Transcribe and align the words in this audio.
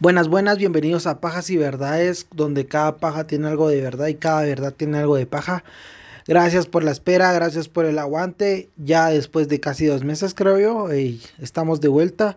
Buenas, 0.00 0.28
buenas, 0.28 0.58
bienvenidos 0.58 1.08
a 1.08 1.20
Pajas 1.20 1.50
y 1.50 1.56
Verdades, 1.56 2.28
donde 2.32 2.66
cada 2.66 2.98
paja 2.98 3.26
tiene 3.26 3.48
algo 3.48 3.68
de 3.68 3.80
verdad 3.80 4.06
y 4.06 4.14
cada 4.14 4.42
verdad 4.42 4.72
tiene 4.72 4.98
algo 4.98 5.16
de 5.16 5.26
paja. 5.26 5.64
Gracias 6.28 6.66
por 6.66 6.84
la 6.84 6.92
espera, 6.92 7.32
gracias 7.32 7.68
por 7.68 7.84
el 7.84 7.98
aguante. 7.98 8.68
Ya 8.76 9.08
después 9.08 9.48
de 9.48 9.58
casi 9.58 9.86
dos 9.86 10.04
meses, 10.04 10.34
creo 10.34 10.60
yo, 10.60 10.88
estamos 11.40 11.80
de 11.80 11.88
vuelta. 11.88 12.36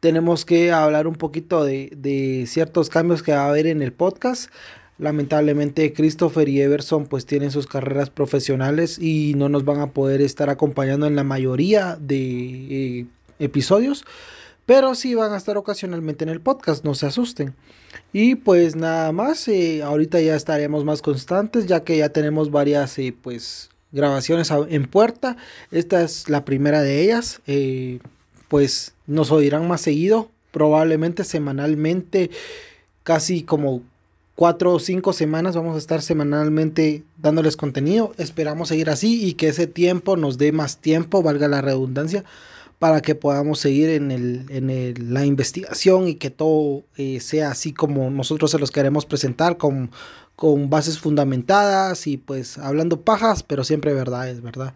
Tenemos 0.00 0.44
que 0.44 0.72
hablar 0.72 1.06
un 1.06 1.14
poquito 1.14 1.64
de, 1.64 1.92
de, 1.96 2.44
ciertos 2.48 2.88
cambios 2.88 3.22
que 3.22 3.30
va 3.30 3.44
a 3.44 3.50
haber 3.50 3.68
en 3.68 3.82
el 3.82 3.92
podcast. 3.92 4.50
Lamentablemente 4.98 5.92
Christopher 5.92 6.48
y 6.48 6.60
Everson 6.60 7.06
pues 7.06 7.24
tienen 7.24 7.52
sus 7.52 7.68
carreras 7.68 8.10
profesionales 8.10 8.98
y 8.98 9.34
no 9.36 9.48
nos 9.48 9.64
van 9.64 9.78
a 9.78 9.92
poder 9.92 10.22
estar 10.22 10.50
acompañando 10.50 11.06
en 11.06 11.14
la 11.14 11.22
mayoría 11.22 11.98
de 12.00 12.98
eh, 12.98 13.06
episodios 13.38 14.04
pero 14.66 14.94
sí 14.94 15.14
van 15.14 15.32
a 15.32 15.36
estar 15.36 15.56
ocasionalmente 15.56 16.24
en 16.24 16.30
el 16.30 16.40
podcast, 16.40 16.84
no 16.84 16.94
se 16.94 17.06
asusten. 17.06 17.54
Y 18.12 18.34
pues 18.34 18.76
nada 18.76 19.12
más, 19.12 19.46
eh, 19.48 19.82
ahorita 19.82 20.20
ya 20.20 20.34
estaremos 20.34 20.84
más 20.84 21.02
constantes, 21.02 21.66
ya 21.66 21.84
que 21.84 21.96
ya 21.96 22.08
tenemos 22.08 22.50
varias 22.50 22.98
eh, 22.98 23.14
pues 23.22 23.70
grabaciones 23.92 24.50
en 24.68 24.86
puerta. 24.86 25.36
Esta 25.70 26.02
es 26.02 26.28
la 26.28 26.44
primera 26.44 26.82
de 26.82 27.02
ellas. 27.02 27.40
Eh, 27.46 28.00
pues 28.48 28.94
nos 29.06 29.30
oirán 29.30 29.66
más 29.68 29.80
seguido, 29.80 30.30
probablemente 30.50 31.24
semanalmente, 31.24 32.30
casi 33.02 33.42
como 33.42 33.82
cuatro 34.34 34.74
o 34.74 34.78
cinco 34.78 35.12
semanas 35.12 35.56
vamos 35.56 35.74
a 35.74 35.78
estar 35.78 36.02
semanalmente 36.02 37.02
dándoles 37.18 37.56
contenido. 37.56 38.12
Esperamos 38.18 38.68
seguir 38.68 38.90
así 38.90 39.26
y 39.26 39.34
que 39.34 39.48
ese 39.48 39.66
tiempo 39.66 40.16
nos 40.16 40.38
dé 40.38 40.52
más 40.52 40.78
tiempo, 40.78 41.22
valga 41.22 41.48
la 41.48 41.62
redundancia, 41.62 42.24
para 42.78 43.00
que 43.00 43.14
podamos 43.14 43.58
seguir 43.58 43.88
en, 43.90 44.10
el, 44.10 44.46
en 44.50 44.70
el, 44.70 45.12
la 45.14 45.24
investigación 45.24 46.08
y 46.08 46.16
que 46.16 46.30
todo 46.30 46.84
eh, 46.96 47.20
sea 47.20 47.50
así 47.50 47.72
como 47.72 48.10
nosotros 48.10 48.50
se 48.50 48.58
los 48.58 48.70
queremos 48.70 49.06
presentar, 49.06 49.56
con, 49.56 49.90
con 50.34 50.68
bases 50.68 50.98
fundamentadas 50.98 52.06
y 52.06 52.18
pues 52.18 52.58
hablando 52.58 53.00
pajas, 53.00 53.42
pero 53.42 53.64
siempre 53.64 53.94
verdades, 53.94 54.42
¿verdad? 54.42 54.74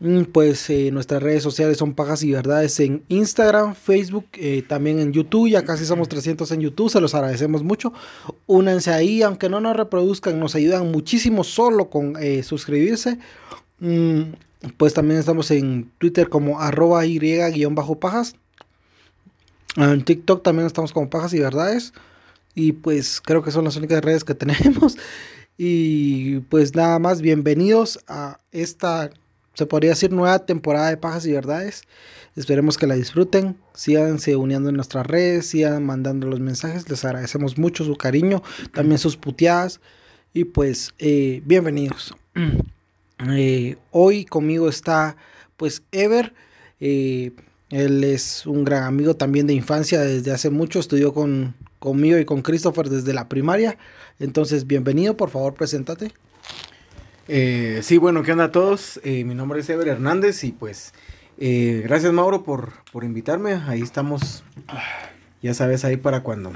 Mm, 0.00 0.24
pues 0.24 0.68
eh, 0.70 0.90
nuestras 0.92 1.22
redes 1.22 1.42
sociales 1.42 1.78
son 1.78 1.94
Pajas 1.94 2.22
y 2.22 2.30
Verdades 2.30 2.78
en 2.78 3.02
Instagram, 3.08 3.74
Facebook, 3.74 4.26
eh, 4.34 4.62
también 4.68 5.00
en 5.00 5.12
YouTube. 5.12 5.48
Ya 5.48 5.64
casi 5.64 5.84
somos 5.86 6.08
300 6.08 6.52
en 6.52 6.60
YouTube, 6.60 6.90
se 6.90 7.00
los 7.00 7.14
agradecemos 7.14 7.64
mucho. 7.64 7.92
Únanse 8.46 8.92
ahí, 8.92 9.22
aunque 9.22 9.48
no 9.48 9.60
nos 9.60 9.76
reproduzcan, 9.76 10.38
nos 10.38 10.54
ayudan 10.54 10.92
muchísimo 10.92 11.42
solo 11.42 11.90
con 11.90 12.14
suscribirse. 12.44 13.18
Mm, 13.80 14.34
pues 14.76 14.94
también 14.94 15.20
estamos 15.20 15.50
en 15.50 15.90
Twitter 15.98 16.28
como 16.28 16.60
arroba 16.60 17.06
y-pajas. 17.06 18.34
En 19.76 20.04
TikTok 20.04 20.42
también 20.42 20.66
estamos 20.66 20.92
como 20.92 21.08
pajas 21.08 21.32
y 21.34 21.38
verdades. 21.38 21.92
Y 22.54 22.72
pues 22.72 23.20
creo 23.20 23.42
que 23.42 23.52
son 23.52 23.64
las 23.64 23.76
únicas 23.76 24.02
redes 24.02 24.24
que 24.24 24.34
tenemos. 24.34 24.96
Y 25.56 26.40
pues 26.40 26.74
nada 26.74 26.98
más, 26.98 27.20
bienvenidos 27.20 28.00
a 28.08 28.40
esta, 28.50 29.10
se 29.54 29.66
podría 29.66 29.90
decir, 29.90 30.12
nueva 30.12 30.40
temporada 30.40 30.90
de 30.90 30.96
pajas 30.96 31.26
y 31.26 31.32
verdades. 31.32 31.82
Esperemos 32.34 32.76
que 32.78 32.86
la 32.86 32.94
disfruten. 32.94 33.56
Síganse 33.74 34.36
uniendo 34.36 34.70
en 34.70 34.76
nuestras 34.76 35.06
redes, 35.06 35.46
sigan 35.46 35.84
mandando 35.84 36.26
los 36.26 36.40
mensajes. 36.40 36.88
Les 36.88 37.04
agradecemos 37.04 37.58
mucho 37.58 37.84
su 37.84 37.96
cariño, 37.96 38.42
también 38.72 38.98
sus 38.98 39.16
puteadas. 39.16 39.80
Y 40.32 40.44
pues, 40.44 40.94
eh, 40.98 41.42
bienvenidos. 41.44 42.14
Eh, 43.26 43.76
hoy 43.90 44.24
conmigo 44.24 44.68
está 44.68 45.16
pues 45.56 45.82
Ever. 45.92 46.34
Eh, 46.80 47.32
él 47.70 48.04
es 48.04 48.46
un 48.46 48.64
gran 48.64 48.84
amigo 48.84 49.14
también 49.14 49.46
de 49.46 49.54
infancia 49.54 50.00
desde 50.00 50.32
hace 50.32 50.50
mucho. 50.50 50.78
Estudió 50.78 51.12
con, 51.12 51.54
conmigo 51.78 52.18
y 52.18 52.24
con 52.24 52.42
Christopher 52.42 52.88
desde 52.88 53.12
la 53.12 53.28
primaria. 53.28 53.76
Entonces, 54.18 54.66
bienvenido, 54.66 55.16
por 55.16 55.30
favor, 55.30 55.54
preséntate. 55.54 56.12
Eh, 57.26 57.80
sí, 57.82 57.98
bueno, 57.98 58.22
¿qué 58.22 58.32
onda 58.32 58.44
a 58.44 58.52
todos? 58.52 59.00
mi 59.04 59.34
nombre 59.34 59.60
es 59.60 59.68
Ever 59.68 59.88
Hernández 59.88 60.44
y 60.44 60.52
pues 60.52 60.94
gracias 61.38 62.12
Mauro 62.12 62.42
por, 62.42 62.72
por 62.90 63.04
invitarme. 63.04 63.54
Ahí 63.66 63.82
estamos, 63.82 64.44
ya 65.42 65.52
sabes, 65.52 65.84
ahí 65.84 65.98
para 65.98 66.22
cuando 66.22 66.52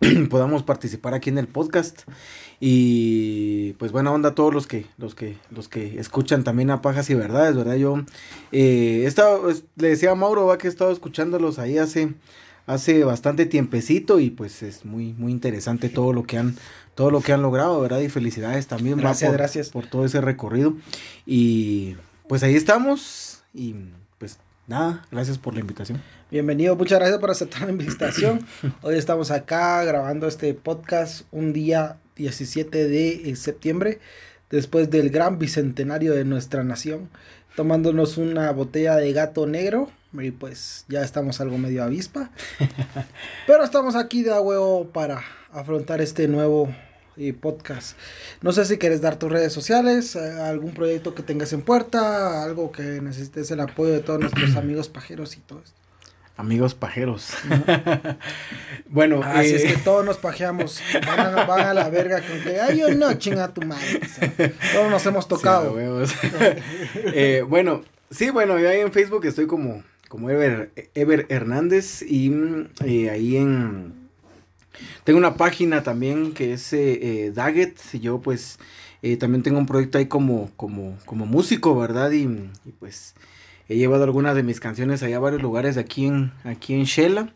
podamos 0.30 0.62
participar 0.62 1.14
aquí 1.14 1.30
en 1.30 1.38
el 1.38 1.48
podcast. 1.48 2.02
Y 2.58 3.72
pues 3.74 3.92
buena 3.92 4.12
onda 4.12 4.30
a 4.30 4.34
todos 4.34 4.52
los 4.52 4.66
que, 4.66 4.86
los 4.98 5.14
que, 5.14 5.38
los 5.50 5.68
que 5.68 5.98
escuchan 5.98 6.44
también 6.44 6.70
a 6.70 6.82
Pajas 6.82 7.08
y 7.10 7.14
Verdades, 7.14 7.56
¿verdad? 7.56 7.76
Yo 7.76 7.96
eh, 8.52 9.02
he 9.04 9.06
estado, 9.06 9.50
le 9.76 9.88
decía 9.88 10.12
a 10.12 10.14
Mauro 10.14 10.46
va 10.46 10.58
que 10.58 10.66
he 10.66 10.70
estado 10.70 10.90
escuchándolos 10.90 11.58
ahí 11.58 11.78
hace, 11.78 12.14
hace 12.66 13.04
bastante 13.04 13.46
tiempecito 13.46 14.20
y 14.20 14.30
pues 14.30 14.62
es 14.62 14.84
muy, 14.84 15.14
muy 15.14 15.32
interesante 15.32 15.88
todo 15.88 16.12
lo 16.12 16.24
que 16.24 16.38
han, 16.38 16.56
todo 16.94 17.10
lo 17.10 17.20
que 17.20 17.32
han 17.32 17.42
logrado, 17.42 17.80
¿verdad? 17.80 18.00
Y 18.00 18.08
felicidades 18.08 18.66
también 18.66 18.98
gracias, 18.98 19.32
gracias. 19.32 19.68
por 19.70 19.86
todo 19.86 20.04
ese 20.04 20.20
recorrido. 20.20 20.74
Y 21.26 21.96
pues 22.28 22.42
ahí 22.42 22.56
estamos 22.56 23.42
y 23.54 23.74
nada, 24.70 25.04
gracias 25.10 25.36
por 25.36 25.54
la 25.54 25.60
invitación. 25.60 26.00
Bienvenido, 26.30 26.76
muchas 26.76 27.00
gracias 27.00 27.18
por 27.18 27.30
aceptar 27.30 27.62
la 27.62 27.72
invitación. 27.72 28.46
Hoy 28.82 28.94
estamos 28.94 29.32
acá 29.32 29.82
grabando 29.82 30.28
este 30.28 30.54
podcast 30.54 31.22
un 31.32 31.52
día 31.52 31.98
17 32.14 32.86
de 32.86 33.34
septiembre, 33.34 33.98
después 34.48 34.88
del 34.88 35.10
gran 35.10 35.40
bicentenario 35.40 36.14
de 36.14 36.24
nuestra 36.24 36.62
nación, 36.62 37.10
tomándonos 37.56 38.16
una 38.16 38.50
botella 38.52 38.94
de 38.94 39.12
gato 39.12 39.46
negro. 39.46 39.90
Y 40.12 40.30
pues 40.30 40.84
ya 40.88 41.02
estamos 41.02 41.40
algo 41.40 41.58
medio 41.58 41.84
avispa. 41.84 42.30
Pero 43.46 43.64
estamos 43.64 43.96
aquí 43.96 44.22
de 44.22 44.32
a 44.32 44.40
huevo 44.40 44.88
para 44.88 45.22
afrontar 45.52 46.00
este 46.00 46.26
nuevo 46.28 46.68
eh, 47.20 47.34
podcast. 47.34 47.96
No 48.40 48.52
sé 48.52 48.64
si 48.64 48.78
quieres 48.78 49.02
dar 49.02 49.18
tus 49.18 49.30
redes 49.30 49.52
sociales, 49.52 50.16
eh, 50.16 50.40
algún 50.40 50.72
proyecto 50.72 51.14
que 51.14 51.22
tengas 51.22 51.52
en 51.52 51.60
puerta, 51.60 52.42
algo 52.42 52.72
que 52.72 52.82
necesites 52.82 53.50
el 53.50 53.60
apoyo 53.60 53.92
de 53.92 54.00
todos 54.00 54.20
nuestros 54.20 54.56
amigos 54.56 54.88
pajeros 54.88 55.36
y 55.36 55.40
todo 55.40 55.60
esto. 55.62 55.80
Amigos 56.40 56.74
pajeros. 56.74 57.34
bueno, 58.88 59.20
así 59.22 59.56
es 59.56 59.62
que 59.62 59.72
eh, 59.72 59.80
todos 59.84 60.06
nos 60.06 60.16
pajeamos. 60.16 60.80
Van 61.06 61.60
a, 61.60 61.74
la 61.74 61.90
verga 61.90 62.22
con 62.22 62.40
que, 62.40 62.58
ay, 62.58 62.78
yo 62.78 62.94
no, 62.94 63.12
chinga 63.12 63.52
tu 63.52 63.60
madre. 63.60 64.00
todos 64.72 64.90
nos 64.90 65.04
hemos 65.04 65.28
tocado. 65.28 65.76
Eh, 67.12 67.44
bueno, 67.46 67.82
sí, 68.10 68.30
bueno, 68.30 68.58
yo 68.58 68.70
ahí 68.70 68.80
en 68.80 68.90
Facebook 68.90 69.26
estoy 69.26 69.46
como, 69.46 69.82
como 70.08 70.30
Ever, 70.30 70.72
Ever 70.94 71.26
Hernández 71.28 72.00
y 72.00 72.32
eh, 72.86 73.10
ahí 73.10 73.36
en... 73.36 73.99
Tengo 75.04 75.18
una 75.18 75.34
página 75.34 75.82
también 75.82 76.32
que 76.32 76.52
es 76.52 76.72
eh, 76.72 77.32
Daggett. 77.34 77.78
Yo 78.00 78.20
pues 78.20 78.58
también 79.18 79.42
tengo 79.42 79.58
un 79.58 79.66
proyecto 79.66 79.96
ahí 79.98 80.06
como, 80.06 80.50
como, 80.56 80.98
como 81.06 81.24
músico, 81.24 81.74
¿verdad? 81.74 82.10
y 82.12 82.28
pues 82.78 83.14
He 83.70 83.76
llevado 83.76 84.02
algunas 84.02 84.34
de 84.34 84.42
mis 84.42 84.58
canciones 84.58 85.00
allá 85.04 85.18
a 85.18 85.20
varios 85.20 85.40
lugares 85.40 85.76
aquí 85.76 86.06
en, 86.06 86.32
aquí 86.42 86.74
en 86.74 86.82
Shela. 86.82 87.32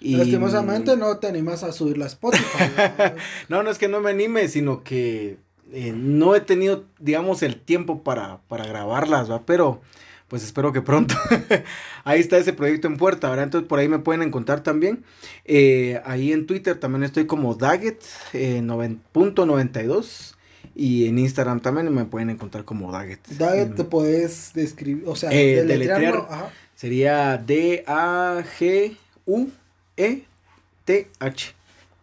Y... 0.00 0.16
Lastimosamente 0.16 0.96
no 0.96 1.18
te 1.18 1.26
animas 1.26 1.62
a 1.64 1.72
subir 1.72 1.98
las 1.98 2.12
Spotify. 2.12 2.64
no, 3.50 3.62
no 3.62 3.70
es 3.70 3.76
que 3.76 3.86
no 3.86 4.00
me 4.00 4.08
anime, 4.08 4.48
sino 4.48 4.82
que 4.82 5.36
eh, 5.74 5.92
no 5.94 6.34
he 6.34 6.40
tenido, 6.40 6.84
digamos, 6.98 7.42
el 7.42 7.60
tiempo 7.60 8.02
para, 8.02 8.40
para 8.48 8.64
grabarlas, 8.64 9.30
¿va? 9.30 9.44
Pero 9.44 9.82
pues 10.28 10.42
espero 10.42 10.72
que 10.72 10.82
pronto. 10.82 11.14
ahí 12.04 12.20
está 12.20 12.36
ese 12.38 12.52
proyecto 12.52 12.88
en 12.88 12.96
puerta, 12.96 13.28
¿verdad? 13.30 13.44
Entonces 13.44 13.68
por 13.68 13.78
ahí 13.78 13.88
me 13.88 13.98
pueden 13.98 14.22
encontrar 14.22 14.62
también. 14.62 15.04
Eh, 15.44 16.00
ahí 16.04 16.32
en 16.32 16.46
Twitter 16.46 16.78
también 16.78 17.04
estoy 17.04 17.26
como 17.26 17.54
Daggett 17.54 18.02
eh, 18.32 18.60
9.92. 18.62 20.34
Y 20.74 21.06
en 21.08 21.18
Instagram 21.18 21.60
también 21.60 21.94
me 21.94 22.04
pueden 22.04 22.28
encontrar 22.28 22.64
como 22.64 22.92
Daggett. 22.92 23.26
Daggett 23.28 23.76
te 23.76 23.84
puedes 23.84 24.52
describir, 24.52 25.04
o 25.06 25.16
sea, 25.16 25.30
eh, 25.32 25.62
deletrear, 25.64 26.26
sería 26.74 27.38
D-A-G-U-E-T-H. 27.38 28.36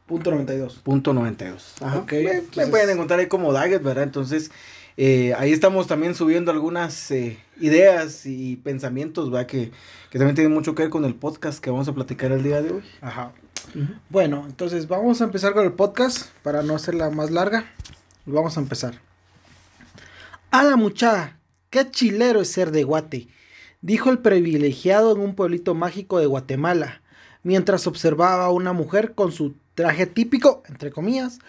Punto 0.08 0.32
92. 0.32 0.82
Punto 0.84 1.14
92. 1.14 1.76
Ajá. 1.82 2.00
Okay, 2.00 2.26
me, 2.56 2.68
pueden 2.68 2.90
encontrar 2.90 3.20
ahí 3.20 3.28
como 3.28 3.54
Daggett, 3.54 3.84
¿verdad? 3.84 4.04
Entonces, 4.04 4.50
eh, 4.98 5.34
ahí 5.38 5.52
estamos 5.52 5.88
también 5.88 6.16
subiendo 6.16 6.52
algunas 6.52 7.10
eh, 7.12 7.40
ideas 7.60 8.26
y 8.26 8.58
pensamientos, 8.58 9.32
¿verdad? 9.32 9.48
Que, 9.48 9.72
que 10.10 10.20
también 10.20 10.36
tienen 10.36 10.54
mucho 10.54 10.76
que 10.76 10.84
ver 10.84 10.90
con 10.90 11.06
el 11.06 11.16
podcast 11.16 11.60
que 11.60 11.72
vamos 11.72 11.88
a 11.88 11.94
platicar 11.94 12.32
el 12.32 12.44
día 12.44 12.62
de 12.62 12.72
hoy. 12.72 12.84
Ajá. 13.02 13.32
Bueno, 14.10 14.46
entonces 14.48 14.88
vamos 14.88 15.22
a 15.22 15.24
empezar 15.24 15.54
con 15.54 15.66
el 15.66 15.74
podcast 15.74 16.28
para 16.44 16.62
no 16.64 16.76
hacerla 16.76 17.10
más 17.10 17.32
larga. 17.32 17.66
Vamos 18.26 18.58
a 18.58 18.62
empezar. 18.62 19.00
A 20.52 20.64
la 20.64 20.76
muchacha, 20.76 21.40
qué 21.70 21.90
chilero 21.90 22.42
es 22.42 22.52
ser 22.52 22.72
de 22.72 22.84
Guate, 22.84 23.28
dijo 23.82 24.12
el 24.12 24.20
privilegiado 24.20 25.16
en 25.16 25.22
un 25.22 25.34
pueblito 25.34 25.74
mágico 25.74 26.20
de 26.20 26.28
Guatemala, 26.28 27.02
mientras 27.42 27.88
observaba 27.88 28.46
a 28.46 28.52
una 28.52 28.74
mujer 28.74 29.16
con 29.16 29.32
su 29.32 29.56
traje 29.74 30.06
típico, 30.06 30.62
entre 30.68 30.92
comillas, 30.92 31.40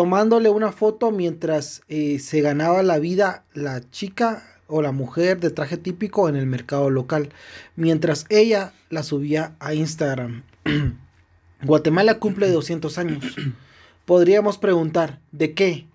tomándole 0.00 0.48
una 0.48 0.72
foto 0.72 1.10
mientras 1.10 1.82
eh, 1.88 2.20
se 2.20 2.40
ganaba 2.40 2.82
la 2.82 2.98
vida 2.98 3.44
la 3.52 3.82
chica 3.90 4.42
o 4.66 4.80
la 4.80 4.92
mujer 4.92 5.40
de 5.40 5.50
traje 5.50 5.76
típico 5.76 6.26
en 6.26 6.36
el 6.36 6.46
mercado 6.46 6.88
local, 6.88 7.28
mientras 7.76 8.24
ella 8.30 8.72
la 8.88 9.02
subía 9.02 9.56
a 9.60 9.74
Instagram. 9.74 10.42
Guatemala 11.62 12.18
cumple 12.18 12.48
200 12.50 12.96
años. 12.96 13.36
Podríamos 14.06 14.56
preguntar, 14.56 15.20
¿de 15.32 15.52
qué? 15.52 15.86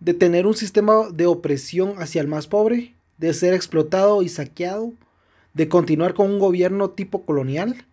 ¿De 0.00 0.14
tener 0.14 0.46
un 0.46 0.54
sistema 0.54 1.10
de 1.12 1.26
opresión 1.26 1.96
hacia 1.98 2.22
el 2.22 2.28
más 2.28 2.46
pobre? 2.46 2.94
¿De 3.18 3.34
ser 3.34 3.52
explotado 3.52 4.22
y 4.22 4.30
saqueado? 4.30 4.94
¿De 5.52 5.68
continuar 5.68 6.14
con 6.14 6.30
un 6.30 6.38
gobierno 6.38 6.92
tipo 6.92 7.26
colonial? 7.26 7.84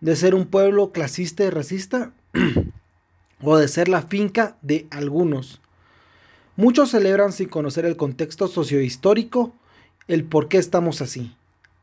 ¿De 0.00 0.14
ser 0.14 0.36
un 0.36 0.46
pueblo 0.46 0.92
clasista 0.92 1.42
y 1.42 1.50
racista? 1.50 2.12
¿O 3.42 3.56
de 3.58 3.68
ser 3.68 3.88
la 3.88 4.02
finca 4.02 4.56
de 4.62 4.86
algunos? 4.90 5.60
Muchos 6.56 6.90
celebran 6.90 7.32
sin 7.32 7.48
conocer 7.48 7.84
el 7.84 7.96
contexto 7.96 8.48
sociohistórico 8.48 9.54
el 10.08 10.24
por 10.24 10.48
qué 10.48 10.58
estamos 10.58 11.02
así. 11.02 11.34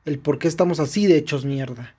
El 0.05 0.19
por 0.19 0.39
qué 0.39 0.47
estamos 0.47 0.79
así 0.79 1.07
de 1.07 1.17
hechos 1.17 1.45
mierda. 1.45 1.95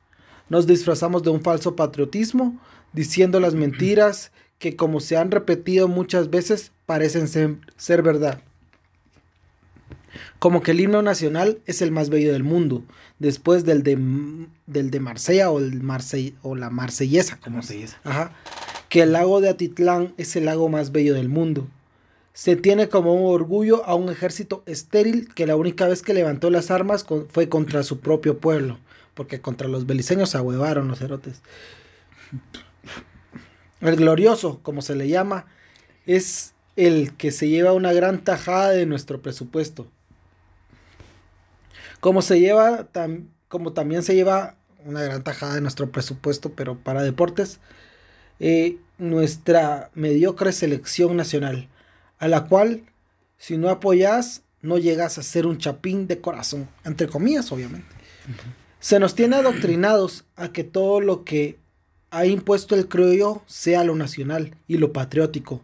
Nos 0.49 0.67
disfrazamos 0.67 1.23
de 1.23 1.31
un 1.31 1.43
falso 1.43 1.77
patriotismo, 1.77 2.59
diciendo 2.93 3.41
las 3.41 3.55
mentiras 3.55 4.33
que 4.59 4.77
como 4.77 5.01
se 5.01 5.17
han 5.17 5.31
repetido 5.31 5.89
muchas 5.89 6.31
veces 6.31 6.73
parecen 6.87 7.29
ser, 7.77 8.03
verdad. 8.03 8.43
Como 10.39 10.63
que 10.63 10.73
el 10.73 10.81
himno 10.81 11.03
nacional 11.03 11.61
es 11.67 11.83
el 11.83 11.91
más 11.91 12.09
bello 12.09 12.33
del 12.33 12.45
mundo, 12.45 12.85
después 13.19 13.65
del 13.65 13.83
de, 13.83 13.99
del 14.67 14.91
de 14.91 15.01
Marsella 15.01 15.51
o, 15.51 15.59
el 15.59 15.83
o 16.43 16.55
la 16.55 16.71
Marsellesa. 16.71 17.39
Como 17.41 17.57
Marsellesa. 17.57 17.99
Ajá. 18.05 18.33
Que 18.95 19.03
el 19.03 19.11
lago 19.11 19.41
de 19.41 19.49
Atitlán 19.49 20.15
es 20.19 20.37
el 20.37 20.45
lago 20.45 20.69
más 20.69 20.93
bello 20.93 21.15
del 21.15 21.29
mundo. 21.29 21.67
Se 22.33 22.55
tiene 22.55 22.89
como 22.89 23.13
un 23.13 23.35
orgullo 23.35 23.85
a 23.87 23.97
un 23.97 24.09
ejército 24.09 24.63
estéril 24.67 25.35
que 25.35 25.49
la 25.49 25.57
única 25.57 25.89
vez 25.89 26.01
que 26.01 26.15
levantó 26.15 26.49
las 26.49 26.71
armas 26.71 27.05
fue 27.29 27.49
contra 27.49 27.83
su 27.83 27.99
propio 27.99 28.39
pueblo, 28.39 28.79
porque 29.15 29.41
contra 29.41 29.67
los 29.67 29.87
beliceños 29.87 30.37
ahuevaron 30.37 30.87
los 30.87 31.01
cerotes. 31.01 31.43
El 33.81 33.97
glorioso, 33.97 34.61
como 34.63 34.81
se 34.81 34.95
le 34.95 35.09
llama, 35.09 35.47
es 36.07 36.55
el 36.77 37.17
que 37.17 37.33
se 37.33 37.49
lleva 37.49 37.73
una 37.73 37.93
gran 37.93 38.23
tajada 38.23 38.71
de 38.71 38.87
nuestro 38.87 39.21
presupuesto. 39.21 39.89
Como 41.99 42.23
se 42.23 42.39
lleva, 42.39 42.87
como 43.49 43.73
también 43.73 44.05
se 44.05 44.15
lleva 44.15 44.55
una 44.85 45.03
gran 45.03 45.25
tajada 45.25 45.57
de 45.57 45.63
nuestro 45.63 45.91
presupuesto, 45.91 46.53
pero 46.53 46.79
para 46.79 47.03
deportes, 47.03 47.59
eh, 48.39 48.79
nuestra 48.99 49.91
mediocre 49.95 50.53
selección 50.53 51.17
nacional, 51.17 51.69
a 52.19 52.29
la 52.29 52.45
cual, 52.45 52.83
si 53.39 53.59
no 53.59 53.69
apoyas, 53.69 54.43
no 54.63 54.79
llegas 54.79 55.19
a 55.19 55.23
ser 55.23 55.47
un 55.47 55.59
chapín 55.59 56.07
de 56.07 56.21
corazón, 56.21 56.69
entre 56.85 57.09
comillas, 57.09 57.53
obviamente. 57.53 57.89
Se 58.81 58.99
nos 58.99 59.15
tiene 59.15 59.37
adoctrinados 59.37 60.25
a 60.37 60.49
que 60.49 60.65
todo 60.65 61.01
lo 61.01 61.25
que 61.25 61.59
ha 62.11 62.27
impuesto 62.27 62.75
el 62.75 62.89
criollo 62.89 63.43
sea 63.47 63.85
lo 63.85 63.95
nacional 63.95 64.57
y 64.69 64.79
lo 64.79 64.93
patriótico, 64.93 65.61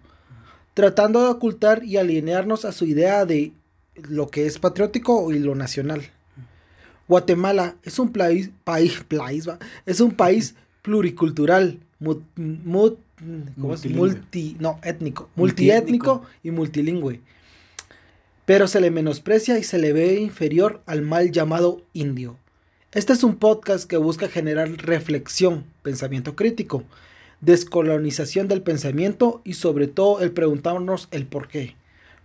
tratando 0.74 1.22
de 1.22 1.28
ocultar 1.28 1.84
y 1.84 1.96
alinearnos 1.96 2.64
a 2.64 2.72
su 2.72 2.84
idea 2.84 3.24
de 3.24 3.52
lo 3.94 4.28
que 4.28 4.46
es 4.46 4.58
patriótico 4.58 5.32
y 5.32 5.38
lo 5.38 5.54
nacional. 5.54 6.02
Guatemala 7.08 7.76
es 7.82 7.98
un 7.98 8.12
país, 8.12 8.50
país, 8.64 9.02
es 9.86 10.00
un 10.00 10.12
país 10.12 10.54
pluricultural, 10.82 11.78
multi, 13.20 14.56
no, 14.58 14.80
étnico, 14.82 15.28
multiétnico 15.36 16.22
y 16.42 16.50
multilingüe. 16.50 17.20
Pero 18.46 18.66
se 18.66 18.80
le 18.80 18.90
menosprecia 18.90 19.58
y 19.58 19.64
se 19.64 19.78
le 19.78 19.92
ve 19.92 20.20
inferior 20.20 20.82
al 20.86 21.02
mal 21.02 21.30
llamado 21.30 21.82
indio. 21.92 22.36
Este 22.92 23.12
es 23.12 23.22
un 23.22 23.36
podcast 23.36 23.88
que 23.88 23.96
busca 23.96 24.28
generar 24.28 24.68
reflexión, 24.68 25.64
pensamiento 25.82 26.34
crítico, 26.34 26.82
descolonización 27.40 28.48
del 28.48 28.62
pensamiento 28.62 29.40
y 29.44 29.54
sobre 29.54 29.86
todo 29.86 30.20
el 30.20 30.32
preguntarnos 30.32 31.08
el 31.12 31.26
por 31.26 31.48
qué. 31.48 31.76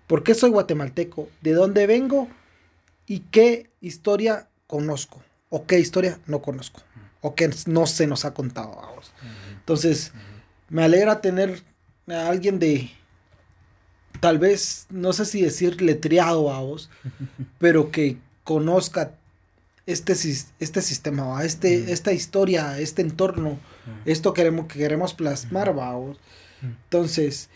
¿Por 0.08 0.24
qué 0.24 0.34
soy 0.34 0.50
guatemalteco? 0.50 1.30
¿De 1.42 1.54
dónde 1.54 1.88
vengo? 1.88 2.28
¿Y 3.08 3.20
qué 3.20 3.70
historia 3.82 4.48
conozco? 4.68 5.22
¿O 5.50 5.66
qué 5.66 5.80
historia 5.80 6.20
no 6.28 6.42
conozco? 6.42 6.82
¿O 7.22 7.36
qué 7.36 7.50
no 7.68 7.88
se 7.88 8.08
nos 8.08 8.26
ha 8.26 8.34
contado 8.34 8.84
a 8.84 8.92
vos? 8.92 9.14
Entonces, 9.60 10.14
me 10.70 10.84
alegra 10.84 11.22
tener 11.22 11.62
a 12.08 12.28
alguien 12.28 12.60
de, 12.60 12.90
tal 14.20 14.40
vez, 14.40 14.88
no 14.90 15.14
sé 15.14 15.26
si 15.26 15.42
decir 15.42 15.82
letreado 15.82 16.52
a 16.52 16.62
vos, 16.62 16.90
pero 17.60 17.92
que 17.92 18.18
conozca 18.44 19.16
este, 19.86 20.14
este 20.60 20.82
sistema, 20.82 21.44
este, 21.44 21.92
esta 21.92 22.12
historia, 22.12 22.80
este 22.80 23.02
entorno, 23.02 23.60
esto 24.06 24.34
queremos, 24.34 24.68
que 24.68 24.80
queremos 24.80 25.14
plasmar, 25.14 25.74
vamos. 25.76 26.18
Entonces, 26.62 27.50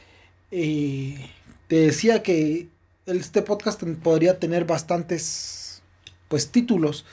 eh, 0.51 1.29
te 1.67 1.77
decía 1.77 2.21
que 2.21 2.67
este 3.06 3.41
podcast 3.41 3.83
podría 4.03 4.39
tener 4.39 4.65
bastantes 4.65 5.81
pues 6.27 6.50
títulos, 6.50 7.06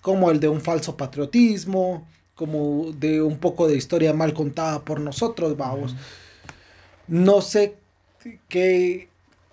como 0.00 0.30
el 0.30 0.40
de 0.40 0.48
un 0.48 0.60
falso 0.60 0.96
patriotismo, 0.96 2.06
como 2.34 2.92
de 2.92 3.22
un 3.22 3.38
poco 3.38 3.68
de 3.68 3.76
historia 3.76 4.12
mal 4.12 4.34
contada 4.34 4.80
por 4.84 5.00
nosotros, 5.00 5.56
vamos. 5.56 5.94
No 7.06 7.42
sé 7.42 7.76
qué 8.48 9.08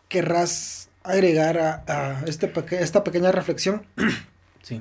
querrás 0.07 0.89
agregar 1.03 1.57
a, 1.57 1.83
a 1.87 2.23
este, 2.25 2.51
esta 2.79 3.03
pequeña 3.03 3.31
reflexión 3.31 3.85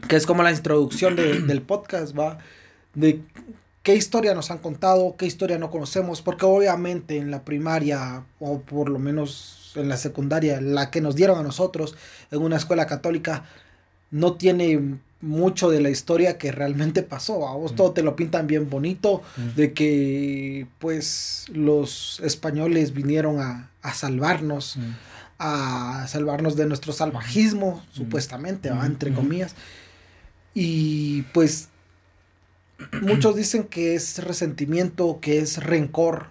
que 0.08 0.16
es 0.16 0.26
como 0.26 0.42
la 0.42 0.52
introducción 0.52 1.16
del 1.16 1.62
podcast, 1.62 2.16
¿va? 2.18 2.38
De 2.94 3.22
qué 3.82 3.94
historia 3.94 4.34
nos 4.34 4.50
han 4.50 4.58
contado, 4.58 5.16
qué 5.16 5.26
historia 5.26 5.58
no 5.58 5.70
conocemos, 5.70 6.22
porque 6.22 6.44
obviamente 6.44 7.16
en 7.16 7.30
la 7.30 7.44
primaria, 7.44 8.24
o 8.38 8.60
por 8.60 8.88
lo 8.90 8.98
menos 8.98 9.72
en 9.76 9.88
la 9.88 9.96
secundaria, 9.96 10.60
la 10.60 10.90
que 10.90 11.00
nos 11.00 11.14
dieron 11.14 11.38
a 11.38 11.42
nosotros 11.42 11.96
en 12.30 12.42
una 12.42 12.56
escuela 12.56 12.86
católica, 12.86 13.44
no 14.10 14.34
tiene 14.34 14.98
mucho 15.20 15.70
de 15.70 15.80
la 15.80 15.90
historia 15.90 16.38
que 16.38 16.52
realmente 16.52 17.02
pasó. 17.02 17.46
A 17.48 17.54
vos 17.54 17.72
mm. 17.72 17.76
todo 17.76 17.92
te 17.92 18.02
lo 18.02 18.16
pintan 18.16 18.46
bien 18.46 18.70
bonito, 18.70 19.22
mm. 19.36 19.56
de 19.56 19.72
que 19.72 20.66
pues 20.78 21.46
los 21.52 22.20
españoles 22.20 22.92
vinieron 22.92 23.40
a, 23.40 23.70
a 23.82 23.94
salvarnos. 23.94 24.76
Mm 24.76 25.10
a 25.40 26.06
salvarnos 26.06 26.54
de 26.54 26.66
nuestro 26.66 26.92
salvajismo, 26.92 27.82
supuestamente, 27.92 28.68
entre 28.68 29.12
comillas. 29.14 29.54
Y 30.52 31.22
pues 31.32 31.70
muchos 33.00 33.36
dicen 33.36 33.64
que 33.64 33.94
es 33.94 34.22
resentimiento, 34.22 35.18
que 35.20 35.38
es 35.38 35.56
rencor, 35.56 36.26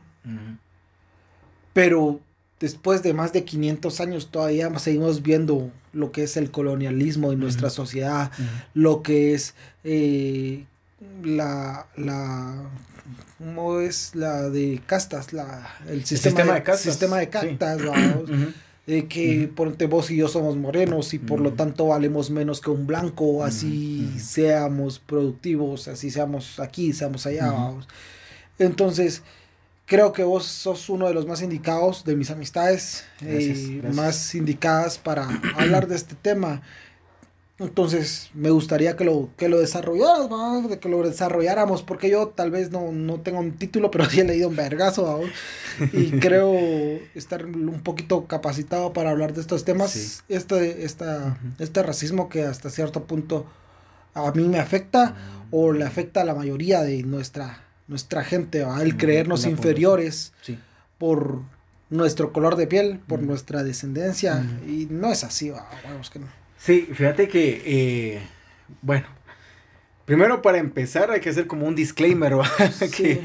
pero 1.73 2.19
después 2.59 3.01
de 3.01 3.15
más 3.15 3.33
de 3.33 3.45
500 3.45 3.99
años 3.99 4.29
todavía 4.29 4.77
seguimos 4.77 5.23
viendo 5.23 5.71
lo 5.93 6.11
que 6.11 6.23
es 6.23 6.37
el 6.37 6.51
colonialismo 6.51 7.31
en 7.31 7.39
nuestra 7.39 7.69
sociedad, 7.69 8.31
lo 8.73 9.01
que 9.03 9.33
es 9.33 9.55
eh, 9.83 10.65
la, 11.23 11.87
la, 11.95 12.69
¿cómo 13.37 13.79
es? 13.79 14.15
La 14.15 14.49
de 14.49 14.81
castas, 14.85 15.33
la, 15.33 15.77
el, 15.87 16.05
sistema, 16.05 16.53
de, 16.53 16.63
castas. 16.63 16.93
Sistema 16.93 17.17
de 17.17 17.29
castas, 17.29 17.81
de 18.87 19.07
que 19.07 19.51
por 19.53 19.75
vos 19.87 20.09
y 20.09 20.17
yo 20.17 20.27
somos 20.27 20.57
morenos 20.57 21.13
y 21.13 21.19
por 21.19 21.39
lo 21.39 21.53
tanto 21.53 21.87
valemos 21.87 22.31
menos 22.31 22.59
que 22.59 22.71
un 22.71 22.87
blanco, 22.87 23.43
así 23.43 24.09
seamos 24.19 24.99
productivos, 24.99 25.87
así 25.87 26.09
seamos 26.09 26.59
aquí, 26.59 26.91
seamos 26.93 27.25
allá. 27.27 27.53
Entonces, 28.57 29.21
creo 29.89 30.13
que 30.13 30.23
vos 30.23 30.45
sos 30.45 30.87
uno 30.89 31.07
de 31.07 31.13
los 31.13 31.25
más 31.25 31.41
indicados 31.41 32.05
de 32.05 32.15
mis 32.15 32.29
amistades, 32.29 33.03
eh, 33.21 33.81
más 33.93 34.35
indicadas 34.35 34.99
para 34.99 35.27
hablar 35.57 35.87
de 35.87 35.95
este 35.95 36.15
tema. 36.15 36.61
Entonces 37.57 38.29
me 38.33 38.51
gustaría 38.51 38.95
que 38.95 39.03
lo, 39.03 39.31
que 39.35 39.49
lo 39.49 39.59
desarrollaras, 39.59 40.29
que 40.77 40.87
lo 40.87 41.01
desarrolláramos, 41.01 41.81
porque 41.83 42.09
yo 42.09 42.27
tal 42.29 42.51
vez 42.51 42.71
no, 42.71 42.93
no 42.93 43.19
tengo 43.19 43.39
un 43.39 43.57
título, 43.57 43.91
pero 43.91 44.05
sí 44.05 44.21
he 44.21 44.23
leído 44.23 44.47
un 44.47 44.55
vergazo 44.55 45.21
y 45.91 46.11
creo 46.19 46.53
estar 47.15 47.45
un 47.45 47.81
poquito 47.81 48.27
capacitado 48.27 48.93
para 48.93 49.09
hablar 49.09 49.33
de 49.33 49.41
estos 49.41 49.65
temas. 49.65 50.23
Este, 50.29 50.85
esta, 50.85 51.37
este 51.57 51.83
racismo 51.83 52.29
que 52.29 52.43
hasta 52.43 52.69
cierto 52.69 53.03
punto 53.05 53.47
a 54.13 54.31
mí 54.31 54.47
me 54.47 54.59
afecta 54.59 55.15
o 55.51 55.73
le 55.73 55.83
afecta 55.83 56.21
a 56.21 56.25
la 56.25 56.35
mayoría 56.35 56.81
de 56.83 57.01
nuestra, 57.03 57.63
nuestra 57.89 58.23
gente, 58.23 58.65
el 58.81 58.95
creernos 58.95 59.45
inferiores 59.45 60.31
por 60.97 61.41
nuestro 61.89 62.31
color 62.31 62.55
de 62.55 62.67
piel, 62.67 62.99
por 63.07 63.21
nuestra 63.21 63.63
descendencia, 63.63 64.45
y 64.65 64.87
no 64.89 65.11
es 65.11 65.23
así, 65.23 65.51
vamos 65.83 66.09
que 66.09 66.19
no. 66.19 66.27
Sí, 66.57 66.87
fíjate 66.93 67.27
que, 67.27 67.61
eh, 67.65 68.21
bueno, 68.81 69.07
primero 70.05 70.41
para 70.41 70.59
empezar 70.59 71.09
hay 71.09 71.19
que 71.19 71.29
hacer 71.29 71.47
como 71.47 71.65
un 71.65 71.75
disclaimer, 71.75 72.33
que, 72.95 73.21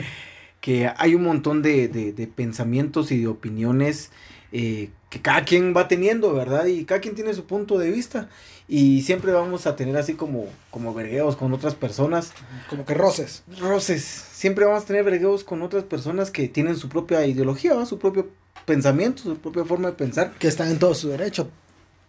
que 0.61 0.91
hay 0.97 1.15
un 1.15 1.25
montón 1.25 1.61
de, 1.61 1.89
de, 1.89 2.27
pensamientos 2.27 3.13
y 3.13 3.21
de 3.21 3.27
opiniones 3.27 4.11
eh, 4.51 4.91
que 5.11 5.21
cada 5.21 5.45
quien 5.45 5.75
va 5.77 5.89
teniendo, 5.89 6.33
¿verdad? 6.33 6.67
Y 6.67 6.85
cada 6.85 7.01
quien 7.01 7.15
tiene 7.15 7.35
su 7.35 7.45
punto 7.45 7.77
de 7.77 7.91
vista. 7.91 8.31
Y 8.67 9.03
siempre 9.03 9.33
vamos 9.33 9.67
a 9.67 9.77
tener 9.77 9.97
así 9.97 10.15
como, 10.15 10.47
como 10.71 10.95
vergueos 10.95 11.37
con 11.37 11.53
otras 11.53 11.75
personas. 11.75 12.33
Como 12.71 12.87
que 12.87 12.95
roces. 12.95 13.45
Roces. 13.61 14.03
Siempre 14.05 14.65
vamos 14.65 14.85
a 14.85 14.87
tener 14.87 15.05
vergueos 15.05 15.45
con 15.45 15.63
otras 15.63 15.85
personas 15.85 16.31
que 16.31 16.49
tienen 16.49 16.77
su 16.77 16.89
propia 16.89 17.27
ideología, 17.27 17.85
su 17.85 17.99
propio 17.99 18.31
pensamiento, 18.65 19.23
su 19.23 19.37
propia 19.37 19.65
forma 19.65 19.89
de 19.89 19.95
pensar. 19.95 20.33
Que 20.39 20.49
están 20.49 20.71
en 20.71 20.79
todo 20.79 20.95
su 20.95 21.11
derecho. 21.11 21.51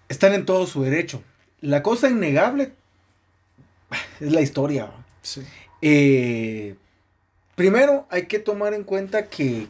Están 0.07 0.33
en 0.33 0.45
todo 0.45 0.65
su 0.65 0.81
derecho. 0.81 1.21
La 1.59 1.83
cosa 1.83 2.09
innegable 2.09 2.73
es 4.21 4.31
la 4.31 4.41
historia. 4.41 4.91
Sí. 5.21 5.41
Eh, 5.81 6.75
Primero, 7.55 8.05
hay 8.09 8.25
que 8.25 8.39
tomar 8.39 8.73
en 8.73 8.83
cuenta 8.83 9.29
que, 9.29 9.67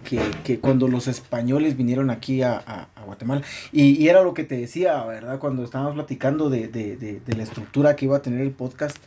cuando 0.60 0.88
los 0.88 1.08
españoles 1.08 1.77
vinieron 1.77 2.10
aquí 2.10 2.42
a, 2.42 2.89
Guatemala, 3.06 3.44
y, 3.72 4.08
era 4.08 4.24
lo 4.24 4.34
que 4.34 4.44
te 4.44 4.58
decía, 4.58 5.04
¿verdad? 5.06 5.38
Cuando 5.38 5.63
estábamos 5.63 5.94
platicando 5.94 6.50
de, 6.50 7.22
la 7.27 7.44
estructura 7.44 7.96
que 7.96 8.06
iba 8.06 8.18
a 8.18 8.22
tener 8.24 8.42
el 8.42 8.51
podcast, 8.51 8.98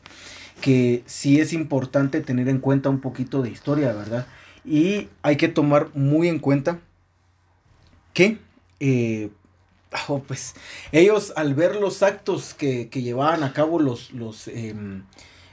que 0.60 1.02
sí 1.06 1.40
es 1.40 1.52
importante 1.52 2.20
tener 2.20 2.48
en 2.48 2.60
cuenta 2.60 2.88
un 2.88 3.00
poquito 3.00 3.42
de 3.42 3.50
historia, 3.50 3.92
¿verdad? 3.92 4.28
Y 4.64 5.08
hay 5.22 5.36
que 5.36 5.48
tomar 5.48 5.88
muy 5.94 6.28
en 6.28 6.38
cuenta 6.38 6.78
que, 8.14 8.38
eh, 8.78 9.30
oh, 10.06 10.20
pues, 10.20 10.54
ellos 10.92 11.32
al 11.34 11.54
ver 11.54 11.74
los 11.74 12.04
actos 12.04 12.54
que, 12.54 12.88
llevaban 12.92 13.42
a 13.42 13.52
cabo 13.52 13.80
los, 13.80 14.12
los, 14.12 14.46
em, 14.46 15.02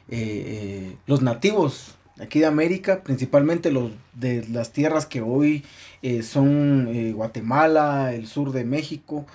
eh, 0.09 0.11
eh, 0.11 0.97
los 1.07 1.23
nativos, 1.23 1.95
aquí 2.19 2.39
de 2.39 2.45
América, 2.45 3.03
principalmente 3.03 3.71
los 3.71 3.91
de 4.13 4.45
las 4.49 4.71
tierras 4.71 5.05
que 5.05 5.21
hoy 5.21 5.63
eh, 6.01 6.23
son 6.23 6.87
eh, 6.89 7.11
Guatemala, 7.13 8.13
el 8.13 8.27
sur 8.27 8.51
de 8.51 8.63
México. 8.63 9.25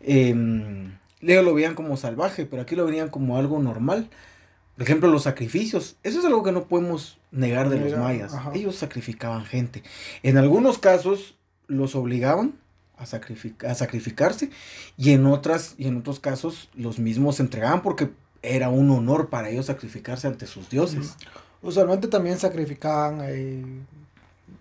Eh, 0.00 0.34
ellos 1.20 1.44
lo 1.44 1.54
veían 1.54 1.74
como 1.74 1.96
salvaje, 1.96 2.46
pero 2.46 2.62
aquí 2.62 2.76
lo 2.76 2.86
veían 2.86 3.08
como 3.08 3.36
algo 3.36 3.58
normal. 3.58 4.08
Por 4.76 4.84
ejemplo, 4.84 5.08
los 5.10 5.24
sacrificios. 5.24 5.96
Eso 6.04 6.20
es 6.20 6.24
algo 6.24 6.44
que 6.44 6.52
no 6.52 6.64
podemos 6.68 7.18
negar 7.32 7.68
de 7.68 7.80
los 7.80 7.98
mayas. 7.98 8.32
Ellos 8.54 8.76
sacrificaban 8.76 9.44
gente. 9.44 9.82
En 10.22 10.38
algunos 10.38 10.78
casos 10.78 11.36
los 11.66 11.96
obligaban 11.96 12.54
a, 12.96 13.02
a 13.02 13.74
sacrificarse 13.74 14.50
y 14.96 15.10
en, 15.10 15.26
otras, 15.26 15.74
y 15.78 15.88
en 15.88 15.96
otros 15.96 16.20
casos 16.20 16.68
los 16.74 17.00
mismos 17.00 17.36
se 17.36 17.42
entregaban 17.42 17.82
porque 17.82 18.10
era 18.42 18.68
un 18.68 18.90
honor 18.90 19.28
para 19.30 19.50
ellos 19.50 19.66
sacrificarse 19.66 20.28
ante 20.28 20.46
sus 20.46 20.70
dioses. 20.70 21.16
Usualmente 21.62 22.08
también 22.08 22.38
sacrificaban, 22.38 23.20
eh, 23.24 23.64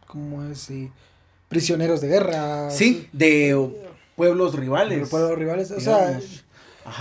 ¿cómo 0.07 0.43
es? 0.45 0.71
prisioneros 1.47 2.01
de 2.01 2.07
guerra. 2.07 2.69
Sí, 2.71 3.07
de 3.13 3.69
pueblos 4.15 4.55
rivales. 4.55 4.99
De 5.01 5.07
pueblos 5.07 5.37
rivales. 5.37 5.71
O 5.71 5.79
sea, 5.79 6.19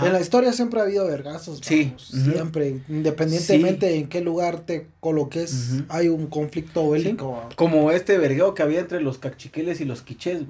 en 0.01 0.13
la 0.13 0.19
historia 0.19 0.53
siempre 0.53 0.79
ha 0.79 0.83
habido 0.83 1.07
vergazos. 1.07 1.59
Sí. 1.63 1.93
Siempre, 1.97 2.81
independientemente 2.87 3.95
en 3.95 4.07
qué 4.07 4.21
lugar 4.21 4.61
te 4.61 4.87
coloques, 4.99 5.83
hay 5.89 6.09
un 6.09 6.27
conflicto 6.27 6.89
bélico. 6.89 7.41
Como 7.55 7.91
este 7.91 8.17
vergueo 8.17 8.53
que 8.53 8.63
había 8.63 8.79
entre 8.79 9.01
los 9.01 9.17
cachiqueles 9.17 9.81
y 9.81 9.85
los 9.85 10.01
quichés. 10.01 10.43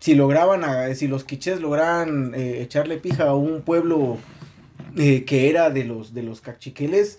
Si 0.00 0.14
lograban, 0.14 0.94
si 0.96 1.08
los 1.08 1.24
quichés 1.24 1.60
lograban 1.60 2.34
eh, 2.34 2.60
echarle 2.60 2.98
pija 2.98 3.28
a 3.28 3.34
un 3.34 3.62
pueblo 3.62 4.18
eh, 4.98 5.24
que 5.24 5.48
era 5.48 5.70
de 5.70 5.84
los, 5.84 6.12
de 6.12 6.22
los 6.22 6.42
cachiqueles, 6.42 7.18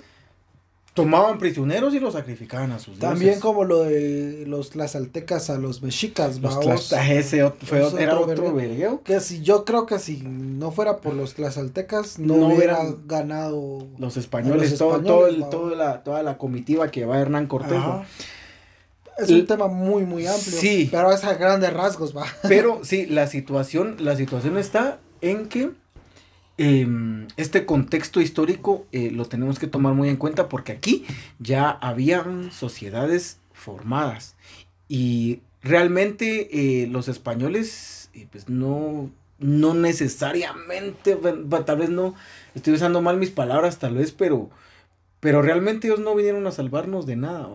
tomaban 0.96 1.38
prisioneros 1.38 1.94
y 1.94 2.00
los 2.00 2.14
sacrificaban 2.14 2.72
a 2.72 2.80
sus 2.80 2.98
También 3.00 3.42
como 3.42 3.66
lo 3.66 3.84
de 3.84 4.46
los 4.48 4.70
tlaxaltecas 4.70 5.50
a 5.50 5.58
los 5.58 5.84
mexicas, 5.84 6.40
los 6.40 6.94
ese 7.10 7.52
fue, 7.64 7.86
era 8.02 8.18
otro 8.18 8.54
vergueo. 8.54 9.02
Que 9.04 9.20
si 9.20 9.42
yo 9.42 9.66
creo 9.66 9.86
que 9.86 10.00
si 10.00 10.22
no 10.24 10.72
fuera 10.72 10.98
por 10.98 11.14
los 11.14 11.34
tlaxaltecas 11.34 12.18
no, 12.18 12.36
hubiera 12.48 12.80
ganado 13.06 13.86
los 13.98 14.16
españoles, 14.16 14.78
todo, 14.78 15.02
todo 15.50 15.76
la, 15.76 16.02
toda 16.02 16.24
la 16.24 16.38
comitiva 16.38 16.90
que 16.90 17.06
va 17.06 17.20
Hernán 17.20 17.48
Cortés. 17.48 17.82
Es 19.18 19.30
un 19.30 19.46
tema 19.46 19.68
muy 19.68 20.06
muy 20.06 20.26
amplio, 20.28 20.60
sí. 20.60 20.90
pero 20.92 21.12
es 21.12 21.24
a 21.26 21.34
grandes 21.36 21.74
rasgos, 21.74 22.16
va. 22.16 22.26
Pero 22.44 22.80
sí, 22.84 23.06
la 23.06 23.28
situación 23.28 23.98
la 24.00 24.16
situación 24.16 24.58
está 24.58 25.00
en 25.22 25.48
que 25.48 25.72
Em, 26.58 27.28
este 27.36 27.66
contexto 27.66 28.22
histórico 28.22 28.86
eh, 28.94 29.12
lo 29.12 29.26
tenemos 29.26 29.60
que 29.60 29.68
tomar 29.68 29.94
muy 29.94 30.08
en 30.08 30.16
cuenta 30.16 30.48
porque 30.48 30.72
aquí 30.72 31.06
ya 31.38 31.70
habían 31.70 32.52
sociedades 32.54 33.40
formadas 33.52 34.36
y 34.88 35.42
realmente 35.62 36.84
eh, 36.84 36.88
los 36.88 37.10
españoles 37.10 38.10
eh, 38.14 38.28
pues 38.32 38.48
no, 38.48 39.10
no 39.40 39.74
necesariamente, 39.74 41.18
tal 41.66 41.78
vez 41.78 41.90
no, 41.90 42.16
estoy 42.54 42.74
usando 42.74 43.02
mal 43.02 43.18
mis 43.18 43.32
palabras 43.32 43.80
tal 43.80 43.96
vez, 43.96 44.14
pero, 44.14 44.50
pero 45.20 45.42
realmente 45.42 45.88
ellos 45.88 46.00
no 46.00 46.16
vinieron 46.16 46.48
a 46.48 46.52
salvarnos 46.52 47.06
de 47.06 47.18
nada, 47.18 47.50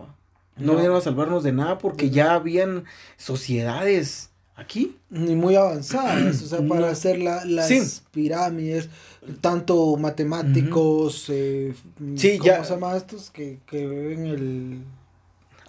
no, 0.57 0.73
vinieron 0.73 0.97
a 0.97 1.01
salvarnos 1.01 1.43
de 1.43 1.53
nada 1.53 1.79
porque 1.79 2.11
ya 2.11 2.35
habían 2.35 2.83
sociedades 3.17 4.30
aquí. 4.61 4.97
Ni 5.09 5.35
muy 5.35 5.55
avanzadas, 5.55 6.41
o 6.41 6.47
sea, 6.47 6.61
para 6.67 6.89
hacer 6.89 7.19
las 7.19 8.03
pirámides, 8.11 8.89
tanto 9.41 9.97
matemáticos, 9.97 11.25
eh, 11.29 11.75
¿cómo 11.97 12.17
se 12.17 12.39
llama 12.39 12.97
estos 12.97 13.29
que, 13.29 13.59
que 13.67 13.85
ven 13.85 14.25
el 14.25 14.83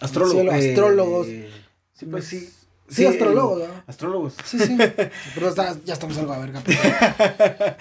Astrólogo, 0.01 0.53
eh, 0.53 0.71
astrólogos? 0.71 1.27
sí, 1.27 2.07
pues 2.07 2.25
sí. 2.27 2.49
Sí, 2.89 3.07
astrólogos. 3.07 3.63
Astrólogos. 3.87 4.35
Sí, 4.45 4.59
sí. 4.59 4.77
Pero 5.35 5.55
ya 5.85 5.95
estamos 5.95 6.19
algo 6.19 6.35
a 6.35 6.39
verga. 6.39 6.63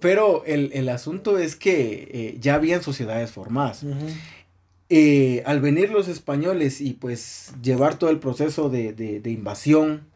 pero 0.00 0.44
el, 0.46 0.88
asunto 0.88 1.36
es 1.36 1.56
que 1.56 2.08
eh, 2.10 2.38
ya 2.40 2.54
habían 2.54 2.82
sociedades 2.82 3.32
formadas. 3.32 3.84
al 3.84 5.60
venir 5.60 5.90
los 5.90 6.08
españoles 6.08 6.80
y 6.80 6.94
pues 6.94 7.52
llevar 7.62 7.98
todo 7.98 8.08
el 8.08 8.18
proceso 8.18 8.70
de, 8.70 8.94
de 8.94 9.30
invasión, 9.30 10.06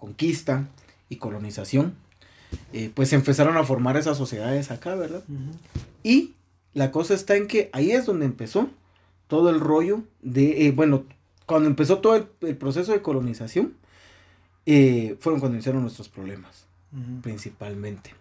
conquista 0.00 0.66
y 1.08 1.16
colonización, 1.16 1.94
eh, 2.72 2.90
pues 2.94 3.12
empezaron 3.12 3.56
a 3.56 3.64
formar 3.64 3.96
esas 3.96 4.16
sociedades 4.16 4.70
acá, 4.70 4.94
¿verdad? 4.94 5.22
Y 6.02 6.34
la 6.72 6.90
cosa 6.90 7.14
está 7.14 7.36
en 7.36 7.46
que 7.46 7.68
ahí 7.72 7.92
es 7.92 8.06
donde 8.06 8.26
empezó 8.26 8.70
todo 9.28 9.50
el 9.50 9.60
rollo 9.60 10.02
de, 10.22 10.66
eh, 10.66 10.72
bueno, 10.72 11.04
cuando 11.46 11.68
empezó 11.68 11.98
todo 11.98 12.28
el, 12.40 12.56
proceso 12.56 12.92
de 12.92 13.02
colonización, 13.02 13.74
eh, 14.66 15.16
fueron 15.20 15.40
cuando 15.40 15.56
iniciaron 15.56 15.82
nuestros 15.82 16.08
problemas, 16.08 16.66
principalmente. 17.22 18.14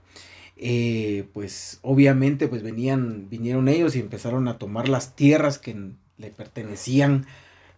pues 1.34 1.80
obviamente 1.82 2.48
pues 2.48 2.62
venían, 2.62 3.30
vinieron 3.30 3.70
ellos 3.70 3.96
y 3.96 4.00
empezaron 4.00 4.48
a 4.48 4.58
tomar 4.58 4.90
las 4.90 5.16
tierras 5.16 5.58
que 5.58 5.94
le 6.18 6.30
pertenecían 6.32 7.26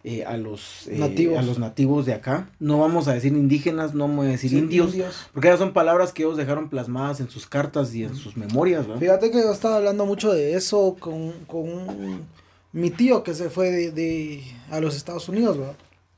eh, 0.04 0.24
a, 0.24 0.36
los, 0.36 0.88
eh, 0.88 0.98
nativos. 0.98 1.38
a 1.38 1.42
los 1.42 1.60
nativos 1.60 2.06
de 2.06 2.14
acá. 2.14 2.50
No 2.58 2.78
vamos 2.78 3.06
a 3.06 3.14
decir 3.14 3.32
indígenas, 3.32 3.94
no 3.94 4.08
vamos 4.08 4.26
a 4.26 4.30
decir 4.30 4.52
indios, 4.52 4.96
porque 5.32 5.46
esas 5.46 5.60
son 5.60 5.72
palabras 5.72 6.12
que 6.12 6.24
ellos 6.24 6.36
dejaron 6.36 6.68
plasmadas 6.68 7.20
en 7.20 7.30
sus 7.30 7.46
cartas 7.46 7.94
y 7.94 8.02
en 8.02 8.16
sus 8.16 8.36
memorias. 8.36 8.84
Fíjate 8.98 9.30
que 9.30 9.38
yo 9.38 9.52
estaba 9.52 9.76
hablando 9.76 10.04
mucho 10.04 10.32
de 10.32 10.54
eso 10.54 10.96
con, 10.98 11.30
con 11.46 12.26
mi 12.72 12.90
tío 12.90 13.22
que 13.22 13.32
se 13.32 13.48
fue 13.48 13.70
de, 13.70 14.42
a 14.70 14.80
los 14.80 14.96
Estados 14.96 15.28
Unidos, 15.28 15.56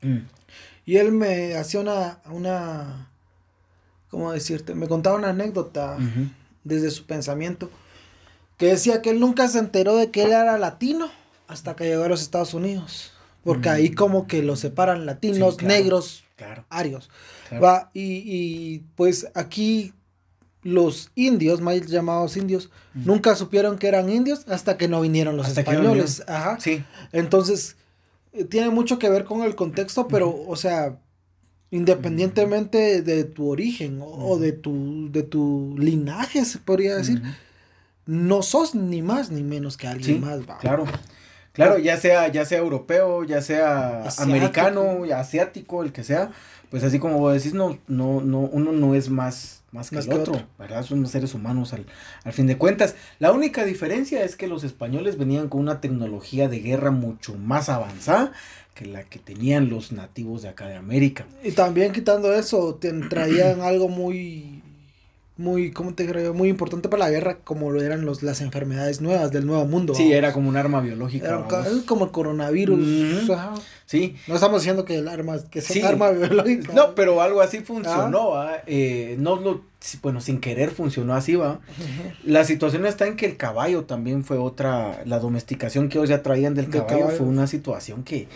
mm. 0.01 0.17
Y 0.87 0.97
él 0.97 1.11
me 1.11 1.55
hacía 1.55 1.79
una, 1.79 2.19
una, 2.29 3.09
¿cómo 4.11 4.31
decirte? 4.31 4.75
Me 4.75 4.87
contaba 4.87 5.17
una 5.17 5.29
anécdota 5.29 5.97
desde 6.63 6.91
su 6.91 7.05
pensamiento, 7.07 7.71
que 8.57 8.67
decía 8.67 9.01
que 9.01 9.09
él 9.09 9.19
nunca 9.19 9.47
se 9.47 9.57
enteró 9.57 9.95
de 9.95 10.11
que 10.11 10.23
él 10.23 10.29
era 10.29 10.59
latino 10.59 11.09
hasta 11.47 11.75
que 11.75 11.85
llegó 11.85 12.03
a 12.03 12.09
los 12.09 12.21
Estados 12.21 12.53
Unidos 12.53 13.14
porque 13.45 13.69
ahí 13.69 13.91
como 13.91 14.25
que 14.25 14.41
los 14.41 14.59
separan 14.59 15.05
latinos, 15.05 15.61
negros, 15.61 16.23
arios. 16.69 17.11
Va, 17.63 17.91
y, 17.93 18.79
pues 18.95 19.27
aquí 19.35 19.93
los 20.63 21.11
indios, 21.13 21.61
más 21.61 21.85
llamados 21.85 22.37
indios, 22.37 22.71
nunca 22.95 23.35
supieron 23.35 23.77
que 23.77 23.87
eran 23.87 24.09
indios 24.09 24.45
hasta 24.47 24.77
que 24.77 24.87
no 24.87 24.99
vinieron 24.99 25.37
los 25.37 25.55
españoles. 25.55 26.23
Ajá. 26.27 26.59
Sí. 26.59 26.83
Entonces, 27.11 27.77
eh, 28.33 28.45
tiene 28.45 28.71
mucho 28.71 28.97
que 28.97 29.07
ver 29.07 29.25
con 29.25 29.43
el 29.43 29.53
contexto, 29.53 30.07
pero, 30.07 30.35
o 30.47 30.55
sea, 30.55 30.97
independientemente 31.69 33.03
de 33.03 33.25
tu 33.25 33.47
origen 33.47 33.99
o, 34.01 34.39
de 34.39 34.53
tu 34.53 35.11
de 35.11 35.21
tu 35.21 35.75
linaje, 35.77 36.43
se 36.45 36.57
podría 36.57 36.95
decir, 36.95 37.21
no 38.07 38.41
sos 38.41 38.73
ni 38.73 39.03
más 39.03 39.29
ni 39.29 39.43
menos 39.43 39.77
que 39.77 39.87
alguien 39.87 40.21
más. 40.21 40.39
Claro. 40.59 40.85
Claro, 41.55 41.77
ya 41.77 41.97
sea, 41.97 42.27
ya 42.27 42.43
sea 42.45 42.59
europeo, 42.59 43.23
ya 43.23 43.41
sea 43.41 44.03
americano, 44.19 45.05
asiático, 45.15 45.83
el 45.83 45.93
que 45.93 46.03
sea, 46.03 46.31
pues 46.69 46.83
así 46.83 46.99
como 46.99 47.17
vos 47.17 47.33
decís, 47.33 47.53
no, 47.53 47.79
no, 47.87 48.19
no, 48.19 48.41
uno 48.41 48.73
no 48.73 48.93
es 48.93 49.09
más, 49.09 49.63
más 49.71 49.89
que 49.89 49.99
el 49.99 50.11
otro, 50.11 50.41
¿verdad? 50.59 50.83
Son 50.83 51.07
seres 51.07 51.33
humanos 51.33 51.71
al, 51.71 51.85
al 52.25 52.33
fin 52.33 52.45
de 52.45 52.57
cuentas. 52.57 52.95
La 53.19 53.31
única 53.31 53.63
diferencia 53.63 54.23
es 54.23 54.35
que 54.35 54.47
los 54.47 54.65
españoles 54.65 55.17
venían 55.17 55.47
con 55.47 55.61
una 55.61 55.79
tecnología 55.79 56.49
de 56.49 56.59
guerra 56.59 56.91
mucho 56.91 57.35
más 57.35 57.69
avanzada 57.69 58.33
que 58.73 58.85
la 58.85 59.03
que 59.03 59.19
tenían 59.19 59.69
los 59.69 59.93
nativos 59.93 60.41
de 60.41 60.49
acá 60.49 60.67
de 60.67 60.75
América. 60.75 61.25
Y 61.41 61.51
también 61.51 61.93
quitando 61.93 62.33
eso, 62.33 62.77
traían 63.09 63.61
algo 63.61 63.87
muy 63.87 64.54
muy, 65.37 65.71
¿cómo 65.71 65.93
te 65.93 66.07
creo? 66.07 66.33
Muy 66.33 66.47
importante 66.47 66.87
para 66.87 67.05
la 67.05 67.11
guerra, 67.11 67.39
como 67.43 67.69
lo 67.69 67.81
eran 67.81 68.05
los, 68.05 68.23
las 68.23 68.39
enfermedades 68.39 69.01
nuevas 69.01 69.31
del 69.31 69.45
nuevo 69.45 69.65
mundo. 69.65 69.93
Sí, 69.93 70.13
era 70.13 70.31
como 70.31 70.47
un 70.47 70.55
arma 70.55 70.79
biológica. 70.79 71.45
como 71.85 72.05
el 72.05 72.11
coronavirus. 72.11 73.27
Sí. 73.85 74.15
No 74.27 74.35
estamos 74.35 74.61
diciendo 74.61 74.85
que 74.85 74.99
el 74.99 75.09
arma, 75.09 75.37
que 75.51 75.61
sea 75.61 75.89
arma 75.89 76.11
biológica. 76.11 76.71
No, 76.73 76.95
pero 76.95 77.21
algo 77.21 77.41
así 77.41 77.59
funcionó, 77.59 78.35
ah. 78.35 78.61
eh, 78.65 79.17
no 79.19 79.35
lo, 79.35 79.63
bueno, 80.01 80.21
sin 80.21 80.39
querer 80.39 80.71
funcionó 80.71 81.13
así, 81.13 81.35
va. 81.35 81.59
La 82.23 82.45
situación 82.45 82.85
está 82.85 83.05
en 83.05 83.17
que 83.17 83.25
el 83.25 83.35
caballo 83.35 83.83
también 83.83 84.23
fue 84.23 84.37
otra, 84.37 85.03
la 85.05 85.19
domesticación 85.19 85.89
que 85.89 85.97
ellos 85.97 86.09
ya 86.09 86.23
traían 86.23 86.55
del 86.55 86.69
caballo, 86.69 87.09
fue 87.09 87.25
una 87.25 87.47
situación 87.47 88.03
que, 88.03 88.29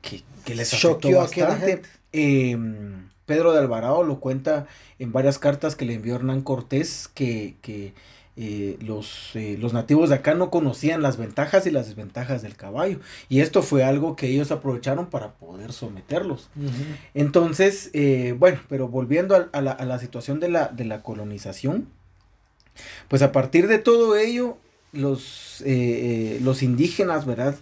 que, 0.00 0.22
que 0.44 0.54
les 0.54 0.72
afectó 0.72 1.12
bastante. 1.12 1.82
Eh, 2.12 2.56
Pedro 3.30 3.52
de 3.52 3.60
Alvarado 3.60 4.02
lo 4.02 4.18
cuenta 4.18 4.66
en 4.98 5.12
varias 5.12 5.38
cartas 5.38 5.76
que 5.76 5.84
le 5.84 5.94
envió 5.94 6.16
Hernán 6.16 6.40
Cortés 6.40 7.08
que, 7.14 7.54
que 7.62 7.94
eh, 8.36 8.76
los, 8.80 9.36
eh, 9.36 9.56
los 9.60 9.72
nativos 9.72 10.08
de 10.08 10.16
acá 10.16 10.34
no 10.34 10.50
conocían 10.50 11.00
las 11.00 11.16
ventajas 11.16 11.64
y 11.68 11.70
las 11.70 11.86
desventajas 11.86 12.42
del 12.42 12.56
caballo. 12.56 12.98
Y 13.28 13.38
esto 13.38 13.62
fue 13.62 13.84
algo 13.84 14.16
que 14.16 14.26
ellos 14.26 14.50
aprovecharon 14.50 15.06
para 15.10 15.34
poder 15.34 15.72
someterlos. 15.72 16.50
Entonces, 17.14 17.90
eh, 17.92 18.34
bueno, 18.36 18.58
pero 18.68 18.88
volviendo 18.88 19.36
a, 19.36 19.60
la, 19.60 19.70
a, 19.70 19.84
la, 19.84 20.00
situación 20.00 20.40
de 20.40 20.48
la, 20.48 20.66
de 20.66 20.86
la 20.86 21.04
colonización, 21.04 21.86
pues 23.06 23.22
a 23.22 23.30
partir 23.30 23.68
de 23.68 23.78
todo 23.78 24.16
ello, 24.16 24.58
los, 24.92 25.62
los 26.40 26.64
indígenas, 26.64 27.26
¿verdad? 27.26 27.54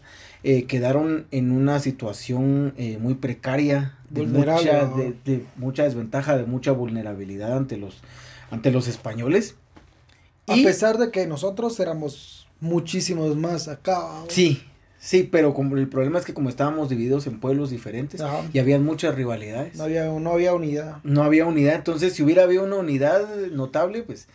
Quedaron 0.43 1.27
en 1.31 1.53
una 1.53 1.79
situación 1.79 2.73
muy 3.01 3.17
precaria, 3.17 3.98
de 4.11 4.27
mucha, 4.27 4.87
de, 4.87 5.45
mucha 5.57 5.85
desventaja, 5.85 6.37
de 6.37 6.45
mucha 6.45 6.73
vulnerabilidad 6.73 7.57
ante 7.57 7.77
los, 7.77 7.99
ante 8.51 8.71
los 8.71 8.89
españoles. 8.89 9.57
A 10.47 10.55
pesar 10.55 10.99
de 10.99 11.11
que 11.11 11.27
nosotros 11.27 11.79
éramos 11.79 12.49
muchísimos 12.61 13.37
más 13.37 13.69
acá. 13.69 14.09
Sí, 14.29 14.63
sí, 14.99 15.29
pero 15.31 15.53
como 15.53 15.77
el 15.77 15.89
problema 15.89 16.19
es 16.19 16.25
que 16.25 16.33
como 16.33 16.49
estábamos 16.49 16.89
divididos 16.89 17.27
en 17.27 17.39
pueblos 17.39 17.71
diferentes 17.71 18.23
y 18.53 18.59
había 18.59 18.79
muchas 18.79 19.15
rivalidades. 19.15 19.77
No 19.77 19.85
había, 19.85 20.07
no 20.07 20.31
había 20.33 20.55
unidad. 20.55 20.99
No 21.03 21.23
había 21.23 21.45
unidad, 21.45 21.75
entonces 21.75 22.15
si 22.15 22.23
hubiera 22.23 22.45
habido 22.45 22.65
una 22.65 22.77
unidad 22.77 23.29
notable, 23.53 24.03
pues 24.03 24.29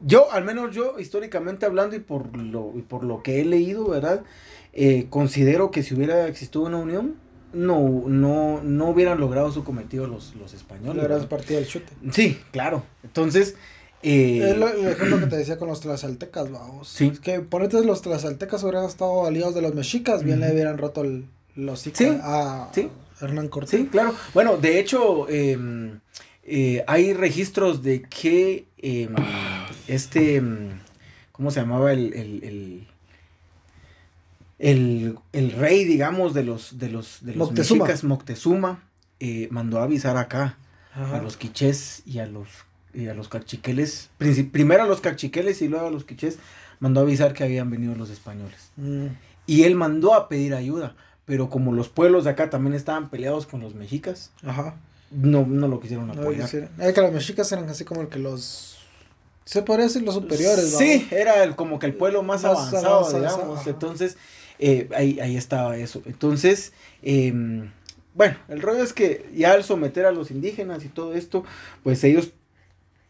yo, 0.00 0.30
al 0.30 0.44
menos 0.44 0.74
yo, 0.74 0.98
históricamente 0.98 1.66
hablando 1.66 1.96
y 1.96 2.00
por 2.00 2.36
lo, 2.36 2.72
y 2.76 2.82
por 2.82 3.04
lo 3.04 3.22
que 3.22 3.40
he 3.40 3.44
leído, 3.44 3.88
¿verdad? 3.88 4.22
Eh, 4.72 5.06
considero 5.08 5.70
que 5.70 5.82
si 5.82 5.94
hubiera 5.94 6.28
existido 6.28 6.64
una 6.64 6.78
unión, 6.78 7.16
no, 7.54 8.04
no, 8.06 8.62
no 8.62 8.88
hubieran 8.88 9.20
logrado 9.20 9.52
su 9.52 9.64
cometido 9.64 10.06
los, 10.06 10.34
los 10.34 10.52
españoles. 10.54 11.26
Partido 11.26 11.60
del 11.60 11.68
chute. 11.68 11.92
Sí, 12.12 12.38
claro. 12.50 12.84
Entonces. 13.02 13.56
Eh, 14.02 14.50
el, 14.50 14.62
ejemplo 14.62 15.18
que 15.18 15.26
te 15.26 15.36
decía 15.36 15.56
con 15.56 15.68
los 15.68 15.80
tlaxaltecas, 15.80 16.50
vamos. 16.50 16.88
Sí. 16.88 17.10
que 17.22 17.40
ponete 17.40 17.82
los 17.84 18.02
tlaxaltecas 18.02 18.62
hubieran 18.62 18.84
estado 18.84 19.24
aliados 19.24 19.54
de 19.54 19.62
los 19.62 19.74
mexicas, 19.74 20.22
bien 20.22 20.40
le 20.40 20.52
hubieran 20.52 20.76
roto 20.76 21.00
el, 21.00 21.24
los 21.54 21.80
sí, 21.80 21.92
a 22.22 22.70
Hernán 23.20 23.48
Cortés. 23.48 23.80
Sí, 23.80 23.86
claro. 23.86 24.14
Bueno, 24.34 24.58
de 24.58 24.78
hecho, 24.78 25.26
em, 25.30 26.00
eh, 26.42 26.84
hay 26.86 27.14
registros 27.14 27.82
de 27.82 28.02
que 28.02 28.66
em, 28.76 29.14
este. 29.88 30.36
Em, 30.36 30.80
¿Cómo 31.32 31.50
se 31.50 31.60
llamaba 31.60 31.92
el 31.92 32.12
el, 32.14 32.86
rey, 34.72 35.84
digamos, 35.84 36.34
de 36.34 36.44
los, 36.44 36.78
de 36.78 36.88
los, 36.88 37.24
de 37.24 37.34
los 37.34 37.48
Moctezuma, 37.48 37.84
mexicas, 37.84 38.04
Moctezuma 38.04 38.82
eh, 39.20 39.48
mandó 39.50 39.78
a 39.78 39.84
avisar 39.84 40.16
acá 40.16 40.56
a 40.94 41.18
los 41.18 41.36
quichés 41.36 42.02
y 42.06 42.20
a 42.20 42.26
los, 42.26 42.48
y 42.92 43.08
a 43.08 43.14
los 43.14 43.28
cachiqueles, 43.28 44.10
primero 44.52 44.84
a 44.84 44.86
los 44.86 45.00
cachiqueles 45.00 45.60
y 45.60 45.68
luego 45.68 45.88
a 45.88 45.90
los 45.90 46.04
quichés, 46.04 46.38
mandó 46.80 47.00
a 47.00 47.02
avisar 47.02 47.34
que 47.34 47.44
habían 47.44 47.70
venido 47.70 47.94
los 47.94 48.10
españoles. 48.10 48.70
Mm. 48.76 49.06
Y 49.46 49.64
él 49.64 49.74
mandó 49.74 50.14
a 50.14 50.28
pedir 50.28 50.54
ayuda, 50.54 50.94
pero 51.26 51.50
como 51.50 51.72
los 51.72 51.88
pueblos 51.88 52.24
de 52.24 52.30
acá 52.30 52.48
también 52.48 52.74
estaban 52.74 53.10
peleados 53.10 53.46
con 53.46 53.60
los 53.60 53.74
mexicas, 53.74 54.30
No, 55.10 55.44
no 55.46 55.68
lo 55.68 55.80
quisieron 55.80 56.10
apoyar. 56.10 56.48
que 56.48 57.00
los 57.00 57.12
mexicas 57.12 57.50
eran 57.52 57.68
así 57.68 57.84
como 57.84 58.00
el 58.00 58.08
que 58.08 58.18
los 58.18 58.74
se 59.44 59.62
podría 59.62 59.86
decir 59.86 60.02
los 60.02 60.14
superiores, 60.14 60.74
Sí, 60.76 61.06
era 61.10 61.44
el, 61.44 61.54
como 61.54 61.78
que 61.78 61.86
el 61.86 61.94
pueblo 61.94 62.22
más, 62.22 62.44
avanzado, 62.44 63.12
digamos. 63.12 63.66
Entonces, 63.66 64.16
eh, 64.58 64.88
ahí, 64.94 65.20
ahí 65.20 65.36
estaba 65.36 65.76
eso. 65.76 66.02
Entonces, 66.06 66.72
em, 67.02 67.70
bueno, 68.14 68.36
el 68.48 68.62
rollo 68.62 68.82
es 68.82 68.92
que 68.92 69.28
ya 69.34 69.52
al 69.52 69.64
someter 69.64 70.06
a 70.06 70.12
los 70.12 70.30
indígenas 70.30 70.84
y 70.84 70.88
todo 70.88 71.14
esto, 71.14 71.44
pues 71.82 72.04
ellos 72.04 72.32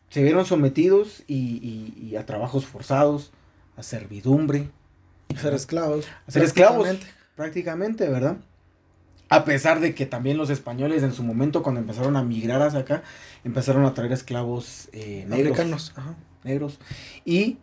se 0.09 0.23
vieron 0.23 0.47
sometidos 0.47 1.25
y, 1.27 2.15
a 2.17 2.25
trabajos 2.25 2.67
forzados, 2.67 3.33
a 3.77 3.83
servidumbre. 3.83 4.71
A 5.35 5.41
ser 5.41 5.55
esclavos. 5.55 6.07
A 6.27 6.31
ser 6.31 6.45
esclavos, 6.45 6.89
prácticamente, 7.35 8.09
¿verdad? 8.09 8.37
A 9.29 9.45
pesar 9.45 9.81
de 9.81 9.95
que 9.95 10.07
también 10.07 10.37
los 10.37 10.51
españoles 10.51 11.03
en 11.03 11.13
su 11.13 11.25
momento, 11.25 11.63
cuando 11.63 11.81
empezaron 11.81 12.17
a 12.17 12.23
migrar 12.23 12.63
hacia 12.63 12.81
acá, 12.81 13.03
empezaron 13.43 13.85
a 13.85 13.93
traer 13.93 14.13
esclavos 14.13 14.89
eh, 14.93 15.27
negros. 15.29 15.93
Negros. 16.45 16.79
Y 17.25 17.59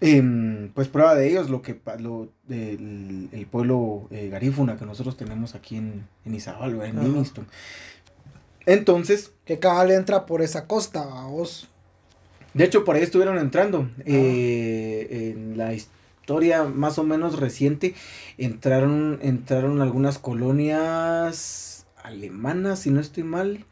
Em, 0.00 0.68
pues 0.74 0.88
prueba 0.88 1.14
de 1.14 1.30
ellos 1.30 1.48
lo 1.48 1.62
que 1.62 1.80
lo, 1.98 2.28
el, 2.50 3.30
el 3.32 3.46
pueblo 3.46 4.08
eh, 4.10 4.28
garífuna 4.28 4.76
que 4.76 4.84
nosotros 4.84 5.16
tenemos 5.16 5.54
aquí 5.54 5.76
en, 5.76 6.06
en 6.24 6.34
Izabal, 6.34 6.80
en 6.82 7.02
Livingston. 7.02 7.46
Entonces. 8.66 9.32
Que 9.44 9.58
cabal 9.58 9.90
entra 9.90 10.26
por 10.26 10.42
esa 10.42 10.66
costa, 10.66 11.04
vos. 11.26 11.68
De 12.52 12.64
hecho, 12.64 12.84
por 12.84 12.96
ahí 12.96 13.02
estuvieron 13.02 13.38
entrando. 13.38 13.88
Eh, 14.04 15.34
en 15.34 15.56
la 15.56 15.72
historia 15.72 16.64
más 16.64 16.98
o 16.98 17.04
menos 17.04 17.38
reciente 17.38 17.94
entraron, 18.36 19.20
entraron 19.22 19.80
algunas 19.80 20.18
colonias 20.18 21.86
alemanas, 22.02 22.80
si 22.80 22.90
no 22.90 23.00
estoy 23.00 23.22
mal 23.22 23.64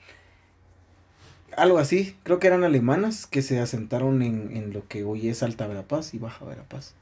algo 1.57 1.79
así, 1.79 2.17
creo 2.23 2.39
que 2.39 2.47
eran 2.47 2.65
alemanas 2.65 3.27
que 3.27 3.43
se 3.43 3.61
asentaron 3.61 4.23
en, 4.23 4.57
en 4.57 4.73
lo 4.73 4.87
que 4.89 5.05
hoy 5.05 5.29
es 5.29 5.43
Alta 5.43 5.67
Verapaz 5.67 6.15
y 6.15 6.19
Baja 6.19 6.45
Verapaz. 6.45 6.95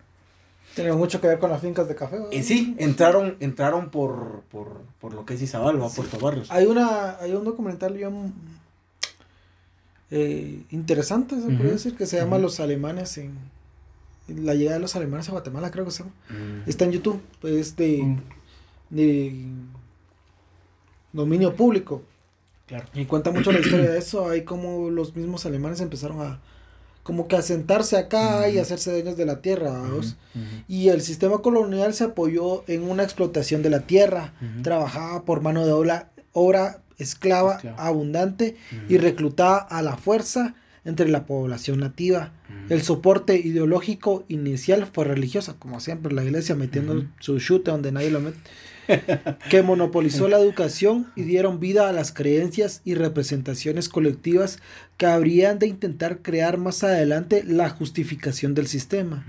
Tiene 0.75 0.93
mucho 0.93 1.21
que 1.21 1.27
ver 1.27 1.39
con 1.39 1.51
las 1.51 1.61
fincas 1.61 1.87
de 1.87 1.95
café. 1.95 2.19
Eh, 2.31 2.43
sí, 2.43 2.75
entraron, 2.79 3.37
entraron 3.41 3.91
por, 3.91 4.43
por, 4.51 4.81
por 5.01 5.13
lo 5.13 5.27
que 5.27 5.35
es 5.35 5.43
Izabal, 5.43 5.83
a 5.83 5.89
Puerto 5.89 6.19
Barrios. 6.19 6.51
Hay 6.51 6.65
una, 6.67 7.19
hay 7.19 7.33
un 7.33 7.45
documental 7.45 7.93
bien 7.93 8.33
eh, 10.11 10.63
interesante, 10.71 11.37
se 11.37 11.51
puede 11.51 11.73
decir, 11.73 11.95
que 11.95 12.07
se 12.07 12.17
llama 12.17 12.39
Los 12.39 12.59
alemanes 12.59 13.19
en 13.19 13.37
la 14.29 14.55
llegada 14.55 14.77
de 14.77 14.83
los 14.83 14.97
alemanes 14.97 15.29
a 15.29 15.33
Guatemala, 15.33 15.71
creo 15.71 15.85
que 15.85 15.91
se 15.91 16.05
llama. 16.05 16.15
Mm. 16.31 16.69
Está 16.69 16.87
en 16.87 16.93
YouTube, 16.93 17.21
pues 17.41 17.77
de, 17.77 18.03
mm. 18.03 18.19
de 18.91 19.45
dominio 21.13 21.55
público. 21.55 22.03
Y 22.95 23.05
cuenta 23.07 23.31
mucho 23.31 23.53
la 23.53 23.61
historia 23.61 23.91
de 23.91 23.99
eso, 23.99 24.29
hay 24.29 24.43
como 24.43 24.91
los 24.91 25.15
mismos 25.15 25.45
alemanes 25.47 25.81
empezaron 25.81 26.21
a 26.21 26.41
como 27.03 27.27
que 27.27 27.37
asentarse 27.37 27.97
acá 27.97 28.49
y 28.49 28.59
hacerse 28.59 28.93
dueños 28.93 29.17
de 29.17 29.27
la 29.27 29.41
tierra, 29.41 29.83
Y 30.69 30.89
el 30.89 31.03
sistema 31.03 31.39
colonial 31.39 31.95
se 31.95 32.05
apoyó 32.05 32.65
en 32.69 32.85
una 32.85 33.03
explotación 33.03 33.63
de 33.63 33.71
la 33.71 33.81
tierra, 33.81 34.35
trabajaba 34.63 35.25
por 35.25 35.41
mano 35.41 35.67
de 35.67 35.73
obra, 35.73 36.11
obra 36.33 36.83
esclava, 36.99 37.61
abundante 37.77 38.57
y 38.89 38.99
reclutada 38.99 39.57
a 39.57 39.83
la 39.83 39.97
fuerza 39.97 40.55
entre 40.85 41.09
la 41.09 41.27
población 41.27 41.81
nativa. 41.81 42.33
El 42.69 42.83
soporte 42.83 43.37
ideológico 43.37 44.25
inicial 44.29 44.87
fue 44.93 45.05
religiosa, 45.05 45.55
como 45.59 45.81
siempre 45.81 46.13
la 46.13 46.25
iglesia 46.25 46.55
metiendo 46.55 47.05
su 47.19 47.39
chute 47.41 47.71
donde 47.71 47.91
nadie 47.91 48.11
lo 48.11 48.21
mete 48.21 48.39
que 49.51 49.63
monopolizó 49.63 50.29
la 50.29 50.39
educación 50.39 51.11
y 51.17 51.23
dieron 51.23 51.61
vida 51.61 51.89
a 51.89 51.93
las 51.93 52.13
creencias 52.13 52.81
y 52.85 52.95
representaciones 52.95 53.89
colectivas 53.89 54.59
que 54.97 55.07
habrían 55.07 55.59
de 55.59 55.67
intentar 55.67 56.19
crear 56.19 56.59
más 56.59 56.85
adelante 56.85 57.45
la 57.47 57.71
justificación 57.71 58.55
del 58.55 58.67
sistema. 58.67 59.25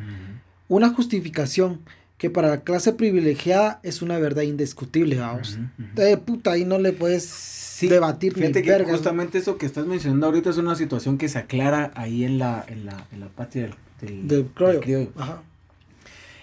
Una 0.68 0.90
justificación 0.90 1.80
que 2.18 2.30
para 2.30 2.48
la 2.48 2.62
clase 2.62 2.94
privilegiada 2.94 3.80
es 3.84 4.02
una 4.02 4.18
verdad 4.18 4.44
indiscutible, 4.44 5.18
vamos. 5.18 5.60
De 5.94 6.16
puta, 6.18 6.54
ahí 6.54 6.64
no 6.64 6.80
le 6.80 6.94
puedes 6.94 7.78
debatir. 7.82 8.34
Fíjate 8.34 8.62
que 8.62 8.84
justamente 8.86 9.38
eso 9.40 9.58
que 9.58 9.66
estás 9.66 9.86
mencionando 9.86 10.28
ahorita 10.28 10.50
es 10.50 10.58
una 10.58 10.76
situación 10.76 11.18
que 11.18 11.28
se 11.28 11.40
aclara 11.40 11.92
ahí 11.96 12.24
en 12.24 12.38
la, 12.38 12.66
en 12.68 12.86
la, 12.86 13.28
patria 13.36 13.76
del, 14.00 14.46
criollo. 14.54 15.12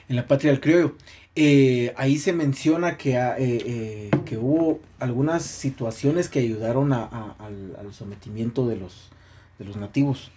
En 0.08 0.16
la 0.16 0.26
patria 0.26 0.50
del 0.50 0.60
criollo. 0.60 0.96
Eh, 1.36 1.94
ahí 1.96 2.18
se 2.18 2.32
menciona 2.32 2.96
que, 2.96 3.16
ah, 3.16 3.36
eh, 3.38 3.62
eh, 3.64 4.10
que 4.24 4.36
hubo 4.36 4.80
algunas 4.98 5.42
situaciones 5.44 6.28
que 6.28 6.40
ayudaron 6.40 6.92
a, 6.92 7.04
a- 7.04 7.36
al, 7.38 7.76
al 7.78 7.94
sometimiento 7.94 8.66
de 8.66 8.76
los, 8.76 9.10
de 9.58 9.64
los 9.64 9.76
nativos. 9.76 10.30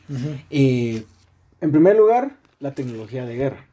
En 0.50 1.72
primer 1.72 1.96
lugar, 1.96 2.36
la 2.60 2.74
tecnología 2.76 3.26
de 3.26 3.36
guerra. 3.36 3.66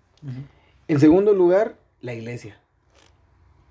En 0.88 1.00
segundo 1.00 1.32
lugar, 1.34 1.76
la 2.00 2.14
iglesia. 2.14 2.56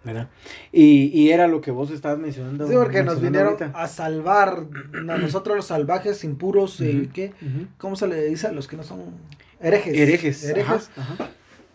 ¿Verdad? 0.04 0.30
Y, 0.72 1.08
y 1.08 1.32
era 1.32 1.48
lo 1.48 1.60
que 1.60 1.72
vos 1.72 1.92
estabas 1.92 2.20
mencionando. 2.20 2.66
Sí, 2.68 2.74
porque 2.74 3.04
nos 3.04 3.20
vinieron 3.22 3.54
ahorita. 3.62 3.72
a 3.78 3.88
salvar 3.90 4.66
a 4.96 5.18
nosotros 5.18 5.58
los 5.58 5.66
salvajes, 5.66 6.24
impuros, 6.24 6.80
Ujú, 6.80 7.10
¿qué? 7.14 7.34
¿Cómo 7.78 7.98
se 7.98 8.08
le 8.08 8.24
dice 8.26 8.48
a 8.48 8.54
los 8.54 8.68
que 8.70 8.78
no 8.78 8.84
son 8.84 9.02
herejes? 9.60 9.94
Herejes. 9.98 10.44
Herejes. 10.46 10.90
ajá, 10.96 11.14
ajá. 11.16 11.30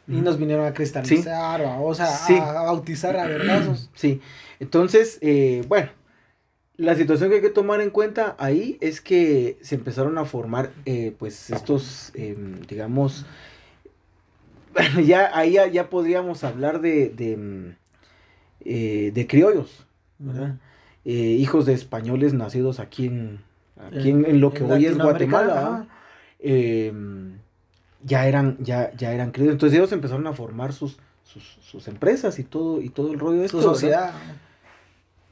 Y 0.06 0.20
nos 0.20 0.38
vinieron 0.38 0.66
a 0.66 0.74
cristalizar, 0.74 1.62
o 1.80 1.94
sea, 1.94 2.06
Sí. 2.08 2.34
a 2.34 2.52
bautizar 2.62 3.16
a 3.16 3.26
vergazos. 3.26 3.90
Sí, 3.94 4.20
entonces, 4.60 5.18
eh, 5.22 5.64
bueno, 5.68 5.90
la 6.76 6.94
situación 6.94 7.30
que 7.30 7.36
hay 7.36 7.42
que 7.42 7.50
tomar 7.50 7.80
en 7.80 7.90
cuenta 7.90 8.34
ahí 8.38 8.76
es 8.80 9.00
que 9.00 9.56
se 9.62 9.76
empezaron 9.76 10.18
a 10.18 10.24
formar, 10.24 10.70
eh, 10.84 11.14
pues, 11.18 11.50
estos, 11.50 12.10
em, 12.14 12.60
digamos, 12.68 13.24
bueno, 14.74 15.00
ya 15.00 15.30
ahí 15.36 15.52
ya, 15.52 15.66
ya 15.68 15.88
podríamos 15.88 16.42
hablar 16.44 16.80
de, 16.80 17.08
de, 17.10 17.36
mm, 17.36 17.76
eh, 18.64 19.10
de 19.14 19.26
criollos, 19.26 19.86
¿verdad? 20.18 20.56
Eh, 21.04 21.12
hijos 21.12 21.64
de 21.66 21.74
españoles 21.74 22.34
nacidos 22.34 22.80
aquí 22.80 23.06
en, 23.06 23.40
aquí 23.76 24.10
en, 24.10 24.24
en 24.24 24.40
lo 24.40 24.52
que 24.52 24.64
hoy 24.64 24.86
es 24.86 24.98
Guatemala. 24.98 25.86
Em, 26.40 27.38
ya 28.04 28.26
eran, 28.28 28.56
ya, 28.60 28.92
ya 28.96 29.12
eran 29.12 29.30
criollos, 29.30 29.54
entonces 29.54 29.78
ellos 29.78 29.92
empezaron 29.92 30.26
a 30.26 30.32
formar 30.32 30.72
sus, 30.72 30.98
sus, 31.22 31.42
sus 31.62 31.88
empresas 31.88 32.38
y 32.38 32.44
todo, 32.44 32.80
y 32.80 32.90
todo 32.90 33.12
el 33.12 33.18
rollo 33.18 33.40
de 33.40 33.48
Su 33.48 33.58
esto, 33.58 33.68
¿verdad? 33.68 33.72
sociedad. 33.72 34.14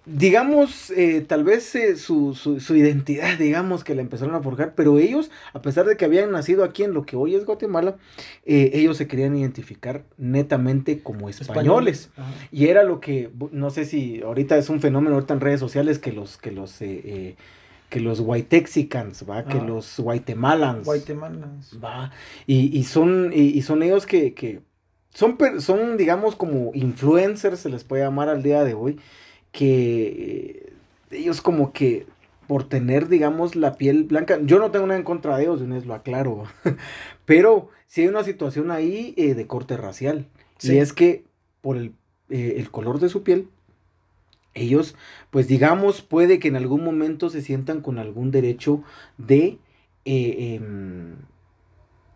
digamos, 0.06 0.90
eh, 0.90 1.20
tal 1.20 1.44
vez 1.44 1.74
eh, 1.74 1.96
su, 1.96 2.34
su, 2.34 2.60
su 2.60 2.74
identidad, 2.74 3.38
digamos, 3.38 3.84
que 3.84 3.94
la 3.94 4.00
empezaron 4.00 4.34
a 4.34 4.40
forjar, 4.40 4.74
pero 4.74 4.98
ellos, 4.98 5.30
a 5.52 5.60
pesar 5.60 5.84
de 5.84 5.96
que 5.96 6.06
habían 6.06 6.32
nacido 6.32 6.64
aquí 6.64 6.82
en 6.82 6.94
lo 6.94 7.04
que 7.04 7.14
hoy 7.14 7.34
es 7.34 7.44
Guatemala, 7.44 7.96
eh, 8.46 8.70
ellos 8.72 8.96
se 8.96 9.06
querían 9.06 9.36
identificar 9.36 10.04
netamente 10.16 11.02
como 11.02 11.28
españoles. 11.28 12.10
Y 12.50 12.68
era 12.68 12.84
lo 12.84 13.00
que, 13.00 13.30
no 13.52 13.70
sé 13.70 13.84
si 13.84 14.22
ahorita 14.22 14.56
es 14.56 14.70
un 14.70 14.80
fenómeno 14.80 15.14
ahorita 15.16 15.34
en 15.34 15.40
redes 15.40 15.60
sociales 15.60 15.98
que 15.98 16.12
los, 16.12 16.38
que 16.38 16.52
los, 16.52 16.80
que 17.92 18.00
los 18.00 18.20
whitexicans, 18.20 19.28
va, 19.28 19.44
que 19.44 19.58
Ajá. 19.58 19.66
los 19.66 20.00
guatemalans, 20.00 20.86
Guatemalas. 20.86 21.78
va, 21.84 22.10
y, 22.46 22.74
y 22.76 22.84
son, 22.84 23.32
y, 23.34 23.40
y 23.50 23.60
son 23.60 23.82
ellos 23.82 24.06
que, 24.06 24.32
que 24.32 24.60
son, 25.10 25.36
son, 25.58 25.98
digamos, 25.98 26.34
como 26.34 26.70
influencers, 26.72 27.60
se 27.60 27.68
les 27.68 27.84
puede 27.84 28.02
llamar 28.02 28.30
al 28.30 28.42
día 28.42 28.64
de 28.64 28.72
hoy, 28.72 28.98
que 29.52 30.06
eh, 30.06 30.72
ellos 31.10 31.42
como 31.42 31.74
que 31.74 32.06
por 32.46 32.64
tener, 32.66 33.08
digamos, 33.08 33.56
la 33.56 33.74
piel 33.74 34.04
blanca, 34.04 34.38
yo 34.42 34.58
no 34.58 34.70
tengo 34.70 34.86
nada 34.86 34.98
en 34.98 35.04
contra 35.04 35.36
de 35.36 35.42
ellos, 35.42 35.60
de 35.60 35.66
una 35.66 35.74
vez 35.74 35.84
lo 35.84 35.92
aclaro, 35.92 36.44
pero 37.26 37.68
sí 37.86 38.00
hay 38.00 38.08
una 38.08 38.24
situación 38.24 38.70
ahí 38.70 39.12
eh, 39.18 39.34
de 39.34 39.46
corte 39.46 39.76
racial, 39.76 40.28
Sí. 40.56 40.74
y 40.74 40.78
es 40.78 40.94
que 40.94 41.24
por 41.60 41.76
el, 41.76 41.92
eh, 42.30 42.54
el 42.56 42.70
color 42.70 43.00
de 43.00 43.10
su 43.10 43.22
piel, 43.22 43.48
ellos, 44.54 44.96
pues 45.30 45.48
digamos, 45.48 46.02
puede 46.02 46.38
que 46.38 46.48
en 46.48 46.56
algún 46.56 46.84
momento 46.84 47.30
se 47.30 47.42
sientan 47.42 47.80
con 47.80 47.98
algún 47.98 48.30
derecho 48.30 48.82
de, 49.18 49.58
eh, 50.04 50.54
em, 50.56 51.16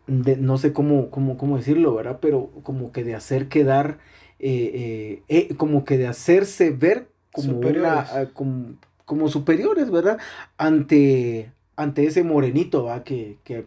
de- 0.06 0.36
no 0.36 0.58
sé 0.58 0.72
cómo, 0.72 1.10
cómo, 1.10 1.36
cómo 1.36 1.56
decirlo, 1.56 1.94
¿verdad? 1.94 2.18
Pero 2.20 2.50
como 2.62 2.92
que 2.92 3.04
de 3.04 3.14
hacer 3.14 3.48
quedar, 3.48 3.98
eh, 4.38 5.22
eh, 5.28 5.48
eh, 5.50 5.54
como 5.56 5.84
que 5.84 5.98
de 5.98 6.06
hacerse 6.06 6.70
ver 6.70 7.08
como 7.32 7.54
Superiores. 7.54 7.82
una, 7.82 8.00
ah, 8.22 8.26
como, 8.32 8.74
como 9.04 9.28
superiores, 9.28 9.90
¿verdad? 9.90 10.18
Ante, 10.58 11.50
ante 11.76 12.04
ese 12.06 12.22
morenito, 12.22 12.84
¿va? 12.84 13.04
Que, 13.04 13.36
que 13.44 13.66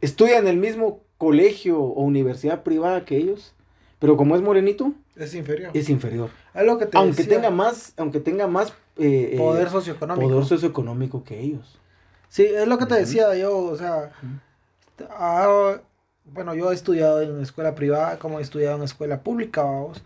estudia 0.00 0.38
en 0.38 0.48
el 0.48 0.56
mismo 0.56 1.00
colegio 1.18 1.80
o 1.80 2.02
universidad 2.02 2.62
privada 2.62 3.04
que 3.04 3.16
ellos, 3.16 3.54
pero 3.98 4.16
como 4.16 4.36
es 4.36 4.42
morenito, 4.42 4.92
Es 5.16 5.34
inferior. 5.34 5.70
es 5.74 5.88
inferior. 5.90 6.30
Es 6.54 6.64
lo 6.64 6.78
que 6.78 6.86
te 6.86 6.96
Aunque 6.96 7.22
decía, 7.22 7.36
tenga 7.36 7.50
más, 7.50 7.92
aunque 7.96 8.20
tenga 8.20 8.46
más 8.46 8.68
eh, 8.96 9.30
eh, 9.32 9.36
poder 9.38 9.68
socioeconómico. 9.70 10.28
poder 10.30 10.44
socioeconómico 10.46 11.24
que 11.24 11.40
ellos. 11.40 11.78
Sí, 12.28 12.44
es 12.44 12.66
lo 12.68 12.78
que 12.78 12.86
te 12.86 12.94
decía 12.94 13.34
yo, 13.36 13.56
o 13.56 13.76
sea, 13.76 14.10
ah, 15.10 15.76
bueno, 16.24 16.54
yo 16.54 16.70
he 16.70 16.74
estudiado 16.74 17.22
en 17.22 17.40
escuela 17.40 17.74
privada 17.74 18.18
como 18.18 18.38
he 18.38 18.42
estudiado 18.42 18.76
en 18.76 18.82
escuela 18.82 19.20
pública, 19.22 19.62
vamos, 19.62 20.02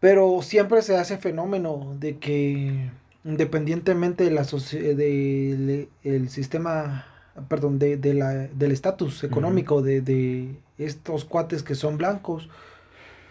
pero 0.00 0.40
siempre 0.42 0.82
se 0.82 0.96
hace 0.96 1.18
fenómeno 1.18 1.94
de 1.98 2.18
que 2.18 2.90
independientemente 3.24 4.24
de 4.24 4.30
la 4.30 4.42
soci- 4.44 4.94
de- 4.94 5.88
el 6.04 6.30
sistema, 6.30 7.06
perdón, 7.48 7.78
de, 7.78 7.96
de 7.96 8.14
la, 8.14 8.28
del 8.32 8.72
estatus 8.72 9.22
económico 9.24 9.82
de, 9.82 10.00
de 10.00 10.56
estos 10.78 11.24
cuates 11.26 11.62
que 11.62 11.74
son 11.74 11.98
blancos, 11.98 12.48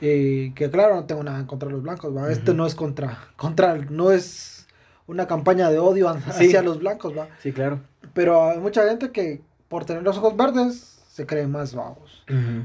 eh, 0.01 0.51
que 0.55 0.69
claro, 0.69 0.95
no 0.95 1.05
tengo 1.05 1.23
nada 1.23 1.39
en 1.39 1.45
contra 1.45 1.67
de 1.67 1.73
los 1.73 1.83
blancos, 1.83 2.15
¿va? 2.15 2.31
Este 2.31 2.53
no 2.53 2.65
es 2.65 2.75
contra, 2.75 3.17
contra, 3.35 3.75
no 3.75 4.11
es 4.11 4.67
una 5.07 5.27
campaña 5.27 5.69
de 5.69 5.79
odio 5.79 6.07
hacia 6.09 6.61
los 6.61 6.79
blancos, 6.79 7.17
¿va? 7.17 7.27
Sí, 7.41 7.51
claro. 7.51 7.79
Pero 8.13 8.49
hay 8.49 8.59
mucha 8.59 8.87
gente 8.87 9.11
que 9.11 9.41
por 9.67 9.85
tener 9.85 10.03
los 10.03 10.17
ojos 10.17 10.35
verdes 10.37 11.01
se 11.09 11.25
creen 11.25 11.51
más 11.51 11.73
vagos. 11.75 12.23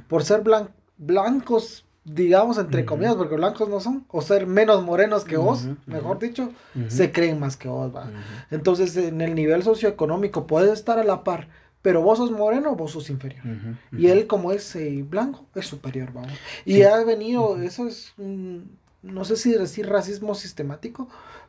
Por 0.08 0.24
ser 0.24 0.42
blan- 0.44 0.68
blancos, 0.98 1.86
digamos 2.04 2.58
entre 2.58 2.84
comillas, 2.84 3.14
porque 3.16 3.34
blancos 3.36 3.68
no 3.68 3.80
son, 3.80 4.04
o 4.08 4.20
ser 4.22 4.46
menos 4.46 4.82
morenos 4.84 5.24
que 5.24 5.36
vos, 5.36 5.66
mejor 5.86 6.18
dicho, 6.18 6.50
se 6.88 7.10
creen 7.12 7.40
más 7.40 7.56
que 7.56 7.68
vos, 7.68 7.94
va. 7.94 8.10
Entonces, 8.50 8.96
en 8.96 9.20
el 9.20 9.34
nivel 9.34 9.62
socioeconómico 9.62 10.46
puedes 10.46 10.72
estar 10.72 10.98
a 10.98 11.04
la 11.04 11.24
par, 11.24 11.48
pero 11.84 12.00
vos 12.00 12.16
sos 12.16 12.30
moreno, 12.30 12.74
vos 12.76 12.92
sos 12.92 13.10
inferior. 13.10 13.42
Y 13.92 14.06
él, 14.06 14.26
como 14.26 14.52
es 14.52 14.74
eh, 14.74 15.04
blanco, 15.06 15.44
es 15.54 15.66
superior, 15.66 16.14
vamos. 16.14 16.32
Y 16.64 16.76
Sí. 16.76 16.82
ha 16.82 17.04
venido, 17.04 17.60
eso 17.60 17.86
es, 17.86 18.14
un- 18.16 18.70
no 19.02 19.26
sé 19.26 19.36
si 19.36 19.52
decir 19.52 19.86
racismo 19.86 20.34
sistemático, 20.34 21.08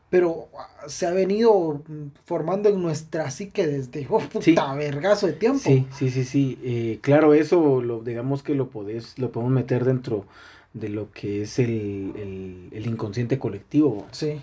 pero 0.10 0.50
ah, 0.60 0.68
se 0.90 1.08
ha 1.08 1.12
venido 1.12 1.82
mm, 1.88 2.08
formando 2.26 2.68
en 2.68 2.82
nuestra 2.82 3.32
psique 3.32 3.66
desde, 3.66 4.06
oh, 4.10 4.20
puta 4.20 4.42
Sí. 4.44 4.56
vergazo 4.78 5.26
de 5.28 5.34
tiempo. 5.34 5.60
Sí, 5.64 5.88
sí, 5.98 6.10
sí, 6.10 6.26
sí. 6.26 6.60
Eh, 6.64 7.00
claro, 7.02 7.34
eso 7.34 7.82
lo, 7.82 8.02
digamos 8.02 8.44
que 8.44 8.56
lo 8.56 8.68
podés, 8.70 9.18
lo 9.18 9.32
podemos 9.32 9.54
meter 9.54 9.86
dentro 9.86 10.26
de 10.74 10.90
lo 10.90 11.12
que 11.12 11.44
es 11.44 11.60
el, 11.60 12.12
el, 12.18 12.68
el 12.72 12.86
inconsciente 12.88 13.40
colectivo, 13.40 14.06
Sí. 14.12 14.42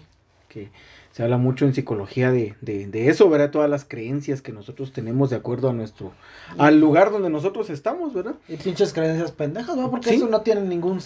que 0.49 0.71
se 1.13 1.23
habla 1.23 1.37
mucho 1.39 1.65
en 1.67 1.75
psicología 1.75 2.31
de, 2.33 2.55
de, 2.63 2.87
de 2.87 3.09
eso, 3.09 3.29
¿verdad? 3.31 3.51
Todas 3.51 3.69
las 3.71 3.85
creencias 3.85 4.41
que 4.43 4.51
nosotros 4.51 4.93
tenemos 4.93 5.29
de 5.31 5.37
acuerdo 5.37 5.69
a 5.69 5.73
nuestro, 5.75 6.13
al 6.59 6.81
lugar 6.81 7.11
donde 7.13 7.29
nosotros 7.31 7.69
estamos, 7.71 8.15
¿verdad? 8.15 8.35
Y 8.49 8.57
pinches 8.57 8.93
creencias 8.95 9.31
pendejas, 9.31 9.77
¿no? 9.77 9.91
Porque 9.91 10.09
Sí. 10.09 10.15
eso 10.17 10.27
no 10.29 10.41
tiene 10.41 10.63
ningún, 10.63 11.01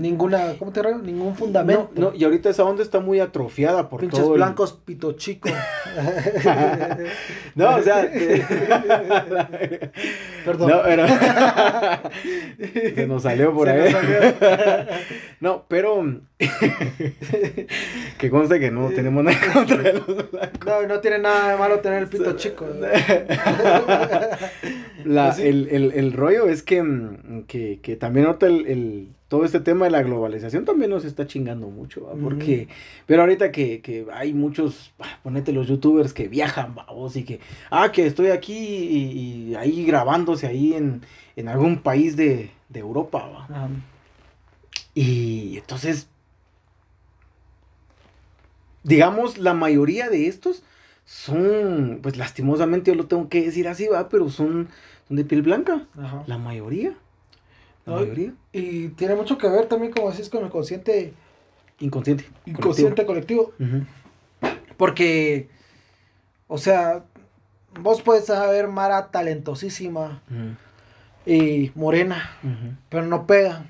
ninguna, 0.00 0.54
¿cómo 0.58 0.70
te 0.72 0.80
digo? 0.80 0.98
Ningún 0.98 1.34
fundamento. 1.34 1.90
No, 1.96 2.10
no, 2.10 2.16
y 2.16 2.22
ahorita 2.24 2.50
esa 2.50 2.62
onda 2.64 2.82
está 2.82 3.00
muy 3.00 3.18
atrofiada 3.20 3.88
por 3.88 4.00
pinches 4.00 4.20
todo 4.20 4.34
el- 4.34 4.38
blancos 4.38 4.72
pito 4.84 5.12
chico. 5.14 5.48
No, 7.54 7.76
o 7.76 7.82
sea, 7.82 8.10
Perdón. 10.44 10.70
No, 10.70 10.82
pero 10.84 11.06
se 12.94 13.06
nos 13.06 13.22
salió 13.22 13.52
por 13.54 13.68
Se 13.68 13.72
ahí. 13.74 13.92
salió. 13.92 14.18
No, 15.40 15.64
pero 15.68 16.02
que 18.18 18.30
conste 18.30 18.58
que 18.60 18.70
no 18.70 18.88
tenemos 18.90 19.24
nada 19.24 19.31
contra. 19.52 19.92
No, 20.66 20.86
no 20.86 21.00
tiene 21.00 21.18
nada 21.18 21.52
de 21.52 21.58
malo 21.58 21.80
tener 21.80 22.02
el 22.02 22.08
pito 22.08 22.32
chico. 22.36 22.66
La- 25.04 25.26
Pues 25.30 25.38
el, 25.40 25.68
el- 25.70 25.92
el 25.92 26.12
rollo 26.12 26.46
es 26.48 26.62
que, 26.62 26.82
mm, 26.82 27.44
que, 27.46 27.80
que 27.82 27.96
también 27.96 28.26
ahorita 28.26 28.46
el, 28.46 28.66
el- 28.66 29.08
todo 29.28 29.44
este 29.46 29.60
tema 29.60 29.86
de 29.86 29.90
la 29.90 30.02
globalización 30.02 30.66
también 30.66 30.90
nos 30.90 31.06
está 31.06 31.26
chingando 31.26 31.68
mucho, 31.68 32.06
porque, 32.22 32.68
pero 33.06 33.22
ahorita 33.22 33.50
que, 33.50 33.80
que 33.80 34.04
hay 34.12 34.34
muchos, 34.34 34.92
ah, 35.00 35.18
ponete 35.22 35.52
los 35.52 35.66
youtubers 35.68 36.12
que 36.12 36.28
viajan, 36.28 36.74
vamos, 36.74 37.16
y 37.16 37.24
que, 37.24 37.40
ah, 37.70 37.90
que 37.92 38.06
estoy 38.06 38.26
aquí 38.28 38.52
y, 38.54 39.52
y 39.52 39.54
ahí 39.54 39.86
grabándose 39.86 40.46
ahí 40.46 40.74
en, 40.74 41.00
en 41.36 41.48
algún 41.48 41.78
país 41.78 42.14
de, 42.14 42.50
de 42.68 42.80
Europa. 42.80 43.48
Y 44.94 45.56
entonces, 45.56 46.08
digamos, 48.82 49.38
la 49.38 49.54
mayoría 49.54 50.08
de 50.08 50.26
estos 50.28 50.62
son, 51.04 52.00
pues 52.02 52.16
lastimosamente 52.16 52.90
yo 52.90 52.94
lo 52.96 53.06
tengo 53.06 53.28
que 53.28 53.42
decir 53.42 53.68
así, 53.68 53.86
va, 53.88 54.08
pero 54.08 54.30
son, 54.30 54.68
son 55.08 55.16
de 55.16 55.24
piel 55.24 55.42
blanca. 55.42 55.86
Ajá. 56.00 56.22
La 56.26 56.38
mayoría. 56.38 56.94
La 57.84 57.92
No, 57.94 58.00
mayoría. 58.00 58.32
Y 58.52 58.88
tiene 58.90 59.14
mucho 59.14 59.38
que 59.38 59.48
ver 59.48 59.66
también, 59.66 59.92
como 59.92 60.10
decís, 60.10 60.28
con 60.28 60.44
el 60.44 60.50
consciente, 60.50 61.12
Inconsciente. 61.80 62.26
inconsciente 62.46 63.04
colectivo. 63.04 63.52
colectivo. 63.58 63.86
Porque, 64.76 65.48
o 66.48 66.58
sea, 66.58 67.04
vos 67.80 68.02
puedes 68.02 68.26
saber 68.26 68.68
Mara 68.68 69.10
talentosísima 69.10 70.22
y 71.26 71.70
morena, 71.74 72.36
pero 72.88 73.04
no 73.06 73.26
pega. 73.26 73.64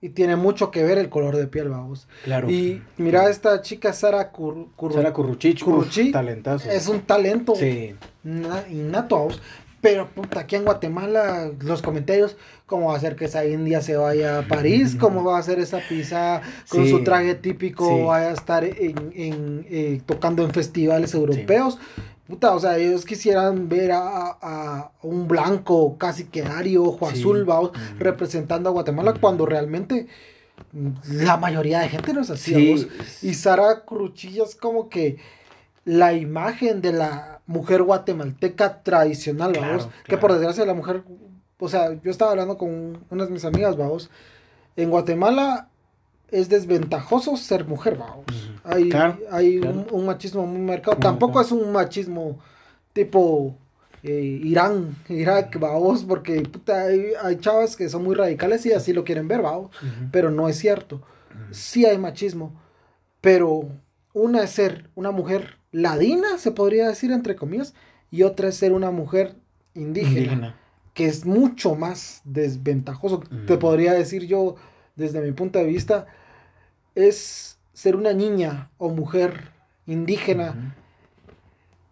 Y 0.00 0.10
tiene 0.10 0.36
mucho 0.36 0.70
que 0.70 0.84
ver 0.84 0.96
el 0.98 1.08
color 1.08 1.36
de 1.36 1.48
piel, 1.48 1.70
vamos. 1.70 2.06
Claro. 2.24 2.48
Y 2.48 2.80
mira, 2.98 3.28
esta 3.28 3.62
chica 3.62 3.92
Sara 3.92 4.30
Cur, 4.30 4.68
Sara 4.92 5.12
Curruchich, 5.12 5.64
Curruchi 5.64 6.02
uf, 6.06 6.12
talentazo. 6.12 6.70
es 6.70 6.86
un 6.86 7.00
talento 7.00 7.54
Sí. 7.56 7.94
na- 8.22 8.64
innato, 8.70 9.16
vamos. 9.16 9.42
Pero 9.80 10.08
puta, 10.08 10.40
aquí 10.40 10.56
en 10.56 10.64
Guatemala, 10.64 11.50
los 11.60 11.82
comentarios, 11.82 12.36
¿cómo 12.66 12.88
va 12.88 12.96
a 12.96 13.00
ser 13.00 13.14
que 13.16 13.24
esa 13.26 13.44
india 13.44 13.80
se 13.80 13.96
vaya 13.96 14.40
a 14.40 14.42
París? 14.42 14.96
¿Cómo 15.00 15.22
va 15.24 15.38
a 15.38 15.42
ser 15.42 15.58
esa 15.60 15.80
pizza 15.88 16.42
con 16.68 16.84
Sí. 16.84 16.90
su 16.90 17.04
traje 17.04 17.34
típico? 17.36 17.88
Sí. 17.88 18.02
Vaya 18.04 18.30
a 18.30 18.32
estar 18.32 18.64
en, 18.64 19.12
en, 19.14 19.66
eh, 19.70 20.00
tocando 20.06 20.44
en 20.44 20.50
festivales 20.52 21.14
europeos. 21.14 21.78
Puta, 22.28 22.54
o 22.54 22.60
sea, 22.60 22.76
ellos 22.76 23.04
quisieran 23.06 23.68
ver 23.70 23.90
a, 23.92 24.36
a 24.40 24.92
un 25.02 25.26
blanco 25.26 25.96
casi 25.96 26.24
que 26.24 26.42
ario, 26.42 26.84
ojo 26.84 27.08
Sí. 27.10 27.20
azul, 27.20 27.48
Ujú. 27.48 27.72
representando 27.98 28.68
a 28.68 28.72
Guatemala, 28.72 29.12
Ujú. 29.12 29.20
cuando 29.20 29.46
realmente 29.46 30.06
mm, 30.72 30.88
la 31.22 31.36
mayoría 31.38 31.80
de 31.80 31.88
gente 31.88 32.12
no 32.12 32.20
es 32.20 32.28
así. 32.30 32.76
Sí. 32.76 32.88
Y 33.28 33.34
Sara 33.34 33.84
Cruchilla 33.86 34.44
es 34.44 34.54
como 34.56 34.88
que 34.90 35.16
la 35.86 36.12
imagen 36.12 36.82
de 36.82 36.92
la 36.92 37.40
mujer 37.46 37.82
guatemalteca 37.82 38.82
tradicional, 38.82 39.52
Claro, 39.52 39.66
vamos. 39.78 39.88
Que 40.04 40.18
por 40.18 40.32
desgracia 40.32 40.66
la 40.66 40.74
mujer, 40.74 41.02
o 41.58 41.68
sea, 41.70 41.94
yo 42.02 42.10
estaba 42.10 42.32
hablando 42.32 42.58
con 42.58 42.98
unas 43.08 43.28
de 43.28 43.32
mis 43.32 43.44
amigas, 43.46 43.74
vamos. 43.78 44.10
En 44.76 44.90
Guatemala 44.90 45.68
es 46.30 46.50
desventajoso 46.50 47.38
ser 47.38 47.64
mujer, 47.64 47.96
vamos. 47.96 48.47
Hay, 48.68 48.88
Claro, 48.88 49.18
hay 49.30 49.60
claro. 49.60 49.86
Un, 49.90 50.00
un 50.00 50.06
machismo 50.06 50.46
muy 50.46 50.60
marcado. 50.60 50.96
Muy 50.96 51.02
Tampoco 51.02 51.34
marcado. 51.34 51.56
es 51.60 51.62
un 51.66 51.72
machismo 51.72 52.38
tipo 52.92 53.56
eh, 54.02 54.40
Irán, 54.44 54.96
Irak, 55.08 55.58
vamos, 55.58 56.04
porque 56.04 56.40
puta, 56.42 56.82
hay, 56.84 57.12
hay 57.22 57.36
chavas 57.36 57.76
que 57.76 57.88
son 57.88 58.04
muy 58.04 58.14
radicales 58.14 58.64
y 58.66 58.72
así 58.72 58.92
lo 58.92 59.04
quieren 59.04 59.26
ver, 59.28 59.42
vamos. 59.42 59.70
Ujú. 59.82 60.08
Pero 60.12 60.30
no 60.30 60.48
es 60.48 60.56
cierto. 60.58 61.02
Sí 61.50 61.86
hay 61.86 61.98
machismo, 61.98 62.60
pero 63.20 63.68
una 64.12 64.42
es 64.42 64.50
ser 64.50 64.90
una 64.94 65.10
mujer 65.12 65.56
ladina, 65.72 66.36
se 66.38 66.50
podría 66.50 66.88
decir 66.88 67.10
entre 67.12 67.36
comillas, 67.36 67.74
y 68.10 68.22
otra 68.22 68.48
es 68.48 68.56
ser 68.56 68.72
una 68.72 68.90
mujer 68.90 69.34
indígena, 69.74 70.16
Indígena. 70.18 70.54
que 70.94 71.06
es 71.06 71.24
mucho 71.26 71.74
más 71.74 72.22
desventajoso. 72.24 73.22
Te 73.46 73.56
podría 73.56 73.92
decir 73.92 74.26
yo, 74.26 74.56
desde 74.96 75.20
mi 75.20 75.32
punto 75.32 75.58
de 75.58 75.66
vista, 75.66 76.06
es 76.94 77.57
ser 77.78 77.94
una 77.94 78.12
niña 78.12 78.72
o 78.76 78.88
mujer 78.88 79.52
indígena, 79.86 80.74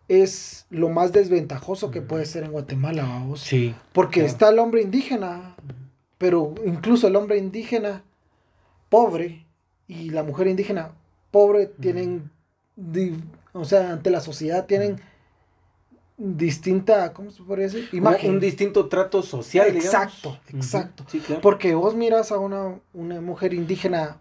es 0.09 0.67
lo 0.69 0.89
más 0.89 1.13
desventajoso 1.13 1.93
que 1.93 2.03
puede 2.03 2.27
ser 2.27 2.43
en 2.43 2.51
Guatemala, 2.51 3.05
vamos. 3.05 3.41
Sí. 3.43 3.73
Porque 3.93 4.15
claro. 4.15 4.27
está 4.27 4.49
el 4.49 4.59
hombre 4.59 4.83
indígena, 4.83 5.55
pero 6.19 6.57
incluso 6.65 7.07
el 7.07 7.15
hombre 7.15 7.39
indígena 7.39 8.03
pobre 8.89 9.47
y 9.87 10.11
la 10.11 10.25
mujer 10.25 10.49
indígena 10.49 10.91
pobre 11.31 11.67
tienen, 11.67 12.33
o 13.53 13.65
sea, 13.65 13.93
ante 13.93 14.11
la 14.11 14.21
sociedad 14.21 14.67
tienen 14.67 15.01
distinta, 16.17 17.13
¿cómo 17.13 17.31
se 17.31 17.45
podría 17.45 17.67
decir? 17.67 17.89
Imagen. 17.93 18.33
Un 18.33 18.41
distinto 18.41 18.89
trato 18.89 19.23
social, 19.23 19.67
digamos. 19.67 19.85
Exacto, 19.85 20.41
exacto. 20.53 21.05
Sí, 21.07 21.21
claro. 21.21 21.41
Porque 21.43 21.77
vos 21.77 21.95
miras 21.95 22.33
a 22.33 22.39
una, 22.39 22.81
una 22.93 23.21
mujer 23.21 23.55
indígena 23.55 24.21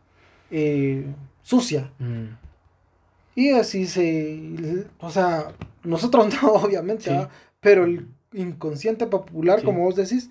eh, 0.51 1.07
sucia 1.45 1.91
Mm. 1.99 2.35
y 3.35 3.49
así 3.51 3.85
se, 3.85 4.85
o 4.99 5.09
sea, 5.11 5.51
nosotros 5.83 6.27
no, 6.41 6.53
obviamente, 6.53 7.11
pero 7.59 7.83
el 7.85 8.07
inconsciente 8.33 9.05
popular, 9.07 9.59
Sí. 9.59 9.65
como 9.65 9.81
vos 9.83 9.95
decís, 9.95 10.29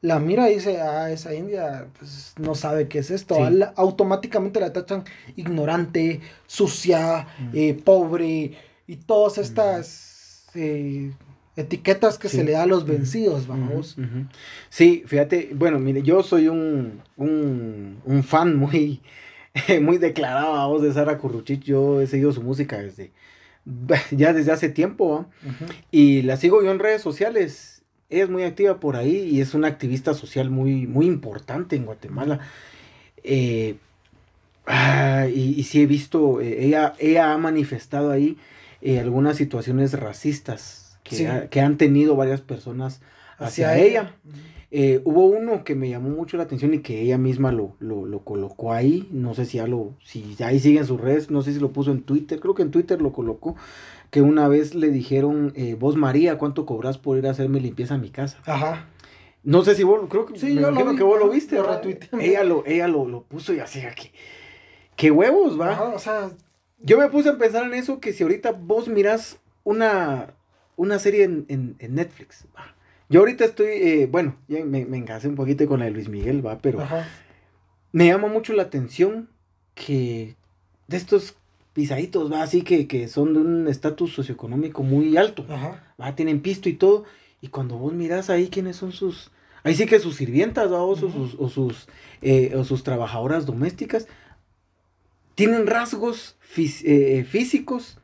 la 0.00 0.18
mira 0.18 0.50
y 0.50 0.54
dice, 0.56 0.80
ah, 0.80 1.12
esa 1.12 1.32
india 1.32 1.86
pues, 1.96 2.34
no 2.36 2.56
sabe 2.56 2.88
qué 2.88 2.98
es 2.98 3.10
esto. 3.12 3.36
Sí. 3.36 3.60
Automáticamente 3.76 4.58
la 4.58 4.72
tachan 4.72 5.04
ignorante, 5.36 6.20
sucia, 6.48 7.28
Mm. 7.38 7.50
eh, 7.54 7.74
pobre 7.84 8.56
y 8.88 8.96
todas 8.96 9.38
estas 9.38 10.48
eh, 10.54 11.12
etiquetas 11.54 12.18
que 12.18 12.28
Sí. 12.28 12.38
se 12.38 12.44
le 12.44 12.52
da 12.52 12.64
a 12.64 12.66
los 12.66 12.84
vencidos, 12.84 13.46
vamos. 13.46 13.96
Sí, 14.70 15.04
fíjate, 15.06 15.50
bueno, 15.54 15.78
mire, 15.78 16.02
yo 16.02 16.22
soy 16.24 16.48
un, 16.48 17.00
un, 17.16 18.00
un 18.04 18.22
fan 18.24 18.56
muy, 18.56 19.00
muy 19.80 19.98
declarado 19.98 20.54
a 20.54 20.66
voz 20.66 20.82
de 20.82 20.92
Sara 20.92 21.18
Curruchich. 21.18 21.62
Yo 21.64 22.00
he 22.00 22.06
seguido 22.06 22.32
su 22.32 22.42
música 22.42 22.78
desde 22.78 23.10
ya 24.10 24.32
desde 24.32 24.50
hace 24.52 24.68
tiempo 24.68 25.26
y 25.90 26.22
la 26.22 26.36
sigo 26.36 26.62
yo 26.62 26.70
en 26.72 26.78
redes 26.78 27.02
sociales. 27.02 27.82
Es 28.10 28.28
muy 28.28 28.42
activa 28.42 28.78
por 28.80 28.96
ahí 28.96 29.16
y 29.30 29.40
es 29.40 29.54
una 29.54 29.68
activista 29.68 30.12
social 30.14 30.50
muy, 30.50 30.86
muy 30.86 31.06
importante 31.06 31.76
en 31.76 31.86
Guatemala. 31.86 32.40
Eh, 33.24 33.76
ah, 34.66 35.26
y, 35.32 35.54
y 35.58 35.62
sí 35.64 35.80
he 35.82 35.86
visto, 35.86 36.40
eh, 36.40 36.64
ella, 36.66 36.94
ella 36.98 37.32
ha 37.32 37.38
manifestado 37.38 38.10
ahí 38.10 38.36
eh, 38.82 38.98
algunas 39.00 39.36
situaciones 39.36 39.92
racistas 39.98 40.98
que, 41.04 41.16
Sí. 41.16 41.24
ha- 41.26 41.48
que 41.48 41.60
han 41.60 41.76
tenido 41.78 42.16
varias 42.16 42.40
personas 42.40 43.00
hacia, 43.38 43.78
ella. 43.78 44.12
Eh, 44.74 45.02
hubo 45.04 45.26
uno 45.26 45.64
que 45.64 45.74
me 45.74 45.90
llamó 45.90 46.08
mucho 46.08 46.38
la 46.38 46.44
atención 46.44 46.72
y 46.72 46.78
que 46.78 47.02
ella 47.02 47.18
misma 47.18 47.52
lo, 47.52 47.76
lo, 47.78 48.06
lo 48.06 48.20
colocó 48.20 48.72
ahí. 48.72 49.06
No 49.12 49.34
sé 49.34 49.44
si 49.44 49.58
ya 49.58 49.66
lo, 49.66 49.92
si 50.02 50.34
ahí 50.42 50.58
sigue 50.58 50.78
en 50.78 50.86
sus 50.86 50.98
redes, 51.00 51.30
no 51.30 51.42
sé 51.42 51.52
si 51.52 51.60
lo 51.60 51.72
puso 51.72 51.90
en 51.92 52.02
Twitter, 52.02 52.40
creo 52.40 52.54
que 52.54 52.62
en 52.62 52.70
Twitter 52.70 53.02
lo 53.02 53.12
colocó. 53.12 53.54
Que 54.10 54.22
una 54.22 54.48
vez 54.48 54.74
le 54.74 54.90
dijeron, 54.90 55.52
eh, 55.56 55.74
vos 55.78 55.96
María, 55.96 56.38
¿cuánto 56.38 56.64
cobras 56.66 56.96
por 56.98 57.18
ir 57.18 57.26
a 57.26 57.30
hacerme 57.30 57.60
limpieza 57.60 57.94
a 57.94 57.98
mi 57.98 58.08
casa? 58.10 58.38
Ajá. 58.46 58.86
No 59.44 59.62
sé 59.62 59.74
si 59.74 59.82
vos, 59.82 60.00
creo 60.08 60.24
que, 60.26 60.38
Sí, 60.38 60.54
yo 60.54 60.70
lo 60.70 60.86
vi, 60.90 60.96
que 60.96 61.02
vos 61.02 61.18
lo 61.18 61.28
viste, 61.28 61.60
retuiteé. 61.62 62.08
Ella 62.30 62.42
lo, 62.44 62.64
ella 62.64 62.88
lo, 62.88 63.06
lo 63.06 63.24
puso 63.24 63.52
y 63.52 63.58
así, 63.60 63.80
que, 63.80 64.12
qué 64.96 65.10
huevos, 65.10 65.60
va. 65.60 65.72
Ajá, 65.72 65.84
o 65.94 65.98
sea, 65.98 66.30
Yo 66.78 66.98
me 66.98 67.08
puse 67.08 67.28
a 67.28 67.36
pensar 67.38 67.64
en 67.64 67.74
eso, 67.74 68.00
que 68.00 68.12
si 68.12 68.22
ahorita 68.22 68.52
vos 68.52 68.88
mirás 68.88 69.38
una, 69.64 70.34
una 70.76 70.98
serie 70.98 71.24
en, 71.24 71.44
en- 71.48 71.76
en 71.78 71.94
Netflix, 71.94 72.46
va. 72.56 72.74
Yo 73.12 73.20
ahorita 73.20 73.44
estoy, 73.44 73.66
eh, 73.68 74.08
bueno, 74.10 74.36
ya 74.48 74.64
me, 74.64 74.84
me 74.86 74.96
engasé 74.96 75.28
un 75.28 75.34
poquito 75.34 75.66
con 75.66 75.80
la 75.80 75.84
de 75.86 75.90
Luis 75.92 76.08
Miguel, 76.08 76.44
va, 76.44 76.58
pero 76.58 76.80
ajá. 76.80 77.06
me 77.92 78.06
llama 78.06 78.28
mucho 78.28 78.52
la 78.54 78.62
atención 78.64 79.28
que 79.74 80.34
de 80.88 80.96
estos 80.96 81.34
pisaditos, 81.74 82.32
va, 82.32 82.42
así 82.42 82.62
que, 82.62 82.86
que 82.86 83.08
son 83.08 83.34
de 83.34 83.40
un 83.40 83.68
estatus 83.68 84.12
socioeconómico 84.14 84.82
muy 84.82 85.16
alto, 85.16 85.44
Ajá. 85.48 85.94
va, 86.00 86.14
tienen 86.14 86.40
pisto 86.40 86.68
y 86.68 86.74
todo, 86.74 87.04
y 87.40 87.48
cuando 87.48 87.76
vos 87.78 87.92
mirás 87.92 88.30
ahí 88.30 88.48
quiénes 88.48 88.76
son 88.76 88.92
sus, 88.92 89.30
ahí 89.62 89.74
sí 89.74 89.86
que 89.86 89.98
sus 90.00 90.16
sirvientas, 90.16 90.72
va, 90.72 90.82
o 90.82 90.96
sus, 90.96 91.12
o 91.38 91.48
sus, 91.48 91.88
eh, 92.22 92.54
o 92.56 92.64
sus 92.64 92.82
trabajadoras 92.82 93.46
domésticas, 93.46 94.06
tienen 95.34 95.66
rasgos 95.66 96.36
fis- 96.40 96.82
eh, 96.84 97.24
físicos 97.24 97.98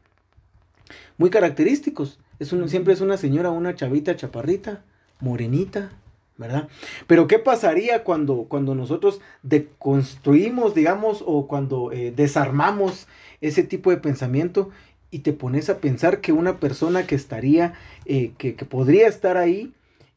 muy 1.18 1.30
característicos. 1.30 2.18
Es 2.38 2.52
un- 2.52 2.68
siempre 2.68 2.92
es 2.94 3.00
una 3.00 3.16
señora, 3.16 3.50
una 3.50 3.74
chavita 3.74 4.16
chaparrita, 4.16 4.84
morenita, 5.20 5.90
¿verdad? 6.36 6.68
Pero 7.06 7.26
¿qué 7.26 7.38
pasaría 7.38 8.04
cuando, 8.04 8.44
cuando 8.48 8.74
nosotros 8.74 9.20
deconstruimos, 9.42 10.74
digamos, 10.74 11.22
o 11.26 11.48
cuando 11.48 11.92
eh, 11.92 12.12
desarmamos 12.14 13.08
ese 13.40 13.62
tipo 13.62 13.90
de 13.90 13.96
pensamiento 13.96 14.70
y 15.10 15.20
te 15.20 15.32
pones 15.32 15.70
a 15.70 15.78
pensar 15.78 16.20
que 16.20 16.32
una 16.32 16.58
persona 16.58 17.06
que 17.06 17.14
estaría, 17.14 17.74
eh, 18.04 18.32
que, 18.38 18.54
que 18.54 18.64
podría 18.64 19.08
estar 19.08 19.36
ahí, 19.36 19.72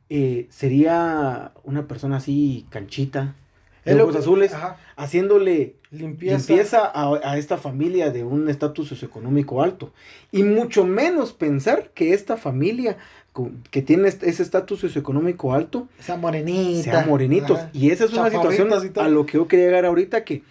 eh, 0.09 0.47
sería 0.49 1.53
una 1.63 1.87
persona 1.87 2.17
así 2.17 2.65
canchita, 2.69 3.35
de 3.85 3.99
ojos 3.99 4.15
azules, 4.15 4.53
ajá. 4.53 4.77
haciéndole 4.95 5.75
Limpieza. 5.89 6.37
limpieza 6.37 6.85
a, 6.85 7.19
a 7.23 7.37
esta 7.37 7.57
familia 7.57 8.11
de 8.11 8.23
un 8.23 8.47
estatus 8.47 8.89
socioeconómico 8.89 9.63
alto. 9.63 9.91
Y 10.31 10.43
mucho 10.43 10.85
menos 10.85 11.33
pensar 11.33 11.89
que 11.95 12.13
esta 12.13 12.37
familia 12.37 12.97
que 13.69 13.81
tiene 13.81 14.09
ese 14.09 14.43
estatus 14.43 14.79
socioeconómico 14.81 15.53
alto 15.53 15.87
Esa 15.99 16.17
morenita. 16.17 16.83
sea 16.91 17.05
morenitos. 17.05 17.59
Ajá. 17.59 17.69
Y 17.73 17.89
esa 17.91 18.05
es 18.05 18.13
una 18.13 18.29
situación 18.29 18.69
a 18.97 19.07
lo 19.07 19.25
que 19.25 19.33
yo 19.37 19.47
quería 19.47 19.65
llegar 19.67 19.85
ahorita, 19.85 20.23
que 20.25 20.43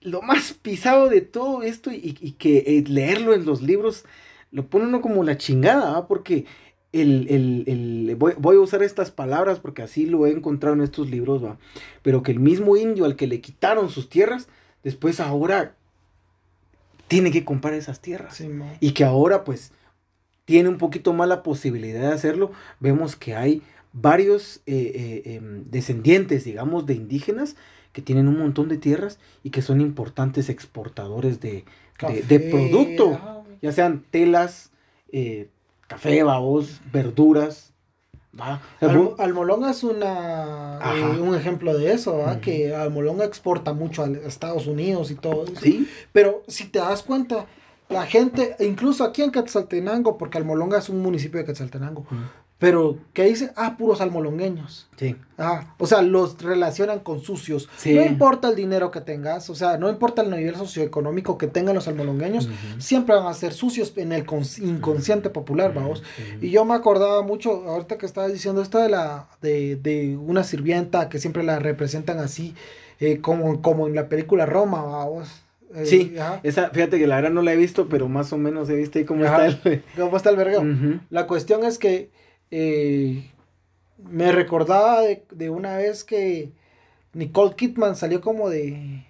lo 0.00 0.22
más 0.22 0.54
pisado 0.54 1.08
de 1.08 1.20
todo 1.20 1.62
esto 1.62 1.92
y, 1.92 2.16
y 2.20 2.32
que 2.32 2.58
eh, 2.66 2.84
leerlo 2.88 3.34
en 3.34 3.44
los 3.44 3.60
libros 3.62 4.04
lo 4.50 4.66
pone 4.66 4.86
uno 4.86 5.00
como 5.00 5.22
la 5.24 5.36
chingada, 5.36 5.92
¿va? 5.92 6.08
porque 6.08 6.44
el, 6.92 7.26
el- 7.30 7.64
el- 7.66 8.16
voy, 8.16 8.34
voy 8.38 8.56
a 8.56 8.60
usar 8.60 8.82
estas 8.82 9.10
palabras 9.10 9.60
porque 9.60 9.82
así 9.82 10.06
lo 10.06 10.26
he 10.26 10.30
encontrado 10.30 10.74
en 10.74 10.82
estos 10.82 11.08
libros, 11.10 11.44
¿va? 11.44 11.56
pero 12.02 12.22
que 12.22 12.32
el 12.32 12.40
mismo 12.40 12.76
indio 12.76 13.04
al 13.04 13.16
que 13.16 13.26
le 13.26 13.40
quitaron 13.40 13.88
sus 13.90 14.08
tierras, 14.08 14.48
después 14.82 15.20
ahora 15.20 15.74
tiene 17.08 17.30
que 17.30 17.44
comprar 17.44 17.74
esas 17.74 18.00
tierras 18.00 18.36
Sí, 18.36 18.48
y 18.80 18.92
que 18.92 19.04
ahora 19.04 19.44
pues 19.44 19.72
tiene 20.44 20.68
un 20.68 20.78
poquito 20.78 21.12
más 21.12 21.28
la 21.28 21.42
posibilidad 21.42 22.00
de 22.00 22.14
hacerlo, 22.14 22.50
vemos 22.80 23.16
que 23.16 23.34
hay 23.34 23.62
varios 23.92 24.60
eh, 24.66 25.22
eh, 25.24 25.34
em, 25.34 25.64
descendientes, 25.70 26.44
digamos, 26.44 26.86
de 26.86 26.94
indígenas 26.94 27.56
que 27.92 28.02
tienen 28.02 28.26
un 28.28 28.38
montón 28.38 28.68
de 28.68 28.78
tierras 28.78 29.18
y 29.42 29.50
que 29.50 29.60
son 29.62 29.80
importantes 29.80 30.48
exportadores 30.48 31.40
de, 31.40 31.64
de- 32.26 32.40
producto, 32.40 33.44
ya 33.60 33.70
sean 33.72 34.04
telas, 34.10 34.70
eh, 35.12 35.48
café, 35.88 36.22
babos, 36.22 36.80
verduras, 36.92 37.72
Almolonga 39.18 39.70
es 39.70 39.84
una 39.84 40.78
eh, 40.96 41.20
un 41.20 41.34
ejemplo 41.34 41.76
de 41.76 41.92
eso, 41.92 42.16
¿va? 42.16 42.40
que 42.40 42.74
Almolonga 42.74 43.26
exporta 43.26 43.74
mucho 43.74 44.02
a 44.02 44.08
Estados 44.08 44.66
Unidos 44.66 45.10
y 45.10 45.16
todo 45.16 45.44
eso. 45.44 45.56
Sí. 45.60 45.86
Pero 46.12 46.42
si 46.48 46.64
te 46.64 46.78
das 46.78 47.02
cuenta, 47.02 47.44
la 47.88 48.06
gente, 48.06 48.56
incluso 48.60 49.04
aquí 49.04 49.22
en 49.22 49.30
Quetzaltenango, 49.30 50.18
porque 50.18 50.38
Almolonga 50.38 50.78
es 50.78 50.88
un 50.88 51.00
municipio 51.00 51.38
de 51.38 51.46
Quetzaltenango, 51.46 52.06
pero, 52.62 52.96
¿qué 53.12 53.24
dice? 53.24 53.50
Ah, 53.56 53.76
puros 53.76 54.00
almolongueños. 54.00 54.88
Sí. 54.96 55.16
Ah, 55.36 55.74
o 55.78 55.86
sea, 55.88 56.00
los 56.00 56.40
relacionan 56.40 57.00
con 57.00 57.18
sucios. 57.18 57.68
Sí. 57.76 57.92
No 57.92 58.04
importa 58.04 58.50
el 58.50 58.54
dinero 58.54 58.92
que 58.92 59.00
tengas, 59.00 59.50
o 59.50 59.56
sea, 59.56 59.78
no 59.78 59.90
importa 59.90 60.22
el 60.22 60.30
nivel 60.30 60.54
socioeconómico 60.54 61.36
que 61.38 61.48
tengan 61.48 61.74
los 61.74 61.88
almolongueños, 61.88 62.48
siempre 62.78 63.16
van 63.16 63.26
a 63.26 63.34
ser 63.34 63.52
sucios 63.52 63.92
en 63.96 64.12
el 64.12 64.24
inconsciente 64.60 65.28
popular, 65.28 65.74
vamos. 65.74 66.04
Y 66.40 66.50
yo 66.50 66.64
me 66.64 66.74
acordaba 66.74 67.22
mucho, 67.22 67.68
ahorita 67.68 67.98
que 67.98 68.06
estabas 68.06 68.32
diciendo 68.32 68.62
esto 68.62 68.78
de 68.78 68.90
la, 68.90 69.26
de, 69.40 69.74
de 69.74 70.16
una 70.16 70.44
sirvienta 70.44 71.08
que 71.08 71.18
siempre 71.18 71.42
la 71.42 71.58
representan 71.58 72.20
así, 72.20 72.54
eh, 73.00 73.20
como, 73.20 73.60
como 73.60 73.88
en 73.88 73.96
la 73.96 74.08
película 74.08 74.46
Roma, 74.46 74.82
vamos. 74.82 75.42
Eh, 75.74 75.86
sí, 75.86 76.14
esa, 76.42 76.70
fíjate 76.70 76.98
que 76.98 77.06
la 77.06 77.16
verdad 77.16 77.30
no 77.30 77.42
la 77.42 77.52
he 77.52 77.56
visto, 77.56 77.88
pero 77.88 78.08
más 78.08 78.32
o 78.32 78.38
menos 78.38 78.68
he 78.68 78.76
visto 78.76 78.98
ahí 78.98 79.04
cómo 79.04 79.24
está 79.24 79.46
el... 79.46 79.82
¿Cómo 79.96 80.16
está 80.16 80.30
el? 80.30 81.00
La 81.10 81.26
cuestión 81.26 81.64
es 81.64 81.78
que 81.78 82.10
eh, 82.50 83.30
me 83.98 84.32
recordaba 84.32 85.00
de, 85.02 85.50
una 85.50 85.76
vez 85.76 86.04
que 86.04 86.52
Nicole 87.14 87.54
Kidman 87.56 87.96
salió 87.96 88.20
como 88.20 88.50
de, 88.50 89.04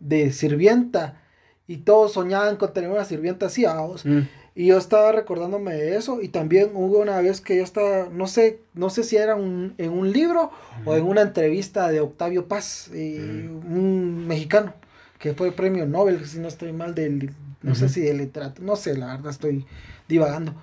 de 0.00 0.32
sirvienta 0.32 1.20
y 1.66 1.78
todos 1.78 2.12
soñaban 2.12 2.56
con 2.56 2.72
tener 2.72 2.90
una 2.90 3.04
sirvienta 3.04 3.46
así, 3.46 3.64
vamos. 3.64 4.06
Mm. 4.06 4.20
Y 4.54 4.68
yo 4.68 4.78
estaba 4.78 5.12
recordándome 5.12 5.74
de 5.74 5.96
eso 5.96 6.22
y 6.22 6.28
también 6.28 6.70
hubo 6.72 7.00
una 7.00 7.20
vez 7.20 7.42
que 7.42 7.58
yo 7.58 7.62
estaba, 7.62 8.08
no 8.10 8.26
sé, 8.26 8.60
no 8.72 8.88
sé 8.88 9.04
si 9.04 9.16
era 9.16 9.34
en 9.34 9.90
un 9.90 10.12
libro 10.12 10.50
o 10.86 10.96
en 10.96 11.04
una 11.04 11.20
entrevista 11.20 11.90
de 11.90 12.00
Octavio 12.00 12.48
Paz, 12.48 12.90
eh, 12.94 13.20
mm. 13.20 13.72
un 13.76 14.26
mexicano 14.26 14.72
que 15.18 15.34
fue 15.34 15.52
premio 15.52 15.86
Nobel, 15.86 16.24
si 16.26 16.38
no 16.38 16.48
estoy 16.48 16.72
mal, 16.72 16.94
del, 16.94 17.32
no 17.62 17.74
sé 17.74 17.88
si 17.88 18.00
de 18.00 18.14
literatura, 18.14 18.66
no 18.66 18.76
sé, 18.76 18.96
la 18.96 19.06
verdad 19.06 19.30
estoy 19.30 19.66
divagando. 20.08 20.54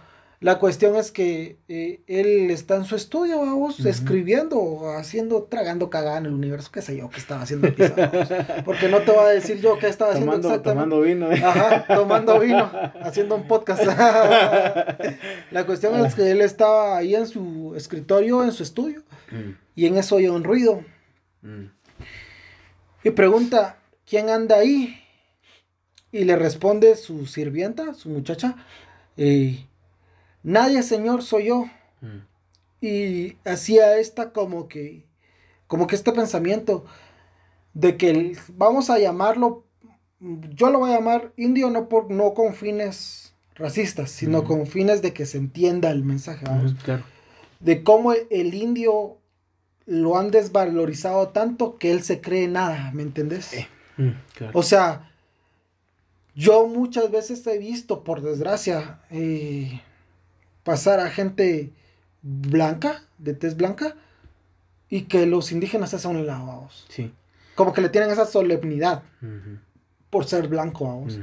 La 0.43 0.59
cuestión 0.59 0.97
es 0.97 1.13
que 1.13 1.57
eh, 1.69 2.01
él 2.05 2.51
está 2.51 2.75
en 2.75 2.83
su 2.83 2.97
estudio, 2.97 3.39
vamos, 3.39 3.79
escribiendo, 3.79 4.93
haciendo, 4.97 5.43
tragando 5.43 5.89
cagada 5.89 6.17
en 6.17 6.25
el 6.25 6.33
universo, 6.33 6.69
qué 6.69 6.81
sé 6.81 6.97
yo, 6.97 7.09
qué 7.09 7.21
estaba 7.21 7.43
haciendo 7.43 7.69
Porque 8.65 8.89
no 8.89 8.99
te 8.99 9.11
voy 9.11 9.23
a 9.23 9.29
decir 9.29 9.61
yo 9.61 9.79
qué 9.79 9.87
estaba 9.87 10.11
haciendo 10.11 10.35
exactamente. 10.35 10.69
Tomando 10.69 10.99
vino. 10.99 11.31
¿eh? 11.31 11.41
Ajá, 11.41 11.85
tomando 11.87 12.41
vino, 12.41 12.69
haciendo 13.01 13.35
un 13.35 13.47
podcast. 13.47 13.85
La 15.51 15.65
cuestión 15.65 16.05
es 16.05 16.13
que 16.13 16.29
él 16.29 16.41
estaba 16.41 16.97
ahí 16.97 17.15
en 17.15 17.25
su 17.25 17.73
escritorio, 17.77 18.43
en 18.43 18.51
su 18.51 18.63
estudio, 18.63 19.01
mm. 19.31 19.51
y 19.75 19.85
en 19.85 19.97
eso 19.97 20.17
oye 20.17 20.29
un 20.29 20.43
ruido. 20.43 20.83
Mm. 21.41 21.67
Y 23.05 23.09
pregunta, 23.11 23.77
¿quién 24.07 24.29
anda 24.29 24.57
ahí? 24.57 24.99
Y 26.11 26.25
le 26.25 26.35
responde 26.35 26.95
su 26.95 27.25
sirvienta, 27.25 27.93
su 27.93 28.09
muchacha, 28.09 28.55
eh, 29.17 29.65
Nadie, 30.43 30.83
Señor, 30.83 31.23
soy 31.23 31.45
yo. 31.45 31.65
Mm. 32.01 32.17
Y 32.81 33.37
hacía 33.45 33.97
esta 33.97 34.33
como 34.33 34.67
que, 34.67 35.05
como 35.67 35.87
que 35.87 35.95
este 35.95 36.11
pensamiento 36.11 36.85
de 37.73 37.95
que 37.97 38.37
vamos 38.49 38.89
a 38.89 38.99
llamarlo, 38.99 39.65
yo 40.19 40.69
lo 40.69 40.79
voy 40.79 40.91
a 40.91 40.95
llamar 40.95 41.31
indio 41.37 41.69
no, 41.69 41.87
por, 41.87 42.11
no 42.11 42.33
con 42.33 42.53
fines 42.53 43.33
racistas, 43.55 44.11
sino 44.11 44.41
mm. 44.41 44.45
con 44.45 44.67
fines 44.67 45.01
de 45.01 45.13
que 45.13 45.25
se 45.25 45.37
entienda 45.37 45.89
el 45.91 46.03
mensaje, 46.03 46.45
De 47.61 47.83
cómo 47.83 48.11
el 48.11 48.53
indio 48.53 49.17
lo 49.85 50.17
han 50.17 50.29
desvalorizado 50.31 51.29
tanto 51.29 51.77
que 51.77 51.91
él 51.91 52.03
se 52.03 52.19
cree 52.19 52.49
nada, 52.49 52.91
¿me 52.93 53.03
entendés? 53.03 53.51
Mm, 53.97 54.11
o 54.53 54.63
sea, 54.63 55.11
yo 56.35 56.67
muchas 56.67 57.11
veces 57.11 57.45
he 57.47 57.57
visto, 57.57 58.03
por 58.03 58.21
desgracia, 58.21 58.99
eh, 59.11 59.81
pasar 60.63 60.99
a 60.99 61.09
gente 61.09 61.71
blanca, 62.21 63.03
de 63.17 63.33
tez 63.33 63.55
blanca, 63.55 63.95
y 64.89 65.03
que 65.03 65.25
los 65.25 65.51
indígenas 65.51 65.91
se 65.91 65.97
hacen 65.97 66.25
lavados. 66.25 66.85
Sí. 66.89 67.13
Como 67.55 67.73
que 67.73 67.81
le 67.81 67.89
tienen 67.89 68.09
esa 68.09 68.25
solemnidad 68.25 69.03
por 70.09 70.25
ser 70.25 70.47
blanco, 70.47 70.85
vamos. 70.85 71.19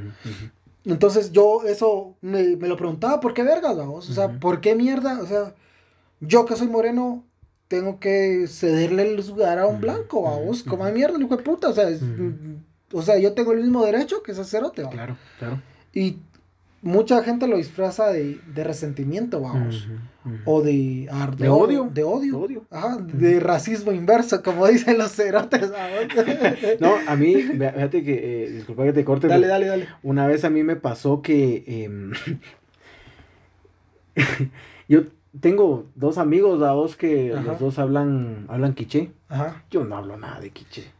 Entonces 0.84 1.32
yo 1.32 1.62
eso 1.64 2.16
me, 2.20 2.42
lo 2.56 2.76
preguntaba, 2.76 3.20
¿por 3.20 3.34
qué 3.34 3.42
vergas, 3.42 3.76
vamos? 3.76 4.08
O 4.08 4.12
sea, 4.12 4.40
¿por 4.40 4.60
qué 4.60 4.74
mierda? 4.74 5.20
O 5.20 5.26
sea, 5.26 5.54
yo 6.20 6.44
que 6.46 6.56
soy 6.56 6.68
moreno 6.68 7.24
tengo 7.70 8.00
que 8.00 8.48
cederle 8.48 9.08
el 9.14 9.24
lugar 9.28 9.60
a 9.60 9.66
un 9.68 9.80
blanco, 9.80 10.22
vamos. 10.22 10.64
Como 10.64 10.84
de 10.84 10.92
mierda, 10.92 11.16
hijo 11.20 11.36
de 11.36 11.42
puta. 11.44 11.68
O 11.68 11.72
sea, 11.72 11.88
o 12.92 13.00
sea, 13.00 13.16
yo 13.16 13.32
tengo 13.32 13.52
el 13.52 13.60
mismo 13.60 13.86
derecho 13.86 14.24
que 14.24 14.32
ese 14.32 14.44
cerote, 14.44 14.82
¿vamos? 14.82 14.96
Claro, 14.96 15.16
claro. 15.38 15.62
Y 15.94 16.16
mucha 16.82 17.22
gente 17.22 17.46
lo 17.46 17.58
disfraza 17.58 18.08
de, 18.08 18.40
resentimiento, 18.56 19.40
vamos. 19.40 19.86
O 20.46 20.62
de, 20.62 21.08
de, 21.36 21.48
odio. 21.48 21.88
De 21.94 22.02
odio. 22.02 22.66
Ajá, 22.70 22.96
de 22.96 23.38
racismo 23.38 23.92
inverso, 23.92 24.42
como 24.42 24.66
dicen 24.68 24.98
los 24.98 25.12
cerotes. 25.12 25.70
no, 26.80 26.96
a 27.06 27.14
mí, 27.14 27.36
fíjate 27.36 28.02
que, 28.02 28.46
eh, 28.46 28.50
disculpa 28.50 28.82
que 28.82 28.92
te 28.92 29.04
corte. 29.04 29.28
Dale, 29.28 29.46
dale, 29.46 29.66
dale. 29.66 29.88
Una 30.02 30.26
vez 30.26 30.44
a 30.44 30.50
mí 30.50 30.64
me 30.64 30.74
pasó 30.74 31.22
que 31.22 31.62
em, 31.84 32.10
yo 34.88 35.02
tengo 35.38 35.86
dos 35.94 36.18
amigos, 36.18 36.58
vos 36.58 36.96
que 36.96 37.28
los 37.28 37.60
dos 37.60 37.78
hablan, 37.78 38.46
hablan 38.48 38.74
quiché. 38.74 39.12
Ajá. 39.28 39.64
Yo 39.70 39.84
no 39.84 39.96
hablo 39.96 40.16
nada 40.16 40.40
de 40.40 40.50
quiché. 40.50 40.90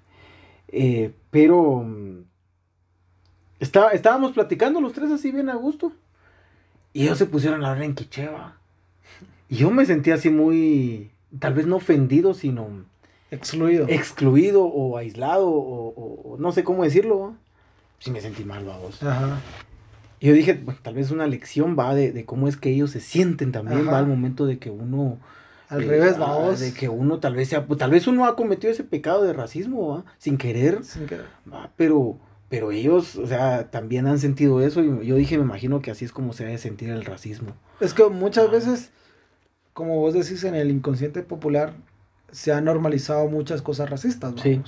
Eh, 0.69 1.13
pero 1.31 1.85
estábamos 3.59 4.33
platicando 4.33 4.81
los 4.81 4.93
tres 4.93 5.11
así 5.11 5.33
bien 5.33 5.49
a 5.49 5.55
gusto. 5.55 5.93
Y 6.93 7.05
ellos 7.05 7.19
se 7.19 7.27
pusieron 7.27 7.65
a 7.65 7.71
hablar 7.71 7.85
en 7.85 7.95
quicheva. 7.95 8.57
Y 9.49 9.57
yo 9.57 9.71
me 9.71 9.85
sentía 9.87 10.15
así 10.15 10.31
muy, 10.31 11.11
tal 11.39 11.55
vez 11.55 11.67
no 11.67 11.77
ofendido, 11.77 12.35
sino... 12.35 12.85
Excluido. 13.33 13.87
Excluido 13.89 14.65
o 14.65 14.97
aislado 14.97 15.49
o, 15.49 16.37
no 16.39 16.51
sé 16.51 16.65
cómo 16.65 16.83
decirlo. 16.83 17.35
Sí 18.01 18.11
me 18.11 18.21
sentí 18.21 18.45
mal, 18.45 18.65
vamos. 18.65 19.01
Ajá. 19.03 19.41
Y 20.21 20.29
yo 20.29 20.35
dije, 20.35 20.61
bueno, 20.63 20.79
tal 20.83 20.95
vez 20.95 21.11
una 21.11 21.27
lección 21.27 21.77
va 21.79 21.95
de, 21.95 22.25
cómo 22.25 22.47
es 22.47 22.57
que 22.57 22.71
ellos 22.71 22.91
se 22.91 23.01
sienten 23.01 23.53
también, 23.53 23.89
va 23.89 23.99
al 23.99 24.07
momento 24.07 24.47
de 24.47 24.59
que 24.59 24.71
uno... 24.71 25.19
Al 25.69 25.85
revés, 25.85 26.15
ah, 26.17 26.21
vamos. 26.21 26.61
De 26.61 26.73
que 26.73 26.89
uno 26.89 27.21
tal 27.21 27.37
vez 27.37 27.49
sea, 27.49 27.65
tal 27.65 27.93
vez 27.93 28.09
uno 28.09 28.27
ha 28.27 28.35
cometido 28.35 28.73
ese 28.73 28.83
pecado 28.83 29.23
de 29.23 29.33
racismo, 29.33 29.89
¿va? 29.89 30.05
Sin 30.19 30.37
querer. 30.37 30.83
Sin 30.83 31.07
querer. 31.07 31.27
¿va? 31.51 31.71
Pero 31.77 32.19
pero 32.51 32.73
ellos, 32.73 33.15
o 33.15 33.29
sea, 33.29 33.71
también 33.71 34.09
han 34.09 34.19
sentido 34.19 34.61
eso 34.61 34.83
y 34.83 35.07
yo 35.07 35.15
dije, 35.15 35.39
me 35.39 35.45
imagino 35.45 35.81
que 35.81 35.93
así 35.93 36.05
es 36.05 36.11
como 36.11 36.33
se 36.33 36.45
debe 36.45 36.59
sentir 36.59 36.91
el 36.91 37.05
racismo. 37.05 37.55
Es 37.79 37.95
que 37.95 38.05
muchas 38.09 38.49
ah. 38.49 38.51
veces, 38.51 38.91
como 39.73 40.01
vos 40.01 40.15
decís, 40.15 40.43
en 40.43 40.57
el 40.57 40.73
inconsciente 40.73 41.23
popular 41.23 41.75
se 42.33 42.53
han 42.53 42.65
normalizado 42.65 43.29
muchas 43.29 43.63
cosas 43.63 43.89
racistas. 43.89 44.35
Sí. 44.43 44.61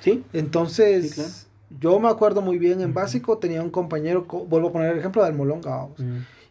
sí. 0.00 0.24
Entonces, 0.32 1.48
yo 1.80 1.98
me 1.98 2.08
acuerdo 2.08 2.42
muy 2.42 2.58
bien, 2.58 2.80
en 2.80 2.94
básico 2.94 3.38
tenía 3.38 3.62
un 3.62 3.70
compañero, 3.70 4.24
vuelvo 4.24 4.68
a 4.68 4.72
poner 4.72 4.92
el 4.92 4.98
ejemplo 4.98 5.24
del 5.24 5.34
Molonga, 5.34 5.70
vamos. 5.70 6.00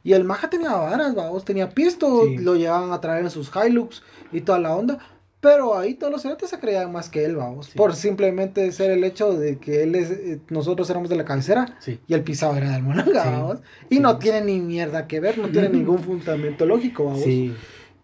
Y 0.04 0.14
el 0.14 0.24
maja 0.24 0.50
tenía 0.50 0.74
varas, 0.74 1.14
vamos, 1.14 1.46
tenía 1.46 1.70
pisto, 1.70 2.26
lo 2.40 2.56
llevaban 2.56 2.92
a 2.92 3.02
traer 3.02 3.24
en 3.24 3.30
sus 3.30 3.52
Hilux 3.56 4.02
y 4.32 4.42
toda 4.42 4.60
la 4.60 4.76
onda. 4.76 5.00
Pero 5.42 5.76
ahí 5.76 5.96
todos 5.96 6.14
los 6.14 6.22
cerotes 6.22 6.52
se 6.52 6.60
creían 6.60 6.92
más 6.92 7.10
que 7.10 7.26
él, 7.26 7.36
vamos. 7.36 7.70
Por 7.70 7.96
simplemente 7.96 8.72
ser 8.72 8.92
el 8.92 9.04
hecho 9.04 9.34
de 9.34 9.58
que 9.58 9.82
él 9.82 9.96
es, 9.96 10.12
eh, 10.12 10.40
nosotros 10.50 10.88
éramos 10.92 11.10
de 11.10 11.16
la 11.16 11.26
cabecera 11.26 11.78
y 12.08 12.14
el 12.14 12.24
pisado 12.24 12.56
era 12.56 12.70
del 12.72 12.84
monanga, 12.84 13.26
vamos. 13.26 13.58
Y 13.90 14.00
no 14.00 14.20
tiene 14.20 14.42
ni 14.42 14.60
mierda 14.60 15.08
que 15.08 15.20
ver, 15.20 15.40
no 15.40 15.50
tiene 15.50 15.70
ningún 15.80 15.98
fundamento 15.98 16.66
lógico, 16.68 17.06
vamos. 17.06 17.24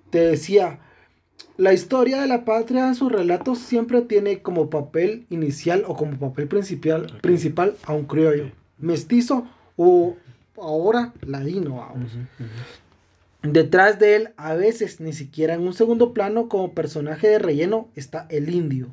Te 0.09 0.19
decía, 0.19 0.79
la 1.57 1.73
historia 1.73 2.21
de 2.21 2.27
la 2.27 2.45
patria 2.45 2.87
en 2.87 2.95
sus 2.95 3.11
relatos 3.11 3.59
siempre 3.59 4.01
tiene 4.01 4.41
como 4.41 4.69
papel 4.69 5.25
inicial 5.29 5.83
o 5.87 5.95
como 5.95 6.17
papel 6.17 6.47
principal, 6.47 7.19
principal 7.21 7.75
a 7.83 7.93
un 7.93 8.05
criollo, 8.05 8.51
mestizo 8.77 9.47
o 9.75 10.15
ahora 10.55 11.13
ladino, 11.25 11.77
vamos. 11.77 12.11
Detrás 13.43 13.99
de 13.99 14.15
él, 14.15 14.29
a 14.37 14.55
veces 14.55 14.99
ni 14.99 15.13
siquiera 15.13 15.53
en 15.53 15.61
un 15.61 15.73
segundo 15.73 16.13
plano 16.13 16.49
como 16.49 16.73
personaje 16.73 17.27
de 17.27 17.39
relleno, 17.39 17.89
está 17.95 18.27
el 18.29 18.53
indio. 18.53 18.89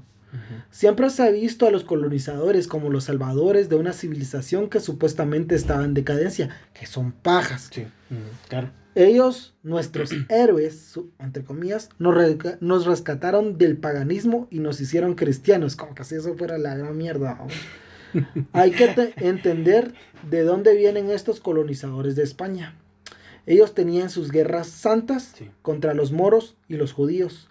Siempre 0.71 1.11
se 1.11 1.23
ha 1.23 1.31
visto 1.31 1.67
a 1.67 1.71
los 1.71 1.85
colonizadores 1.85 2.67
como 2.67 2.91
los 2.91 3.05
salvadores 3.05 3.69
de 3.69 3.77
una 3.77 3.93
civilización 3.93 4.69
que 4.69 4.81
supuestamente 4.81 5.55
estaba 5.55 5.85
en 5.85 5.95
decadencia, 5.95 6.51
que 6.73 6.87
son 6.87 7.13
pajas. 7.13 7.71
Ellos, 8.95 9.55
nuestros 9.63 10.11
héroes, 10.29 10.99
entre 11.19 11.45
comillas, 11.45 11.89
nos, 11.99 12.87
rescataron 12.87 13.59
del 13.59 13.77
paganismo 13.77 14.47
y 14.51 14.61
nos 14.61 14.81
hicieron 14.81 15.15
cristianos, 15.15 15.77
como 15.77 15.95
que 15.95 16.05
si 16.05 16.15
eso 16.17 16.35
fuera 16.37 16.59
la 16.59 16.75
gran 16.77 16.97
mierda. 16.97 17.39
Hay 18.53 18.71
que 18.71 19.13
entender 19.17 19.95
de 20.31 20.43
dónde 20.43 20.77
vienen 20.77 21.11
estos 21.11 21.41
colonizadores 21.41 22.15
de 22.17 22.23
España. 22.23 22.77
Ellos 23.47 23.75
tenían 23.75 24.09
sus 24.09 24.31
guerras 24.31 24.69
santas 24.69 25.33
Sí. 25.37 25.51
contra 25.63 25.93
los 25.95 26.13
moros 26.13 26.57
y 26.69 26.77
los 26.77 26.93
judíos. 26.93 27.51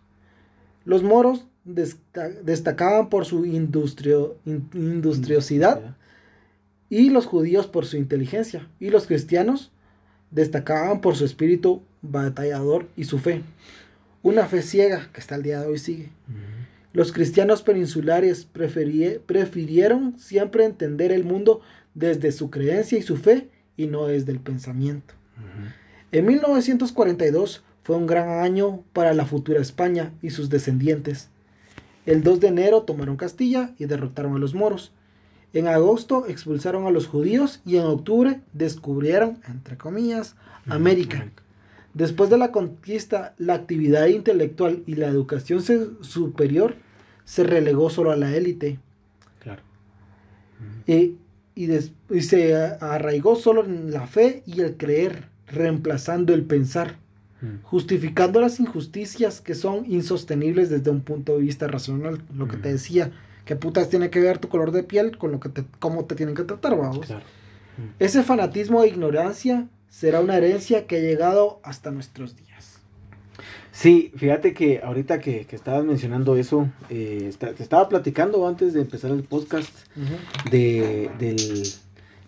Los 0.86 1.04
moros 1.04 1.46
desta- 1.66 2.30
destacaban 2.30 3.10
por 3.10 3.26
su 3.26 3.46
industrio- 3.46 4.38
in- 4.46 4.70
industriosidad 4.74 5.96
y 6.90 7.10
los 7.10 7.26
judíos 7.26 7.68
por 7.68 7.86
su 7.86 7.98
inteligencia. 7.98 8.68
Y 8.80 8.90
los 8.90 9.06
cristianos 9.06 9.72
destacaban 10.34 11.00
por 11.00 11.16
su 11.16 11.26
espíritu 11.26 11.82
batallador 12.02 12.88
y 12.98 13.06
su 13.06 13.20
fe. 13.20 13.42
Una 14.22 14.46
fe 14.46 14.62
ciega 14.62 15.10
que 15.14 15.22
hasta 15.22 15.36
el 15.36 15.44
día 15.44 15.62
de 15.62 15.68
hoy 15.68 15.78
sigue. 15.78 16.10
Los 16.92 17.12
cristianos 17.12 17.62
peninsulares 17.64 18.46
prefirieron 18.46 20.20
siempre 20.20 20.66
entender 20.66 21.12
el 21.12 21.24
mundo 21.24 21.62
desde 21.94 22.32
su 22.32 22.50
creencia 22.50 22.98
y 22.98 23.02
su 23.02 23.18
fe 23.18 23.50
y 23.78 23.88
no 23.88 24.08
desde 24.08 24.32
el 24.32 24.40
pensamiento. 24.40 25.14
En 26.12 26.26
1942 26.26 27.64
fue 27.84 27.96
un 27.96 28.08
gran 28.08 28.30
año 28.44 28.84
para 28.94 29.14
la 29.14 29.26
futura 29.26 29.60
España 29.60 30.14
y 30.22 30.30
sus 30.30 30.50
descendientes. 30.50 31.30
El 32.06 32.22
2 32.24 32.40
de 32.40 32.48
enero 32.48 32.84
tomaron 32.84 33.18
Castilla 33.18 33.74
y 33.80 33.86
derrotaron 33.86 34.36
a 34.36 34.40
los 34.40 34.54
moros. 34.54 34.92
En 35.54 35.68
agosto 35.68 36.26
expulsaron 36.28 36.86
a 36.88 36.92
los 36.92 37.08
judíos 37.08 37.62
y 37.66 37.78
en 37.78 37.84
octubre 37.84 38.42
descubrieron, 38.54 39.38
entre 39.48 39.78
comillas, 39.78 40.36
América. 40.68 41.28
Después 41.94 42.30
de 42.32 42.40
la 42.40 42.52
conquista, 42.52 43.36
la 43.38 43.54
actividad 43.54 44.08
intelectual 44.08 44.82
y 44.88 44.96
la 44.96 45.08
educación 45.08 45.62
superior 46.02 46.76
se 47.24 47.44
relegó 47.44 47.90
solo 47.92 48.12
a 48.12 48.16
la 48.16 48.36
élite 48.36 48.80
Claro. 49.40 49.62
eh, 50.88 51.14
y, 51.56 51.66
des- 51.68 51.92
y 52.10 52.22
se 52.22 52.56
arraigó 52.56 53.36
solo 53.36 53.64
en 53.64 53.92
la 53.92 54.08
fe 54.08 54.42
y 54.48 54.62
el 54.62 54.76
creer, 54.76 55.28
reemplazando 55.48 56.34
el 56.34 56.44
pensar, 56.44 56.98
justificando 57.64 58.40
las 58.42 58.60
injusticias 58.60 59.42
que 59.42 59.54
son 59.54 59.86
insostenibles 59.92 60.70
desde 60.70 60.90
un 60.90 61.02
punto 61.02 61.34
de 61.36 61.42
vista 61.44 61.68
racional. 61.68 62.24
Lo 62.36 62.48
que 62.48 62.56
te 62.58 62.72
decía, 62.72 63.12
que 63.46 63.56
putas 63.56 63.90
tiene 63.90 64.10
que 64.10 64.20
ver 64.20 64.38
tu 64.38 64.48
color 64.50 64.72
de 64.72 64.84
piel 64.84 65.18
con 65.18 65.32
lo 65.32 65.40
que 65.40 65.50
te, 65.50 65.64
cómo 65.80 66.06
te 66.06 66.16
tienen 66.16 66.36
que 66.36 66.44
tratar, 66.44 66.78
vamos. 66.78 67.06
Claro. 67.06 67.24
Ese 68.00 68.24
fanatismo 68.24 68.84
e 68.84 68.88
ignorancia 68.88 69.68
será 69.90 70.22
una 70.22 70.38
herencia 70.38 70.86
que 70.88 70.98
ha 70.98 71.00
llegado 71.00 71.60
hasta 71.64 71.92
nuestros 71.92 72.36
días. 72.36 72.80
Sí, 73.72 74.12
fíjate 74.16 74.54
que 74.54 74.82
ahorita 74.84 75.20
que, 75.20 75.46
que 75.48 75.56
estabas 75.56 75.84
mencionando 75.84 76.36
eso, 76.38 76.70
eh, 76.90 77.26
está- 77.28 77.54
te 77.54 77.64
estaba 77.64 77.90
platicando 77.90 78.48
antes 78.48 78.74
de 78.74 78.82
empezar 78.82 79.10
el 79.12 79.24
podcast 79.24 79.72
de, 80.52 81.10
del, 81.18 81.64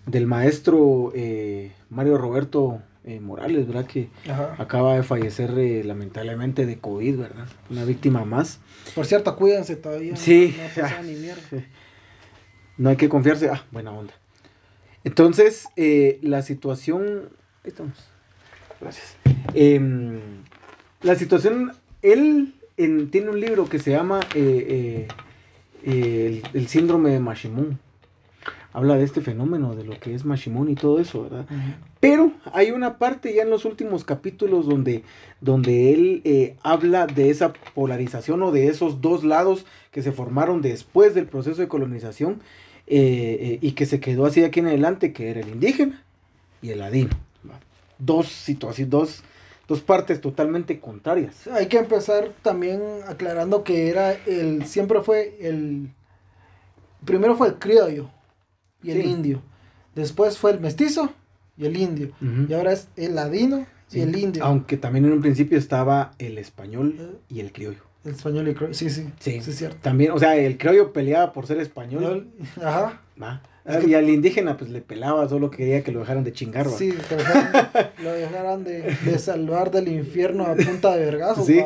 del 0.08 0.26
maestro 0.28 1.12
eh, 1.16 1.72
Mario 1.92 2.18
Roberto 2.18 2.82
eh, 3.06 3.20
Morales, 3.20 3.68
¿verdad? 3.68 3.86
Que 3.86 4.10
Ajá. 4.28 4.56
acaba 4.58 4.96
de 4.96 5.04
fallecer 5.04 5.52
eh, 5.58 5.84
lamentablemente 5.84 6.66
de 6.66 6.78
COVID, 6.80 7.18
¿verdad? 7.18 7.48
Una 7.70 7.84
víctima 7.86 8.26
más. 8.26 8.60
Por 8.96 9.06
cierto, 9.06 9.36
cuídense 9.36 9.76
todavía. 9.76 10.16
Sí. 10.16 10.56
No 10.58 10.82
pasado 10.84 11.04
ni 11.08 11.14
mierda. 11.16 11.42
No 12.78 12.90
hay 12.90 12.96
que 12.98 13.08
confiarse. 13.08 13.50
Ah, 13.50 13.64
buena 13.72 13.92
onda. 13.92 14.14
Entonces, 15.04 15.68
eh, 15.76 16.20
la 16.24 16.42
situación... 16.42 17.30
Ahí 17.64 17.70
estamos. 17.70 17.94
Gracias. 18.82 19.16
Em, 19.54 20.20
la 21.02 21.16
situación... 21.16 21.74
Él 22.02 22.54
en- 22.78 23.10
tiene 23.12 23.30
un 23.30 23.40
libro 23.40 23.70
que 23.70 23.80
se 23.80 23.92
llama 23.92 24.20
el, 24.34 25.08
el 25.84 26.68
síndrome 26.68 27.12
de 27.12 27.20
Mashimun. 27.20 27.80
Habla 28.76 28.98
de 28.98 29.06
este 29.06 29.22
fenómeno, 29.22 29.74
de 29.74 29.86
lo 29.86 29.98
que 30.02 30.14
es 30.14 30.26
Mashimun 30.26 30.70
y 30.70 30.76
todo 30.76 31.00
eso, 31.00 31.24
¿verdad? 31.24 31.46
Pero 32.02 32.34
hay 32.52 32.72
una 32.72 32.98
parte 32.98 33.34
ya 33.34 33.44
en 33.44 33.50
los 33.50 33.64
últimos 33.64 34.04
capítulos 34.04 34.66
donde, 34.66 35.04
donde 35.40 35.94
él 35.94 36.22
eh, 36.26 36.58
habla 36.62 37.08
de 37.08 37.30
esa 37.30 37.54
polarización 37.74 38.44
o 38.44 38.52
de 38.52 38.68
esos 38.68 39.00
dos 39.00 39.24
lados 39.24 39.66
que 39.92 40.02
se 40.02 40.12
formaron 40.12 40.62
después 40.62 41.16
del 41.16 41.26
proceso 41.26 41.62
de 41.62 41.70
colonización 41.70 42.42
eh, 42.88 43.38
eh, 43.40 43.60
y 43.62 43.72
que 43.72 43.86
se 43.86 44.02
quedó 44.02 44.26
así 44.26 44.42
de 44.42 44.48
aquí 44.48 44.60
en 44.60 44.68
adelante, 44.68 45.14
que 45.14 45.30
era 45.30 45.40
el 45.40 45.48
indígena 45.48 46.04
y 46.62 46.72
el 46.72 46.80
ladino. 46.80 47.12
Dos 47.98 48.28
situaciones, 48.28 48.92
dos, 48.92 49.24
dos 49.70 49.80
partes 49.80 50.20
totalmente 50.20 50.82
contrarias. 50.82 51.48
Hay 51.48 51.68
que 51.68 51.78
empezar 51.78 52.34
también 52.42 52.82
aclarando 53.08 53.64
que 53.64 53.88
era 53.88 54.12
el, 54.12 54.66
siempre 54.66 55.00
fue 55.00 55.38
el, 55.40 55.92
primero 57.06 57.38
fue 57.38 57.48
el 57.48 57.56
criollo 57.56 58.10
y 58.84 58.92
el 58.92 59.06
indio, 59.06 59.42
después 59.96 60.38
fue 60.38 60.52
el 60.52 60.60
mestizo 60.60 61.12
y 61.58 61.66
el 61.66 61.78
indio, 61.78 62.12
y 62.48 62.54
ahora 62.54 62.74
es 62.74 62.88
el 62.96 63.16
ladino 63.16 63.66
Sí. 63.88 64.00
y 64.00 64.02
el 64.02 64.18
indio, 64.18 64.44
Aunque 64.44 64.78
también 64.78 65.06
en 65.06 65.12
un 65.14 65.22
principio 65.22 65.58
estaba 65.60 66.12
el 66.18 66.38
español 66.40 67.20
y 67.30 67.40
el 67.40 67.52
criollo. 67.52 67.84
el 68.04 68.12
español 68.14 68.48
y 68.48 68.50
el 68.52 68.56
criollo, 68.56 68.74
sí, 68.74 68.90
sí, 68.90 69.08
Sí. 69.20 69.40
sí 69.42 69.52
es 69.52 69.58
cierto. 69.58 69.78
También, 69.82 70.12
o 70.12 70.18
sea, 70.20 70.36
el 70.38 70.58
criollo 70.58 70.92
peleaba 70.92 71.32
por 71.34 71.46
ser 71.48 71.60
español. 71.60 72.30
Ajá, 72.62 73.02
Va. 73.22 73.42
Es 73.64 73.78
que- 73.78 73.88
Y 73.90 73.94
al 73.96 74.10
indígena 74.10 74.58
pues 74.58 74.70
le 74.72 74.82
pelaba, 74.82 75.28
solo 75.30 75.50
quería 75.50 75.84
que 75.84 75.92
lo 75.92 76.00
dejaran 76.02 76.24
de 76.24 76.34
chingar, 76.34 76.68
va. 76.68 76.72
sí, 76.78 76.92
que 76.92 77.16
lo 77.16 77.24
dejaran, 77.24 77.70
lo 78.04 78.12
dejaran 78.12 78.64
de, 78.64 78.96
de 79.06 79.20
salvar 79.20 79.72
del 79.72 79.88
infierno 79.88 80.46
a 80.46 80.56
punta 80.56 80.96
de 80.96 81.06
vergazos, 81.06 81.46
Sí. 81.48 81.62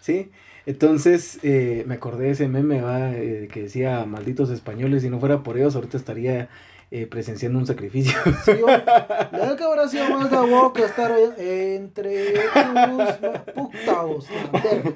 Sí. 0.00 0.30
Entonces 0.66 1.38
eh, 1.42 1.84
me 1.86 1.94
acordé 1.94 2.26
de 2.26 2.30
ese 2.30 2.48
meme 2.48 2.80
va, 2.80 3.12
eh, 3.12 3.48
que 3.52 3.62
decía 3.64 4.04
malditos 4.06 4.50
españoles, 4.50 5.02
si 5.02 5.10
no 5.10 5.20
fuera 5.20 5.42
por 5.42 5.58
ellos 5.58 5.74
ahorita 5.74 5.96
estaría 5.98 6.48
eh, 6.90 7.06
presenciando 7.06 7.58
un 7.58 7.66
sacrificio. 7.66 8.16
Sí, 8.44 8.52
o- 8.62 8.66
la 8.66 9.28
verdad 9.32 9.56
que 9.58 9.64
habrá 9.64 9.88
sido 9.88 10.08
más 10.10 10.30
de 10.30 10.36
huevo 10.38 10.72
que 10.72 10.82
estar 10.84 11.12
entre 11.38 12.32
tus 12.34 13.52
putados. 13.54 14.26
la 14.52 14.60
verga. 14.60 14.92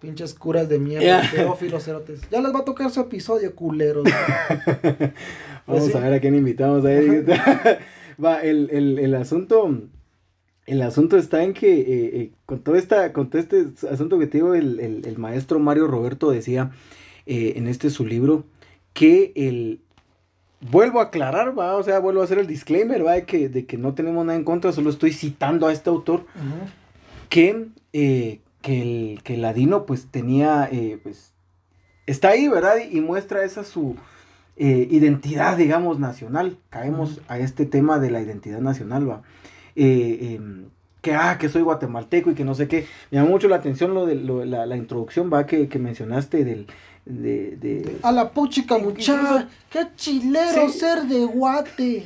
Pinches 0.00 0.34
curas 0.34 0.68
de 0.68 0.78
mierda, 0.78 1.22
pedófilos, 1.30 1.82
cerotes. 1.84 2.20
Ya 2.30 2.40
les 2.42 2.54
va 2.54 2.58
a 2.60 2.64
tocar 2.64 2.90
su 2.90 3.00
episodio, 3.00 3.54
culeros. 3.54 4.04
Vamos 5.66 5.86
sí. 5.86 5.96
a 5.96 6.00
ver 6.00 6.12
a 6.14 6.20
quién 6.20 6.34
invitamos 6.34 6.84
ahí. 6.84 7.24
va, 8.22 8.40
el, 8.42 8.68
el, 8.70 8.98
el 8.98 9.14
asunto. 9.14 9.82
El 10.66 10.80
asunto 10.82 11.16
está 11.16 11.42
en 11.44 11.52
que 11.52 11.80
eh, 11.80 11.84
eh, 11.86 12.30
con 12.46 12.60
todo 12.60 12.76
esta, 12.76 13.12
con 13.12 13.28
todo 13.28 13.40
este 13.40 13.66
asunto 13.90 14.18
que 14.18 14.26
te 14.26 14.38
digo, 14.38 14.54
el, 14.54 14.80
el- 14.80 15.06
el 15.06 15.18
maestro 15.18 15.58
Mario 15.58 15.86
Roberto 15.86 16.30
decía 16.30 16.70
eh, 17.26 17.54
en 17.56 17.68
este 17.68 17.90
su 17.90 18.06
libro 18.06 18.44
que 18.94 19.32
el 19.36 19.80
vuelvo 20.70 21.00
a 21.00 21.04
aclarar, 21.04 21.58
va, 21.58 21.76
o 21.76 21.82
sea, 21.82 21.98
vuelvo 21.98 22.22
a 22.22 22.24
hacer 22.24 22.38
el 22.38 22.46
disclaimer, 22.46 23.04
va, 23.06 23.12
de 23.12 23.24
que, 23.26 23.48
de 23.50 23.66
que 23.66 23.76
no 23.76 23.92
tenemos 23.94 24.24
nada 24.24 24.38
en 24.38 24.44
contra, 24.44 24.72
solo 24.72 24.88
estoy 24.88 25.12
citando 25.12 25.66
a 25.66 25.72
este 25.72 25.90
autor 25.90 26.24
que, 27.28 27.68
que, 28.62 28.80
el, 28.80 29.22
que 29.22 29.34
el 29.34 29.42
ladino 29.42 29.84
pues 29.84 30.06
tenía, 30.10 30.66
eh, 30.72 30.98
pues, 31.02 31.32
está 32.06 32.30
ahí, 32.30 32.48
¿verdad? 32.48 32.76
Y, 32.90 32.96
y 32.96 33.00
muestra 33.02 33.44
esa 33.44 33.64
su 33.64 33.96
identidad, 34.56 35.56
digamos, 35.58 35.98
nacional. 35.98 36.56
Caemos 36.70 37.20
a 37.28 37.38
este 37.38 37.66
tema 37.66 37.98
de 37.98 38.10
la 38.10 38.22
identidad 38.22 38.60
nacional, 38.60 39.08
¿va? 39.10 39.22
Eh, 39.76 40.34
em, 40.36 40.64
que, 41.02 41.14
ah, 41.14 41.36
que 41.38 41.48
soy 41.50 41.62
guatemalteco 41.62 42.30
y 42.30 42.34
que 42.34 42.44
no 42.44 42.54
sé 42.54 42.66
qué. 42.68 42.86
Me 43.10 43.18
llamó 43.18 43.30
mucho 43.30 43.48
la 43.48 43.56
atención 43.56 43.92
lo 43.92 44.06
de 44.06 44.14
lo- 44.14 44.44
la, 44.44 44.64
la 44.66 44.76
introducción, 44.76 45.30
¿va? 45.32 45.46
Que, 45.46 45.68
que 45.68 45.78
mencionaste 45.78 46.44
del... 46.44 46.66
De, 47.04 47.56
de- 47.56 47.98
A 48.02 48.10
la 48.12 48.30
puchica 48.30 48.78
muchacha, 48.78 49.46
qué 49.68 49.86
chilero 49.96 50.68
Sí. 50.70 50.78
ser 50.78 51.02
de 51.02 51.26
guate. 51.26 52.04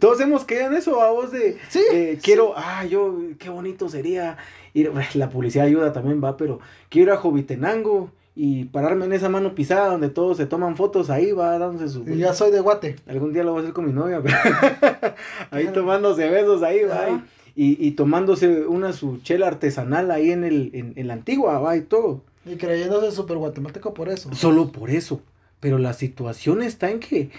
Todos 0.00 0.20
hemos 0.20 0.44
quedado 0.44 0.72
en 0.72 0.78
eso, 0.78 1.00
a 1.00 1.12
vos 1.12 1.30
de... 1.30 1.56
Sí, 1.68 1.80
eh, 1.92 2.14
sí. 2.16 2.20
quiero, 2.24 2.52
ah, 2.56 2.84
yo, 2.84 3.16
qué 3.38 3.48
bonito 3.50 3.88
sería 3.88 4.36
ir, 4.74 4.90
la 5.14 5.30
publicidad 5.30 5.66
ayuda 5.66 5.92
también, 5.92 6.20
va, 6.22 6.36
pero 6.36 6.58
quiero 6.88 7.12
ir 7.12 7.16
a 7.16 7.20
Jovitenango 7.20 8.10
y 8.38 8.66
pararme 8.66 9.06
en 9.06 9.14
esa 9.14 9.30
mano 9.30 9.54
pisada 9.54 9.88
donde 9.88 10.10
todos 10.10 10.36
se 10.36 10.44
toman 10.44 10.76
fotos 10.76 11.08
ahí, 11.08 11.32
va, 11.32 11.58
dándose 11.58 11.88
su... 11.88 12.04
Y 12.06 12.18
ya 12.18 12.34
soy 12.34 12.50
de 12.50 12.60
guate. 12.60 12.96
Algún 13.08 13.32
día 13.32 13.42
lo 13.42 13.52
voy 13.52 13.60
a 13.60 13.62
hacer 13.62 13.72
con 13.72 13.86
mi 13.86 13.92
novia, 13.94 14.22
pero 14.22 14.36
ahí 15.50 15.68
tomándose 15.72 16.28
besos 16.28 16.62
ahí, 16.62 16.84
va, 16.84 17.06
Ajá. 17.06 17.26
y, 17.54 17.84
y 17.84 17.92
tomándose 17.92 18.66
una 18.66 18.92
su 18.92 19.18
chela 19.22 19.46
artesanal 19.46 20.10
ahí 20.10 20.30
en, 20.30 20.44
el, 20.44 20.70
en, 20.74 20.92
en 20.96 21.06
la 21.06 21.14
antigua, 21.14 21.58
va, 21.58 21.78
y 21.78 21.80
todo. 21.80 22.22
Y 22.44 22.56
creyéndose 22.56 23.10
súper 23.10 23.38
guatemalteco 23.38 23.94
por 23.94 24.10
eso. 24.10 24.32
Solo 24.34 24.70
por 24.70 24.90
eso. 24.90 25.20
Pero 25.58 25.78
la 25.78 25.94
situación 25.94 26.62
está 26.62 26.90
en 26.90 27.00
que 27.00 27.30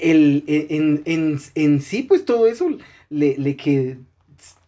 el, 0.00 0.44
en, 0.46 1.02
en, 1.04 1.40
en 1.56 1.80
sí, 1.80 2.04
pues 2.04 2.24
todo 2.24 2.46
eso 2.46 2.68
le, 3.10 3.36
le 3.36 3.56
que 3.56 3.98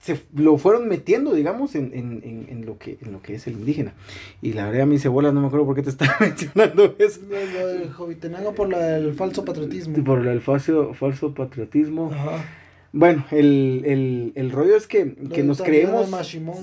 se 0.05 0.21
lo 0.37 0.59
fueron 0.59 0.87
metiendo, 0.87 1.33
digamos, 1.33 1.75
en, 1.75 1.93
en, 1.95 2.21
en, 2.25 2.47
en 2.51 2.67
lo 2.67 2.77
que, 2.77 2.99
en 3.01 3.11
lo 3.11 3.23
que 3.23 3.37
es 3.37 3.47
el 3.47 3.55
indígena. 3.55 3.95
Y 4.43 4.53
la 4.53 4.67
verdad, 4.67 4.83
a 4.83 4.87
mí 4.87 4.99
cebolas, 4.99 5.33
no 5.33 5.41
me 5.41 5.47
acuerdo 5.47 5.65
por 5.65 5.75
qué 5.75 5.83
te 5.83 5.89
estaba 5.97 6.15
mencionando 6.21 6.95
eso. 6.99 7.23
Lo 7.23 7.59
lo 7.59 7.67
del 7.69 7.91
Jovitenango 7.91 8.55
por 8.55 8.69
la 8.69 8.81
del 8.81 9.15
falso 9.15 9.47
patriotismo. 9.47 10.05
Por 10.05 10.27
el 10.27 10.43
falso, 10.43 10.93
falso 10.93 11.33
patriotismo. 11.33 12.11
Ajá. 12.13 12.45
Bueno, 12.93 13.25
el, 13.31 13.83
el, 13.87 14.33
el 14.35 14.51
rollo 14.51 14.77
es 14.77 14.87
que, 14.87 15.15
que 15.33 15.43
nos 15.43 15.63
creemos. 15.63 16.11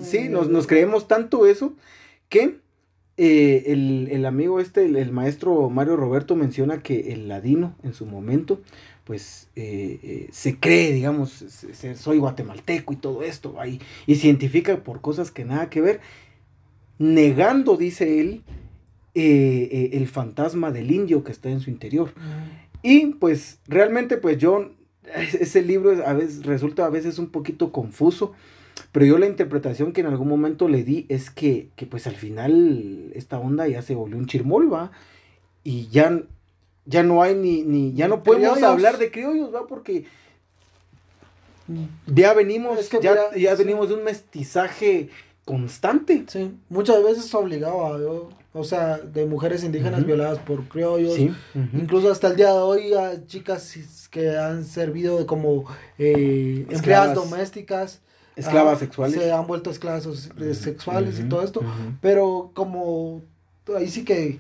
Sí, 0.04 0.30
nos, 0.30 0.48
nos 0.48 0.68
creemos 0.68 1.08
tanto 1.08 1.48
eso 1.48 1.74
que 2.30 2.60
eh, 3.18 3.64
el, 3.74 4.08
el 4.12 4.24
amigo 4.28 4.60
este, 4.60 4.86
el, 4.86 4.98
el 4.98 5.12
maestro 5.12 5.72
Mario 5.72 5.98
Roberto 5.98 6.36
menciona 6.36 6.84
que 6.84 7.12
el 7.12 7.28
ladino 7.28 7.76
en 7.82 7.96
su 7.96 8.06
momento, 8.06 8.62
pues 9.12 9.50
eh, 9.58 10.00
eh, 10.04 10.30
se 10.32 10.58
cree, 10.58 10.94
digamos, 10.94 11.44
soy 11.96 12.18
guatemalteco 12.18 12.94
y 12.94 12.96
todo 12.96 13.24
esto, 13.24 13.60
ahí, 13.60 13.82
y 14.08 14.16
se 14.16 14.28
identifica 14.28 14.86
por 14.86 15.02
cosas 15.02 15.32
que 15.32 15.44
nada 15.44 15.70
que 15.70 15.82
ver, 15.82 16.00
negando, 16.98 17.76
dice 17.76 18.22
él, 18.22 18.42
eh, 19.14 19.90
el 19.92 20.08
fantasma 20.08 20.72
del 20.72 20.92
indio 20.92 21.26
que 21.26 21.34
está 21.34 21.50
en 21.50 21.60
su 21.60 21.70
interior. 21.70 22.14
Y 22.84 23.08
pues 23.08 23.60
realmente 23.68 24.16
pues 24.16 24.38
yo, 24.38 24.72
ese 25.14 25.62
libro 25.62 26.08
a 26.08 26.14
veces 26.14 26.46
resulta 26.46 26.86
a 26.86 26.90
veces 26.90 27.20
un 27.20 27.32
poquito 27.32 27.74
confuso, 27.74 28.32
pero 28.94 29.06
yo 29.06 29.18
la 29.18 29.28
interpretación 29.28 29.92
que 29.92 30.00
en 30.00 30.08
algún 30.08 30.30
momento 30.30 30.70
le 30.70 30.86
di 30.86 31.06
es 31.10 31.32
que, 31.32 31.68
que 31.76 31.86
pues 31.86 32.08
al 32.08 32.16
final 32.16 33.12
esta 33.14 33.40
onda 33.40 33.68
ya 33.68 33.82
se 33.82 33.94
volvió 33.94 34.18
un 34.18 34.28
chirmol, 34.28 34.72
¿va? 34.72 34.94
Y 35.66 35.90
ya 35.90 36.24
ya 36.86 37.04
no 37.04 37.22
hay 37.22 37.36
ni, 37.36 37.64
ni 37.64 37.94
ya 37.94 38.08
no 38.08 38.24
podemos 38.24 38.62
hablar 38.64 38.98
de 38.98 39.12
criollos, 39.12 39.54
¿va? 39.54 39.68
Porque 39.68 40.06
ya 42.08 42.34
venimos, 42.34 42.90
ya, 43.02 43.16
ya 43.36 43.56
venimos 43.56 43.90
de 43.90 43.96
un 43.96 44.04
mestizaje 44.04 45.10
constante. 45.46 46.26
Sí, 46.28 46.54
muchas 46.70 47.04
veces 47.04 47.34
obligado, 47.34 48.30
o 48.54 48.64
sea, 48.64 48.98
de 48.98 49.26
mujeres 49.26 49.64
indígenas 49.64 50.06
violadas 50.06 50.40
por 50.40 50.68
criollos. 50.68 51.18
Incluso 51.74 52.12
hasta 52.12 52.28
el 52.28 52.36
día 52.36 52.48
de 52.48 52.60
hoy 52.60 52.94
hay 52.94 53.24
chicas 53.28 54.10
que 54.10 54.38
han 54.38 54.66
servido 54.66 55.26
como 55.26 55.66
eh, 55.98 56.66
empleadas 56.70 57.16
domésticas. 57.16 58.02
Esclavas 58.36 58.80
sexuales. 58.80 59.22
Se 59.22 59.32
han 59.32 59.46
vuelto 59.46 59.70
esclavas 59.70 60.08
sexuales 60.54 61.20
y 61.20 61.24
todo 61.24 61.44
esto. 61.44 61.62
Pero 62.02 62.52
como 62.54 63.22
ahí 63.76 63.88
sí 63.88 64.04
que 64.04 64.40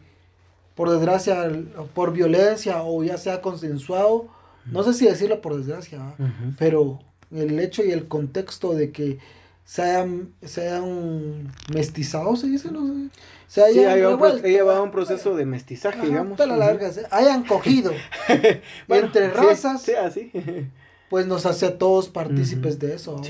por 0.82 0.90
desgracia, 0.90 1.48
por 1.94 2.12
violencia 2.12 2.82
o 2.82 3.04
ya 3.04 3.16
sea 3.16 3.40
consensuado, 3.40 4.30
no 4.66 4.82
sé 4.82 4.96
si 4.96 5.06
decirlo 5.06 5.40
por 5.40 5.56
desgracia, 5.56 6.16
pero 6.58 6.98
el 7.30 7.60
hecho 7.60 7.86
y 7.86 7.92
el 7.92 8.08
contexto 8.08 8.74
de 8.74 8.92
que 8.92 9.20
se 9.64 9.84
hayan, 9.84 10.34
se 10.42 10.68
hayan 10.68 11.54
mestizado, 11.72 12.36
se 12.36 12.48
dice, 12.48 12.72
no 12.72 12.88
sé. 12.88 12.94
Se 13.46 13.64
hayan 13.64 13.94
sí, 13.94 14.50
llevado 14.50 14.84
un 14.84 14.90
proceso 14.90 15.36
de 15.36 15.46
mestizaje, 15.46 16.02
digamos. 16.02 16.40
la 16.40 16.58
larga, 16.58 16.90
hayan 17.12 17.44
cogido 17.44 17.92
entre 18.88 19.30
razas. 19.30 19.84
Sí, 19.84 19.92
así. 19.94 20.32
pues 21.12 21.28
nos 21.28 21.46
hace 21.46 21.68
a 21.68 21.78
todos 21.78 22.10
partícipes 22.10 22.80
de 22.80 22.96
eso. 22.96 23.22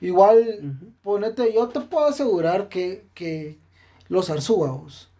Igual, 0.00 0.76
ponete, 1.02 1.52
yo 1.52 1.70
te 1.70 1.80
puedo 1.80 2.06
asegurar 2.06 2.68
que, 2.68 3.02
que 3.14 3.58
los 4.08 4.30
arzúbaos, 4.30 5.10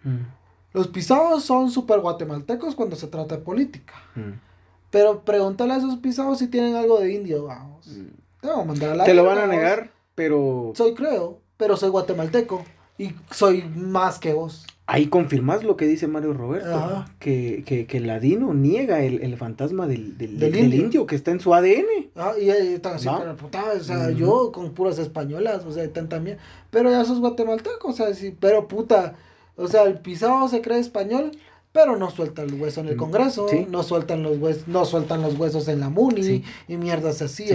los 0.72 0.88
pisados 0.88 1.44
son 1.44 1.70
súper 1.70 2.00
guatemaltecos 2.00 2.74
cuando 2.74 2.96
se 2.96 3.08
trata 3.08 3.36
de 3.36 3.42
política. 3.42 3.94
Mm. 4.14 4.38
Pero 4.90 5.20
pregúntale 5.20 5.74
a 5.74 5.76
esos 5.76 5.96
pisados 5.96 6.38
si 6.38 6.48
tienen 6.48 6.74
algo 6.74 7.00
de 7.00 7.12
indio, 7.12 7.44
vamos. 7.44 7.86
Mm. 7.86 8.06
Te, 8.40 8.50
a 8.50 8.64
mandar 8.64 8.90
a 8.90 8.94
la 8.96 9.04
Te 9.04 9.14
lo 9.14 9.24
van 9.24 9.38
a 9.38 9.46
negar, 9.46 9.90
pero... 10.14 10.72
Soy 10.74 10.94
creo, 10.94 11.38
pero 11.56 11.76
soy 11.76 11.90
guatemalteco. 11.90 12.64
Y 12.98 13.14
soy 13.30 13.62
más 13.74 14.18
que 14.18 14.34
vos. 14.34 14.66
Ahí 14.86 15.06
confirmas 15.06 15.62
lo 15.62 15.76
que 15.76 15.86
dice 15.86 16.08
Mario 16.08 16.34
Roberto, 16.34 17.04
que, 17.20 17.62
que, 17.64 17.86
que 17.86 18.00
Ladino 18.00 18.52
niega 18.54 19.04
el, 19.04 19.22
el 19.22 19.36
fantasma 19.36 19.86
del, 19.86 20.18
del, 20.18 20.36
del, 20.38 20.74
indio. 20.74 21.06
que 21.06 21.14
está 21.14 21.30
en 21.30 21.38
su 21.38 21.54
ADN. 21.54 22.10
Ah, 22.16 22.32
y 22.36 22.50
están 22.50 22.96
así, 22.96 23.08
pero 23.16 23.36
puta, 23.36 23.64
o 23.78 23.80
sea, 23.84 24.10
yo 24.10 24.50
con 24.50 24.72
puras 24.72 24.98
españolas, 24.98 25.64
o 25.64 25.70
sea, 25.70 25.84
están 25.84 26.08
también, 26.08 26.38
pero 26.70 26.90
ya 26.90 27.04
sos 27.04 27.20
guatemalteco, 27.20 27.88
o 27.88 27.92
sea, 27.92 28.12
sí, 28.14 28.36
pero 28.38 28.66
puta, 28.66 29.14
o 29.56 29.68
sea, 29.68 29.84
el 29.84 29.98
pisado 29.98 30.48
se 30.48 30.60
cree 30.60 30.78
español, 30.78 31.32
pero 31.72 31.96
no 31.96 32.10
suelta 32.10 32.42
el 32.42 32.54
hueso 32.54 32.80
en 32.80 32.88
el 32.88 32.96
mm, 32.96 32.98
Congreso, 32.98 33.46
no 33.68 33.82
sueltan 33.82 34.22
los 34.22 34.38
huesos, 34.38 34.66
no 34.66 34.84
sueltan 34.84 35.22
los 35.22 35.38
huesos 35.38 35.68
en 35.68 35.80
la 35.80 35.88
MUNI 35.88 36.42
y 36.68 36.76
mierdas 36.76 37.22
así, 37.22 37.48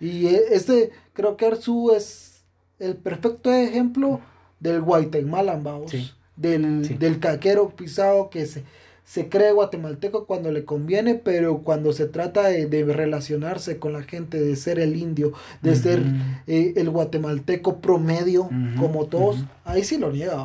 Y 0.00 0.26
e, 0.26 0.42
este, 0.50 0.90
creo 1.12 1.36
que 1.36 1.46
Arzu 1.46 1.92
es 1.92 2.42
el 2.78 2.96
perfecto 2.96 3.52
ejemplo 3.52 4.20
del 4.60 4.80
Guatemala, 4.80 5.58
vamos. 5.62 5.92
Del, 6.36 6.98
del 7.00 7.18
caquero 7.18 7.70
pisado 7.70 8.30
que 8.30 8.46
se 8.46 8.62
se 9.08 9.30
cree 9.30 9.52
guatemalteco 9.52 10.26
cuando 10.26 10.52
le 10.52 10.66
conviene, 10.66 11.14
pero 11.14 11.60
cuando 11.60 11.94
se 11.94 12.04
trata 12.04 12.48
de, 12.48 12.84
relacionarse 12.84 13.78
con 13.78 13.94
la 13.94 14.02
gente, 14.02 14.38
de 14.38 14.54
ser 14.54 14.78
el 14.78 14.96
indio, 14.96 15.32
de 15.62 15.76
ser 15.76 16.02
eh, 16.46 16.74
el 16.76 16.90
guatemalteco 16.90 17.78
promedio, 17.78 18.50
como 18.78 19.06
todos, 19.06 19.46
ahí 19.64 19.82
sí 19.82 19.96
lo 19.96 20.12
niega, 20.12 20.36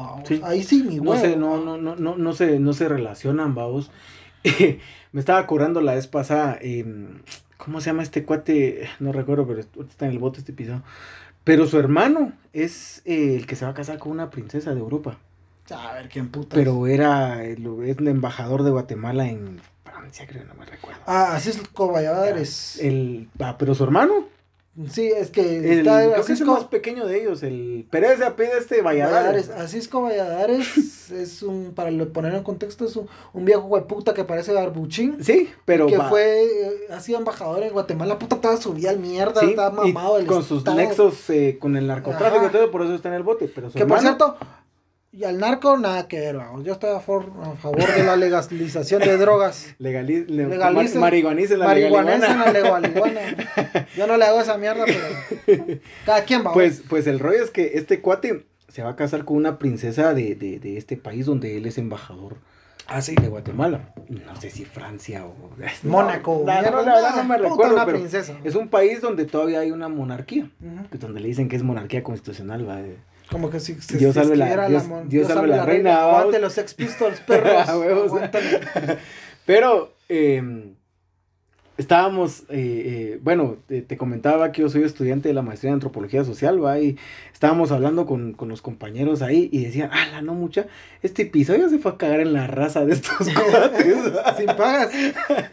ahí 0.43 0.63
sí 0.63 0.81
mi 0.81 0.97
huevo. 0.97 1.13
No, 1.13 1.19
sé, 1.19 1.35
no, 1.35 1.61
no, 1.61 1.77
no, 1.77 1.97
no, 1.97 2.15
no, 2.15 2.31
se, 2.31 2.57
no 2.59 2.71
se 2.71 2.87
relacionan, 2.87 3.53
vamos. 3.53 3.91
Me 5.11 5.19
estaba 5.19 5.39
acordando 5.39 5.81
la 5.81 5.95
vez 5.95 6.07
pasada, 6.07 6.57
em, 6.61 7.19
¿cómo 7.57 7.81
se 7.81 7.87
llama 7.87 8.03
este 8.03 8.23
cuate? 8.23 8.87
No 9.01 9.11
recuerdo, 9.11 9.45
pero 9.45 9.59
está 9.59 10.05
en 10.05 10.13
el 10.13 10.19
bote 10.19 10.39
este 10.39 10.53
episodio. 10.53 10.83
Pero 11.43 11.67
su 11.67 11.77
hermano 11.77 12.31
es 12.53 13.01
eh, 13.03 13.35
el 13.35 13.45
que 13.45 13.57
se 13.57 13.65
va 13.65 13.71
a 13.71 13.75
casar 13.75 13.97
con 13.97 14.13
una 14.13 14.29
princesa 14.29 14.73
de 14.73 14.79
Europa. 14.79 15.17
A 15.71 15.93
ver 15.93 16.09
quién 16.09 16.29
puta. 16.29 16.55
Pero 16.55 16.87
era 16.87 17.43
el, 17.43 17.65
el, 17.65 18.07
embajador 18.07 18.63
de 18.63 18.71
Guatemala 18.71 19.27
en 19.27 19.61
Francia, 19.83 20.25
creo, 20.27 20.43
no 20.45 20.55
me 20.55 20.65
recuerdo. 20.65 20.99
Ah, 21.05 21.35
así 21.35 21.49
es 21.49 21.61
Valladares. 21.73 22.79
El, 22.79 23.29
ah, 23.39 23.55
pero 23.57 23.73
su 23.73 23.83
hermano. 23.83 24.25
Sí, 24.89 25.05
es 25.05 25.29
que 25.29 25.57
el, 25.57 25.79
está, 25.79 26.03
creo 26.03 26.25
que 26.25 26.33
es 26.33 26.41
el 26.41 26.47
más 26.47 26.63
pequeño 26.63 27.05
de 27.05 27.21
ellos, 27.21 27.43
el 27.43 27.85
Pérez 27.91 28.17
de 28.17 28.25
apellido 28.25 28.57
este 28.57 28.81
Valladares. 28.81 29.49
Valladares. 29.49 29.87
como 29.87 30.07
Valladares 30.07 31.11
es 31.11 31.43
un, 31.43 31.73
para 31.75 31.91
poner 32.05 32.33
en 32.33 32.41
contexto, 32.41 32.85
es 32.85 32.95
un, 32.95 33.07
un 33.33 33.45
viejo 33.45 33.61
hueputa 33.65 34.15
que 34.15 34.23
parece 34.23 34.51
barbuchín. 34.51 35.23
Sí, 35.23 35.47
pero. 35.65 35.85
Que 35.85 35.99
fue, 35.99 36.43
eh, 36.43 36.87
ha 36.91 36.99
sido 36.99 37.19
embajador 37.19 37.61
en 37.61 37.71
Guatemala, 37.71 38.17
puta, 38.17 38.35
estaba 38.35 38.57
subida 38.57 38.89
al 38.89 38.97
mierda, 38.97 39.41
estaba 39.43 39.69
mamado. 39.69 40.19
Y 40.19 40.25
con 40.25 40.43
sus 40.43 40.65
nexos 40.65 41.29
eh, 41.29 41.57
con 41.61 41.77
el 41.77 41.85
narcotráfico 41.85 42.47
y 42.47 42.49
todo, 42.49 42.71
por 42.71 42.81
eso 42.81 42.95
está 42.95 43.09
en 43.09 43.15
el 43.15 43.23
bote. 43.23 43.51
Pero 43.53 43.69
que 43.69 43.85
por 43.85 43.99
cierto, 43.99 44.37
y 45.13 45.25
al 45.25 45.37
narco, 45.37 45.77
nada 45.77 46.07
que 46.07 46.19
ver, 46.19 46.37
vamos. 46.37 46.63
Yo 46.63 46.73
estoy 46.73 46.89
a, 46.89 46.97
a 46.97 46.99
favor 46.99 47.95
de 47.95 48.03
la 48.03 48.15
legalización 48.15 48.99
de 48.99 49.15
drogas. 49.17 49.75
Legaliz 49.79 50.27
le 50.27 50.47
Legalicen, 50.47 50.99
marihuanicen 50.99 51.59
la 51.59 51.65
marihuana. 51.67 52.17
la 52.17 53.85
Yo 53.95 54.07
no 54.07 54.17
le 54.17 54.25
hago 54.25 54.41
esa 54.41 54.57
mierda, 54.57 54.85
pero 55.45 55.79
cada 56.05 56.23
quien 56.23 56.43
va. 56.43 56.51
Pues, 56.51 56.81
pues 56.89 57.05
el 57.05 57.19
rollo 57.19 57.43
es 57.43 57.51
que 57.51 57.73
este 57.75 58.01
cuate 58.01 58.47
se 58.69 58.81
va 58.81 58.89
a 58.89 58.95
casar 58.95 59.23
con 59.23 59.37
una 59.37 59.59
princesa 59.59 60.15
de, 60.15 60.33
de, 60.33 60.57
de 60.59 60.77
este 60.77 60.97
país 60.97 61.27
donde 61.27 61.57
él 61.57 61.67
es 61.67 61.77
embajador. 61.77 62.37
Ah, 62.87 63.01
sí. 63.01 63.15
De 63.15 63.27
Guatemala. 63.27 63.93
No 64.09 64.35
sé 64.41 64.49
si 64.49 64.65
Francia 64.65 65.25
o. 65.25 65.35
Mónaco. 65.83 66.43
No, 66.45 66.61
no, 66.61 66.83
no, 66.83 67.15
no 67.15 67.23
me 67.23 67.37
recuerdo. 67.37 67.75
Pero 67.85 67.97
princesa. 67.99 68.35
Es 68.43 68.55
un 68.55 68.67
país 68.67 68.99
donde 68.99 69.25
todavía 69.25 69.59
hay 69.59 69.71
una 69.71 69.89
monarquía. 69.89 70.49
Donde 70.91 71.21
le 71.21 71.27
dicen 71.27 71.49
que 71.49 71.55
es 71.55 71.63
monarquía 71.63 72.03
constitucional, 72.03 72.67
va. 72.67 72.81
Como 73.29 73.49
que 73.49 73.59
si, 73.59 73.73
Dios 73.97 74.15
salve 74.15 74.35
la, 74.35 74.67
Dios, 74.67 74.83
Dios, 75.07 75.27
salve 75.27 75.47
la, 75.47 75.65
reina. 75.65 76.03
Aguante 76.03 76.39
los 76.39 76.53
Sex 76.53 76.73
Pistols, 76.73 77.19
perros. 77.27 78.11
Pero, 79.45 79.93
eh, 80.09 80.73
estábamos, 81.77 82.41
eh, 82.49 83.15
eh, 83.15 83.19
bueno, 83.21 83.57
te, 83.67 83.97
comentaba 83.97 84.51
que 84.51 84.61
yo 84.61 84.69
soy 84.69 84.83
estudiante 84.83 85.29
de 85.29 85.33
la 85.33 85.41
maestría 85.41 85.69
en 85.69 85.75
antropología 85.75 86.23
social, 86.23 86.63
va, 86.63 86.79
y 86.79 86.97
estábamos 87.43 87.73
hablando 87.73 88.05
con, 88.05 88.31
con 88.31 88.47
los 88.47 88.61
compañeros 88.61 89.21
ahí 89.21 89.49
y 89.51 89.65
decían, 89.65 89.89
ah, 89.91 90.07
la 90.09 90.21
no 90.21 90.33
mucha, 90.33 90.67
este 91.01 91.23
episodio 91.23 91.67
se 91.67 91.77
fue 91.77 91.91
a 91.91 91.97
cagar 91.97 92.21
en 92.21 92.31
la 92.31 92.47
raza 92.47 92.85
de 92.85 92.93
estos 92.93 93.27
cuates. 93.51 93.97
sin 94.37 94.45
pagas, 94.45 94.91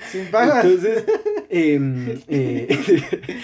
sin 0.09 0.27
pagas. 0.31 0.65
Entonces, 0.65 1.05
em, 1.49 2.21
eh, 2.29 2.79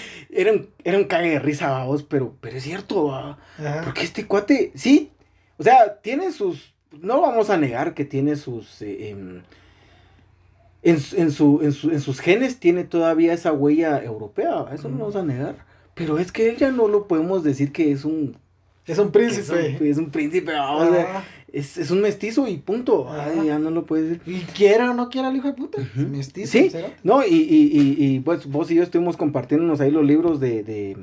era, 0.29 0.53
un, 0.53 0.69
era 0.85 0.97
un 0.97 1.03
cague 1.03 1.31
de 1.31 1.39
risa, 1.39 1.71
vamos, 1.71 2.03
pero, 2.03 2.35
pero 2.39 2.55
es 2.55 2.63
cierto, 2.63 3.07
va, 3.07 3.37
porque 3.83 4.03
este 4.03 4.25
cuate, 4.27 4.71
sí, 4.75 5.11
o 5.57 5.63
sea, 5.63 5.97
tiene 6.01 6.31
sus, 6.31 6.73
no 7.01 7.19
vamos 7.19 7.49
a 7.49 7.57
negar 7.57 7.93
que 7.93 8.05
tiene 8.05 8.37
sus... 8.37 8.81
Eh, 8.81 9.09
em, 9.09 9.41
en, 10.83 10.97
en, 11.17 11.31
su, 11.31 11.59
en, 11.63 11.73
su, 11.73 11.91
en, 11.91 11.99
sus 11.99 12.21
genes 12.21 12.61
tiene 12.61 12.85
todavía 12.85 13.33
esa 13.33 13.51
huella 13.51 14.01
europea, 14.01 14.67
eso 14.71 14.87
no 14.87 14.99
lo 14.99 14.99
vamos 14.99 15.17
a 15.17 15.23
negar. 15.23 15.67
Pero 15.97 16.19
es 16.19 16.31
que 16.31 16.49
él 16.49 16.57
ya 16.57 16.71
no 16.71 16.87
lo 16.87 17.07
podemos 17.07 17.43
decir 17.43 17.71
que 17.71 17.91
es 17.91 18.05
un... 18.05 18.37
Es 18.85 18.99
un 18.99 19.11
príncipe. 19.11 19.41
Es 19.89 19.97
un, 19.97 20.11
príncipe, 20.11 20.53
es, 21.51 21.77
es, 21.77 21.91
un 21.91 21.99
mestizo 21.99 22.47
y 22.47 22.55
punto. 22.57 23.09
ya 23.45 23.59
no 23.59 23.69
lo 23.69 23.85
puedes 23.85 24.11
decir. 24.11 24.21
Y 24.25 24.39
quiera 24.53 24.91
o 24.91 24.93
no 24.93 25.09
quiera 25.09 25.27
el 25.27 25.35
hijo 25.35 25.47
de 25.49 25.55
puta. 25.55 25.81
Mestizo. 25.95 26.51
Sí, 26.53 26.71
no, 27.03 27.25
y, 27.25 27.33
y, 27.33 27.69
y, 27.73 27.95
y, 27.97 28.19
pues 28.21 28.45
vos 28.45 28.71
y 28.71 28.75
yo 28.75 28.83
estuvimos 28.83 29.17
compartiéndonos 29.17 29.81
ahí 29.81 29.91
los 29.91 30.05
libros 30.05 30.39
de, 30.39 30.63
de, 30.63 30.95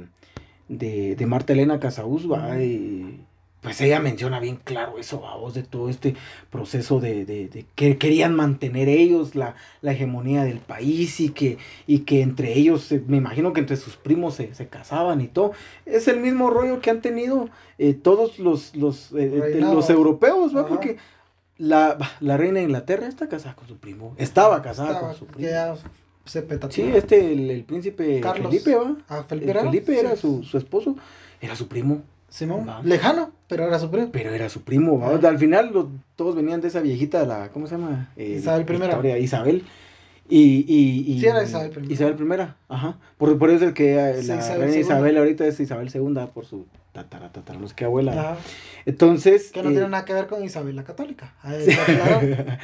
de, 0.69 1.15
de 1.15 1.27
Marta 1.27 1.53
Elena 1.53 1.79
Casaús, 1.79 2.31
va, 2.31 2.59
y 2.63 3.21
pues 3.65 3.81
ella 3.81 3.99
menciona 3.99 4.41
bien 4.41 4.61
claro 4.63 4.99
eso, 4.99 5.21
vos, 5.21 5.55
de 5.55 5.63
todo 5.63 5.89
este 5.89 6.15
proceso 6.51 7.01
de, 7.01 7.25
de, 7.25 7.49
de, 7.49 7.65
que 7.75 7.97
querían 7.97 8.37
mantener 8.37 8.91
ellos 8.91 9.35
la, 9.35 9.57
la, 9.81 9.93
hegemonía 9.93 10.45
del 10.45 10.59
país 10.59 11.19
y 11.19 11.31
que, 11.31 11.57
y 11.87 12.01
que 12.01 12.21
entre 12.21 12.53
ellos, 12.53 12.93
me 13.07 13.17
imagino 13.17 13.55
que 13.55 13.61
entre 13.61 13.79
sus 13.79 13.97
primos 13.97 14.35
se, 14.35 14.55
se 14.55 14.69
casaban 14.69 15.23
y 15.23 15.29
todo. 15.29 15.53
Es 15.87 16.09
el 16.09 16.21
mismo 16.21 16.51
rollo 16.51 16.81
que 16.81 16.91
han 16.91 17.01
tenido 17.01 17.49
eh, 17.79 17.95
todos 17.95 18.39
los, 18.39 18.77
los, 18.77 19.13
eh, 19.13 19.55
eh, 19.55 19.61
los 19.61 19.89
europeos, 19.89 20.55
¿va? 20.55 20.67
Porque 20.69 20.99
la, 21.57 21.97
la, 22.21 22.37
reina 22.37 22.59
de 22.59 22.67
Inglaterra 22.67 23.07
está 23.07 23.31
casada 23.31 23.57
con 23.57 23.67
su 23.67 23.79
primo, 23.79 24.15
estaba 24.19 24.61
casada 24.61 25.01
con 25.01 25.15
su 25.15 25.25
primo. 25.25 25.49
Sí, 26.71 26.83
este, 26.95 27.33
el, 27.33 27.51
el 27.51 27.65
príncipe 27.65 28.21
Carlos. 28.21 28.51
Felipe, 28.51 28.77
¿va? 28.77 28.97
Ah, 29.09 29.25
Felipe 29.27 29.51
era, 29.51 29.63
Felipe 29.63 29.99
era 29.99 30.17
su, 30.17 30.43
su, 30.43 30.59
esposo, 30.59 30.97
era 31.41 31.57
su 31.57 31.67
primo. 31.67 32.03
Simón, 32.35 32.67
lejano, 32.83 33.31
pero 33.47 33.65
era 33.65 33.79
su 33.79 33.93
primo. 33.93 34.09
Pero 34.11 34.31
era 34.35 34.49
su 34.49 34.63
primo, 34.63 34.99
¿va? 34.99 35.29
Al 35.29 35.39
final 35.39 35.71
los, 35.73 35.87
todos 36.17 36.35
venían 36.35 36.61
de 36.61 36.67
esa 36.67 36.81
viejita, 36.81 37.25
la, 37.25 37.51
¿cómo 37.51 37.69
se 37.69 37.77
llama? 37.77 38.11
Eh, 38.17 38.39
Isabel 38.41 38.67
I. 39.05 39.23
Isabel. 39.23 39.65
Y, 40.29 40.65
y, 40.67 41.13
y, 41.13 41.21
sí, 41.21 41.27
era 41.27 41.45
Isabel 41.45 41.89
I. 41.89 41.93
Isabel 41.93 42.17
I, 42.21 42.43
ajá. 42.69 42.99
Por, 43.19 43.39
por 43.39 43.51
eso 43.51 43.59
es 43.59 43.69
el 43.69 43.73
que 43.73 43.95
eh, 43.95 44.21
la 44.25 44.39
Isabel, 44.41 44.77
Isabel 44.77 45.17
ahorita 45.17 45.47
es 45.47 45.61
Isabel 45.61 45.89
II 45.95 46.27
por 46.35 46.45
su 46.45 46.67
tatara, 46.91 47.31
tatara, 47.31 47.61
no 47.61 47.69
sé 47.69 47.75
qué 47.77 47.85
abuela. 47.85 48.37
Entonces. 48.85 49.53
Que 49.53 49.63
no 49.63 49.71
tiene 49.71 49.87
eh, 49.87 49.91
nada 49.91 50.05
que 50.05 50.15
ver 50.15 50.27
con 50.27 50.43
Isabel 50.43 50.75
la 50.75 50.83
Católica. 50.83 51.37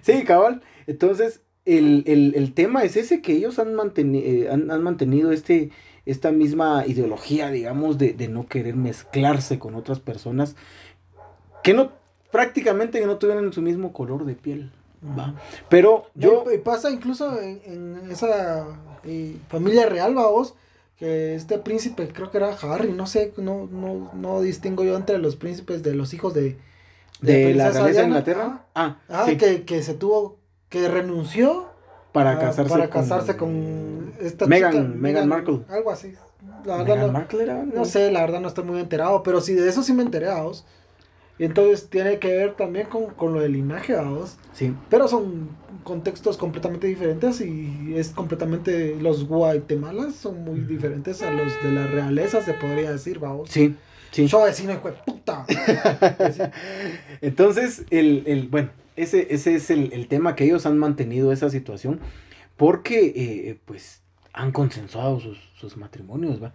sí, 0.00 0.24
cabal. 0.24 0.62
Entonces, 0.86 1.42
el, 1.66 2.04
el, 2.06 2.32
el, 2.34 2.54
tema 2.54 2.84
es 2.84 2.96
ese 2.96 3.20
que 3.20 3.34
ellos 3.34 3.58
han, 3.58 3.74
mantenido 3.74 4.24
eh, 4.26 4.50
han, 4.50 4.70
han, 4.70 4.82
mantenido 4.82 5.30
este, 5.30 5.72
esta 6.08 6.32
misma 6.32 6.84
ideología, 6.86 7.50
digamos, 7.50 7.98
de, 7.98 8.14
de, 8.14 8.28
no 8.28 8.46
querer 8.46 8.74
mezclarse 8.76 9.58
con 9.58 9.74
otras 9.74 10.00
personas 10.00 10.56
que 11.62 11.74
no, 11.74 11.92
prácticamente 12.32 12.98
que 12.98 13.06
no 13.06 13.18
tuvieran 13.18 13.52
su 13.52 13.60
mismo 13.60 13.92
color 13.92 14.24
de 14.24 14.34
piel. 14.34 14.72
¿va? 15.02 15.34
Pero 15.68 16.06
yo... 16.14 16.44
Y 16.52 16.58
pasa 16.58 16.90
incluso 16.90 17.40
en, 17.40 17.60
en 17.66 18.10
esa 18.10 18.66
eh, 19.04 19.36
familia 19.48 19.86
real, 19.86 20.14
vos 20.14 20.54
que 20.96 21.34
este 21.34 21.58
príncipe, 21.58 22.08
creo 22.08 22.30
que 22.30 22.38
era 22.38 22.56
Harry, 22.60 22.90
no 22.90 23.06
sé, 23.06 23.32
no, 23.36 23.68
no, 23.70 24.10
no 24.14 24.40
distingo 24.40 24.82
yo 24.82 24.96
entre 24.96 25.18
los 25.18 25.36
príncipes 25.36 25.82
de 25.82 25.94
los 25.94 26.14
hijos 26.14 26.34
de... 26.34 26.56
De, 27.20 27.54
la 27.54 27.70
realeza 27.70 28.00
de 28.00 28.06
Inglaterra. 28.06 28.64
Ah, 28.74 28.98
ah 29.08 29.26
que, 29.26 29.64
que 29.64 29.82
se 29.82 29.94
tuvo 29.94 30.38
que 30.68 30.88
renunció 30.88 31.68
para 32.24 32.38
casarse, 32.38 32.70
para 32.70 32.90
casarse 32.90 33.36
con, 33.36 34.12
esta 34.20 34.46
Meghan, 34.46 34.72
chica, 34.72 34.84
Meghan 34.84 35.28
Markle. 35.28 35.60
Algo 35.68 35.90
así. 35.90 36.14
La 36.64 36.78
verdad 36.78 36.96
no, 36.96 37.12
Markle 37.12 37.42
era, 37.44 37.64
no 37.64 37.84
sé, 37.84 38.10
la 38.10 38.20
verdad 38.20 38.40
no 38.40 38.48
estoy 38.48 38.64
muy 38.64 38.80
enterado, 38.80 39.22
pero 39.22 39.40
sí, 39.40 39.54
de 39.54 39.68
eso 39.68 39.82
sí 39.82 39.92
me 39.92 40.02
enteré, 40.02 40.28
vos. 40.34 40.66
Y 41.38 41.44
entonces 41.44 41.88
tiene 41.88 42.18
que 42.18 42.28
ver 42.28 42.54
también 42.54 42.88
con, 42.88 43.06
con 43.06 43.32
lo 43.32 43.40
del 43.40 43.52
linaje, 43.52 43.94
vos. 43.96 44.36
Sí. 44.52 44.74
Pero 44.90 45.06
son 45.06 45.50
contextos 45.84 46.36
completamente 46.36 46.86
diferentes 46.86 47.40
y 47.40 47.94
es 47.96 48.10
completamente, 48.10 48.96
los 49.00 49.26
guatemalas 49.26 50.14
son 50.14 50.44
muy 50.44 50.60
diferentes 50.60 51.22
a 51.22 51.30
los 51.30 51.52
de 51.62 51.72
las 51.72 51.90
realezas, 51.90 52.44
se 52.44 52.54
podría 52.54 52.90
decir, 52.90 53.18
vamos. 53.18 53.50
Sí. 53.50 53.76
Sí. 54.10 54.26
Yo 54.26 54.42
vecino, 54.42 54.72
hijo 54.72 54.88
de 54.88 54.94
puta. 55.04 55.44
Entonces, 57.20 57.84
el, 57.90 58.22
el, 58.26 58.48
bueno, 58.48 58.70
ese, 59.02 59.28
ese 59.30 59.54
es 59.54 59.70
el, 59.70 59.92
el, 59.92 60.08
tema 60.08 60.34
que 60.34 60.44
ellos 60.44 60.66
han 60.66 60.78
mantenido 60.78 61.32
esa 61.32 61.50
situación 61.50 62.00
porque 62.56 63.12
eh, 63.14 63.58
pues 63.64 64.02
han 64.32 64.52
consensuado 64.52 65.20
sus, 65.20 65.38
sus, 65.54 65.76
matrimonios, 65.76 66.42
¿va? 66.42 66.52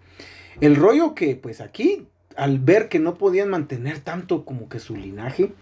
El 0.61 0.75
rollo 0.75 1.15
que 1.15 1.35
pues 1.35 1.61
aquí, 1.61 2.07
al 2.35 2.59
ver 2.59 2.89
que 2.89 2.99
no 2.99 3.15
podían 3.15 3.49
mantener 3.49 3.99
tanto 3.99 4.45
como 4.45 4.69
que 4.69 4.79
su 4.79 4.95
linaje, 4.95 5.53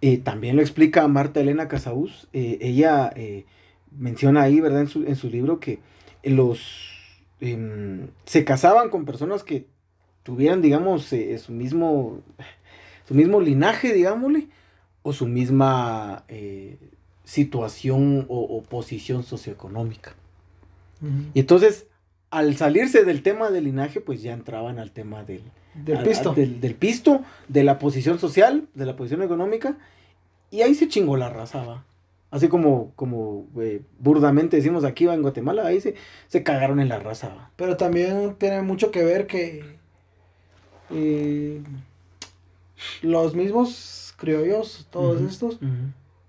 eh, 0.00 0.18
también 0.18 0.56
lo 0.56 0.62
explica 0.62 1.06
Marta 1.08 1.40
Elena 1.40 1.68
Casaús, 1.68 2.28
eh, 2.32 2.58
ella 2.60 3.12
menciona 3.90 4.42
ahí, 4.42 4.60
¿verdad? 4.60 4.82
En 4.82 4.88
su, 4.88 5.04
en 5.04 5.16
su 5.16 5.28
libro 5.28 5.60
que 5.60 5.80
los 6.22 7.22
em, 7.40 8.08
se 8.24 8.44
casaban 8.44 8.90
con 8.90 9.04
personas 9.04 9.44
que 9.44 9.66
tuvieran, 10.22 10.62
digamos, 10.62 11.12
su 11.38 11.52
mismo 11.52 12.22
su 13.06 13.14
mismo 13.14 13.40
linaje, 13.40 13.92
digámosle, 13.92 14.48
o 15.04 15.12
su 15.12 15.26
misma 15.26 16.24
eh, 16.28 16.78
situación 17.24 18.24
o, 18.28 18.62
posición 18.62 19.22
socioeconómica. 19.22 20.14
Y 21.34 21.40
entonces, 21.40 21.86
al 22.30 22.56
salirse 22.56 23.04
del 23.04 23.22
tema 23.22 23.50
del 23.50 23.64
linaje, 23.64 24.00
pues 24.00 24.22
ya 24.22 24.32
entraban 24.32 24.78
al 24.78 24.90
tema 24.90 25.22
del, 25.22 25.42
del 25.74 26.02
pisto. 26.02 26.32
del, 26.32 26.74
pisto, 26.74 27.20
de 27.48 27.62
la 27.62 27.78
posición 27.78 28.18
social, 28.18 28.66
de 28.74 28.86
la 28.86 28.96
posición 28.96 29.22
económica, 29.22 29.76
y 30.50 30.62
ahí 30.62 30.74
se 30.74 30.88
chingó 30.88 31.18
la 31.18 31.28
raza, 31.28 31.62
va. 31.62 31.84
Así 32.30 32.48
como, 32.48 32.92
como 32.96 33.46
eh, 33.60 33.82
burdamente 33.98 34.56
decimos 34.56 34.84
aquí 34.84 35.06
en 35.06 35.20
Guatemala, 35.20 35.66
ahí 35.66 35.82
se, 35.82 35.96
se 36.28 36.42
cagaron 36.42 36.80
en 36.80 36.88
la 36.88 36.98
raza. 36.98 37.28
¿va? 37.28 37.50
Pero 37.56 37.76
también 37.76 38.36
tiene 38.38 38.62
mucho 38.62 38.90
que 38.90 39.04
ver 39.04 39.26
que 39.26 39.76
eh, 40.90 41.60
los 43.02 43.34
mismos 43.34 44.03
criollos, 44.16 44.86
todos 44.90 45.20
estos, 45.22 45.58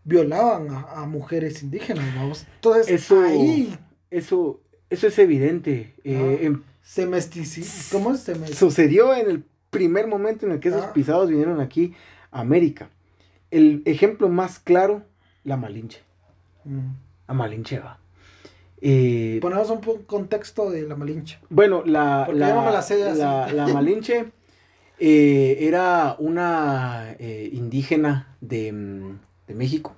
violaban 0.04 0.68
a, 0.70 1.06
mujeres 1.06 1.64
indígenas, 1.64 2.06
vamos. 2.16 2.46
Entonces, 2.56 2.90
eso, 2.90 3.22
ahí... 3.22 3.78
Eso, 4.12 4.62
eso 4.90 5.08
es 5.08 5.20
evidente. 5.20 5.96
Eh, 6.04 6.56
se 6.82 7.06
mestizó. 7.06 7.98
¿Cómo 7.98 8.16
se 8.16 8.36
Sucedió 8.54 9.14
en 9.14 9.30
el 9.30 9.44
primer 9.76 10.08
momento 10.08 10.46
en 10.46 10.54
el 10.54 10.60
que 10.62 10.70
esos 10.70 10.86
pisados 10.88 11.30
vinieron 11.30 11.60
aquí 11.60 11.94
a 12.32 12.40
América. 12.40 12.90
El 13.52 13.82
ejemplo 13.86 14.30
más 14.30 14.60
claro, 14.60 15.04
la 15.44 15.58
Malinche. 15.58 16.02
La 17.28 17.34
Malinche 17.34 17.80
va. 17.80 18.00
Eh, 18.80 19.40
Ponemos 19.42 19.70
un 19.70 19.82
contexto 20.06 20.70
de 20.70 20.84
la 20.84 20.96
Malinche. 20.96 21.40
Bueno, 21.50 21.84
la, 21.86 22.30
la, 22.32 23.52
la 23.52 23.68
Malinche 23.68 24.32
eh, 25.00 25.58
era 25.62 26.16
una 26.20 27.16
eh, 27.20 27.50
indígena 27.52 28.36
de, 28.41 28.72
mm, 28.72 29.20
México 29.54 29.96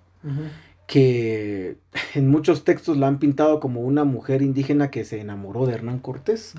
que 0.88 1.78
en 2.16 2.30
muchos 2.30 2.64
textos 2.64 2.98
la 2.98 3.08
han 3.08 3.20
pintado 3.20 3.60
como 3.60 3.82
una 3.82 4.04
mujer 4.04 4.41
indígena 4.41 4.89
que 4.89 5.06
se 5.06 5.20
enamoró 5.20 5.66
de 5.66 5.74
Hernán 5.74 6.00
Cortés. 6.00 6.54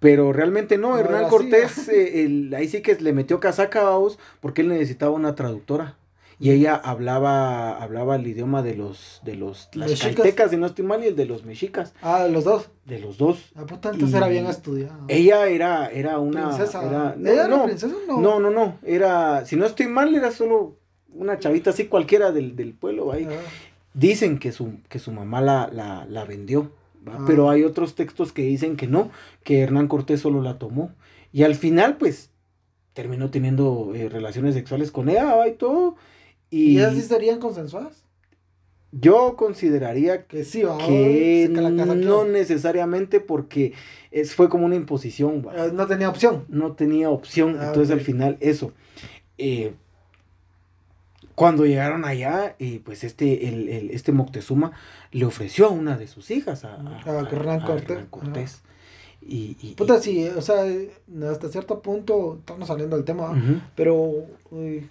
Pero 0.00 0.32
realmente 0.32 0.78
no, 0.78 0.98
Hernán 0.98 1.28
Cortés 1.28 1.88
eh, 1.88 2.50
ahí 2.56 2.66
sí 2.66 2.82
que 2.82 2.96
le 2.96 3.12
metió 3.12 3.38
casaca 3.38 3.82
a 3.82 3.98
porque 4.40 4.62
él 4.62 4.68
necesitaba 4.68 5.12
una 5.12 5.36
traductora 5.36 5.96
y 6.42 6.50
ella 6.50 6.74
hablaba 6.74 7.80
hablaba 7.80 8.16
el 8.16 8.26
idioma 8.26 8.62
de 8.62 8.74
los 8.74 9.20
de 9.22 9.36
los 9.36 9.68
si 10.50 10.56
no 10.56 10.66
estoy 10.66 10.84
mal 10.84 11.04
y 11.04 11.06
el 11.06 11.14
de 11.14 11.24
los 11.24 11.44
mexicas. 11.44 11.94
Ah 12.02 12.24
de 12.24 12.30
los 12.30 12.42
dos. 12.42 12.68
De 12.84 12.98
los 12.98 13.16
dos. 13.16 13.52
Ah 13.54 13.64
puta 13.64 13.90
entonces 13.90 14.16
era 14.16 14.26
bien 14.26 14.46
estudiado 14.46 15.04
ella 15.06 15.46
era 15.46 15.86
era 15.86 16.18
una 16.18 16.48
princesa 16.48 16.84
era, 16.84 17.14
no, 17.16 17.30
¿Ella 17.30 17.46
era 17.46 17.64
princesa 17.64 17.94
no. 18.08 18.20
no 18.20 18.40
no 18.40 18.50
no 18.50 18.78
era 18.82 19.46
si 19.46 19.54
no 19.54 19.66
estoy 19.66 19.86
mal 19.86 20.12
era 20.16 20.32
solo 20.32 20.78
una 21.14 21.38
chavita 21.38 21.70
así 21.70 21.86
cualquiera 21.86 22.32
del, 22.32 22.56
del 22.56 22.74
pueblo 22.74 23.12
ahí. 23.12 23.28
Ah. 23.30 23.38
dicen 23.94 24.40
que 24.40 24.50
su 24.50 24.80
que 24.88 24.98
su 24.98 25.12
mamá 25.12 25.40
la 25.40 25.70
la, 25.72 26.06
la 26.08 26.24
vendió 26.24 26.72
ah. 27.06 27.22
pero 27.24 27.50
hay 27.50 27.62
otros 27.62 27.94
textos 27.94 28.32
que 28.32 28.42
dicen 28.42 28.76
que 28.76 28.88
no 28.88 29.12
que 29.44 29.60
Hernán 29.60 29.86
Cortés 29.86 30.20
solo 30.20 30.42
la 30.42 30.58
tomó. 30.58 30.90
Y 31.34 31.44
al 31.44 31.54
final 31.54 31.98
pues 31.98 32.30
terminó 32.94 33.30
teniendo 33.30 33.92
eh, 33.94 34.08
relaciones 34.08 34.54
sexuales 34.54 34.90
con 34.90 35.08
ella 35.08 35.46
y 35.46 35.52
todo 35.52 35.94
¿Y, 36.52 36.78
esas 36.78 36.94
sí 36.94 37.00
serían 37.00 37.40
consensuadas? 37.40 38.04
Yo 38.92 39.36
consideraría 39.36 40.26
que 40.26 40.44
sí, 40.44 40.64
que 40.86 41.48
no 41.50 42.24
necesariamente 42.26 43.20
porque 43.20 43.72
es, 44.10 44.34
fue 44.34 44.50
como 44.50 44.66
una 44.66 44.76
imposición. 44.76 45.46
Eh, 45.56 45.70
no 45.72 45.86
tenía 45.86 46.10
opción. 46.10 46.44
No 46.48 46.72
tenía 46.72 47.08
opción. 47.08 47.56
Ah, 47.58 47.68
entonces 47.68 47.90
al 47.90 48.02
final 48.02 48.36
eso. 48.40 48.72
Eh, 49.38 49.72
cuando 51.34 51.64
llegaron 51.64 52.04
allá, 52.04 52.54
eh, 52.58 52.82
pues 52.84 53.02
este, 53.02 53.48
el, 53.48 53.90
este 53.90 54.12
Moctezuma 54.12 54.72
le 55.10 55.24
ofreció 55.24 55.68
a 55.68 55.70
una 55.70 55.96
de 55.96 56.06
sus 56.06 56.30
hijas, 56.30 56.66
a, 56.66 56.74
a, 56.74 57.28
Hernán 57.30 57.62
Cortés. 58.10 58.62
Y, 59.24 59.56
y, 59.62 59.74
Puta, 59.74 60.00
sí, 60.00 60.26
o 60.28 60.42
sea, 60.42 60.64
hasta 61.30 61.48
cierto 61.48 61.80
punto, 61.80 62.38
estamos 62.40 62.68
saliendo 62.68 62.96
del 62.96 63.04
tema, 63.04 63.40
pero 63.76 64.26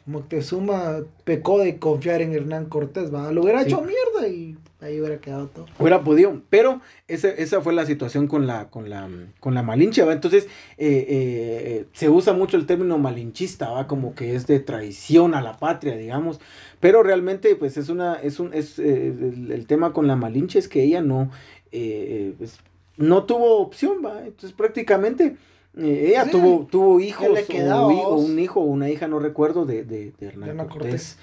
Moctezuma 0.06 1.04
pecó 1.24 1.60
de 1.60 1.78
confiar 1.78 2.22
en 2.22 2.34
Hernán 2.34 2.66
Cortés, 2.66 3.14
¿va? 3.14 3.32
Lo 3.32 3.44
hubiera 3.44 3.62
hecho 3.62 3.82
mierda 3.82 4.28
y 4.28 4.58
ahí 4.80 5.00
hubiera 5.00 5.20
quedado 5.20 5.48
todo. 5.48 5.66
Hubiera 5.80 6.04
podido, 6.04 6.42
pero 6.50 6.82
esa 7.08 7.62
fue 7.62 7.74
la 7.74 7.86
situación 7.86 8.28
con 8.28 8.48
la, 8.48 8.70
con 8.70 8.90
la, 8.90 9.08
con 9.40 9.54
la 9.54 9.64
malinche, 9.64 10.04
¿va? 10.04 10.14
Entonces, 10.14 10.46
eh, 10.78 11.06
eh, 11.10 11.86
se 11.94 12.10
usa 12.10 12.34
mucho 12.34 12.58
el 12.58 12.66
término 12.66 12.98
malinchista, 12.98 13.70
¿va? 13.70 13.88
Como 13.88 14.16
que 14.16 14.36
es 14.36 14.48
de 14.48 14.60
traición 14.60 15.36
a 15.36 15.42
la 15.42 15.58
patria, 15.58 15.96
digamos, 15.96 16.40
pero 16.80 17.04
realmente, 17.04 17.56
pues, 17.56 17.78
es 17.78 17.90
una, 17.90 18.16
es 18.16 18.40
un, 18.40 18.54
es, 18.54 18.80
eh, 18.80 19.14
el, 19.50 19.68
tema 19.68 19.94
con 19.94 20.08
la 20.08 20.16
malinche 20.16 20.58
es 20.58 20.68
que 20.68 20.84
ella 20.84 21.02
no, 21.02 21.30
pues, 21.70 22.60
no 22.98 23.24
tuvo 23.26 23.60
opción, 23.60 23.98
va. 24.04 24.26
Entonces 24.26 24.54
prácticamente 24.54 25.38
eh, 25.78 26.06
ella 26.10 26.30
tuvo, 26.30 26.68
tuvo 26.70 27.00
hijos 27.00 27.28
o, 27.28 28.16
un 28.18 28.40
hijo 28.40 28.60
o 28.60 28.66
una 28.66 28.90
hija, 28.90 29.08
no 29.08 29.20
recuerdo, 29.20 29.66
de, 29.66 29.84
de, 29.84 30.14
Hernán 30.20 30.68
Cortés. 30.68 31.18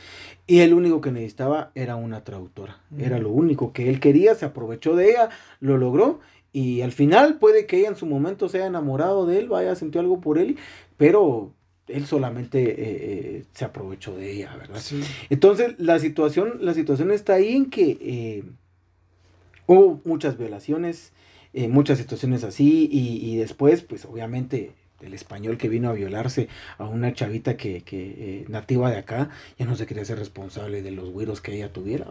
Y 0.47 0.61
el 0.61 0.73
único 0.73 1.03
que 1.03 1.13
necesitaba 1.13 1.71
era 1.75 1.97
una 1.97 2.25
traductora. 2.25 2.81
Era 2.99 3.19
lo 3.19 3.31
único 3.31 3.73
que 3.75 3.91
él 3.91 4.01
quería, 4.01 4.35
se 4.35 4.47
aprovechó 4.47 4.97
de 4.97 5.11
ella, 5.11 5.29
lo 5.61 5.77
logró. 5.77 6.21
Y 6.53 6.81
al 6.81 6.93
final 6.93 7.39
puede 7.39 7.67
que 7.67 7.79
ella 7.79 7.89
en 7.89 7.97
su 7.97 8.07
momento 8.07 8.49
se 8.49 8.59
haya 8.59 8.67
enamorado 8.67 9.27
de 9.27 9.39
él, 9.39 9.49
vaya, 9.49 9.75
sintió 9.75 10.01
algo 10.01 10.23
por 10.23 10.39
él, 10.39 10.57
pero 10.97 11.53
él 11.87 12.07
solamente 12.07 12.63
eh, 12.63 12.77
eh, 12.79 13.45
se 13.53 13.67
aprovechó 13.67 14.17
de 14.17 14.33
ella, 14.33 14.57
¿verdad? 14.57 14.81
Entonces 15.29 15.75
la 15.77 15.99
situación, 15.99 16.59
la 16.63 16.73
situación 16.73 17.11
está 17.11 17.35
ahí 17.35 17.55
en 17.55 17.69
que 17.69 18.45
hubo 19.67 20.01
muchas 20.05 20.39
violaciones, 20.39 21.13
eh, 21.55 21.69
muchas 21.69 21.99
situaciones 21.99 22.45
así, 22.45 22.89
y, 22.91 23.17
y, 23.25 23.37
después, 23.37 23.83
pues 23.83 24.05
obviamente, 24.05 24.73
el 25.01 25.15
español 25.15 25.59
que 25.59 25.69
vino 25.69 25.89
a 25.89 25.93
violarse 25.93 26.49
a 26.77 26.85
una 26.85 27.13
chavita 27.13 27.57
que, 27.57 27.83
que 27.83 28.07
eh, 28.19 28.45
nativa 28.49 28.91
de 28.91 28.99
acá, 28.99 29.31
ya 29.59 29.67
no 29.67 29.77
se 29.77 29.87
quería 29.87 30.05
ser 30.05 30.19
responsable 30.19 30.83
de 30.83 30.91
los 30.91 31.11
güiros 31.11 31.41
que 31.41 31.55
ella 31.55 31.73
tuviera. 31.73 32.07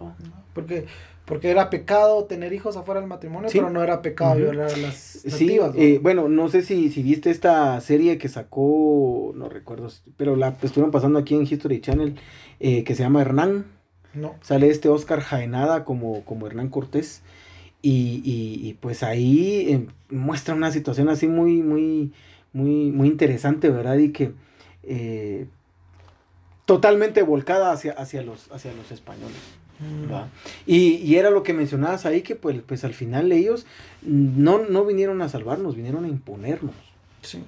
Porque, 0.53 0.85
porque 1.25 1.49
era 1.49 1.69
pecado 1.69 2.25
tener 2.25 2.53
hijos 2.53 2.77
afuera 2.77 3.01
del 3.01 3.09
matrimonio, 3.09 3.49
pero 3.51 3.69
no 3.69 3.83
era 3.83 4.01
pecado 4.01 4.35
violar 4.37 4.71
a 4.71 4.77
las 4.77 5.23
nativas. 5.25 5.73
Sí, 5.75 5.81
eh, 5.81 5.99
bueno, 6.01 6.29
no 6.29 6.47
sé 6.47 6.61
si, 6.61 6.89
si 6.89 7.03
viste 7.03 7.29
esta 7.29 7.79
serie 7.81 8.17
que 8.17 8.29
sacó, 8.29 9.33
no 9.35 9.49
recuerdo, 9.49 9.89
pero 10.15 10.35
la 10.35 10.55
estuvieron 10.61 10.91
pasando 10.91 11.19
aquí 11.19 11.35
en 11.35 11.43
History 11.43 11.81
Channel, 11.81 12.15
eh, 12.59 12.83
que 12.83 12.95
se 12.95 13.03
llama 13.03 13.21
Hernán. 13.21 13.65
No. 14.13 14.35
Sale 14.41 14.69
este 14.69 14.89
Oscar 14.89 15.19
Jaenada 15.19 15.83
como, 15.83 16.23
como 16.23 16.47
Hernán 16.47 16.69
Cortés. 16.69 17.21
Y, 17.81 18.21
y, 18.25 18.73
pues 18.81 19.03
ahí 19.03 19.87
muestra 20.09 20.55
una 20.55 20.71
situación 20.71 21.09
así 21.09 21.27
muy, 21.27 21.61
muy, 21.61 22.11
muy, 22.51 22.91
muy 22.91 23.07
interesante, 23.07 23.69
¿verdad? 23.69 23.97
Y 23.97 24.11
que 24.11 24.33
eh, 24.83 25.47
totalmente 26.65 27.21
volcada 27.21 27.71
hacia, 27.71 27.93
hacia, 27.93 28.23
los, 28.23 28.51
hacia 28.51 28.73
los 28.73 28.91
españoles. 28.91 29.37
Mm. 29.79 30.11
Y, 30.65 30.95
y, 30.95 31.15
era 31.15 31.29
lo 31.29 31.43
que 31.43 31.53
mencionabas 31.53 32.05
ahí, 32.05 32.21
que 32.21 32.35
pues, 32.35 32.59
pues 32.65 32.83
al 32.83 32.93
final 32.93 33.31
ellos 33.31 33.65
no, 34.01 34.59
no 34.59 34.85
vinieron 34.85 35.21
a 35.21 35.29
salvarnos, 35.29 35.75
vinieron 35.75 36.03
a 36.05 36.07
imponernos. 36.07 36.75
Sí. 37.21 37.43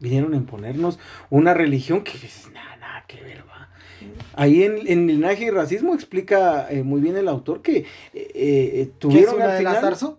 Vinieron 0.00 0.34
a 0.34 0.36
imponernos 0.36 0.98
una 1.30 1.54
religión 1.54 2.02
que 2.04 2.12
nada, 2.52 2.76
nada 2.76 3.04
que 3.06 3.22
ver, 3.22 3.44
va. 3.48 3.68
Ahí 4.34 4.62
en, 4.62 4.86
en 4.86 5.06
Linaje 5.06 5.44
y 5.44 5.50
Racismo 5.50 5.94
explica 5.94 6.70
eh, 6.70 6.82
muy 6.82 7.00
bien 7.00 7.16
el 7.16 7.28
autor 7.28 7.62
que 7.62 7.78
eh, 7.78 7.86
eh 8.34 8.90
tuvieron 8.98 9.24
¿Qué 9.24 9.30
es 9.30 9.36
una 9.36 9.52
al 9.52 9.58
final, 9.58 9.74
de 9.74 10.16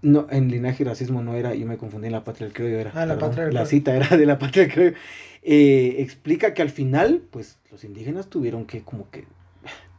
no, 0.00 0.26
en 0.30 0.48
linaje 0.48 0.84
y 0.84 0.86
racismo 0.86 1.22
no 1.22 1.34
era, 1.34 1.54
yo 1.54 1.66
me 1.66 1.76
confundí 1.76 2.06
en 2.06 2.12
la 2.12 2.22
patria 2.22 2.46
del 2.46 2.54
criollo, 2.54 2.78
era. 2.78 2.92
Ah, 2.94 3.04
la 3.04 3.18
patria 3.18 3.46
del 3.46 3.54
La 3.54 3.66
cita 3.66 3.96
era 3.96 4.16
de 4.16 4.26
la 4.26 4.38
patria 4.38 4.64
del 4.64 4.72
criollo. 4.72 4.96
Eh, 5.42 5.96
explica 5.98 6.54
que 6.54 6.62
al 6.62 6.70
final, 6.70 7.22
pues, 7.30 7.58
los 7.70 7.82
indígenas 7.82 8.28
tuvieron 8.28 8.64
que, 8.64 8.82
como 8.82 9.10
que, 9.10 9.26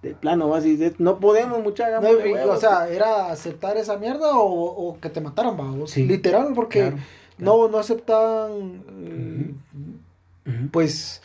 de 0.02 0.16
plano, 0.16 0.54
así, 0.56 0.80
no 1.00 1.20
podemos, 1.20 1.62
mucha 1.62 2.00
no, 2.00 2.10
O 2.50 2.58
sea, 2.58 2.88
¿era 2.88 3.30
aceptar 3.30 3.76
esa 3.76 3.98
mierda 3.98 4.38
o, 4.38 4.46
o 4.46 5.00
que 5.02 5.10
te 5.10 5.20
mataran, 5.20 5.58
vamos? 5.58 5.92
Sí, 5.92 6.06
Literal, 6.06 6.54
porque 6.56 6.94
no, 7.38 7.68
no 7.68 7.78
aceptaban, 7.78 8.84
pues 10.72 11.22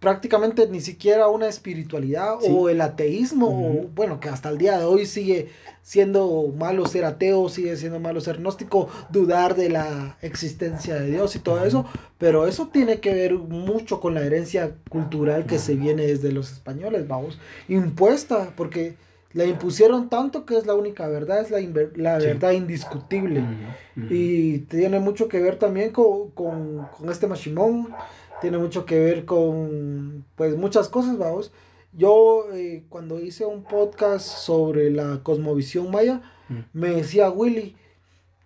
prácticamente 0.00 0.68
ni 0.68 0.80
siquiera 0.80 1.28
una 1.28 1.48
espiritualidad 1.48 2.36
o 2.48 2.68
el 2.68 2.80
ateísmo, 2.80 3.48
o, 3.48 3.88
bueno, 3.94 4.20
que 4.20 4.28
hasta 4.28 4.48
el 4.48 4.58
día 4.58 4.78
de 4.78 4.84
hoy 4.84 5.06
sigue 5.06 5.48
siendo 5.82 6.52
malo 6.56 6.86
ser 6.86 7.04
ateo, 7.04 7.48
sigue 7.48 7.76
siendo 7.76 7.98
malo 7.98 8.20
ser 8.20 8.38
gnóstico, 8.38 8.88
dudar 9.10 9.56
de 9.56 9.70
la 9.70 10.16
existencia 10.22 10.94
de 10.96 11.10
Dios 11.10 11.34
y 11.34 11.40
todo 11.40 11.64
eso, 11.64 11.84
pero 12.18 12.46
eso 12.46 12.68
tiene 12.68 13.00
que 13.00 13.12
ver 13.12 13.34
mucho 13.34 14.00
con 14.00 14.14
la 14.14 14.22
herencia 14.22 14.74
cultural 14.88 15.46
que 15.46 15.58
se 15.58 15.74
viene 15.74 16.06
desde 16.06 16.30
los 16.30 16.52
españoles, 16.52 17.08
vamos, 17.08 17.38
impuesta, 17.68 18.52
porque 18.54 18.96
la 19.32 19.44
impusieron 19.44 20.08
tanto 20.08 20.46
que 20.46 20.56
es 20.56 20.66
la 20.66 20.74
única 20.74 21.06
verdad, 21.08 21.40
es 21.40 21.50
la, 21.50 21.60
la 21.96 22.18
verdad 22.18 22.52
indiscutible. 22.52 23.42
Y 24.10 24.58
tiene 24.60 25.00
mucho 25.00 25.28
que 25.28 25.40
ver 25.40 25.56
también 25.56 25.90
con, 25.90 26.30
con, 26.30 26.86
con 26.96 27.10
este 27.10 27.26
machimón 27.26 27.88
tiene 28.40 28.58
mucho 28.58 28.84
que 28.84 28.98
ver 28.98 29.24
con, 29.24 30.24
pues, 30.36 30.56
muchas 30.56 30.88
cosas, 30.88 31.18
vamos. 31.18 31.52
Yo, 31.92 32.46
eh, 32.52 32.84
cuando 32.88 33.18
hice 33.18 33.44
un 33.44 33.64
podcast 33.64 34.26
sobre 34.26 34.90
la 34.90 35.20
cosmovisión 35.22 35.90
maya, 35.90 36.20
mm. 36.48 36.58
me 36.72 36.90
decía 36.90 37.30
Willy, 37.30 37.76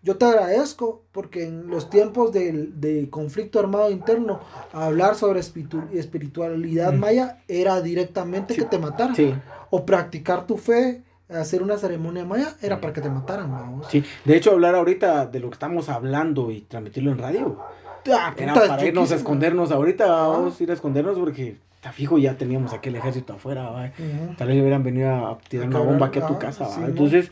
yo 0.02 0.16
te 0.16 0.24
agradezco 0.24 1.02
porque 1.12 1.44
en 1.44 1.68
los 1.68 1.90
tiempos 1.90 2.32
de, 2.32 3.08
conflicto 3.10 3.58
armado 3.58 3.90
interno, 3.90 4.40
hablar 4.72 5.14
sobre 5.14 5.40
espiritualidad 5.40 6.92
mm. 6.92 6.98
maya 6.98 7.38
era 7.46 7.80
directamente 7.80 8.54
que 8.54 8.64
te 8.64 8.78
mataran. 8.78 9.42
O 9.70 9.86
practicar 9.86 10.46
tu 10.46 10.56
fe, 10.56 11.02
hacer 11.28 11.62
una 11.62 11.78
ceremonia 11.78 12.24
maya, 12.24 12.56
era 12.62 12.80
para 12.80 12.92
que 12.92 13.00
te 13.00 13.10
mataran. 13.10 13.50
Vamos. 13.50 13.86
Sí, 13.90 14.04
de 14.24 14.36
hecho, 14.36 14.52
hablar 14.52 14.74
ahorita 14.74 15.26
de 15.26 15.40
lo 15.40 15.50
que 15.50 15.54
estamos 15.54 15.88
hablando 15.88 16.50
y 16.50 16.62
transmitirlo 16.62 17.12
en 17.12 17.18
radio 17.18 17.58
Ah, 18.10 18.34
Era 18.36 18.54
para 18.54 18.86
irnos 18.86 19.12
a 19.12 19.16
escondernos 19.16 19.70
ahorita, 19.70 20.06
vamos 20.06 20.58
a 20.58 20.62
ir 20.62 20.70
a 20.70 20.74
escondernos 20.74 21.18
porque 21.18 21.56
está 21.74 21.92
fijo 21.92 22.18
ya 22.18 22.36
teníamos 22.36 22.72
aquel 22.72 22.96
ejército 22.96 23.32
afuera, 23.32 23.92
tal 24.38 24.48
vez 24.48 24.60
hubieran 24.60 24.82
venido 24.82 25.10
a 25.10 25.38
tirar 25.48 25.68
una 25.68 25.80
bomba 25.80 26.06
aquí 26.06 26.20
a 26.20 26.26
tu 26.26 26.38
casa, 26.38 26.68
entonces 26.86 27.30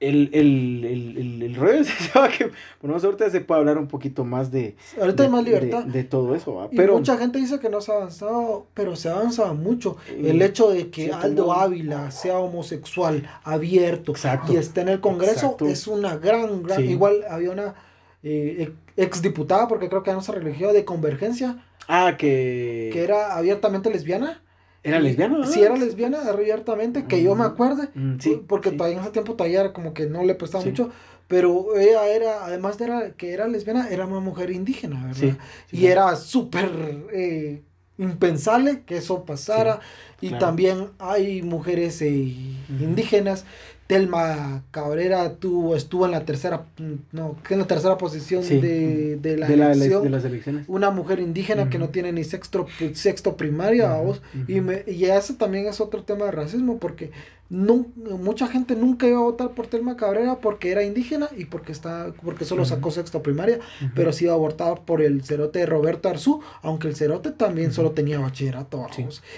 el, 0.00 0.30
el, 0.32 0.84
el, 0.84 1.42
el, 1.42 1.54
rollo 1.56 1.72
es 1.80 1.88
que 2.36 2.50
bueno, 2.80 2.96
ahorita 3.02 3.30
se 3.30 3.40
puede 3.40 3.60
hablar 3.60 3.78
un 3.78 3.88
poquito 3.88 4.24
más 4.24 4.52
de 4.52 4.76
ahorita 5.00 5.24
hay 5.24 5.28
más 5.28 5.44
libertad. 5.44 5.84
de, 5.84 6.04
todo 6.04 6.36
eso 6.36 6.68
pero 6.76 6.96
mucha 6.96 7.16
gente 7.16 7.38
dice 7.38 7.58
que 7.58 7.68
no 7.68 7.80
se 7.80 7.90
ha 7.90 7.96
avanzado 7.96 8.66
pero 8.74 8.94
se 8.94 9.08
ha 9.08 9.14
avanzado 9.14 9.54
mucho 9.54 9.96
el 10.08 10.40
hecho 10.42 10.70
de 10.70 10.90
que 10.90 11.12
Aldo 11.12 11.52
Ávila 11.52 12.10
sea 12.12 12.38
homosexual 12.38 13.28
abierto 13.42 14.12
y 14.50 14.56
esté 14.56 14.82
en 14.82 14.88
el 14.90 15.00
Congreso 15.00 15.56
es 15.60 15.88
una 15.88 16.16
gran 16.16 16.62
gran 16.62 16.84
igual 16.84 17.24
había 17.28 17.50
una 17.50 17.74
eh, 18.22 18.72
exdiputada, 18.98 19.68
porque 19.68 19.88
creo 19.88 20.02
que 20.02 20.12
no 20.12 20.20
se 20.20 20.32
religió, 20.32 20.72
de 20.72 20.84
Convergencia. 20.84 21.64
Ah, 21.86 22.16
que... 22.18 22.90
Que 22.92 23.04
era 23.04 23.36
abiertamente 23.36 23.90
lesbiana. 23.90 24.42
¿Era 24.82 25.00
lesbiana? 25.00 25.46
Sí, 25.46 25.62
era 25.62 25.76
lesbiana 25.76 26.28
abiertamente, 26.28 27.06
que 27.06 27.22
yo 27.22 27.34
me 27.34 27.44
mm, 27.44 27.46
acuerde. 27.46 27.88
Mm, 27.94 28.18
sí, 28.18 28.42
porque 28.46 28.72
todavía 28.72 28.98
en 28.98 29.02
ese 29.02 29.12
tiempo 29.12 29.34
todavía 29.34 29.60
era 29.60 29.72
como 29.72 29.94
que 29.94 30.06
no 30.06 30.24
le 30.24 30.34
prestaba 30.34 30.64
mucho. 30.64 30.90
Pero 31.28 31.76
ella 31.76 32.06
era, 32.08 32.44
además 32.44 32.78
de 32.78 32.84
era, 32.86 33.10
que 33.12 33.32
era 33.32 33.48
lesbiana, 33.48 33.88
era 33.90 34.06
una 34.06 34.20
mujer 34.20 34.50
indígena, 34.50 35.04
¿verdad? 35.06 35.36
y 35.70 35.86
era 35.86 36.16
súper 36.16 36.70
eh, 37.12 37.62
impensable 37.98 38.82
que 38.86 38.96
eso 38.96 39.24
pasara. 39.24 39.80
y 40.20 40.30
también 40.30 40.88
hay 40.98 41.42
mujeres 41.42 42.00
eh, 42.02 42.34
indígenas 42.68 43.44
Telma 43.88 44.64
Cabrera 44.70 45.36
tuvo, 45.36 45.74
estuvo 45.74 46.04
en 46.04 46.10
la 46.10 46.26
tercera, 46.26 46.66
no, 47.10 47.36
en 47.48 47.58
la 47.58 47.66
tercera 47.66 47.96
posición 47.96 48.46
de, 48.46 49.16
de, 49.16 49.36
la 49.38 49.46
elección. 49.46 50.02
de 50.02 50.10
las 50.10 50.26
elecciones. 50.26 50.66
Una 50.68 50.90
mujer 50.90 51.20
indígena 51.20 51.70
que 51.70 51.78
no 51.78 51.88
tiene 51.88 52.12
ni 52.12 52.22
sexto, 52.22 52.66
sexto 52.92 53.38
primaria, 53.38 53.94
vos. 53.94 54.20
y, 54.46 54.60
me, 54.60 54.84
y 54.86 55.06
eso 55.06 55.36
también 55.36 55.66
es 55.66 55.80
otro 55.80 56.02
tema 56.02 56.26
de 56.26 56.32
racismo, 56.32 56.76
porque 56.76 57.12
no, 57.48 57.86
mucha 57.96 58.46
gente 58.46 58.76
nunca 58.76 59.06
iba 59.06 59.20
a 59.20 59.22
votar 59.22 59.52
por 59.52 59.68
Telma 59.68 59.96
Cabrera 59.96 60.36
porque 60.36 60.70
era 60.70 60.82
indígena 60.82 61.30
y 61.34 61.46
porque 61.46 61.72
está, 61.72 62.12
porque 62.22 62.44
solo 62.44 62.66
sacó 62.66 62.90
sexto 62.90 63.22
primaria, 63.22 63.58
pero 63.94 64.12
sí 64.12 64.26
iba 64.26 64.34
a 64.34 64.36
votar 64.36 64.84
por 64.84 65.00
el 65.00 65.24
cerote 65.24 65.60
de 65.60 65.66
Roberto 65.66 66.10
Arzú, 66.10 66.42
aunque 66.60 66.88
el 66.88 66.94
cerote 66.94 67.30
también 67.30 67.72
solo 67.72 67.92
tenía 67.92 68.20
bachillerato, 68.20 68.86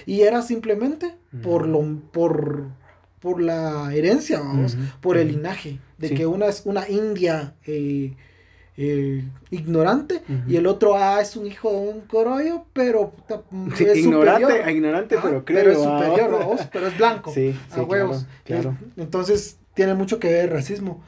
Y 0.06 0.22
era 0.22 0.42
simplemente 0.42 1.14
por 1.40 1.68
lo, 1.68 1.84
por 2.10 2.79
por 3.20 3.40
la 3.40 3.94
herencia, 3.94 4.40
vamos, 4.40 4.76
por 5.00 5.16
el 5.18 5.28
linaje, 5.28 5.78
de 5.98 6.10
que 6.10 6.26
una 6.26 6.46
es 6.46 6.62
una 6.64 6.88
india 6.88 7.54
eh, 7.66 8.14
eh, 8.76 9.28
ignorante 9.50 10.22
y 10.48 10.56
el 10.56 10.66
otro 10.66 10.96
ah, 10.96 11.20
es 11.20 11.36
un 11.36 11.46
hijo 11.46 11.70
de 11.70 11.76
un 11.76 12.00
corollo, 12.02 12.64
pero 12.72 13.12
es 13.78 13.98
ignorante, 13.98 14.46
superior. 14.46 14.70
ignorante, 14.70 15.18
pero 15.22 15.44
creo 15.44 15.58
pero 15.58 15.72
es 15.72 15.78
superior, 15.78 16.30
vamos, 16.30 16.60
pero 16.72 16.86
es 16.86 16.96
blanco, 16.96 17.34
a 17.72 17.82
huevos. 17.82 18.26
Claro, 18.44 18.76
Entonces 18.96 19.58
tiene 19.74 19.94
mucho 19.94 20.18
que 20.18 20.28
ver 20.28 20.44
el 20.46 20.50
racismo. 20.50 21.02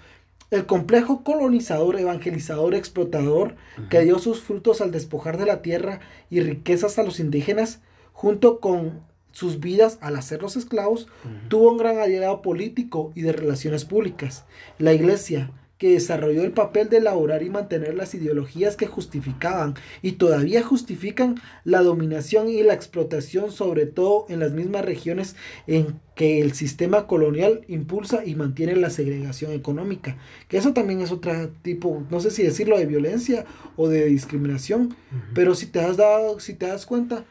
El 0.51 0.67
complejo 0.67 1.25
colonizador, 1.25 1.99
evangelizador, 1.99 2.75
explotador, 2.75 3.57
que 3.89 4.01
dio 4.01 4.19
sus 4.19 4.43
frutos 4.43 4.83
al 4.83 4.91
despojar 4.91 5.39
de 5.39 5.47
la 5.47 5.63
tierra 5.63 6.01
y 6.29 6.41
riquezas 6.41 6.99
a 6.99 7.03
los 7.05 7.21
indígenas, 7.21 7.81
junto 8.13 8.61
con 8.61 9.01
sus 9.33 9.61
vidas 9.61 9.99
al 10.01 10.17
hacerlos 10.17 10.57
esclavos, 10.57 11.09
tuvo 11.49 11.73
un 11.73 11.79
gran 11.79 11.99
aliado 11.99 12.43
político 12.43 13.13
y 13.15 13.23
de 13.23 13.33
relaciones 13.33 13.85
públicas. 13.85 14.45
La 14.79 14.93
iglesia, 14.93 15.51
que 15.83 15.95
desarrolló 15.95 16.45
el 16.45 16.53
papel 16.53 16.89
de 16.91 16.99
elaborar 16.99 17.43
y 17.43 17.51
mantener 17.51 17.97
las 17.97 18.15
ideologías 18.15 18.77
que 18.77 18.87
justificaban 18.87 19.75
y 20.01 20.13
todavía 20.13 20.63
justifican 20.63 21.41
la 21.65 21.83
dominación 21.83 22.49
y 22.49 22.63
la 22.63 22.73
explotación, 22.73 23.51
sobre 23.51 23.87
todo 23.87 24.27
en 24.29 24.39
las 24.39 24.53
mismas 24.53 24.85
regiones 24.85 25.35
en 25.67 25.99
que 26.15 26.41
el 26.41 26.53
sistema 26.53 27.09
colonial 27.09 27.63
impulsa 27.67 28.25
y 28.25 28.37
mantiene 28.37 28.77
la 28.77 28.91
segregación 28.91 29.51
económica. 29.51 30.19
Que 30.47 30.59
eso 30.59 30.73
también 30.73 31.01
es 31.01 31.11
otro 31.11 31.51
tipo, 31.63 32.07
no 32.11 32.21
sé 32.21 32.31
si 32.31 32.45
decirlo 32.45 32.79
de 32.79 32.87
violencia 32.87 33.45
o 33.75 33.89
de 33.89 34.07
discriminación, 34.07 34.95
pero 35.35 35.57
si 35.57 35.67
te 35.67 35.81
has 35.81 35.97
dado, 35.97 36.39
si 36.39 36.55
te 36.55 36.69
das 36.69 36.87
cuenta, 36.87 37.25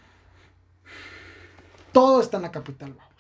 todo 1.92 2.22
está 2.22 2.38
en 2.38 2.44
la 2.44 2.52
capital, 2.52 2.94
vamos. 2.94 3.12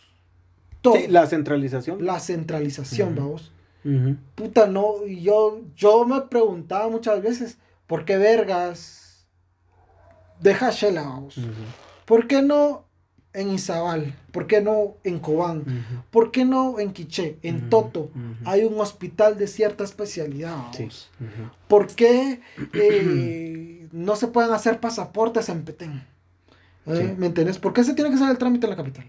Todo. 0.81 0.95
la 1.09 1.27
centralización. 1.27 2.03
La 2.03 2.19
centralización, 2.19 3.15
vamos. 3.15 3.51
Puta, 4.35 4.67
no, 4.67 5.05
y 5.07 5.21
yo, 5.21 5.61
yo 5.75 6.05
me 6.05 6.21
preguntaba 6.21 6.87
muchas 6.89 7.21
veces, 7.21 7.57
¿por 7.87 8.05
qué 8.05 8.17
vergas 8.17 9.25
deja 10.39 10.71
Shela, 10.71 11.03
vamos? 11.03 11.39
¿Por 12.05 12.27
qué 12.27 12.41
no 12.41 12.85
en 13.33 13.51
Izabal? 13.51 14.15
¿Por 14.31 14.47
qué 14.47 14.61
no 14.61 14.97
en 15.03 15.19
Cobán? 15.19 15.63
¿Por 16.11 16.31
qué 16.31 16.45
no 16.45 16.79
en 16.79 16.93
Quiché, 16.93 17.39
en 17.41 17.69
Toto? 17.69 18.11
Hay 18.45 18.63
un 18.63 18.79
hospital 18.79 19.37
de 19.37 19.47
cierta 19.47 19.83
especialidad. 19.83 20.55
Vamos. 20.73 21.09
¿Por 21.67 21.87
qué 21.87 22.41
eh, 22.73 23.87
no 23.91 24.15
se 24.15 24.27
pueden 24.27 24.51
hacer 24.51 24.79
pasaportes 24.79 25.49
en 25.49 25.63
Petén? 25.63 26.03
¿Eh? 26.87 26.95
Sí. 27.09 27.15
¿Me 27.17 27.27
entiendes? 27.27 27.59
¿Por 27.59 27.73
qué 27.73 27.83
se 27.83 27.93
tiene 27.93 28.09
que 28.09 28.15
hacer 28.15 28.29
el 28.29 28.37
trámite 28.37 28.65
en 28.65 28.71
la 28.71 28.75
capital? 28.75 29.05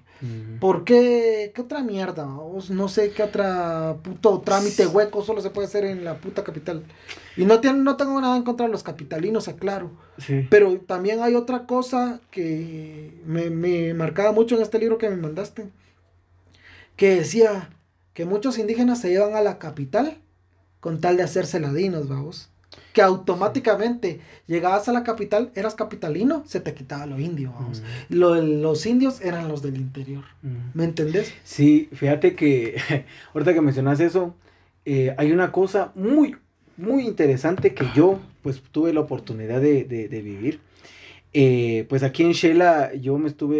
¿Por 0.60 0.84
qué? 0.84 1.52
¿Qué 1.54 1.62
otra 1.62 1.82
mierda? 1.82 2.24
vamos? 2.24 2.70
No 2.70 2.88
sé 2.88 3.10
qué 3.12 3.22
otra 3.22 3.96
puto 4.02 4.40
trámite 4.40 4.86
hueco 4.86 5.24
solo 5.24 5.40
se 5.40 5.50
puede 5.50 5.68
hacer 5.68 5.84
en 5.84 6.04
la 6.04 6.18
puta 6.18 6.44
capital. 6.44 6.84
Y 7.36 7.44
no, 7.46 7.60
tiene, 7.60 7.78
no 7.78 7.96
tengo 7.96 8.20
nada 8.20 8.36
en 8.36 8.42
contra 8.42 8.66
de 8.66 8.72
los 8.72 8.82
capitalinos, 8.82 9.48
aclaro. 9.48 9.90
Sí. 10.18 10.46
Pero 10.50 10.78
también 10.80 11.22
hay 11.22 11.34
otra 11.34 11.66
cosa 11.66 12.20
que 12.30 13.20
me, 13.24 13.48
me 13.48 13.94
marcaba 13.94 14.32
mucho 14.32 14.56
en 14.56 14.62
este 14.62 14.78
libro 14.78 14.98
que 14.98 15.08
me 15.08 15.16
mandaste. 15.16 15.68
Que 16.96 17.16
decía 17.16 17.70
que 18.12 18.26
muchos 18.26 18.58
indígenas 18.58 19.00
se 19.00 19.08
llevan 19.08 19.34
a 19.34 19.40
la 19.40 19.58
capital 19.58 20.18
con 20.80 21.00
tal 21.00 21.16
de 21.16 21.22
hacerse 21.22 21.58
ladinos, 21.58 22.08
vamos. 22.08 22.50
Que 22.92 23.02
automáticamente 23.02 24.20
llegabas 24.46 24.88
a 24.88 24.92
la 24.92 25.02
capital, 25.04 25.50
eras 25.54 25.74
capitalino, 25.74 26.42
se 26.46 26.60
te 26.60 26.74
quitaba 26.74 27.06
lo 27.06 27.18
indio, 27.18 27.52
vamos. 27.52 27.80
Ujú. 27.80 27.86
Lo 28.18 28.32
de 28.34 28.42
los 28.42 28.84
indios 28.86 29.20
eran 29.20 29.48
los 29.48 29.62
del 29.62 29.76
interior. 29.76 30.24
Ujú. 30.42 30.52
¿Me 30.74 30.84
entendés? 30.84 31.32
Sí, 31.44 31.88
fíjate 31.92 32.34
que 32.34 32.76
ahorita 33.34 33.54
que 33.54 33.60
mencionas 33.60 34.00
eso, 34.00 34.34
eh, 34.84 35.14
hay 35.18 35.32
una 35.32 35.52
cosa 35.52 35.92
muy, 35.94 36.36
muy 36.76 37.06
interesante 37.06 37.74
que 37.74 37.86
yo 37.94 38.18
pues 38.42 38.62
tuve 38.72 38.92
la 38.92 39.00
oportunidad 39.00 39.60
de, 39.60 39.84
de- 39.84 40.08
de 40.08 40.22
vivir. 40.22 40.60
Eh, 41.32 41.86
pues 41.88 42.02
aquí 42.02 42.22
en 42.24 42.32
Shela 42.32 42.92
yo 42.94 43.16
me 43.18 43.28
estuve, 43.28 43.58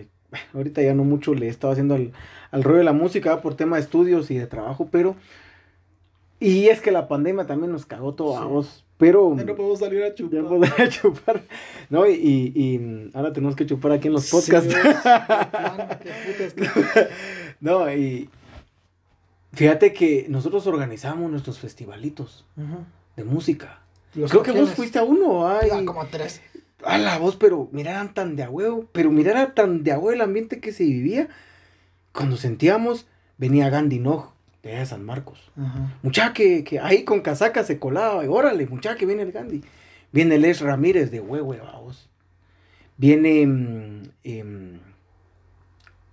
eh, 0.00 0.06
ahorita 0.54 0.82
ya 0.82 0.94
no 0.94 1.04
mucho 1.04 1.34
le 1.34 1.46
he 1.46 1.50
estado 1.50 1.72
haciendo 1.72 1.94
al, 1.94 2.12
al 2.50 2.62
rollo 2.62 2.78
de 2.78 2.84
la 2.84 2.92
música 2.92 3.42
por 3.42 3.54
tema 3.56 3.76
de 3.76 3.82
estudios 3.82 4.30
y 4.30 4.36
de 4.36 4.46
trabajo, 4.46 4.88
pero... 4.90 5.16
Y 6.40 6.68
es 6.68 6.80
que 6.80 6.90
la 6.90 7.06
pandemia 7.06 7.46
también 7.46 7.70
nos 7.70 7.84
cagó 7.86 8.14
todo 8.14 8.38
a 8.38 8.46
vos, 8.46 8.84
pero... 8.96 9.36
Ya 9.36 9.44
no 9.44 9.54
podemos 9.54 9.78
salir 9.78 10.02
a 10.02 10.08
Ya 10.08 10.14
chupar. 10.14 10.44
podemos 10.44 10.88
chupar. 10.90 11.42
No, 11.90 12.06
y, 12.08 12.12
y- 12.14 13.10
ahora 13.14 13.32
tenemos 13.32 13.54
que 13.56 13.66
chupar 13.66 13.92
aquí 13.92 14.08
en 14.08 14.14
los 14.14 14.30
podcasts. 14.30 14.72
Sí, 14.72 16.42
es, 16.42 16.54
qué 16.54 16.66
No, 17.60 17.92
y 17.92 18.30
fíjate 19.52 19.92
que 19.92 20.26
nosotros 20.28 20.66
organizamos 20.66 21.30
nuestros 21.30 21.58
festivalitos 21.58 22.44
de 23.16 23.24
música. 23.24 23.80
Los 24.14 24.30
Creo 24.30 24.42
que 24.42 24.52
vos 24.52 24.70
fuiste 24.70 24.98
a 24.98 25.04
uno, 25.04 25.46
ay. 25.46 25.68
Ah, 25.72 25.82
como 25.84 26.06
tres. 26.06 26.40
A 26.82 26.96
la 26.98 27.18
voz, 27.18 27.36
pero 27.36 27.68
mira, 27.72 27.90
eran 27.92 28.14
tan 28.14 28.34
de 28.36 28.42
a 28.44 28.50
huevo. 28.50 28.86
Pero 28.92 29.10
mira, 29.10 29.30
era 29.32 29.54
tan 29.54 29.84
de 29.84 29.92
a 29.92 29.98
huevo 29.98 30.12
el 30.12 30.20
ambiente 30.22 30.60
que 30.60 30.72
se 30.72 30.84
vivía. 30.84 31.28
Cuando 32.12 32.36
sentíamos, 32.36 33.06
venía 33.38 33.68
Gandhi 33.68 33.98
Nog 33.98 34.30
de 34.62 34.70
allá 34.70 34.80
de 34.80 34.86
San 34.86 35.04
Marcos. 35.04 35.50
Ajá. 35.56 35.98
Mucha 36.02 36.32
que, 36.32 36.64
que 36.64 36.80
ahí 36.80 37.04
con 37.04 37.20
casaca 37.20 37.64
se 37.64 37.78
colaba. 37.78 38.24
y 38.24 38.28
órale, 38.28 38.66
mucha 38.66 38.96
que 38.96 39.06
viene 39.06 39.22
el 39.22 39.32
Gandhi. 39.32 39.62
Viene 40.12 40.38
Les 40.38 40.60
Ramírez 40.60 41.10
de 41.10 41.20
Huehue, 41.20 41.58
vamos. 41.58 42.08
Viene, 42.96 43.46
mm, 43.46 44.02
em, 44.24 44.80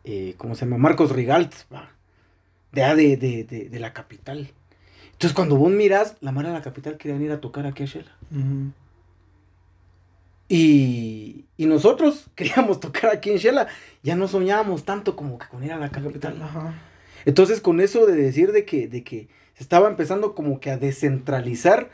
eh, 0.03 0.35
¿cómo 0.37 0.55
se 0.55 0.65
llama? 0.65 0.77
Marcos 0.77 1.11
Rigalt, 1.11 1.53
va. 1.73 1.91
De, 2.71 2.83
allá 2.83 2.95
de, 2.95 3.17
de, 3.17 3.43
de, 3.43 3.69
de 3.69 3.79
la 3.79 3.93
capital. 3.93 4.51
Entonces, 5.17 5.33
cuando 5.33 5.57
vos 5.57 5.71
mirás, 5.71 6.15
la 6.21 6.31
mara 6.31 6.49
de 6.49 6.55
la 6.55 6.61
capital 6.61 6.97
querían 6.97 7.21
ir 7.23 7.31
a 7.31 7.41
tocar 7.41 7.65
aquí 7.65 7.83
a 7.83 7.85
Shela. 7.87 8.11
Y, 10.47 11.45
y 11.57 11.65
nosotros 11.65 12.29
queríamos 12.35 12.79
tocar 12.79 13.11
aquí 13.11 13.31
en 13.31 13.37
Shela. 13.37 13.67
Ya 14.03 14.15
no 14.15 14.27
soñábamos 14.27 14.85
tanto 14.85 15.15
como 15.15 15.39
que 15.39 15.47
con 15.47 15.63
ir 15.63 15.73
a 15.73 15.77
la 15.77 15.89
capital. 15.89 16.39
Ajá. 16.41 16.73
Entonces, 17.27 17.61
con 17.61 17.79
eso 17.81 18.05
de 18.07 18.15
decir 18.15 18.51
de 18.53 18.63
que, 18.65 18.87
de 18.87 19.03
que 19.03 19.27
se 19.53 19.61
estaba 19.63 19.87
empezando 19.89 20.33
como 20.33 20.59
que 20.59 20.71
a 20.71 20.77
descentralizar 20.77 21.89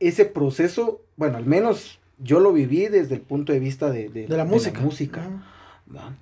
ese 0.00 0.24
proceso, 0.24 1.02
bueno, 1.16 1.36
al 1.36 1.44
menos 1.46 1.98
yo 2.18 2.40
lo 2.40 2.52
viví 2.52 2.88
desde 2.88 3.14
el 3.14 3.20
punto 3.20 3.52
de 3.52 3.60
vista 3.60 3.90
de, 3.90 4.08
de- 4.08 4.26
De 4.26 4.36
la 4.36 4.44
música. 4.44 4.80
música, 4.80 5.20
Ajá. 5.20 5.42
¿va? 5.94 6.14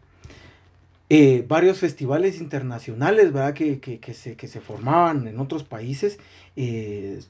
Eh, 1.08 1.44
varios 1.46 1.78
festivales 1.78 2.40
internacionales, 2.40 3.32
¿verdad? 3.32 3.54
Que, 3.54 3.78
que- 3.78 4.00
que 4.00 4.12
se, 4.12 4.34
que 4.36 4.48
se 4.48 4.60
formaban 4.60 5.28
en 5.28 5.38
otros 5.38 5.62
países, 5.62 6.18
eh, 6.56 7.20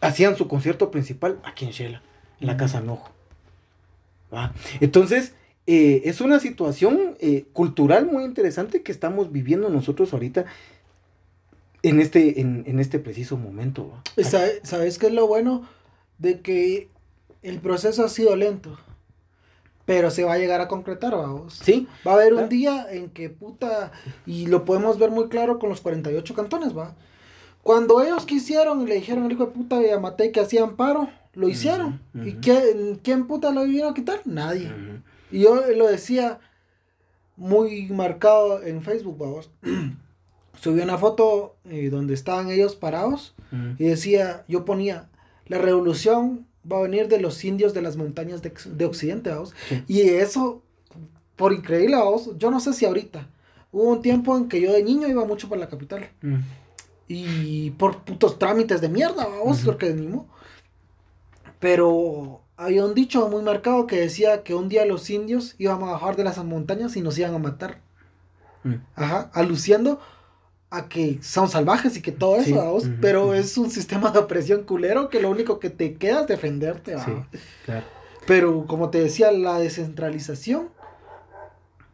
hacían 0.00 0.36
su 0.36 0.48
concierto 0.48 0.90
principal 0.90 1.38
aquí 1.44 1.64
en 1.66 1.70
Shela, 1.70 2.02
en 2.40 2.46
la. 2.48 2.56
Casa 2.56 2.80
Nojo. 2.80 3.12
¿va? 4.34 4.52
Entonces, 4.80 5.34
eh, 5.66 6.02
es 6.04 6.20
una 6.20 6.40
situación 6.40 7.16
eh, 7.20 7.46
cultural 7.52 8.06
muy 8.06 8.24
interesante 8.24 8.82
que 8.82 8.92
estamos 8.92 9.32
viviendo 9.32 9.68
nosotros 9.70 10.12
ahorita 10.12 10.44
en 11.82 12.00
este, 12.00 12.40
en, 12.40 12.64
en 12.66 12.78
este 12.80 12.98
preciso 12.98 13.36
momento. 13.36 13.92
Y 14.16 14.24
sabe- 14.24 14.60
¿Sabes 14.62 14.98
qué 14.98 15.06
es 15.08 15.12
lo 15.12 15.26
bueno? 15.26 15.66
De 16.18 16.40
que 16.40 16.88
el 17.42 17.58
proceso 17.58 18.04
ha 18.04 18.08
sido 18.08 18.36
lento. 18.36 18.78
Pero 19.86 20.10
se 20.10 20.24
va 20.24 20.32
a 20.34 20.38
llegar 20.38 20.62
a 20.62 20.68
concretar, 20.68 21.14
vamos. 21.14 21.60
Sí, 21.62 21.86
Va 22.06 22.12
a 22.12 22.14
haber 22.14 22.32
un 22.32 22.48
día 22.48 22.86
en 22.90 23.10
que 23.10 23.28
puta, 23.28 23.92
y 24.24 24.46
lo 24.46 24.64
podemos 24.64 24.98
ver 24.98 25.10
muy 25.10 25.28
claro 25.28 25.58
con 25.58 25.68
los 25.68 25.82
48 25.82 26.34
cantones, 26.34 26.74
va. 26.76 26.94
Cuando 27.62 28.02
ellos 28.02 28.24
quisieron 28.24 28.80
y 28.82 28.86
le 28.86 28.94
dijeron 28.94 29.24
al 29.24 29.32
hijo 29.32 29.44
de 29.46 29.52
puta 29.52 29.78
de 29.78 29.88
Yamatei 29.88 30.32
que 30.32 30.40
hacían 30.40 30.76
paro, 30.76 31.10
lo 31.34 31.48
hicieron. 31.50 32.00
Ujú, 32.14 32.24
¿Y 32.24 32.30
ujú. 32.30 32.38
quién, 32.40 33.00
quién 33.02 33.26
puta 33.26 33.50
lo 33.52 33.64
vino 33.64 33.88
a 33.88 33.94
quitar? 33.94 34.22
Nadie. 34.24 34.68
Ujú. 34.68 35.02
Y 35.34 35.40
yo 35.40 35.66
lo 35.74 35.86
decía 35.88 36.38
muy 37.36 37.86
marcado 37.88 38.62
en 38.62 38.82
Facebook, 38.82 39.18
vamos. 39.18 39.50
Subí 40.60 40.80
una 40.80 40.96
foto 40.98 41.56
eh, 41.68 41.90
donde 41.90 42.14
estaban 42.14 42.48
ellos 42.50 42.76
parados 42.76 43.34
y 43.78 43.84
decía, 43.84 44.44
yo 44.48 44.64
ponía, 44.64 45.08
la 45.46 45.58
revolución 45.58 46.46
va 46.70 46.78
a 46.78 46.82
venir 46.82 47.08
de 47.08 47.20
los 47.20 47.44
indios 47.44 47.74
de 47.74 47.82
las 47.82 47.96
montañas 47.96 48.42
de, 48.42 48.52
de 48.66 48.84
Occidente, 48.84 49.30
vamos. 49.30 49.52
Sí. 49.68 49.82
Y 49.88 50.00
eso, 50.02 50.62
por 51.36 51.52
increíble, 51.52 51.96
vamos, 51.96 52.30
yo 52.38 52.50
no 52.52 52.60
sé 52.60 52.72
si 52.72 52.84
ahorita. 52.86 53.28
Hubo 53.72 53.90
un 53.90 54.02
tiempo 54.02 54.36
en 54.36 54.48
que 54.48 54.60
yo 54.60 54.72
de 54.72 54.84
niño 54.84 55.08
iba 55.08 55.24
mucho 55.24 55.48
por 55.48 55.58
la 55.58 55.68
capital. 55.68 56.08
Ujú. 56.22 56.36
Y 57.08 57.70
por 57.72 58.04
putos 58.04 58.38
trámites 58.38 58.80
de 58.80 58.88
mierda, 58.88 59.26
vamos, 59.26 59.58
Ujú. 59.58 59.66
porque 59.66 59.92
ni 59.92 60.06
mo- 60.06 60.28
Pero 61.60 62.40
había 62.56 62.84
un 62.84 62.94
dicho 62.94 63.28
muy 63.28 63.42
marcado 63.42 63.86
que 63.86 64.00
decía 64.00 64.42
que 64.42 64.54
un 64.54 64.68
día 64.68 64.84
los 64.84 65.10
indios 65.10 65.54
iban 65.58 65.82
a 65.82 65.86
bajar 65.92 66.16
de 66.16 66.24
las 66.24 66.38
montañas 66.44 66.96
y 66.96 67.00
nos 67.00 67.18
iban 67.18 67.34
a 67.34 67.38
matar. 67.38 67.80
Ujú. 68.64 68.78
Ajá, 68.94 69.30
aluciendo 69.34 70.00
a 70.70 70.88
que 70.88 71.20
son 71.22 71.48
salvajes 71.48 71.96
y 71.96 72.02
que 72.02 72.10
todo 72.12 72.36
eso, 72.36 72.80
Sí, 72.80 72.92
pero 73.00 73.34
es 73.34 73.56
un 73.58 73.70
sistema 73.70 74.10
de 74.10 74.18
opresión 74.18 74.64
culero 74.64 75.08
que 75.08 75.20
lo 75.20 75.30
único 75.30 75.58
que 75.60 75.70
te 75.70 75.94
queda 75.94 76.22
es 76.22 76.26
defenderte, 76.26 76.96
Sí, 76.98 77.12
claro. 77.64 77.86
Pero 78.26 78.66
como 78.66 78.88
te 78.90 79.00
decía, 79.00 79.30
la 79.30 79.58
descentralización, 79.58 80.70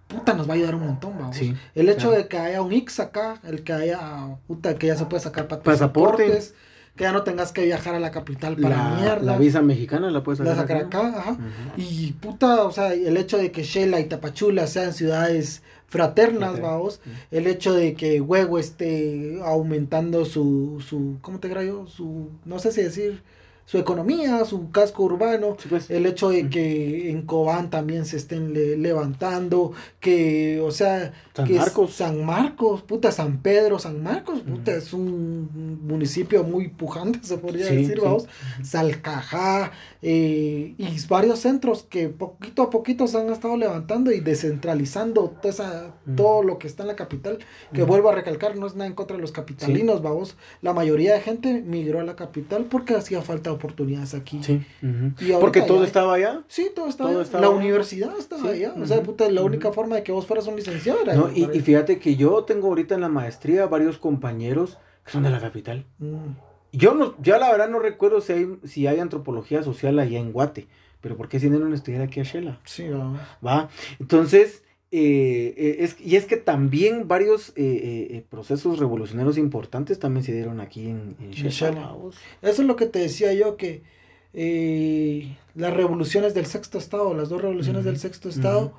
puta, 0.08 0.32
nos 0.34 0.48
va 0.48 0.52
a 0.52 0.56
ayudar 0.56 0.74
un 0.76 0.86
montón, 0.86 1.18
vamos. 1.18 1.36
Sí, 1.36 1.54
el 1.74 1.88
hecho 1.88 2.08
claro. 2.08 2.22
de 2.22 2.28
que 2.28 2.38
haya 2.38 2.62
un 2.62 2.72
X 2.72 3.00
acá, 3.00 3.40
el 3.44 3.62
que 3.64 3.72
haya, 3.72 4.36
puta, 4.46 4.76
que 4.76 4.86
ya 4.86 4.96
se 4.96 5.06
puede 5.06 5.22
sacar 5.22 5.46
pa- 5.48 5.60
Pasaporte. 5.60 6.24
pasaportes, 6.24 6.54
que 7.00 7.04
ya 7.04 7.12
no 7.12 7.22
tengas 7.22 7.50
que 7.50 7.64
viajar 7.64 7.94
a 7.94 7.98
la 7.98 8.10
capital 8.10 8.56
para 8.56 8.76
La, 8.76 8.94
mierda. 9.00 9.22
la 9.32 9.38
visa 9.38 9.62
mexicana 9.62 10.10
la 10.10 10.22
puedes 10.22 10.38
la 10.40 10.54
sacar, 10.54 10.76
acá, 10.76 11.08
ajá. 11.08 11.38
Y 11.78 12.12
puta, 12.12 12.64
o 12.64 12.72
sea, 12.72 12.92
el 12.92 13.16
hecho 13.16 13.38
de 13.38 13.50
que 13.50 13.62
Shela 13.62 14.00
y 14.00 14.04
Tapachula 14.04 14.66
sean 14.66 14.92
ciudades 14.92 15.62
fraternas, 15.86 16.50
Fraternas. 16.50 16.60
vamos. 16.60 17.00
El 17.30 17.46
hecho 17.46 17.72
de 17.72 17.94
que 17.94 18.20
Huevo 18.20 18.58
esté 18.58 19.40
aumentando 19.42 20.26
su, 20.26 20.84
su, 20.86 21.16
¿cómo 21.22 21.40
te 21.40 21.48
creo? 21.48 21.86
Su, 21.86 22.28
no 22.44 22.58
sé 22.58 22.70
si 22.70 22.82
decir, 22.82 23.22
su 23.70 23.78
economía, 23.78 24.44
su 24.44 24.72
casco 24.72 25.04
urbano. 25.04 25.56
Sí, 25.60 25.68
pues. 25.68 25.88
El 25.90 26.04
hecho 26.06 26.30
de 26.30 26.48
que 26.50 27.10
en 27.10 27.22
Cobán 27.22 27.70
también 27.70 28.04
se 28.04 28.16
estén 28.16 28.52
le- 28.52 28.76
levantando, 28.76 29.70
que, 30.00 30.60
o 30.60 30.72
sea, 30.72 31.12
San 31.36 31.46
que 31.46 31.54
Marcos. 31.54 31.92
San 31.94 32.24
Marcos, 32.24 32.82
puta, 32.82 33.12
San 33.12 33.38
Pedro, 33.42 33.78
San 33.78 34.02
Marcos, 34.02 34.40
puta, 34.40 34.72
es 34.74 34.92
un 34.92 35.78
municipio 35.86 36.42
muy 36.42 36.66
pujante, 36.66 37.20
se 37.22 37.38
podría 37.38 37.66
Sí, 37.68 37.76
decir, 37.76 37.94
sí. 37.94 38.00
vamos. 38.04 38.26
Salcajá, 38.80 39.72
eh, 40.02 40.74
y 40.78 41.06
varios 41.08 41.38
centros 41.40 41.84
que 41.88 42.08
poquito 42.08 42.62
a 42.62 42.70
poquito 42.70 43.06
se 43.06 43.18
han 43.18 43.28
estado 43.30 43.56
levantando 43.56 44.10
y 44.10 44.20
descentralizando 44.20 45.30
toda 45.40 45.50
esa- 45.54 45.94
todo 46.16 46.42
lo 46.42 46.58
que 46.58 46.66
está 46.66 46.82
en 46.82 46.88
la 46.88 46.96
capital, 46.96 47.38
que 47.72 47.82
vuelvo 47.84 48.08
a 48.08 48.14
recalcar, 48.14 48.56
no 48.56 48.66
es 48.66 48.74
nada 48.74 48.86
en 48.88 48.94
contra 48.94 49.16
de 49.16 49.20
los 49.22 49.32
capitalinos, 49.32 50.02
vamos. 50.02 50.36
La 50.62 50.72
mayoría 50.72 51.14
de 51.14 51.20
gente 51.20 51.62
migró 51.64 52.00
a 52.00 52.04
la 52.04 52.16
capital 52.16 52.64
porque 52.64 52.94
hacía 52.94 53.22
falta 53.22 53.50
oportunidades 53.60 54.14
aquí. 54.14 54.42
Sí. 54.42 54.64
Y 54.82 54.86
ahorita 54.86 55.38
Porque 55.40 55.62
todo 55.62 55.84
estaba 55.84 56.14
allá. 56.14 56.42
Sí, 56.48 56.70
todo 56.74 56.88
estaba, 56.88 57.10
Todo 57.10 57.22
estaba 57.22 57.42
La 57.42 57.48
allá. 57.48 57.56
universidad 57.56 58.18
estaba 58.18 58.42
Sí, 58.42 58.48
allá. 58.48 58.74
O 58.80 58.86
sea, 58.86 58.96
ujú, 58.98 59.06
puta, 59.06 59.30
la 59.30 59.42
única 59.42 59.72
forma 59.72 59.96
de 59.96 60.02
que 60.02 60.12
vos 60.12 60.26
fueras 60.26 60.46
un 60.46 60.56
licenciado 60.56 61.00
era. 61.02 61.14
No, 61.14 61.30
y, 61.32 61.44
fíjate 61.60 61.98
que 61.98 62.16
yo 62.16 62.44
tengo 62.44 62.68
ahorita 62.68 62.94
en 62.94 63.02
la 63.02 63.08
maestría 63.08 63.66
varios 63.66 63.98
compañeros 63.98 64.78
que 65.04 65.12
son 65.12 65.22
de 65.22 65.30
la 65.30 65.40
capital. 65.40 65.84
Mm, 65.98 66.32
yo 66.72 66.94
no, 66.94 67.14
ya 67.22 67.38
la 67.38 67.50
verdad 67.50 67.68
no 67.68 67.78
recuerdo 67.78 68.20
si 68.20 68.32
hay, 68.32 68.58
si 68.64 68.86
hay 68.86 68.98
antropología 69.00 69.62
social 69.62 69.98
allá 69.98 70.18
en 70.18 70.32
Guate, 70.32 70.68
pero 71.00 71.16
¿por 71.16 71.28
qué 71.28 71.40
si 71.40 71.48
no 71.50 71.74
estudiar 71.74 72.02
aquí 72.02 72.20
a 72.20 72.24
Shela? 72.24 72.60
Sí, 72.64 72.88
va. 72.88 73.38
¿Va? 73.44 73.68
Entonces, 73.98 74.62
eh, 74.92 75.54
eh, 75.56 75.76
es, 75.80 75.96
y 76.00 76.16
es 76.16 76.24
que 76.24 76.36
también 76.36 77.06
varios 77.06 77.52
eh, 77.54 78.24
procesos 78.28 78.80
revolucionarios 78.80 79.38
importantes 79.38 80.00
también 80.00 80.24
se 80.24 80.32
dieron 80.32 80.60
aquí 80.60 80.88
en, 80.88 81.14
en. 81.20 81.32
Eso 82.42 82.62
es 82.62 82.66
lo 82.66 82.74
que 82.74 82.86
te 82.86 82.98
decía 82.98 83.32
yo, 83.32 83.56
que 83.56 83.82
las 85.54 85.74
revoluciones 85.74 86.34
del 86.34 86.46
sexto 86.46 86.78
estado, 86.78 87.14
las 87.14 87.28
dos 87.28 87.40
revoluciones 87.40 87.84
del 87.84 87.98
sexto 87.98 88.28
estado, 88.28 88.72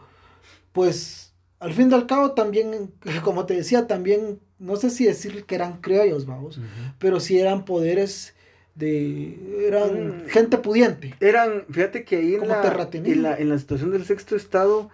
pues 0.73 1.33
al 1.61 1.73
fin 1.73 1.89
y 1.89 1.93
al 1.93 2.07
cabo 2.07 2.31
también, 2.31 2.91
como 3.23 3.45
te 3.45 3.53
decía, 3.53 3.87
también, 3.87 4.39
no 4.59 4.75
sé 4.75 4.89
si 4.89 5.05
decir 5.05 5.45
que 5.45 5.55
eran 5.55 5.79
criollos, 5.79 6.25
vamos, 6.25 6.59
pero 6.99 7.21
sí 7.21 7.39
eran 7.39 7.63
poderes 7.63 8.33
de 8.75 9.67
eran 9.67 10.25
mm. 10.25 10.27
gente 10.27 10.57
pudiente. 10.57 11.15
Eran, 11.21 11.65
fíjate 11.69 12.03
que 12.03 12.17
ahí 12.17 12.35
en 12.35 12.49
la, 12.49 12.89
en 12.91 13.23
la, 13.23 13.37
en 13.37 13.49
la 13.49 13.57
situación 13.57 13.91
del 13.91 14.05
sexto 14.05 14.35
estado 14.35 14.89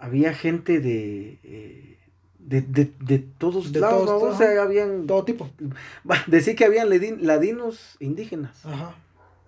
había 0.00 0.34
gente 0.34 0.80
de 0.80 1.38
eh, 1.44 1.90
de, 2.38 2.62
de, 2.62 2.92
de, 3.00 3.18
todos 3.18 3.72
de 3.72 3.80
lados, 3.80 4.06
todos, 4.06 4.34
o 4.34 4.38
sea, 4.38 4.60
habían 4.62 5.06
todo 5.06 5.24
tipo. 5.24 5.48
Decir 6.26 6.56
que 6.56 6.64
habían 6.64 6.88
ladinos 7.24 7.96
indígenas. 8.00 8.64
Ajá. 8.64 8.96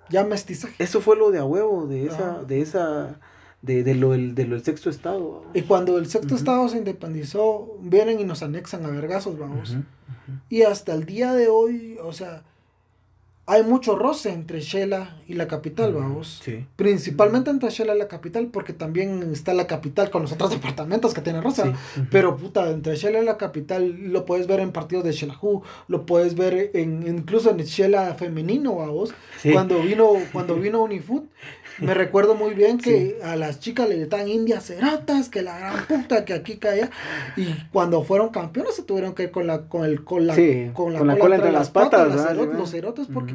Ya 0.09 0.25
mestizaje. 0.25 0.75
Eso 0.79 1.01
fue 1.01 1.17
lo 1.17 1.31
de 1.31 1.39
a 1.39 1.45
huevo, 1.45 1.87
de 1.87 2.07
esa, 2.07 2.45
de 2.45 2.61
esa, 2.61 3.19
de, 3.63 3.83
de, 3.83 3.95
lo, 3.95 4.11
del, 4.13 4.35
de 4.35 4.47
lo 4.47 4.57
del 4.57 4.65
sexto 4.65 4.91
estado. 4.91 5.45
Y 5.55 5.63
cuando 5.63 5.99
el 5.99 6.07
sexto 6.07 6.35
estado 6.35 6.69
se 6.69 6.79
independizó, 6.79 7.77
vienen 7.81 8.21
y 8.21 8.25
nos 8.25 8.43
anexan 8.43 8.85
a 8.85 8.91
vergazos, 8.91 9.39
vamos. 9.39 9.77
Y 10.49 10.63
hasta 10.63 10.95
el 10.95 11.07
día 11.07 11.33
de 11.33 11.49
hoy, 11.49 11.99
o 12.03 12.13
sea, 12.13 12.45
hay 13.45 13.65
mucho 13.65 13.97
roce 13.97 14.33
entre 14.33 14.61
Shela 14.61 15.17
y 15.27 15.35
la 15.35 15.49
capital, 15.49 15.93
vamos. 15.93 16.41
Sí. 16.45 16.65
Principalmente 16.77 17.51
entre 17.51 17.71
Shela 17.71 17.95
y 17.95 17.99
la 17.99 18.07
capital, 18.07 18.47
porque 18.47 18.73
también 18.73 19.31
está 19.33 19.53
la 19.53 19.67
capital 19.67 20.11
con 20.11 20.23
los 20.23 20.33
otros 20.33 20.51
departamentos 20.53 21.13
que 21.13 21.23
tiene 21.23 21.41
roce. 21.41 21.73
Pero 22.11 22.37
puta, 22.37 22.71
entre 22.71 22.95
Shela 22.95 23.21
y 23.21 23.25
la 23.25 23.39
capital 23.39 24.13
lo 24.13 24.25
puedes 24.27 24.47
ver 24.47 24.61
en 24.61 24.71
partidos 24.71 25.05
de 25.05 25.13
Shelahu, 25.13 25.63
lo 25.89 26.07
puedes 26.07 26.37
ver 26.37 26.71
en 26.75 27.07
incluso 27.07 27.51
en 27.51 27.59
Shela 27.59 28.15
femenino, 28.15 28.77
vamos. 28.77 29.13
Cuando 29.53 29.83
vino 29.83 30.13
cuando 30.33 30.55
vino 30.55 30.83
Unifood 30.83 31.25
me 31.79 31.95
recuerdo 31.95 32.35
muy 32.35 32.55
bien 32.55 32.79
que 32.79 33.19
a 33.23 33.37
las 33.37 33.61
chicas 33.61 33.89
le 33.89 33.97
gritaban 33.97 34.29
indias 34.29 34.67
cerotas, 34.67 35.29
que 35.29 35.43
la 35.43 35.59
gran 35.59 35.87
puta, 35.87 36.25
que 36.25 36.35
aquí 36.35 36.57
caía. 36.57 36.91
Y 37.37 37.47
cuando 37.73 38.03
fueron 38.05 38.29
campeones 38.29 38.77
se 38.77 38.83
tuvieron 38.83 39.15
que 39.15 39.25
ir 39.25 39.31
con 39.31 39.47
la, 39.47 39.63
con 39.63 39.85
el, 39.85 40.05
con 40.05 40.27
la, 40.27 40.35
con 40.75 40.93
la, 40.93 41.19
cola, 41.19 41.37
entre 41.37 41.53
las 41.53 41.71
patas. 41.71 42.37
los 42.37 42.71
cerotas, 42.71 43.09
porque 43.13 43.32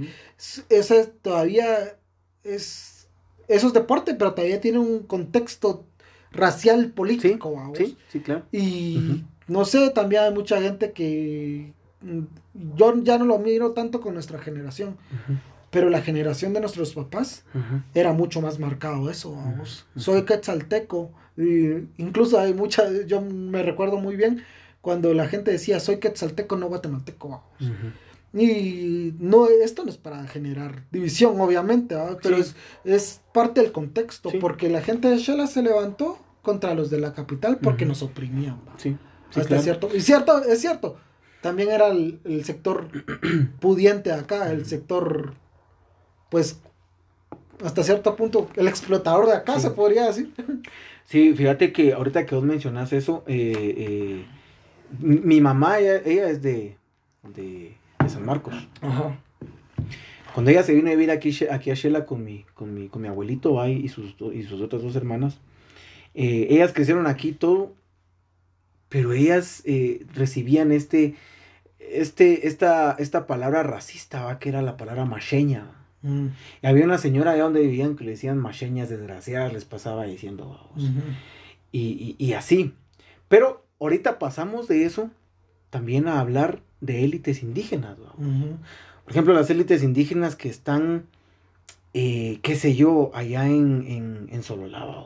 ese 0.70 1.06
todavía 1.22 1.98
es, 2.44 3.08
eso 3.48 3.68
es 3.68 3.74
deporte, 3.74 4.16
pero 4.16 4.34
todavía 4.34 4.62
tiene 4.62 4.80
un 4.80 5.00
contexto 5.04 5.86
racial 6.32 6.92
político. 6.92 7.74
Sí, 7.76 7.98
sí, 8.10 8.20
claro. 8.20 8.46
Y 8.52 9.24
no 9.48 9.66
sé, 9.66 9.90
también 9.90 10.24
hay 10.24 10.34
mucha 10.34 10.62
gente 10.62 10.92
que 10.92 11.74
mm, 12.02 12.22
yo 12.76 12.94
ya 13.04 13.18
no 13.18 13.26
lo 13.26 13.40
miro 13.40 13.72
tanto 13.72 14.02
con 14.02 14.14
nuestra 14.14 14.40
generación. 14.40 14.98
Pero 15.70 15.90
la 15.90 16.02
generación 16.02 16.54
de 16.54 16.62
nuestros 16.62 16.94
papás 16.94 17.44
era 17.94 18.14
mucho 18.14 18.42
más 18.42 18.58
marcado 18.58 19.10
eso, 19.10 19.34
vamos. 19.34 19.86
Soy 19.96 20.24
quetzalteco. 20.24 21.12
Y 21.36 21.88
incluso 21.98 22.40
hay 22.40 22.54
muchas, 22.54 23.06
yo 23.06 23.22
me 23.22 23.62
recuerdo 23.62 23.98
muy 23.98 24.16
bien 24.16 24.44
cuando 24.82 25.14
la 25.14 25.28
gente 25.28 25.52
decía, 25.52 25.80
soy 25.80 25.98
quetzalteco, 25.98 26.56
no 26.56 26.68
guatemalteco, 26.68 27.30
vamos. 27.30 27.78
Y 28.38 29.16
no, 29.20 29.48
esto 29.48 29.84
no 29.84 29.90
es 29.90 29.98
para 29.98 30.26
generar 30.28 30.84
división, 30.92 31.40
obviamente, 31.40 31.96
pero 32.22 32.38
es, 32.38 32.56
es, 32.84 33.22
parte 33.34 33.62
del 33.62 33.72
contexto, 33.72 34.30
porque 34.40 34.70
la 34.70 34.82
gente 34.82 35.10
de 35.10 35.18
Shela 35.18 35.48
se 35.48 35.62
levantó 35.62 36.20
contra 36.42 36.74
los 36.74 36.90
de 36.90 37.00
la 37.00 37.14
capital 37.14 37.58
porque 37.58 37.86
nos 37.86 38.02
oprimían. 38.04 38.60
Sí. 38.78 38.98
cierto. 39.32 39.90
Y 39.94 40.02
cierto, 40.02 40.44
es 40.44 40.62
cierto. 40.62 40.98
También 41.42 41.70
era 41.70 41.88
el, 41.88 42.20
el 42.24 42.44
sector 42.46 42.88
pudiente 43.60 44.12
acá, 44.12 44.52
el 44.52 44.66
sector 44.66 45.36
pues 46.30 46.60
hasta 47.64 47.84
cierto 47.84 48.16
punto 48.16 48.50
el 48.56 48.68
explotador 48.68 49.26
de 49.28 49.34
acá 49.34 49.60
se 49.60 49.72
podría 49.72 50.06
decir. 50.06 50.32
Sí, 51.06 51.34
fíjate 51.34 51.72
que 51.72 51.94
ahorita 51.94 52.26
que 52.26 52.36
vos 52.36 52.44
mencionas 52.44 52.92
eso, 52.92 53.24
eh, 53.28 53.76
eh, 53.78 54.26
mi, 55.00 55.40
mamá, 55.40 55.80
ella, 55.80 56.30
es 56.30 56.42
de, 56.42 56.78
de, 57.34 57.78
San 58.10 58.26
Marcos. 58.26 58.56
Ajá. 58.82 59.18
Cuando 60.34 60.52
ella 60.52 60.64
se 60.64 60.74
vino 60.74 60.88
a 60.88 60.92
vivir 60.92 61.12
aquí, 61.12 61.36
aquí 61.50 61.72
a 61.72 61.74
Shela 61.74 62.06
con 62.06 62.24
mi, 62.24 62.46
con 62.54 62.74
mi, 62.74 62.90
con 62.90 63.02
mi 63.02 63.08
abuelito 63.08 63.60
ahí, 63.60 63.74
y, 63.84 63.90
sus, 63.90 64.16
y 64.34 64.44
sus 64.44 64.62
otras 64.62 64.84
dos 64.84 64.96
hermanas, 64.96 65.40
eh, 66.14 66.48
ellas 66.52 66.74
crecieron 66.74 67.08
aquí 67.08 67.32
todo, 67.32 67.74
pero 68.90 69.14
ellas 69.14 69.64
recibían 70.14 70.72
este, 70.72 71.16
este, 71.80 72.48
esta, 72.48 72.96
esta 73.00 73.28
palabra 73.28 73.64
racista, 73.64 74.24
¿va? 74.24 74.40
que 74.40 74.50
era 74.50 74.62
la 74.62 74.78
palabra 74.78 75.06
macheña. 75.06 75.72
Mm. 76.02 76.28
Y 76.62 76.68
había 76.68 76.86
una 76.86 76.98
señora 76.98 77.32
allá 77.32 77.44
donde 77.44 77.62
vivían 77.62 77.96
que 77.96 78.04
le 78.04 78.12
decían 78.12 78.38
macheñas 78.38 78.90
desgraciadas, 78.90 79.54
les 79.54 79.66
pasaba 79.66 80.06
diciendo 80.06 80.70
y, 81.72 82.34
así. 82.34 82.74
Pero 83.28 83.66
ahorita 83.80 84.20
pasamos 84.20 84.68
de 84.68 84.86
eso 84.86 85.10
también 85.70 86.08
a 86.08 86.20
hablar 86.20 86.62
de 86.82 87.04
élites 87.04 87.44
indígenas. 87.44 87.98
Por 87.98 89.12
ejemplo, 89.12 89.34
las 89.34 89.50
élites 89.50 89.84
indígenas 89.84 90.36
que 90.36 90.50
están, 90.50 91.06
eh, 91.94 92.40
qué 92.42 92.56
sé 92.56 92.76
yo, 92.76 93.12
allá 93.14 93.48
en, 93.48 93.86
en, 93.88 94.28
en 94.32 94.44
Sololá. 94.44 95.06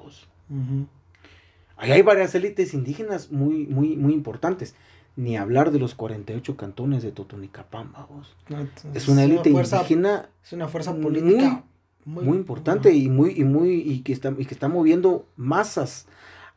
Allá 1.77 1.95
hay 1.95 2.01
varias 2.01 2.35
élites 2.35 2.73
indígenas 2.73 3.31
muy, 3.31 3.65
muy, 3.67 3.95
muy 3.95 4.13
importantes 4.13 4.75
ni 5.15 5.37
hablar 5.37 5.71
de 5.71 5.79
los 5.79 5.93
48 5.95 6.55
cantones 6.55 7.03
de 7.03 7.11
Totonicapán, 7.11 7.91
vamos. 7.91 8.35
es 8.93 9.07
una 9.07 9.23
élite 9.23 9.49
indígena. 9.49 10.29
Es 10.43 10.53
una 10.53 10.67
fuerza 10.67 10.95
política 10.95 11.63
muy, 12.05 12.37
importante 12.37 12.93
y 12.93 13.09
muy, 13.09 13.33
y 13.37 13.43
muy, 13.43 13.81
y 13.81 13.99
que 14.01 14.13
está, 14.13 14.33
y 14.37 14.45
que 14.45 14.53
está 14.53 14.67
moviendo 14.67 15.25
masas 15.35 16.07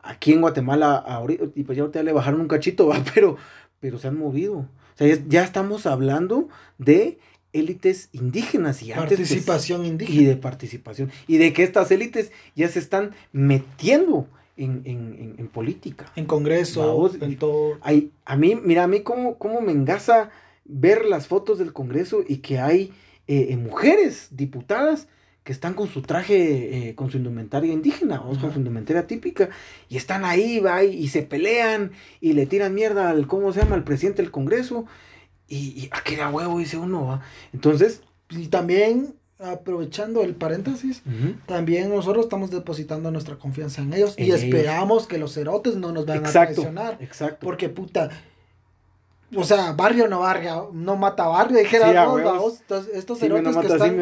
aquí 0.01 0.33
en 0.33 0.41
Guatemala 0.41 0.95
ahorita, 0.95 1.45
y 1.55 1.63
pues 1.63 1.75
ya 1.75 1.83
ahorita 1.83 2.03
le 2.03 2.13
bajaron 2.13 2.41
un 2.41 2.47
cachito, 2.47 2.87
¿va? 2.87 2.97
pero, 3.13 3.37
pero 3.79 3.97
se 3.97 4.07
han 4.07 4.17
movido. 4.17 4.65
O 4.95 4.97
sea, 4.97 5.17
ya, 5.27 5.43
estamos 5.43 5.85
hablando 5.85 6.47
de 6.77 7.19
élites 7.53 8.09
indígenas 8.13 8.81
y 8.81 8.91
participación 8.91 9.85
indígena. 9.85 10.21
Y 10.21 10.25
de 10.25 10.35
participación. 10.37 11.11
Y 11.27 11.37
de 11.37 11.53
que 11.53 11.63
estas 11.63 11.91
élites 11.91 12.31
ya 12.55 12.67
se 12.69 12.79
están 12.79 13.11
metiendo 13.31 14.27
en, 14.57 14.81
en, 14.85 15.35
en, 15.37 15.47
política. 15.47 16.11
En 16.15 16.25
Congreso, 16.25 17.11
en 17.21 17.37
todo. 17.37 17.77
Hay, 17.81 18.11
a 18.25 18.37
mí, 18.37 18.55
mira, 18.55 18.83
a 18.83 18.87
mí 18.87 19.01
cómo, 19.01 19.37
cómo 19.37 19.61
me 19.61 19.73
engasa 19.73 20.31
ver 20.63 21.05
las 21.05 21.27
fotos 21.27 21.59
del 21.59 21.73
Congreso 21.73 22.23
y 22.27 22.37
que 22.37 22.59
hay 22.59 22.93
eh, 23.27 23.47
eh, 23.49 23.57
mujeres 23.57 24.29
diputadas 24.31 25.07
que 25.45 25.53
están 25.53 25.75
con 25.75 25.87
su 25.87 26.01
traje, 26.01 26.89
eh, 26.89 26.95
con 26.95 27.09
su 27.09 27.17
indumentaria 27.17 27.71
indígena, 27.71 28.19
o 28.19 28.37
con 28.37 28.51
su 28.51 28.59
indumentaria 28.59 29.07
típica, 29.07 29.49
y 29.87 29.95
están 29.95 30.25
ahí, 30.25 30.59
va, 30.59 30.83
y, 30.83 31.07
se 31.07 31.21
pelean, 31.21 31.91
y 32.19 32.33
le 32.33 32.47
tiran 32.47 32.73
mierda 32.73 33.09
al, 33.09 33.27
¿cómo 33.27 33.53
se 33.53 33.61
llama?, 33.61 33.75
al 33.75 33.83
presidente 33.85 34.21
del 34.21 34.31
Congreso, 34.31 34.85
y, 35.47 35.57
y 35.79 35.89
a 35.91 36.01
qué 36.03 36.17
da 36.17 36.29
huevo, 36.29 36.59
dice 36.59 36.77
uno, 36.77 37.05
va. 37.05 37.21
Entonces... 37.53 38.01
Y 38.31 38.47
también 38.47 39.13
aprovechando 39.37 40.23
el 40.23 40.33
paréntesis, 40.33 41.03
también 41.45 41.89
nosotros 41.89 42.25
estamos 42.25 42.51
depositando 42.51 43.11
nuestra 43.11 43.35
confianza 43.35 43.81
en 43.81 43.93
ellos 43.93 44.15
y 44.17 44.31
esperamos 44.31 45.07
que 45.07 45.17
los 45.17 45.33
cerotes 45.33 45.75
no 45.75 45.91
nos 45.91 46.05
vayan 46.05 46.25
a 46.25 46.31
traicionar. 46.31 46.97
Exacto. 47.01 47.45
Porque 47.45 47.69
puta, 47.69 48.09
o 49.35 49.43
sea, 49.43 49.73
barrio 49.73 50.07
no 50.07 50.19
barrio, 50.19 50.71
no 50.73 50.95
mata 50.95 51.27
barrio, 51.27 51.59
dijera, 51.59 52.07
estos 52.93 53.19
cerotes 53.19 53.57
que 53.57 53.67
están, 53.67 53.97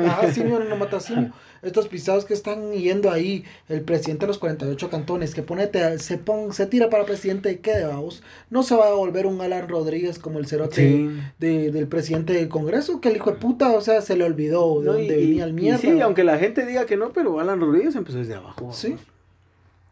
no 0.70 0.76
mata 0.76 1.00
estos 1.64 1.88
pisados 1.88 2.26
que 2.26 2.34
están 2.34 2.72
yendo 2.74 3.10
ahí, 3.10 3.46
el 3.70 3.82
presidente 3.82 4.26
de 4.26 4.28
los 4.28 4.38
48 4.38 4.90
cantones, 4.90 5.34
que 5.34 5.42
ponete, 5.42 5.98
se 6.00 6.18
pon, 6.18 6.54
se 6.54 6.68
tira 6.68 6.90
para 6.90 7.06
presidente 7.06 7.52
y 7.52 7.58
quede, 7.58 7.86
vamos, 7.86 8.22
no 8.50 8.64
se 8.64 8.76
va 8.76 8.90
a 8.90 8.94
volver 8.94 9.26
un 9.26 9.40
Alan 9.42 9.68
Rodríguez 9.70 10.20
como 10.20 10.40
el 10.40 10.46
cerote 10.46 11.10
de, 11.40 11.72
del 11.72 11.88
presidente 11.88 12.34
del 12.34 12.50
Congreso, 12.50 13.00
que 13.00 13.10
el 13.10 13.16
hijo 13.16 13.32
de 13.32 13.38
puta, 13.38 13.72
o 13.72 13.82
sea, 13.82 14.02
se 14.02 14.18
le 14.18 14.26
olvidó 14.26 14.82
de 14.82 14.88
dónde 14.88 15.16
venía 15.16 15.46
el 15.46 15.54
mierda. 15.54 15.80
sí, 15.80 16.00
aunque 16.02 16.24
la 16.24 16.38
gente 16.38 16.66
diga 16.66 16.86
que 16.86 16.98
no, 16.98 17.12
pero 17.14 17.40
Alan 17.40 17.60
Rodríguez 17.60 17.96
empezó 17.96 18.18
desde 18.18 18.36
abajo. 18.36 18.72
Sí. 18.74 18.96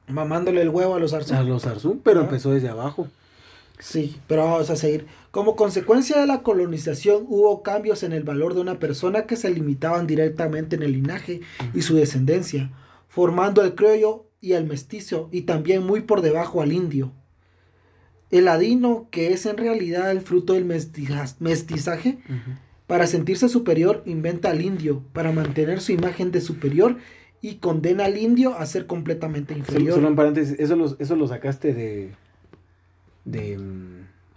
Mamándole 0.08 0.62
el 0.62 0.70
huevo 0.70 0.96
a 0.96 1.00
los 1.00 1.14
Arzú. 1.14 1.34
A 1.36 1.44
los 1.44 1.66
Arzú, 1.66 2.02
pero 2.04 2.20
empezó 2.22 2.52
desde 2.52 2.68
abajo. 2.68 3.08
Sí, 3.82 4.18
pero 4.28 4.46
vamos 4.46 4.70
a 4.70 4.76
seguir. 4.76 5.08
Como 5.32 5.56
consecuencia 5.56 6.22
de 6.22 6.28
la 6.28 6.44
colonización 6.44 7.26
hubo 7.28 7.64
cambios 7.64 8.04
en 8.04 8.14
el 8.14 8.24
valor 8.24 8.54
de 8.54 8.62
una 8.62 8.78
persona 8.78 9.26
que 9.26 9.36
se 9.36 9.50
limitaban 9.50 10.06
directamente 10.06 10.76
en 10.76 10.84
el 10.84 10.92
linaje 10.92 11.42
y 11.74 11.82
su 11.82 11.96
descendencia, 11.96 12.72
formando 13.08 13.64
el 13.64 13.74
criollo 13.74 14.28
y 14.40 14.54
el 14.54 14.66
mestizo 14.66 15.30
y 15.32 15.42
también 15.42 15.84
muy 15.84 16.02
por 16.02 16.22
debajo 16.22 16.62
al 16.62 16.74
indio. 16.74 17.12
El 18.30 18.46
ladino, 18.46 19.08
que 19.10 19.34
es 19.34 19.48
en 19.48 19.58
realidad 19.58 20.12
el 20.12 20.22
fruto 20.22 20.54
del 20.54 20.66
mestizaje, 20.66 22.20
Para 22.86 23.08
sentirse 23.08 23.50
superior, 23.50 24.04
inventa 24.06 24.50
al 24.52 24.62
indio, 24.62 25.02
para 25.14 25.32
mantener 25.32 25.80
su 25.80 25.94
imagen 25.94 26.32
de 26.32 26.42
superior 26.42 26.98
y 27.42 27.56
condena 27.56 28.06
al 28.06 28.18
indio 28.18 28.54
a 28.54 28.66
ser 28.66 28.86
completamente 28.86 29.54
inferior. 29.58 29.96
Solo, 29.96 30.10
en 30.10 30.16
paréntesis, 30.16 30.60
eso 30.60 30.76
lo, 30.76 31.00
eso 31.00 31.16
lo 31.16 31.28
sacaste 31.28 31.74
de. 31.74 32.12
De 33.26 33.60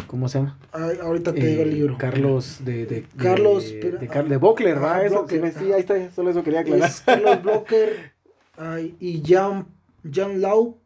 ¿Cómo 0.07 0.29
se 0.29 0.39
llama? 0.39 0.59
Ay, 0.73 0.99
ahorita 1.03 1.33
te 1.33 1.45
digo 1.47 1.63
el 1.63 1.69
Eh, 1.71 1.73
libro. 1.73 1.99
Carlos 1.99 2.59
de. 2.65 2.87
de 2.87 3.07
Carlos, 3.17 3.65
De, 3.65 3.93
de, 3.93 4.07
Car- 4.07 4.29
de 4.29 4.37
Bockler, 4.37 4.81
¿va? 4.83 4.97
Ah, 4.97 5.05
Eso, 5.05 5.25
Blocker, 5.25 5.53
sí, 5.59 5.73
ahí 5.73 5.81
está, 5.81 6.11
solo 6.13 6.31
eso 6.31 6.45
quería 6.45 6.61
aclarar. 6.61 6.89
Es 6.89 7.01
Carlos 7.01 7.43
Blocker 7.43 8.13
ay, 8.57 8.95
y 9.01 9.23
Jean, 9.23 9.67
Jean 10.05 10.41
Lau. 10.41 10.79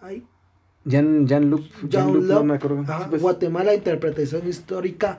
Ay, 0.00 0.26
Jan, 0.86 1.26
Jan 1.26 1.48
Luc. 1.48 1.64
Jan 1.90 2.28
no 2.28 2.44
me 2.44 2.54
acuerdo. 2.56 2.80
Ajá, 2.80 3.08
pues, 3.08 3.22
Guatemala, 3.22 3.74
interpretación 3.74 4.46
histórica 4.46 5.18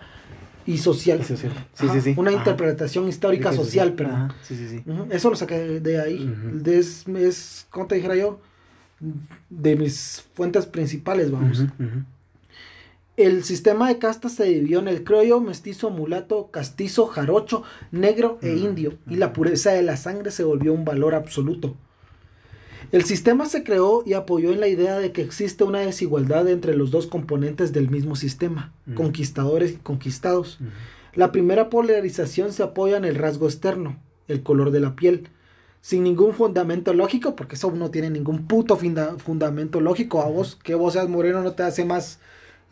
y 0.68 0.78
social. 0.78 1.24
sí, 1.24 1.36
sí, 1.38 1.48
sí, 1.74 1.86
Ajá, 1.88 1.94
sí, 1.94 2.02
sí. 2.02 2.14
Una 2.18 2.30
Ajá. 2.32 2.40
interpretación 2.40 3.08
histórica 3.08 3.52
sí. 3.52 3.58
social, 3.58 3.94
perdón. 3.94 4.32
Sí, 4.44 4.56
sí, 4.56 4.68
sí. 4.68 4.84
Ujú, 4.90 5.08
Eso 5.10 5.30
lo 5.32 5.36
saqué 5.36 5.80
de 5.80 6.00
ahí. 6.02 6.24
Ujú. 6.24 6.60
De- 6.60 6.78
es, 6.78 7.08
es, 7.08 7.68
¿cómo 7.72 7.88
te 7.88 7.96
dijera 7.96 8.16
yo? 8.16 8.40
De 9.50 9.76
mis 9.76 10.24
fuentes 10.34 10.66
principales, 10.66 11.32
vamos. 11.32 11.66
El 13.18 13.46
sistema 13.46 13.88
de 13.88 13.98
castas 13.98 14.34
se 14.34 14.44
dividió 14.44 14.80
en 14.80 14.90
el 14.90 15.04
criollo, 15.06 15.40
mestizo, 15.40 15.90
mulato, 15.90 16.50
castizo, 16.52 17.08
jarocho, 17.08 17.64
negro 17.92 18.40
e 18.42 18.56
Ujú, 18.56 18.66
indio, 18.66 18.98
y 19.10 19.16
la 19.16 19.32
pureza 19.32 19.72
de 19.72 19.84
la 19.84 19.96
sangre 19.96 20.32
se 20.32 20.44
volvió 20.44 20.74
un 20.74 20.84
valor 20.84 21.16
absoluto. 21.16 21.76
El 22.92 23.04
sistema 23.04 23.46
se 23.46 23.64
creó 23.64 24.04
y 24.06 24.14
apoyó 24.14 24.52
en 24.52 24.60
la 24.60 24.68
idea 24.68 25.00
de 25.00 25.12
que 25.12 25.22
existe 25.22 25.64
una 25.64 25.80
desigualdad 25.80 26.48
entre 26.50 26.76
los 26.76 26.92
dos 26.92 27.08
componentes 27.08 27.72
del 27.72 27.90
mismo 27.90 28.16
sistema, 28.16 28.74
Ujú. 28.86 28.96
conquistadores 28.96 29.72
y 29.72 29.78
conquistados. 29.78 30.60
La 31.14 31.32
primera 31.32 31.70
polarización 31.70 32.52
se 32.52 32.64
apoya 32.64 32.98
en 32.98 33.06
el 33.06 33.16
rasgo 33.16 33.48
externo, 33.48 33.98
el 34.28 34.44
color 34.44 34.72
de 34.72 34.82
la 34.82 34.96
piel, 34.96 35.30
sin 35.86 36.02
ningún 36.02 36.34
fundamento 36.34 36.96
lógico, 36.96 37.36
porque 37.36 37.54
eso 37.54 37.70
no 37.70 37.92
tiene 37.92 38.10
ningún 38.10 38.48
puto 38.48 38.76
funda- 38.76 39.20
fundamento 39.20 39.80
lógico. 39.82 40.24
A 40.24 40.26
vos, 40.28 40.56
que 40.64 40.74
vos 40.74 40.94
seas 40.94 41.08
moreno 41.10 41.44
no 41.44 41.52
te 41.52 41.62
hace 41.62 41.86
más 41.86 42.18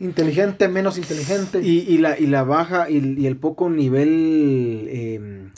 inteligente, 0.00 0.66
menos 0.66 0.98
inteligente. 0.98 1.60
Y, 1.62 1.78
y 1.88 1.98
la, 1.98 2.18
y 2.18 2.26
la 2.26 2.42
baja 2.42 2.90
y, 2.90 2.96
y 3.16 3.26
el 3.28 3.36
poco 3.36 3.70
nivel 3.70 4.86
eh, 4.88 5.48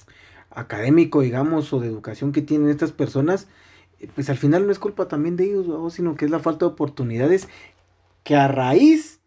académico, 0.50 1.22
digamos, 1.22 1.72
o 1.72 1.80
de 1.80 1.86
educación 1.88 2.32
que 2.32 2.42
tienen 2.42 2.68
estas 2.68 2.92
personas, 2.92 3.48
eh, 4.00 4.09
pues 4.14 4.28
al 4.28 4.36
final 4.36 4.66
no 4.66 4.72
es 4.72 4.78
culpa 4.78 5.09
también 5.09 5.36
de 5.36 5.44
ellos, 5.44 5.66
¿no? 5.66 5.88
sino 5.88 6.14
que 6.14 6.26
es 6.26 6.30
la 6.30 6.40
falta 6.40 6.66
de 6.66 6.72
oportunidades 6.72 7.48
que 8.22 8.36
a 8.36 8.48
raíz 8.48 9.20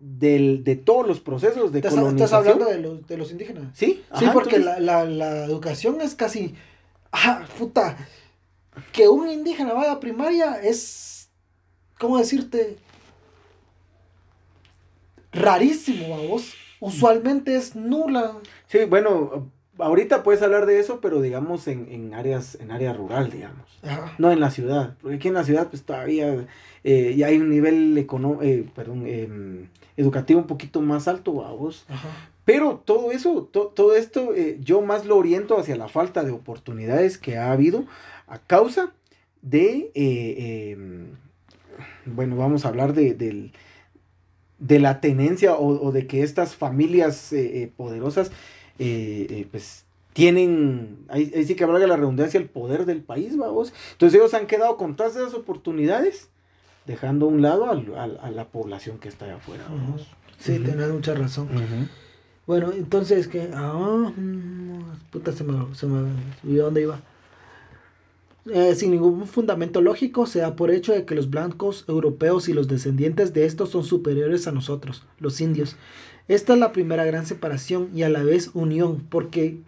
del, 0.00 0.64
de 0.64 0.74
todos 0.74 1.06
los 1.06 1.20
procesos 1.20 1.70
de 1.70 1.78
¿Estás, 1.78 1.94
colonización... 1.94 2.24
estás 2.24 2.38
hablando 2.40 2.64
de 2.68 2.80
los, 2.80 3.06
de 3.06 3.16
los 3.16 3.30
indígenas? 3.30 3.64
Sí, 3.74 4.02
Sí, 4.18 4.24
ajá, 4.24 4.32
porque 4.32 4.56
entonces- 4.56 4.82
la, 4.82 5.04
la- 5.04 5.10
la 5.10 5.44
educación 5.44 6.00
es 6.00 6.16
casi... 6.16 6.56
Ah, 7.18 7.44
puta. 7.58 7.96
Que 8.92 9.08
un 9.08 9.28
indígena 9.28 9.72
vaya 9.72 9.92
a 9.92 10.00
primaria 10.00 10.56
es... 10.62 11.30
¿Cómo 11.98 12.18
decirte? 12.18 12.76
Rarísimo, 15.32 16.16
vos. 16.28 16.52
Usualmente 16.80 17.56
es 17.56 17.74
nula. 17.74 18.36
Sí, 18.68 18.84
bueno, 18.84 19.50
ahorita 19.78 20.22
puedes 20.22 20.42
hablar 20.42 20.66
de 20.66 20.78
eso, 20.78 21.00
pero 21.00 21.20
digamos 21.22 21.68
en, 21.68 21.90
en 21.90 22.12
áreas, 22.14 22.56
en 22.60 22.70
área 22.70 22.92
rural, 22.92 23.30
digamos. 23.30 23.66
Ajá. 23.82 24.14
No 24.18 24.30
en 24.30 24.40
la 24.40 24.50
ciudad, 24.50 24.94
porque 25.00 25.16
aquí 25.16 25.28
en 25.28 25.34
la 25.34 25.44
ciudad 25.44 25.68
pues 25.68 25.82
todavía 25.84 26.46
eh, 26.84 27.14
ya 27.16 27.28
hay 27.28 27.38
un 27.38 27.48
nivel 27.50 27.96
econo- 27.96 28.42
eh, 28.42 28.68
perdón, 28.74 29.06
em, 29.06 29.68
educativo 29.96 30.40
un 30.40 30.46
poquito 30.46 30.80
más 30.82 31.08
alto, 31.08 31.32
vos. 31.32 31.86
Pero 32.46 32.80
todo 32.84 33.10
eso, 33.12 33.48
to- 33.52 33.66
todo 33.74 33.94
esto, 33.96 34.34
eh, 34.34 34.58
yo 34.62 34.80
más 34.80 35.04
lo 35.04 35.16
oriento 35.18 35.58
hacia 35.58 35.76
la 35.76 35.88
falta 35.88 36.22
de 36.24 36.30
oportunidades 36.30 37.18
que 37.18 37.36
ha 37.36 37.52
habido 37.52 37.84
a 38.28 38.38
causa 38.38 38.92
de, 39.42 39.90
eh, 39.94 40.70
em, 40.72 41.08
bueno, 42.06 42.36
vamos 42.36 42.64
a 42.64 42.68
hablar 42.68 42.94
de, 42.94 43.12
del- 43.14 43.52
de 44.58 44.78
la 44.78 45.00
tenencia 45.02 45.54
o, 45.56 45.86
o 45.86 45.92
de 45.92 46.06
que 46.06 46.22
estas 46.22 46.54
familias 46.56 47.32
eh, 47.34 47.70
poderosas, 47.76 48.30
pues 49.50 49.84
tienen, 50.12 50.98
ahí, 51.08 51.30
ahí 51.36 51.44
sí 51.44 51.56
que 51.56 51.66
valga 51.66 51.86
la 51.86 51.96
redundancia, 51.96 52.38
el 52.40 52.48
poder 52.48 52.86
del 52.86 53.02
país, 53.02 53.36
vamos. 53.36 53.74
Entonces 53.92 54.18
ellos 54.18 54.32
han 54.34 54.46
quedado 54.46 54.76
con 54.78 54.96
todas 54.96 55.14
esas 55.16 55.34
oportunidades, 55.34 56.28
dejando 56.86 57.26
a 57.26 57.28
un 57.28 57.42
lado 57.42 57.68
al- 57.70 58.18
a, 58.22 58.30
la 58.30 58.44
población 58.46 58.98
que 58.98 59.08
está 59.08 59.24
allá 59.26 59.36
afuera. 59.36 59.64
vamos. 59.68 60.06
Sí, 60.38 60.52
Ujú. 60.52 60.64
tenés 60.64 60.88
mucha 60.90 61.14
razón. 61.14 61.48
Ujú. 61.48 61.88
Bueno, 62.46 62.72
entonces 62.72 63.26
que. 63.28 63.48
Mm, 63.48 64.80
puta, 65.10 65.32
se 65.32 65.44
me, 65.44 65.74
se 65.74 65.86
me 65.86 66.10
olvidó 66.44 66.66
dónde 66.66 66.82
iba. 66.82 67.00
Eh, 68.48 68.76
sin 68.76 68.92
ningún 68.92 69.26
fundamento 69.26 69.80
lógico, 69.80 70.26
se 70.26 70.38
da 70.38 70.54
por 70.54 70.70
hecho 70.70 70.92
de 70.92 71.04
que 71.04 71.16
los 71.16 71.30
blancos 71.30 71.84
europeos 71.88 72.48
y 72.48 72.52
los 72.52 72.68
descendientes 72.68 73.32
de 73.32 73.44
estos 73.44 73.70
son 73.70 73.82
superiores 73.82 74.46
a 74.46 74.52
nosotros, 74.52 75.02
los 75.18 75.40
indios. 75.40 75.74
Esta 76.28 76.52
es 76.54 76.60
la 76.60 76.70
primera 76.72 77.04
gran 77.04 77.26
separación 77.26 77.90
y 77.92 78.04
a 78.04 78.08
la 78.08 78.22
vez 78.22 78.50
unión, 78.54 79.04
porque 79.10 79.58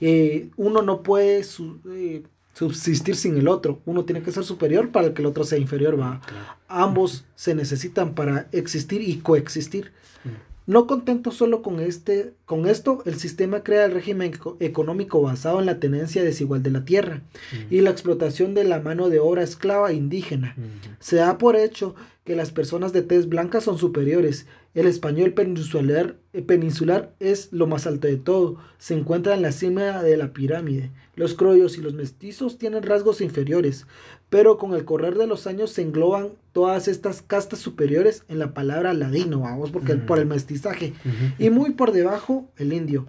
eh, 0.00 0.48
uno 0.56 0.82
no 0.82 1.02
puede 1.04 1.44
su- 1.44 1.78
eh, 1.88 2.24
subsistir 2.54 3.14
sin 3.14 3.36
el 3.36 3.46
otro. 3.46 3.78
Uno 3.86 4.04
tiene 4.04 4.22
que 4.22 4.32
ser 4.32 4.42
superior 4.44 4.90
para 4.90 5.14
que 5.14 5.22
el 5.22 5.26
otro 5.26 5.44
sea 5.44 5.58
inferior. 5.58 5.98
¿va? 6.00 6.20
Claro. 6.26 6.46
Ambos 6.66 7.24
se 7.36 7.54
necesitan 7.54 8.14
para 8.14 8.48
existir 8.50 9.02
y 9.02 9.18
coexistir. 9.18 9.92
Mm. 10.24 10.49
No 10.70 10.86
contento 10.86 11.32
solo 11.32 11.62
con, 11.62 11.80
este, 11.80 12.32
con 12.44 12.64
esto, 12.68 13.02
el 13.04 13.16
sistema 13.16 13.64
crea 13.64 13.86
el 13.86 13.92
régimen 13.92 14.32
eco- 14.32 14.56
económico 14.60 15.20
basado 15.20 15.58
en 15.58 15.66
la 15.66 15.80
tenencia 15.80 16.22
desigual 16.22 16.62
de 16.62 16.70
la 16.70 16.84
tierra 16.84 17.22
y 17.70 17.80
la 17.80 17.90
explotación 17.90 18.54
de 18.54 18.62
la 18.62 18.78
mano 18.78 19.08
de 19.08 19.18
obra 19.18 19.42
esclava 19.42 19.92
indígena. 19.92 20.54
Ujú. 20.56 20.94
Se 21.00 21.16
da 21.16 21.38
por 21.38 21.56
hecho 21.56 21.96
que 22.24 22.36
las 22.36 22.52
personas 22.52 22.92
de 22.92 23.02
tez 23.02 23.28
blanca 23.28 23.60
son 23.60 23.78
superiores. 23.78 24.46
El 24.72 24.86
español 24.86 25.32
peninsular, 25.34 26.16
eh, 26.32 26.42
peninsular 26.42 27.12
es 27.18 27.48
lo 27.52 27.66
más 27.66 27.86
alto 27.88 28.06
de 28.06 28.16
todo. 28.16 28.56
Se 28.78 28.94
encuentra 28.94 29.34
en 29.34 29.42
la 29.42 29.50
cima 29.50 30.00
de 30.02 30.16
la 30.16 30.32
pirámide. 30.32 30.90
Los 31.16 31.34
criollos 31.34 31.76
y 31.76 31.80
los 31.80 31.94
mestizos 31.94 32.56
tienen 32.56 32.84
rasgos 32.84 33.20
inferiores, 33.20 33.86
pero 34.28 34.58
con 34.58 34.74
el 34.74 34.84
correr 34.84 35.18
de 35.18 35.26
los 35.26 35.48
años 35.48 35.70
se 35.72 35.82
engloban 35.82 36.28
todas 36.52 36.86
estas 36.86 37.20
castas 37.20 37.58
superiores 37.58 38.22
en 38.28 38.38
la 38.38 38.54
palabra 38.54 38.94
ladino, 38.94 39.40
vamos, 39.40 39.70
porque 39.72 39.96
por 39.96 40.18
el 40.20 40.26
mestizaje. 40.26 40.92
Y 41.38 41.50
muy 41.50 41.70
por 41.72 41.90
debajo, 41.90 42.48
el 42.56 42.72
indio. 42.72 43.06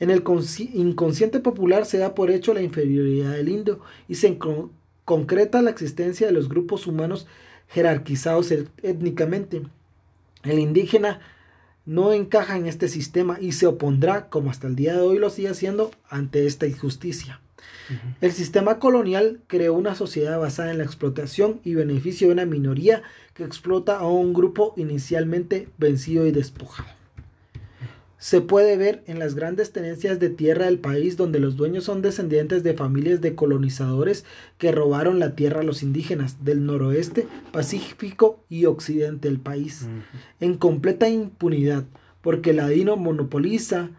En 0.00 0.10
el 0.10 0.24
consci- 0.24 0.70
inconsciente 0.72 1.40
popular 1.40 1.84
se 1.84 1.98
da 1.98 2.14
por 2.14 2.30
hecho 2.30 2.54
la 2.54 2.62
inferioridad 2.62 3.32
del 3.32 3.50
indio 3.50 3.80
y 4.08 4.14
se 4.16 4.38
concreta 5.04 5.60
la 5.62 5.70
existencia 5.70 6.26
de 6.26 6.32
los 6.32 6.48
grupos 6.48 6.86
humanos 6.86 7.26
jerarquizados 7.68 8.50
et- 8.50 8.68
étnicamente. 8.82 9.62
El 10.42 10.58
indígena 10.58 11.20
no 11.84 12.12
encaja 12.12 12.56
en 12.56 12.66
este 12.66 12.88
sistema 12.88 13.38
y 13.40 13.52
se 13.52 13.66
opondrá, 13.66 14.28
como 14.28 14.50
hasta 14.50 14.66
el 14.66 14.76
día 14.76 14.94
de 14.94 15.00
hoy 15.00 15.18
lo 15.18 15.30
sigue 15.30 15.48
haciendo, 15.48 15.90
ante 16.08 16.46
esta 16.46 16.66
injusticia. 16.66 17.40
El 18.20 18.32
sistema 18.32 18.78
colonial 18.78 19.40
creó 19.46 19.74
una 19.74 19.94
sociedad 19.94 20.38
basada 20.38 20.70
en 20.70 20.78
la 20.78 20.84
explotación 20.84 21.60
y 21.64 21.74
beneficio 21.74 22.28
de 22.28 22.32
una 22.32 22.46
minoría 22.46 23.02
que 23.34 23.44
explota 23.44 23.98
a 23.98 24.06
un 24.06 24.32
grupo 24.32 24.74
inicialmente 24.76 25.68
vencido 25.78 26.26
y 26.26 26.32
despojado. 26.32 27.01
Se 28.22 28.40
puede 28.40 28.76
ver 28.76 29.02
en 29.08 29.18
las 29.18 29.34
grandes 29.34 29.72
tenencias 29.72 30.20
de 30.20 30.30
tierra 30.30 30.66
del 30.66 30.78
país 30.78 31.16
donde 31.16 31.40
los 31.40 31.56
dueños 31.56 31.82
son 31.82 32.02
descendientes 32.02 32.62
de 32.62 32.72
familias 32.72 33.20
de 33.20 33.34
colonizadores 33.34 34.24
que 34.58 34.70
robaron 34.70 35.18
la 35.18 35.34
tierra 35.34 35.62
a 35.62 35.64
los 35.64 35.82
indígenas 35.82 36.44
del 36.44 36.64
noroeste, 36.64 37.26
pacífico 37.50 38.44
y 38.48 38.66
occidente 38.66 39.26
del 39.26 39.40
país 39.40 39.88
en 40.38 40.56
completa 40.56 41.08
impunidad, 41.08 41.82
porque 42.20 42.50
el 42.50 42.58
ladino 42.58 42.96
monopoliza, 42.96 43.90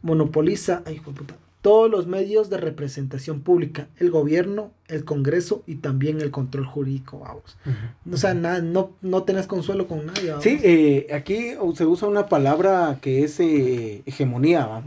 monopoliza, 0.00 0.82
ay, 0.86 0.98
puta, 1.00 1.36
todos 1.60 1.90
los 1.90 2.06
medios 2.06 2.50
de 2.50 2.56
representación 2.58 3.40
pública, 3.40 3.88
el 3.98 4.10
gobierno, 4.10 4.70
el 4.86 5.04
Congreso 5.04 5.62
y 5.66 5.76
también 5.76 6.20
el 6.20 6.30
control 6.30 6.64
jurídico, 6.66 7.18
vamos. 7.18 7.58
Ujú. 7.66 8.14
O 8.14 8.16
sea, 8.16 8.32
na- 8.34 8.60
no, 8.60 8.92
no 9.02 9.24
tenés 9.24 9.46
consuelo 9.46 9.86
con 9.88 10.06
nadie. 10.06 10.30
vamos. 10.30 10.44
Sí, 10.44 10.58
eh, 10.62 11.08
aquí 11.12 11.54
se 11.74 11.84
usa 11.86 12.06
una 12.08 12.28
palabra 12.28 12.98
que 13.02 13.24
es 13.24 13.40
eh, 13.40 14.02
hegemonía, 14.06 14.66
¿va? 14.66 14.82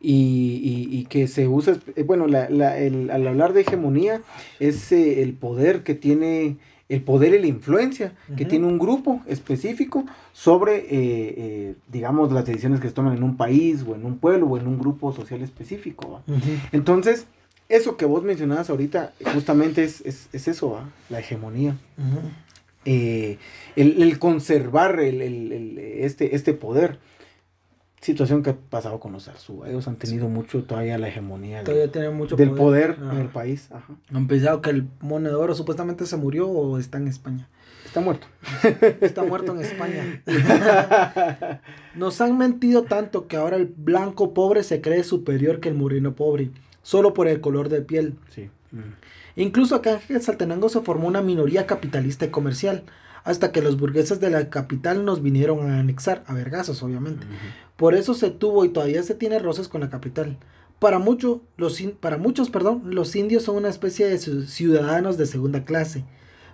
Y, 0.00 0.60
y- 0.92 0.98
y 0.98 1.04
que 1.06 1.26
se 1.28 1.48
usa, 1.48 1.78
eh, 1.96 2.02
bueno, 2.02 2.26
la- 2.26 2.48
la- 2.50 2.78
el- 2.78 3.10
al 3.10 3.26
hablar 3.26 3.52
de 3.54 3.62
hegemonía 3.62 4.20
es 4.60 4.92
eh, 4.92 5.22
el 5.22 5.32
poder 5.32 5.82
que 5.82 5.94
tiene, 5.94 6.58
el 6.88 7.02
poder 7.02 7.34
y 7.34 7.38
la 7.40 7.46
influencia 7.46 8.12
que 8.36 8.44
tiene 8.44 8.66
un 8.66 8.78
grupo 8.78 9.22
específico 9.26 10.04
sobre, 10.32 10.76
eh, 10.78 10.84
eh, 10.90 11.74
digamos, 11.90 12.30
las 12.32 12.44
decisiones 12.44 12.80
que 12.80 12.88
se 12.88 12.94
toman 12.94 13.16
en 13.16 13.22
un 13.22 13.36
país 13.36 13.82
o 13.88 13.94
en 13.94 14.04
un 14.04 14.18
pueblo 14.18 14.46
o 14.48 14.58
en 14.58 14.66
un 14.66 14.78
grupo 14.78 15.12
social 15.12 15.40
específico. 15.42 16.20
Entonces, 16.72 17.26
eso 17.70 17.96
que 17.96 18.04
vos 18.04 18.22
mencionabas 18.22 18.68
ahorita, 18.68 19.14
justamente 19.32 19.82
es, 19.84 20.02
es, 20.02 20.28
es 20.34 20.46
eso, 20.48 20.72
¿va? 20.72 20.84
la 21.08 21.20
hegemonía. 21.20 21.74
Eh, 22.84 23.38
el, 23.76 24.02
el 24.02 24.18
conservar 24.18 25.00
el, 25.00 25.22
el- 25.22 25.52
el- 25.52 25.78
este, 25.78 26.36
este 26.36 26.52
poder. 26.52 26.98
Situación 28.04 28.42
que 28.42 28.50
ha 28.50 28.56
pasado 28.56 29.00
con 29.00 29.12
los 29.12 29.28
Arzúa. 29.28 29.68
Ellos 29.68 29.88
han 29.88 29.96
tenido 29.96 30.28
mucho 30.28 30.62
todavía 30.64 30.98
la 30.98 31.08
hegemonía 31.08 31.64
Todavía 31.64 32.10
mucho 32.10 32.36
del 32.36 32.50
poder, 32.50 32.98
en 33.00 33.18
el 33.18 33.28
país. 33.28 33.70
Ajá. 33.72 33.94
Han 34.12 34.28
pensado 34.28 34.60
que 34.60 34.70
el 34.70 34.86
mono 35.00 35.30
de 35.30 35.34
oro 35.34 35.54
supuestamente 35.54 36.04
se 36.04 36.18
murió 36.18 36.48
o 36.48 36.78
está 36.78 36.98
en 36.98 37.08
España. 37.08 37.48
Está 37.86 38.00
muerto. 38.00 38.26
Está 39.00 39.22
muerto 39.22 39.52
en 39.52 39.60
España. 39.60 40.22
Nos 41.94 42.20
han 42.20 42.36
mentido 42.36 42.82
tanto 42.82 43.26
que 43.26 43.36
ahora 43.36 43.56
el 43.56 43.66
blanco 43.66 44.34
pobre 44.34 44.64
se 44.64 44.82
cree 44.82 45.02
superior 45.02 45.60
que 45.60 45.70
el 45.70 45.74
moreno 45.74 46.14
pobre, 46.14 46.50
solo 46.82 47.14
por 47.14 47.26
el 47.26 47.40
color 47.40 47.70
de 47.70 47.80
piel. 47.80 48.16
sí. 48.28 48.50
Incluso 49.36 49.74
acá 49.74 50.00
en 50.08 50.22
Saltenango 50.22 50.68
se 50.68 50.80
formó 50.80 51.08
una 51.08 51.20
minoría 51.20 51.66
capitalista 51.66 52.24
y 52.24 52.28
comercial, 52.28 52.84
hasta 53.24 53.50
que 53.50 53.62
los 53.62 53.78
burgueses 53.78 54.20
de 54.20 54.30
la 54.30 54.48
capital 54.50 55.04
nos 55.04 55.22
vinieron 55.22 55.70
a 55.70 55.80
anexar, 55.80 56.22
a 56.26 56.34
vergazos 56.34 56.82
obviamente. 56.82 57.26
Por 57.76 57.94
eso 57.94 58.14
se 58.14 58.30
tuvo 58.30 58.64
y 58.64 58.68
todavía 58.68 59.02
se 59.02 59.14
tiene 59.14 59.38
roces 59.38 59.68
con 59.68 59.80
la 59.80 59.90
capital. 59.90 60.38
Para, 60.78 60.98
mucho, 60.98 61.42
los, 61.56 61.80
para 62.00 62.18
muchos, 62.18 62.50
perdón, 62.50 62.82
los 62.94 63.14
indios 63.16 63.44
son 63.44 63.56
una 63.56 63.68
especie 63.68 64.06
de 64.06 64.16
ci- 64.16 64.46
ciudadanos 64.46 65.16
de 65.18 65.26
segunda 65.26 65.64
clase. 65.64 66.04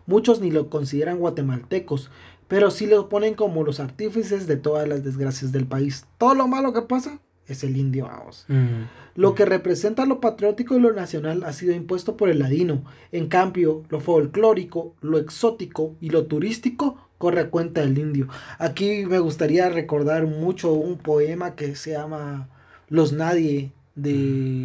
Muchos 0.06 0.40
ni 0.40 0.50
lo 0.50 0.70
consideran 0.70 1.18
guatemaltecos, 1.18 2.10
pero 2.48 2.70
sí 2.70 2.86
lo 2.86 3.08
ponen 3.08 3.34
como 3.34 3.64
los 3.64 3.80
artífices 3.80 4.46
de 4.46 4.56
todas 4.56 4.88
las 4.88 5.04
desgracias 5.04 5.52
del 5.52 5.66
país. 5.66 6.06
Todo 6.18 6.34
lo 6.34 6.48
malo 6.48 6.72
que 6.72 6.82
pasa 6.82 7.20
es 7.46 7.64
el 7.64 7.76
indio. 7.76 8.08
Mm. 8.48 8.84
Lo 9.16 9.34
que 9.34 9.44
representa 9.44 10.06
lo 10.06 10.20
patriótico 10.20 10.76
y 10.76 10.80
lo 10.80 10.92
nacional 10.92 11.44
ha 11.44 11.52
sido 11.52 11.74
impuesto 11.74 12.16
por 12.16 12.28
el 12.28 12.38
ladino. 12.38 12.84
En 13.12 13.26
cambio, 13.28 13.82
lo 13.88 14.00
folclórico, 14.00 14.94
lo 15.00 15.18
exótico 15.18 15.96
y 16.00 16.10
lo 16.10 16.26
turístico 16.26 17.09
corre 17.20 17.42
a 17.42 17.50
cuenta 17.50 17.82
del 17.82 17.98
indio. 17.98 18.28
Aquí 18.58 19.04
me 19.04 19.18
gustaría 19.18 19.68
recordar 19.68 20.26
mucho 20.26 20.72
un 20.72 20.96
poema 20.96 21.54
que 21.54 21.76
se 21.76 21.90
llama 21.92 22.48
Los 22.88 23.12
Nadie 23.12 23.72
de 23.94 24.14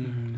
Mm. 0.08 0.36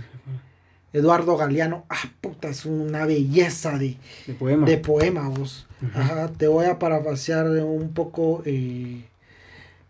Eduardo 0.94 1.38
Galeano. 1.38 1.86
Ah, 1.90 2.10
puta, 2.22 2.50
es 2.50 2.66
una 2.66 3.06
belleza 3.06 3.78
de, 3.78 3.98
De 4.26 4.34
poema. 4.34 4.66
de 4.66 4.78
poema, 4.80 5.30
vos. 5.30 5.68
Ajá, 5.94 6.30
te 6.36 6.48
voy 6.48 6.66
a 6.66 6.80
parafasear 6.80 7.46
un 7.64 7.94
poco 7.94 8.42
eh, 8.46 9.04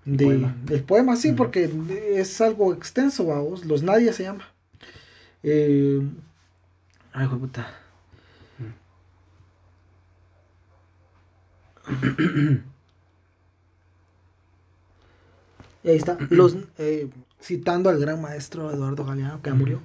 El 0.05 0.17
de, 0.17 0.25
poema. 0.25 0.57
del 0.65 0.83
poema, 0.83 1.15
sí, 1.15 1.31
porque 1.31 1.69
es 2.15 2.41
algo 2.41 2.73
extenso, 2.73 3.25
vamos. 3.27 3.63
Los 3.65 3.83
Nadie 3.83 4.11
se 4.11 4.23
llama. 4.23 4.43
Eh, 5.43 6.01
ay, 7.13 7.27
puta. 7.27 7.67
Y 15.83 15.89
ahí 15.89 15.95
está, 15.97 16.17
los, 16.31 16.57
eh, 16.79 17.07
citando 17.41 17.89
al 17.89 17.99
gran 17.99 18.21
maestro 18.21 18.71
Eduardo 18.71 19.05
Galeano, 19.05 19.41
que 19.41 19.53
murió. 19.53 19.79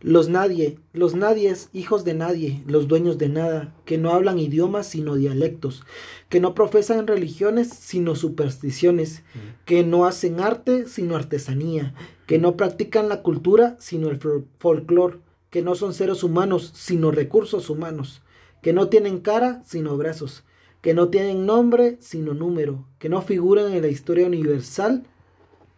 Los 0.00 0.28
nadie, 0.28 0.78
los 0.92 1.14
nadies, 1.14 1.68
hijos 1.72 2.04
de 2.04 2.14
nadie, 2.14 2.62
los 2.66 2.86
dueños 2.86 3.18
de 3.18 3.28
nada, 3.28 3.74
que 3.84 3.98
no 3.98 4.12
hablan 4.12 4.38
idiomas 4.38 4.86
sino 4.86 5.16
dialectos, 5.16 5.84
que 6.28 6.38
no 6.38 6.54
profesan 6.54 7.06
religiones 7.06 7.70
sino 7.70 8.14
supersticiones, 8.14 9.22
que 9.64 9.82
no 9.84 10.04
hacen 10.06 10.38
arte 10.40 10.86
sino 10.86 11.16
artesanía, 11.16 11.94
que 12.26 12.38
no 12.38 12.56
practican 12.56 13.08
la 13.08 13.22
cultura 13.22 13.76
sino 13.80 14.10
el 14.10 14.20
fol- 14.20 14.44
folclor, 14.58 15.20
que 15.50 15.62
no 15.62 15.74
son 15.74 15.92
seres 15.94 16.22
humanos 16.22 16.70
sino 16.74 17.10
recursos 17.10 17.68
humanos, 17.70 18.22
que 18.60 18.72
no 18.72 18.88
tienen 18.88 19.18
cara 19.20 19.62
sino 19.66 19.96
brazos, 19.96 20.44
que 20.82 20.92
no 20.92 21.08
tienen 21.08 21.46
nombre 21.46 21.96
sino 22.00 22.34
número, 22.34 22.84
que 22.98 23.08
no 23.08 23.22
figuran 23.22 23.72
en 23.72 23.80
la 23.82 23.88
historia 23.88 24.26
universal 24.26 25.04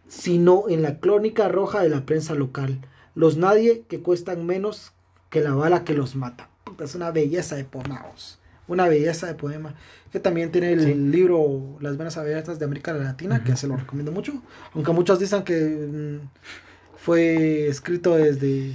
sino 0.07 0.65
en 0.69 0.81
la 0.83 0.99
crónica 0.99 1.47
roja 1.47 1.81
de 1.81 1.89
la 1.89 2.05
prensa 2.05 2.35
local. 2.35 2.79
Los 3.15 3.37
nadie 3.37 3.83
que 3.87 4.01
cuestan 4.01 4.45
menos 4.45 4.91
que 5.29 5.41
la 5.41 5.53
bala 5.55 5.83
que 5.83 5.93
los 5.93 6.15
mata. 6.15 6.49
Es 6.79 6.93
una 6.95 7.09
belleza 7.11 7.55
de 7.55 7.63
poemas. 7.65 8.39
Una 8.67 8.87
belleza 8.87 9.27
de 9.27 9.35
poema. 9.35 9.73
Que 10.11 10.19
también 10.19 10.51
tiene 10.51 10.73
el 10.73 10.81
Sí. 10.83 10.93
libro 10.93 11.77
Las 11.79 11.97
Venas 11.97 12.17
Abiertas 12.17 12.59
de 12.59 12.65
América 12.65 12.93
Latina, 12.93 13.43
que 13.43 13.55
se 13.55 13.67
lo 13.67 13.77
recomiendo 13.77 14.11
mucho. 14.11 14.33
Aunque 14.73 14.91
muchos 14.91 15.19
dicen 15.19 15.43
que 15.43 16.19
mm, 16.21 16.27
fue 16.97 17.67
escrito 17.67 18.15
desde. 18.15 18.73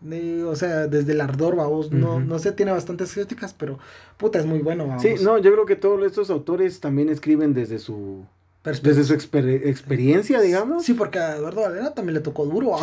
De- 0.00 0.44
o 0.44 0.54
sea, 0.56 0.86
desde 0.86 1.12
el 1.12 1.20
ardor, 1.20 1.56
vamos. 1.56 1.90
No, 1.92 2.20
no 2.20 2.38
sé, 2.38 2.52
tiene 2.52 2.72
bastantes 2.72 3.12
críticas, 3.12 3.54
pero 3.54 3.78
puta, 4.16 4.38
es 4.38 4.46
muy 4.46 4.60
bueno, 4.60 4.86
vamos. 4.86 5.02
Sí, 5.02 5.14
no, 5.22 5.38
yo 5.38 5.52
creo 5.52 5.66
que 5.66 5.76
todos 5.76 6.04
estos 6.06 6.30
autores 6.30 6.80
también 6.80 7.08
escriben 7.08 7.54
desde 7.54 7.78
su 7.78 8.24
desde 8.64 9.02
su 9.04 9.14
exper- 9.14 9.66
experiencia, 9.66 10.40
digamos. 10.40 10.84
Sí, 10.84 10.92
porque 10.92 11.18
a 11.18 11.36
Eduardo 11.36 11.62
Valera 11.62 11.94
también 11.94 12.14
le 12.14 12.20
tocó 12.20 12.44
duro. 12.44 12.76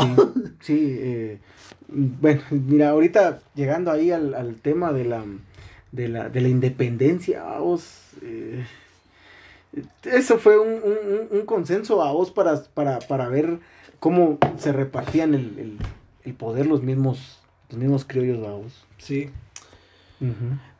Sí, 0.61 0.97
eh, 0.99 1.39
bueno, 1.87 2.41
mira, 2.49 2.89
ahorita 2.89 3.39
llegando 3.53 3.91
ahí 3.91 4.09
al, 4.11 4.33
al 4.33 4.55
tema 4.55 4.91
de 4.93 5.05
la, 5.05 5.23
de 5.91 6.07
la, 6.07 6.29
de 6.29 6.41
la 6.41 6.47
independencia, 6.47 7.43
vos, 7.59 7.85
eh, 8.23 8.65
eso 10.05 10.37
fue 10.39 10.57
un, 10.57 10.69
un- 10.69 11.13
un- 11.31 11.39
un 11.39 11.45
consenso 11.45 12.01
a 12.01 12.11
vos 12.13 12.31
para, 12.31 12.63
para, 12.73 12.99
para 12.99 13.27
ver 13.29 13.59
cómo 13.99 14.39
se 14.57 14.71
repartían 14.71 15.33
el, 15.33 15.59
el- 15.59 15.77
el 16.25 16.33
poder 16.33 16.65
los 16.65 16.81
mismos, 16.81 17.39
los 17.69 17.77
mismos 17.79 18.05
criollos, 18.05 18.39
vos. 18.39 18.85
Sí. 18.97 19.29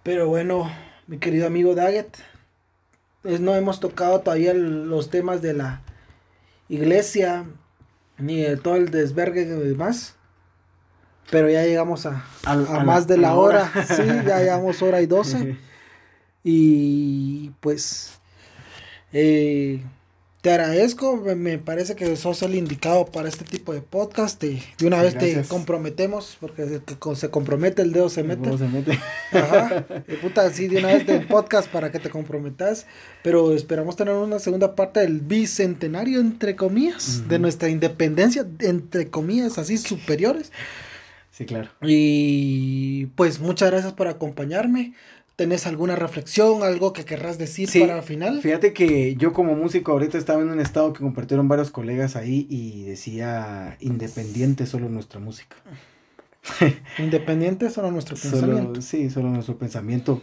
Pero 0.04 0.28
bueno, 0.28 0.72
mi 1.08 1.18
querido 1.20 1.46
amigo 1.48 1.76
Daggett, 1.76 2.18
es- 3.24 3.40
no 3.40 3.56
hemos 3.56 3.80
tocado 3.80 4.22
todavía 4.22 4.52
el- 4.52 4.90
los 4.90 5.10
temas 5.10 5.42
de 5.42 5.54
la 5.54 5.82
iglesia, 6.70 7.46
ni 8.18 8.42
de 8.42 8.58
todo 8.58 8.76
el 8.76 8.90
desvergue 8.92 9.42
y 9.42 9.46
demás. 9.46 10.16
Pero 11.32 11.50
ya 11.50 11.64
llegamos 11.64 12.06
a, 12.06 12.24
a 12.46 12.52
a 12.52 12.56
la- 12.56 12.84
más 12.84 13.08
de 13.08 13.18
la, 13.18 13.34
hora. 13.36 13.72
hora. 13.74 13.86
Sí, 13.86 14.04
ya 14.28 14.40
llevamos 14.40 14.82
hora 14.82 15.02
y 15.02 15.06
doce. 15.06 15.58
Y 16.48 17.50
pues 17.60 18.20
eh, 19.12 19.82
te 20.46 20.52
agradezco, 20.52 21.18
me, 21.36 21.58
parece 21.58 21.96
que 21.96 22.16
sos 22.16 22.44
el 22.44 22.54
indicado 22.54 23.08
para 23.08 23.28
este 23.28 23.44
tipo 23.46 23.74
de 23.74 23.82
podcast. 23.82 24.40
De, 24.40 24.62
de 24.78 24.86
una 24.86 24.98
Sí, 24.98 25.04
vez 25.06 25.14
gracias. 25.16 25.42
te 25.42 25.50
comprometemos, 25.50 26.38
porque 26.40 26.62
el 26.62 26.82
que 26.84 27.16
se 27.16 27.32
compromete 27.32 27.82
el 27.82 27.92
dedo 27.92 28.10
se 28.10 28.22
mete. 28.22 28.44
¿Cómo 28.44 28.60
se 28.60 28.68
mete? 28.68 29.00
Ajá, 29.32 29.86
eh, 29.90 30.20
puta, 30.22 30.48
sí, 30.52 30.68
de 30.68 30.78
una 30.78 30.90
vez 30.90 31.08
del 31.08 31.26
podcast 31.28 31.68
para 31.68 31.92
que 31.92 31.98
te 31.98 32.12
comprometas. 32.12 32.86
Pero 33.24 33.56
esperamos 33.56 33.96
tener 33.96 34.14
una 34.14 34.38
segunda 34.38 34.76
parte 34.76 35.00
del 35.00 35.22
bicentenario, 35.22 36.20
entre 36.20 36.56
comillas, 36.56 37.28
de 37.28 37.40
nuestra 37.40 37.70
independencia, 37.70 38.46
entre 38.60 39.10
comillas, 39.10 39.58
así 39.58 39.80
superiores. 39.80 40.52
Sí, 41.32 41.46
claro. 41.46 41.72
Y 41.82 43.08
pues 43.16 43.40
muchas 43.40 43.72
gracias 43.72 43.94
por 43.94 44.08
acompañarme. 44.08 44.94
¿Tenés 45.36 45.68
alguna 45.68 45.98
reflexión, 45.98 46.64
algo 46.64 46.94
que 46.94 47.04
querrás 47.04 47.38
decir 47.38 47.70
Sí, 47.70 47.82
para 47.82 47.98
el 47.98 48.04
final? 48.04 48.42
Fíjate 48.42 48.72
que 48.72 49.16
yo 49.16 49.34
como 49.34 49.54
músico 49.56 49.92
ahorita 49.92 50.18
estaba 50.18 50.42
en 50.42 50.50
un 50.50 50.62
estado 50.62 50.94
que 50.94 51.02
compartieron 51.02 51.50
varios 51.50 51.72
colegas 51.72 52.16
ahí 52.16 52.48
y 52.50 52.84
decía 52.84 53.76
independiente 53.82 54.66
solo 54.66 54.88
nuestra 54.88 55.20
música. 55.20 55.58
Independiente 57.00 57.70
solo 57.70 57.92
nuestro 57.92 58.16
pensamiento. 58.16 58.70
Solo, 58.70 58.82
sí, 58.82 59.10
solo 59.10 59.30
nuestro 59.30 59.58
pensamiento. 59.58 60.22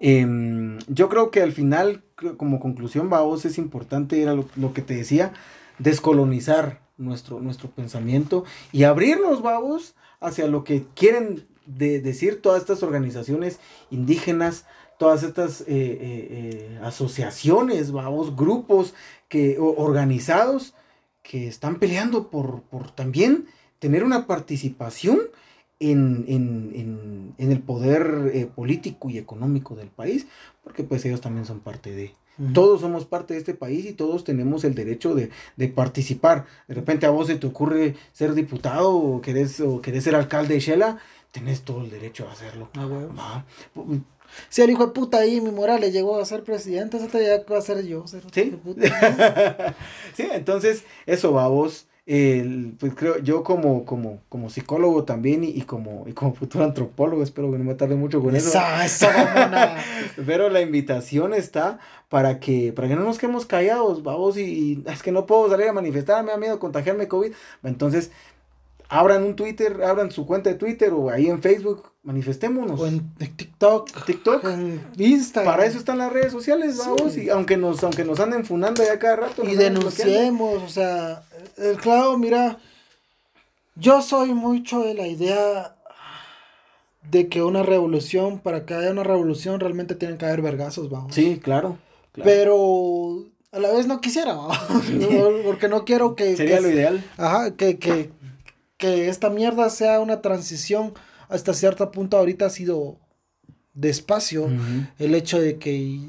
Em, 0.00 0.78
yo 0.88 1.10
creo 1.10 1.30
que 1.30 1.42
al 1.42 1.52
final, 1.52 2.02
como 2.36 2.58
conclusión, 2.58 3.10
Baos, 3.10 3.44
es 3.44 3.58
importante, 3.58 4.22
era 4.22 4.34
lo, 4.34 4.48
lo 4.56 4.72
que 4.72 4.80
te 4.80 4.94
decía, 4.94 5.34
descolonizar 5.78 6.80
nuestro, 6.96 7.40
nuestro 7.40 7.70
pensamiento 7.70 8.44
y 8.72 8.84
abrirnos, 8.84 9.42
Baos, 9.42 9.94
hacia 10.20 10.46
lo 10.46 10.64
que 10.64 10.84
quieren 10.94 11.46
de- 11.66 12.00
decir 12.00 12.40
todas 12.42 12.60
estas 12.60 12.82
organizaciones 12.82 13.58
indígenas, 13.90 14.66
todas 14.98 15.22
estas 15.22 15.62
eh, 15.62 15.64
eh, 15.68 15.98
eh, 16.00 16.78
asociaciones, 16.82 17.90
grupos 18.36 18.94
que, 19.28 19.58
o- 19.58 19.74
organizados 19.76 20.74
que 21.22 21.48
están 21.48 21.78
peleando 21.78 22.28
por, 22.28 22.62
por 22.62 22.90
también 22.90 23.46
tener 23.78 24.04
una 24.04 24.26
participación 24.26 25.18
en, 25.80 26.24
en- 26.28 26.70
en- 26.74 27.34
en 27.38 27.52
el 27.52 27.60
poder 27.60 28.30
eh, 28.32 28.46
político 28.46 29.10
y 29.10 29.18
económico 29.18 29.74
del 29.74 29.88
país, 29.88 30.26
porque 30.62 30.84
pues 30.84 31.04
ellos 31.04 31.20
también 31.20 31.44
son 31.46 31.60
parte 31.60 31.94
de... 31.94 32.14
Todos 32.52 32.80
somos 32.80 33.04
parte 33.04 33.34
de 33.34 33.38
este 33.38 33.54
país 33.54 33.86
y 33.86 33.92
todos 33.92 34.24
tenemos 34.24 34.64
el 34.64 34.74
derecho 34.74 35.14
de, 35.14 35.30
de 35.56 35.68
participar. 35.68 36.46
De 36.66 36.74
repente 36.74 37.06
a 37.06 37.10
vos 37.10 37.28
se 37.28 37.36
te 37.36 37.46
ocurre 37.46 37.94
ser 38.12 38.34
diputado 38.34 38.92
o 38.92 39.20
querés, 39.20 39.60
o 39.60 39.80
querés 39.80 40.02
ser 40.02 40.16
alcalde 40.16 40.54
de 40.54 40.60
Shela, 40.60 40.98
tenés 41.34 41.62
todo 41.62 41.80
el 41.80 41.90
derecho 41.90 42.28
a 42.28 42.32
hacerlo. 42.32 42.68
Ah, 42.76 42.86
huevo. 42.86 43.12
Va. 43.18 43.44
Si 44.48 44.62
el 44.62 44.70
hijo 44.70 44.86
de 44.86 44.92
puta 44.92 45.18
ahí, 45.18 45.40
mi 45.40 45.50
Morales, 45.50 45.92
llegó 45.92 46.20
a 46.20 46.24
ser 46.24 46.44
presidente, 46.44 46.96
eso 46.96 47.08
te 47.08 47.44
va 47.50 47.58
a 47.58 47.60
ser 47.60 47.84
yo. 47.84 48.06
cerote 48.06 48.44
¿Sí? 48.44 48.50
puta. 48.50 49.74
sí, 50.14 50.28
entonces 50.32 50.84
eso 51.06 51.32
va 51.32 51.48
vos. 51.48 51.88
el, 52.06 52.76
pues 52.78 52.94
creo, 52.94 53.18
yo 53.18 53.42
como, 53.42 53.84
como, 53.84 54.20
como 54.28 54.48
psicólogo 54.48 55.02
también 55.02 55.42
y, 55.42 55.60
como, 55.62 56.04
y 56.06 56.12
como 56.12 56.34
futuro 56.34 56.64
antropólogo, 56.64 57.24
espero 57.24 57.50
que 57.50 57.58
no 57.58 57.64
me 57.64 57.74
tarde 57.74 57.96
mucho 57.96 58.22
con 58.22 58.36
eso. 58.36 58.56
Pero 60.26 60.50
la 60.50 60.60
invitación 60.60 61.34
está 61.34 61.80
para 62.08 62.38
que, 62.38 62.72
para 62.72 62.86
que 62.86 62.94
no 62.94 63.02
nos 63.02 63.18
quedemos 63.18 63.44
callados, 63.44 64.04
vamos, 64.04 64.38
y, 64.38 64.84
es 64.86 65.02
que 65.02 65.10
no 65.10 65.26
puedo 65.26 65.50
salir 65.50 65.66
a 65.66 65.72
manifestar, 65.72 66.22
me 66.22 66.30
da 66.30 66.38
miedo 66.38 66.60
contagiarme 66.60 67.08
COVID. 67.08 67.32
Entonces, 67.64 68.12
abran 68.88 69.24
un 69.24 69.36
Twitter, 69.36 69.82
abran 69.82 70.10
su 70.10 70.26
cuenta 70.26 70.50
de 70.50 70.56
Twitter 70.56 70.92
o 70.92 71.10
ahí 71.10 71.28
en 71.28 71.40
Facebook, 71.40 71.90
manifestémonos. 72.02 72.80
O 72.80 72.86
en 72.86 73.14
TikTok. 73.14 74.04
TikTok. 74.04 74.44
En 74.44 74.80
Instagram. 74.96 75.52
Para 75.52 75.66
eso 75.66 75.78
están 75.78 75.98
las 75.98 76.12
redes 76.12 76.32
sociales, 76.32 76.78
vamos, 76.78 77.16
y 77.16 77.28
aunque 77.30 77.56
nos, 77.56 77.82
aunque 77.82 78.04
nos 78.04 78.20
anden 78.20 78.44
funando 78.44 78.82
ya 78.84 78.98
cada 78.98 79.16
rato. 79.16 79.42
Y 79.44 79.56
denunciemos, 79.56 80.62
o 80.62 80.68
sea, 80.68 81.22
el 81.56 81.76
clavo, 81.76 82.18
mira, 82.18 82.58
yo 83.76 84.02
soy 84.02 84.34
mucho 84.34 84.80
de 84.80 84.94
la 84.94 85.06
idea 85.06 85.76
de 87.10 87.28
que 87.28 87.42
una 87.42 87.62
revolución, 87.62 88.38
para 88.38 88.64
que 88.64 88.74
haya 88.74 88.90
una 88.90 89.04
revolución, 89.04 89.60
realmente 89.60 89.94
tienen 89.94 90.18
que 90.18 90.26
haber 90.26 90.42
vergazos, 90.42 90.90
vamos. 90.90 91.14
Sí, 91.14 91.40
claro. 91.42 91.78
Pero 92.12 93.24
a 93.50 93.58
la 93.58 93.72
vez 93.72 93.86
no 93.86 94.00
quisiera, 94.00 94.36
porque 95.44 95.68
no 95.68 95.84
quiero 95.84 96.14
que... 96.14 96.36
Sería 96.36 96.60
lo 96.60 96.70
ideal. 96.70 97.04
Ajá, 97.16 97.56
que, 97.56 97.78
que, 97.78 98.10
que 98.76 99.08
esta 99.08 99.30
mierda 99.30 99.70
sea 99.70 100.00
una 100.00 100.20
transición 100.20 100.94
hasta 101.28 101.54
cierto 101.54 101.90
punto 101.90 102.16
ahorita 102.16 102.46
ha 102.46 102.50
sido 102.50 102.98
despacio. 103.72 104.48
El 104.98 105.14
hecho 105.14 105.40
de 105.40 105.58
que 105.58 106.00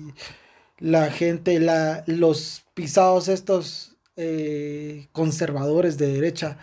la 0.80 1.10
gente, 1.12 1.60
la, 1.60 2.04
los 2.06 2.64
pisados 2.74 3.28
estos 3.28 3.96
eh, 4.18 5.08
conservadores 5.12 5.98
de 5.98 6.08
derecha, 6.08 6.58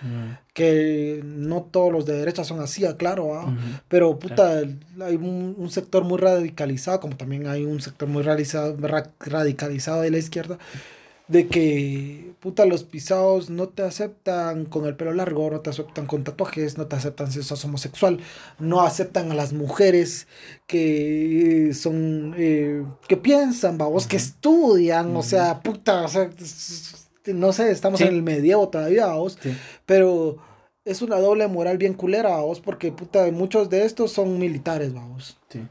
que 0.54 1.20
no 1.24 1.62
todos 1.62 1.92
los 1.92 2.06
de 2.06 2.16
derecha 2.16 2.44
son 2.44 2.60
así, 2.60 2.84
claro, 2.96 3.54
pero 3.88 4.18
puta, 4.18 4.60
hay 5.00 5.16
un, 5.16 5.68
sector 5.70 6.04
muy 6.04 6.18
radicalizado, 6.18 7.00
como 7.00 7.16
también 7.16 7.46
hay 7.46 7.64
un 7.64 7.80
sector 7.80 8.08
muy 8.08 8.22
radicalizado 8.22 10.02
de 10.02 10.10
la 10.10 10.18
izquierda, 10.18 10.58
de 11.32 11.48
que, 11.48 12.34
puta, 12.40 12.66
los 12.66 12.84
pisados 12.84 13.48
no 13.48 13.70
te 13.70 13.82
aceptan 13.82 14.66
con 14.66 14.84
el 14.84 14.94
pelo 14.94 15.14
largo, 15.14 15.50
no 15.50 15.60
te 15.60 15.70
aceptan 15.70 16.06
con 16.06 16.24
tatuajes, 16.24 16.76
no 16.76 16.86
te 16.86 16.96
aceptan 16.96 17.32
si 17.32 17.42
sos 17.42 17.64
homosexual, 17.64 18.20
no 18.58 18.82
aceptan 18.82 19.32
a 19.32 19.34
las 19.34 19.54
mujeres 19.54 20.28
que 20.66 21.72
son, 21.72 22.34
eh, 22.36 22.84
que 23.08 23.16
piensan, 23.16 23.78
vamos, 23.78 24.06
que 24.06 24.18
estudian, 24.18 25.16
o 25.16 25.22
sea, 25.22 25.60
puta, 25.62 26.02
o 26.02 26.08
sea, 26.08 26.28
no 27.26 27.54
sé, 27.54 27.70
estamos 27.70 28.02
en 28.02 28.08
el 28.08 28.22
medievo 28.22 28.68
todavía, 28.68 29.06
vamos, 29.06 29.38
pero 29.86 30.36
es 30.84 31.00
una 31.00 31.18
doble 31.18 31.48
moral 31.48 31.78
bien 31.78 31.94
culera, 31.94 32.28
vamos, 32.28 32.60
porque, 32.60 32.92
puta, 32.92 33.30
muchos 33.32 33.70
de 33.70 33.86
estos 33.86 34.12
son 34.12 34.38
militares, 34.38 34.92
vamos. 34.92 35.38
Sí. 35.48 35.66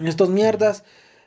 Estos 0.00 0.28
mierdas 0.28 0.82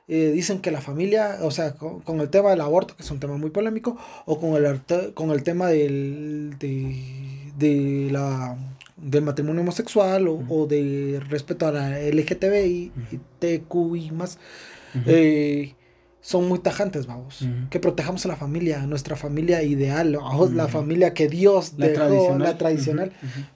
eh, 0.07 0.31
dicen 0.31 0.59
que 0.59 0.71
la 0.71 0.81
familia, 0.81 1.39
o 1.41 1.51
sea, 1.51 1.75
con, 1.75 2.19
el 2.21 2.29
tema 2.29 2.51
del 2.51 2.61
aborto, 2.61 2.95
que 2.95 3.03
es 3.03 3.11
un 3.11 3.19
tema 3.19 3.37
muy 3.37 3.49
polémico, 3.49 3.97
o 4.25 4.39
con 4.39 4.55
el, 4.55 4.81
con 5.13 5.31
el 5.31 5.43
tema 5.43 5.67
del, 5.67 6.55
de, 6.59 8.07
la, 8.11 8.57
del 8.95 9.23
matrimonio 9.23 9.61
homosexual 9.61 10.27
o, 10.27 10.43
o 10.49 10.65
de 10.65 11.21
respeto 11.29 11.67
a 11.67 11.71
la 11.71 11.99
LGTBI 11.99 12.91
y 13.11 13.19
TQI 13.39 14.11
más, 14.11 14.39
son 16.27 16.45
muy 16.49 16.59
tajantes, 16.59 17.07
vamos. 17.07 17.47
Que 17.69 17.79
protejamos 17.79 18.25
a 18.25 18.27
la 18.27 18.35
familia, 18.35 18.85
nuestra 18.85 19.15
familia 19.15 19.63
ideal, 19.63 20.19
la 20.51 20.67
familia 20.67 21.13
que 21.13 21.29
Dios 21.29 21.75
la 21.77 21.87
dejó, 21.87 22.01
tradicional. 22.01 22.39
la 22.39 22.57
tradicional. 22.57 23.11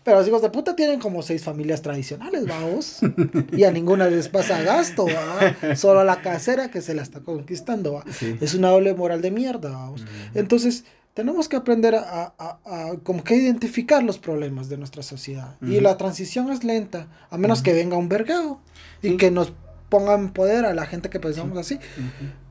Pero 0.05 0.19
los 0.19 0.27
hijos 0.29 0.41
de 0.41 0.51
puta 0.51 0.73
tienen 0.73 1.01
como 1.01 1.21
seis 1.21 1.43
familias 1.43 1.81
tradicionales, 1.81 2.47
vamos. 2.47 2.99
y 3.51 3.65
a 3.65 3.71
ninguna 3.71 4.07
les 4.07 4.29
pasa 4.29 4.61
gasto, 4.61 5.05
¿va? 5.05 5.75
Solo 5.75 5.99
a 5.99 6.05
la 6.05 6.21
casera 6.21 6.71
que 6.71 6.79
se 6.79 6.93
la 6.93 7.01
está 7.01 7.19
conquistando, 7.19 7.91
¿va? 7.91 8.05
Es 8.39 8.53
una 8.53 8.69
doble 8.69 8.93
moral 8.93 9.21
de 9.21 9.31
mierda, 9.31 9.71
vamos. 9.71 10.05
Entonces, 10.33 10.85
tenemos 11.13 11.49
que 11.49 11.57
aprender 11.57 11.95
a, 11.95 12.33
a, 12.37 12.59
a, 12.63 12.93
como 13.03 13.21
que 13.25 13.35
identificar 13.35 14.01
los 14.01 14.17
problemas 14.17 14.69
de 14.69 14.77
nuestra 14.77 15.03
sociedad. 15.03 15.57
Y 15.61 15.81
la 15.81 15.97
transición 15.97 16.49
es 16.49 16.63
lenta, 16.63 17.09
a 17.29 17.37
menos 17.37 17.61
que 17.61 17.73
venga 17.73 17.97
un 17.97 18.07
vergado 18.07 18.61
y 19.01 19.17
que 19.17 19.29
nos 19.29 19.51
pongan 19.91 20.31
poder 20.31 20.65
a 20.65 20.73
la 20.73 20.87
gente 20.87 21.09
que 21.09 21.19
pensamos 21.19 21.57
así. 21.57 21.77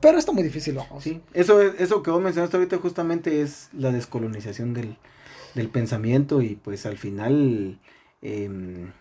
Pero 0.00 0.18
está 0.18 0.30
muy 0.30 0.44
difícil, 0.44 0.78
Sí, 1.00 1.20
eso, 1.32 1.60
eso 1.62 2.02
que 2.04 2.12
vos 2.12 2.22
mencionaste 2.22 2.58
ahorita 2.58 2.76
justamente 2.76 3.40
es 3.40 3.70
la 3.72 3.90
descolonización 3.90 4.74
del, 4.74 4.96
pensamiento 5.70 6.42
y 6.42 6.54
pues 6.54 6.86
al 6.86 6.98
final... 6.98 7.80
Em, 8.22 8.92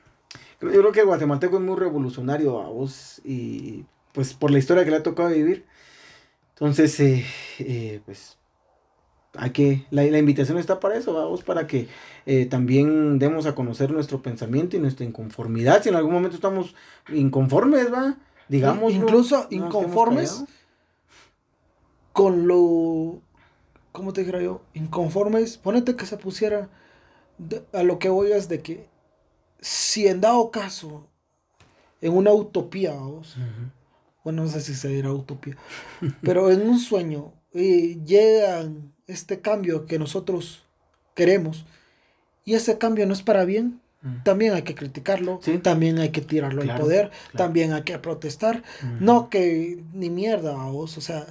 yo 0.61 0.69
creo 0.69 0.91
que 0.91 1.01
el 1.01 1.05
guatemalteco 1.05 1.57
es 1.57 1.61
muy 1.61 1.77
revolucionario 1.77 2.61
a 2.61 2.67
vos 2.69 3.21
y 3.23 3.85
pues 4.13 4.33
por 4.33 4.51
la 4.51 4.59
historia 4.59 4.83
que 4.83 4.91
le 4.91 4.97
ha 4.97 5.03
tocado 5.03 5.29
vivir. 5.29 5.65
Entonces, 6.53 6.99
eh, 6.99 7.25
eh, 7.59 8.01
pues 8.05 8.37
hay 9.35 9.51
que, 9.51 9.85
la, 9.91 10.03
la, 10.03 10.17
invitación 10.17 10.57
está 10.57 10.79
para 10.79 10.97
eso, 10.97 11.13
vamos, 11.13 11.43
para 11.43 11.67
que 11.67 11.87
eh, 12.25 12.45
también 12.45 13.19
demos 13.19 13.45
a 13.45 13.55
conocer 13.55 13.91
nuestro 13.91 14.21
pensamiento 14.21 14.75
y 14.75 14.79
nuestra 14.79 15.05
inconformidad. 15.05 15.83
Si 15.83 15.89
en 15.89 15.95
algún 15.95 16.13
momento 16.13 16.35
estamos 16.35 16.75
inconformes, 17.13 17.93
va, 17.93 18.17
digamos. 18.49 18.91
Incluso 18.93 19.47
inconformes 19.49 20.43
con 22.11 22.47
lo, 22.47 23.21
¿cómo 23.93 24.11
te 24.11 24.25
diría 24.25 24.41
yo? 24.41 24.61
Inconformes, 24.73 25.57
ponete 25.57 25.95
que 25.95 26.05
se 26.05 26.17
pusiera, 26.17 26.69
a 27.71 27.83
lo 27.83 27.97
que 27.97 28.09
voy 28.09 28.33
es 28.33 28.49
de 28.49 28.61
que 28.61 28.89
si 29.61 30.07
en 30.07 30.19
dado 30.19 30.51
caso, 30.51 31.07
en 32.01 32.13
una 32.13 32.33
utopía, 32.33 32.93
vamos, 32.93 33.37
bueno, 34.23 34.43
no 34.43 34.49
sé 34.49 34.59
si 34.59 34.73
se 34.73 34.89
dirá 34.89 35.13
utopía, 35.13 35.55
pero 36.21 36.51
en 36.51 36.67
un 36.67 36.79
sueño, 36.79 37.31
eh, 37.53 37.99
llegan 38.05 38.93
este 39.07 39.39
cambio 39.41 39.85
que 39.85 39.97
nosotros 39.97 40.65
queremos 41.15 41.65
y 42.45 42.53
ese 42.55 42.77
cambio 42.77 43.05
no 43.05 43.13
es 43.13 43.21
para 43.21 43.45
bien, 43.45 43.81
también 44.23 44.53
hay 44.53 44.61
que 44.61 44.75
criticarlo, 44.75 45.39
también 45.61 45.99
hay 45.99 46.09
que 46.09 46.21
tirarlo 46.21 46.61
al 46.61 46.79
poder, 46.79 47.11
también 47.35 47.73
hay 47.73 47.83
que 47.83 47.97
protestar. 47.99 48.63
No 48.99 49.29
que 49.29 49.83
ni 49.93 50.09
mierda, 50.09 50.55
vos, 50.55 50.97
o 50.97 51.01
sea, 51.01 51.25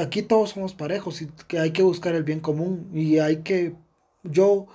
aquí 0.00 0.22
todos 0.22 0.50
somos 0.50 0.74
parejos 0.74 1.22
y 1.22 1.28
que 1.48 1.58
hay 1.58 1.70
que 1.70 1.82
buscar 1.82 2.14
el 2.14 2.24
bien 2.24 2.40
común 2.40 2.90
y 2.92 3.18
hay 3.18 3.38
que, 3.38 3.74
yo 4.22 4.66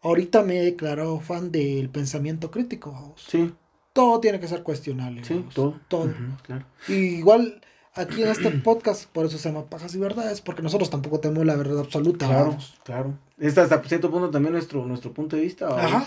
ahorita 0.00 0.42
me 0.42 0.58
he 0.58 0.62
declarado 0.62 1.20
fan 1.20 1.52
del 1.52 1.90
pensamiento 1.90 2.50
crítico, 2.50 2.90
vos. 2.90 3.24
Sí. 3.28 3.52
Todo 3.92 4.20
tiene 4.20 4.40
que 4.40 4.48
ser 4.48 4.62
cuestionable. 4.62 5.22
Sí, 5.24 5.44
todo. 5.52 5.78
Todo. 5.88 6.14
claro. 6.42 6.64
igual 6.88 7.60
aquí 7.94 8.22
en 8.22 8.28
este 8.28 8.50
podcast, 8.50 9.04
por 9.04 9.26
eso 9.26 9.36
se 9.36 9.50
llama 9.50 9.66
Pajas 9.66 9.94
y 9.94 9.98
Verdades, 9.98 10.40
porque 10.40 10.62
nosotros 10.62 10.88
tampoco 10.88 11.20
tenemos 11.20 11.44
la 11.44 11.56
verdad 11.56 11.80
absoluta. 11.80 12.26
Claro, 12.26 12.56
claro. 12.84 13.18
Este 13.38 13.60
hasta 13.60 13.82
cierto 13.82 14.10
punto 14.10 14.30
también 14.30 14.52
nuestro, 14.52 14.86
nuestro 14.86 15.12
punto 15.12 15.36
de 15.36 15.42
vista. 15.42 15.68
Ajá. 15.68 16.06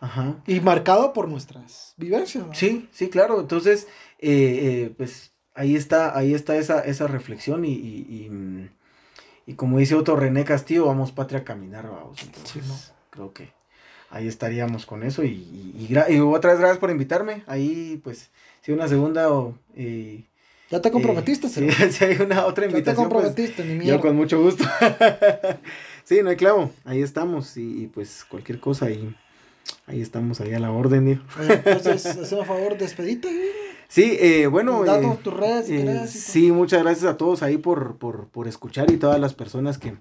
Ajá. 0.00 0.42
Y 0.46 0.60
marcado 0.60 1.12
por 1.12 1.28
nuestras 1.28 1.94
vivencias. 1.96 2.46
Sí, 2.54 2.88
sí, 2.90 3.10
claro. 3.10 3.40
Entonces, 3.40 3.86
eh, 4.18 4.88
eh, 4.88 4.94
pues 4.96 5.32
ahí 5.54 5.76
está, 5.76 6.16
ahí 6.16 6.34
está 6.34 6.56
esa, 6.56 6.80
esa 6.80 7.06
reflexión 7.06 7.64
y, 7.64 7.72
y, 7.72 8.70
y, 9.46 9.54
como 9.54 9.78
dice 9.78 9.94
otro 9.94 10.16
René 10.16 10.44
Castillo, 10.44 10.86
vamos 10.86 11.12
patria 11.12 11.40
a 11.40 11.44
caminar, 11.44 11.90
vamos. 11.90 12.22
Entonces, 12.22 12.94
creo 13.10 13.32
que 13.32 13.52
ahí 14.08 14.26
estaríamos 14.26 14.86
con 14.86 15.02
eso 15.02 15.22
y, 15.22 15.28
y, 15.28 16.18
otra 16.20 16.52
vez 16.52 16.60
gracias 16.60 16.78
por 16.78 16.90
invitarme. 16.90 17.44
Ahí, 17.46 18.00
pues, 18.02 18.30
si 18.62 18.72
una 18.72 18.88
segunda 18.88 19.30
o... 19.32 19.58
Eh, 19.74 20.24
ya 20.70 20.80
te 20.80 20.90
comprometiste, 20.92 21.48
sí, 21.50 21.68
si 21.90 22.04
hay 22.04 22.16
una 22.22 22.46
otra 22.46 22.64
invitación. 22.64 22.72
Ya 22.72 22.92
te 22.92 22.94
pues, 22.94 22.96
comprometiste, 22.96 23.64
ni 23.64 23.74
mierda. 23.74 23.96
Yo 23.96 24.00
con 24.00 24.16
mucho 24.16 24.40
gusto. 24.40 24.64
sí, 26.04 26.22
no 26.22 26.30
hay 26.30 26.36
clavo. 26.36 26.70
Ahí 26.84 27.02
estamos. 27.02 27.56
Y, 27.56 27.90
pues 27.92 28.24
cualquier 28.24 28.60
cosa 28.60 28.86
ahí. 28.86 29.14
Ahí 29.86 30.00
estamos, 30.00 30.40
ahí 30.40 30.52
a 30.54 30.60
la 30.60 30.70
orden, 30.70 31.04
¿no? 31.04 31.22
Entonces, 31.42 32.06
hacemos 32.06 32.46
favor, 32.46 32.78
despedite. 32.78 33.28
Sí, 33.90 34.16
eh, 34.20 34.46
bueno. 34.46 34.84
Eh, 34.86 35.18
tus 35.20 35.34
redes, 35.34 35.68
eh, 35.68 36.06
sí, 36.06 36.52
muchas 36.52 36.84
gracias 36.84 37.12
a 37.12 37.16
todos 37.16 37.42
ahí 37.42 37.58
por, 37.58 37.96
por, 37.96 38.28
por 38.28 38.46
escuchar 38.46 38.88
y 38.92 38.98
todas 38.98 39.18
las 39.18 39.34
personas 39.34 39.78
que, 39.78 39.94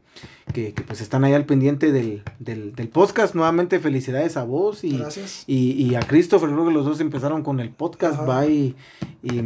que, 0.54 0.76
que, 0.76 0.84
pues 0.84 1.02
están 1.02 1.24
ahí 1.24 1.34
al 1.34 1.46
pendiente 1.46 1.92
del, 1.92 2.22
del, 2.38 2.76
del, 2.76 2.88
podcast. 2.90 3.34
Nuevamente, 3.34 3.80
felicidades 3.80 4.38
a 4.38 4.44
vos 4.44 4.84
y, 4.84 5.02
y, 5.48 5.72
y, 5.72 5.96
a 5.96 6.02
Christopher. 6.02 6.52
Creo 6.52 6.68
que 6.68 6.72
los 6.72 6.86
dos 6.86 7.02
empezaron 7.02 7.42
con 7.42 7.60
el 7.60 7.72
podcast, 7.72 8.20
va 8.30 8.46
y, 8.46 8.76
y, 9.24 9.42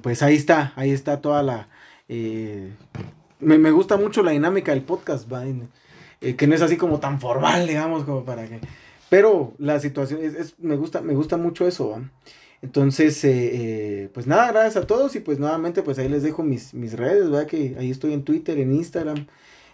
pues 0.00 0.22
ahí 0.22 0.36
está, 0.36 0.72
ahí 0.76 0.90
está 0.90 1.20
toda 1.20 1.42
la. 1.42 1.68
Eh, 2.08 2.72
me, 3.40 3.58
me, 3.58 3.72
gusta 3.72 3.98
mucho 3.98 4.22
la 4.22 4.30
dinámica 4.30 4.72
del 4.72 4.84
podcast, 4.84 5.30
va, 5.30 5.44
que 6.18 6.46
no 6.46 6.54
es 6.54 6.62
así 6.62 6.78
como 6.78 6.98
tan 6.98 7.20
formal, 7.20 7.66
digamos, 7.66 8.04
como 8.04 8.24
para 8.24 8.48
que. 8.48 8.58
Pero 9.08 9.54
la 9.58 9.78
situación 9.80 10.20
es, 10.22 10.34
es 10.34 10.54
me 10.58 10.76
gusta, 10.76 11.00
me 11.00 11.14
gusta 11.14 11.36
mucho 11.36 11.66
eso, 11.66 11.90
¿va? 11.90 12.10
Entonces, 12.62 13.22
eh, 13.24 13.50
eh, 14.04 14.08
pues 14.12 14.26
nada, 14.26 14.50
gracias 14.50 14.82
a 14.82 14.86
todos 14.86 15.14
y 15.14 15.20
pues 15.20 15.38
nuevamente 15.38 15.82
pues 15.82 15.98
ahí 15.98 16.08
les 16.08 16.22
dejo 16.22 16.42
mis, 16.42 16.74
mis 16.74 16.94
redes, 16.94 17.30
¿verdad? 17.30 17.46
Que 17.46 17.76
ahí 17.78 17.90
estoy 17.90 18.12
en 18.12 18.24
Twitter, 18.24 18.58
en 18.58 18.72
Instagram, 18.72 19.26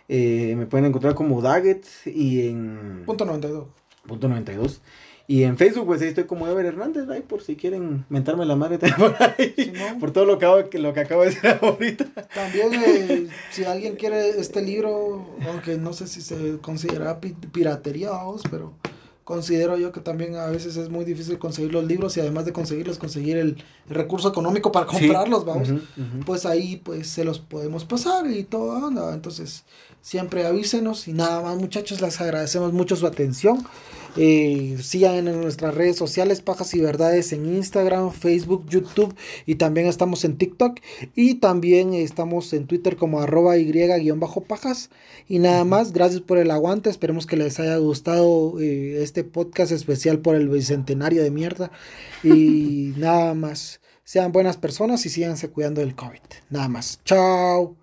Eh, 0.09 0.55
me 0.59 0.67
pueden 0.67 0.87
encontrar 0.87 1.15
como 1.15 1.41
Daggett 1.41 1.87
y 2.05 2.49
en... 2.49 3.03
Punto 3.07 3.25
92. 3.25 3.69
Punto 4.07 4.29
92. 4.29 4.83
Y 5.29 5.45
en 5.45 5.57
Facebook, 5.57 5.87
pues 5.87 6.03
ahí 6.03 6.09
estoy 6.09 6.25
como 6.25 6.47
Ever 6.49 6.67
Hernández, 6.67 7.09
ahí 7.09 7.23
por 7.23 7.41
si 7.43 7.57
quieren 7.57 8.05
mentarme 8.11 8.45
la 8.45 8.57
madre 8.57 8.79
por 8.99 9.15
ahí. 9.23 9.73
por 10.01 10.11
todo 10.11 10.27
lo 10.27 10.39
que, 10.39 10.45
acabo, 10.45 10.69
lo 10.73 10.93
que 10.93 11.01
acabo 11.01 11.23
de 11.23 11.29
decir 11.31 11.51
ahorita. 11.63 12.05
También, 12.35 12.75
eh, 12.75 13.29
si 13.51 13.65
alguien 13.65 13.95
quiere 13.97 14.31
este 14.41 14.61
libro, 14.61 15.25
aunque 15.49 15.79
no 15.79 15.93
sé 15.93 16.09
si 16.09 16.21
se 16.21 16.59
considera 16.59 17.21
piratería, 17.21 18.11
vamos, 18.11 18.43
pero 18.51 18.75
considero 19.25 19.77
yo 19.77 19.93
que 19.93 20.01
también 20.01 20.37
a 20.37 20.47
veces 20.47 20.77
es 20.77 20.89
muy 20.89 21.05
difícil 21.05 21.39
conseguir 21.39 21.73
los 21.73 21.85
libros 21.85 22.17
y 22.17 22.21
además 22.21 22.45
de 22.45 22.53
conseguirlos, 22.53 22.99
conseguir 22.99 23.37
el, 23.37 23.63
recurso 23.89 24.29
económico 24.29 24.73
para 24.73 24.87
comprarlos, 24.87 25.45
vamos. 25.45 25.69
Pues 26.25 26.47
ahí 26.47 26.81
pues 26.83 27.09
se 27.09 27.25
los 27.25 27.39
podemos 27.39 27.85
pasar 27.85 28.31
y 28.31 28.45
todo 28.45 28.87
anda. 28.87 29.13
Entonces, 29.13 29.65
siempre 30.01 30.47
avísenos 30.47 31.09
y 31.09 31.13
nada 31.13 31.43
más 31.43 31.57
muchachos, 31.57 32.01
les 32.01 32.21
agradecemos 32.21 32.73
mucho 32.73 32.97
su 32.97 33.07
atención. 33.07 33.65
Eh, 34.17 34.77
sigan 34.83 35.27
en 35.27 35.41
nuestras 35.41 35.75
redes 35.75 35.97
sociales, 35.97 36.43
Pajas 36.43 36.75
y 36.75 36.81
Verdades, 36.81 37.33
en 37.33 37.47
Instagram, 37.47 38.13
Facebook, 38.13 38.67
YouTube 38.69 39.15
y 39.47 39.55
también 39.55 39.87
estamos 39.87 40.25
en 40.25 40.37
TikTok 40.37 40.81
y 41.15 41.37
también 41.37 41.95
estamos 41.95 42.53
en 42.53 42.67
Twitter 42.67 42.97
como 42.97 43.21
arroba 43.21 43.57
y-pajas. 43.57 44.91
Y 45.29 45.39
nada 45.39 45.65
más, 45.65 45.93
gracias 45.93 46.21
por 46.21 46.39
el 46.39 46.51
aguante, 46.51 46.91
esperemos 46.91 47.27
que 47.27 47.37
les 47.37 47.59
haya 47.59 47.77
gustado 47.77 48.61
eh, 48.61 49.03
este 49.03 49.25
podcast 49.25 49.73
especial 49.73 50.19
por 50.19 50.35
el 50.35 50.49
bicentenario 50.49 51.23
de 51.23 51.31
mierda. 51.31 51.71
Y 52.25 52.95
nada 52.99 53.35
más, 53.35 53.81
sean 54.05 54.31
buenas 54.31 54.57
personas 54.57 55.05
y 55.07 55.09
síganse 55.09 55.49
cuidando 55.51 55.81
del 55.81 55.97
COVID. 55.97 56.21
Nada 56.51 56.69
más, 56.69 57.01
chao. 57.05 57.82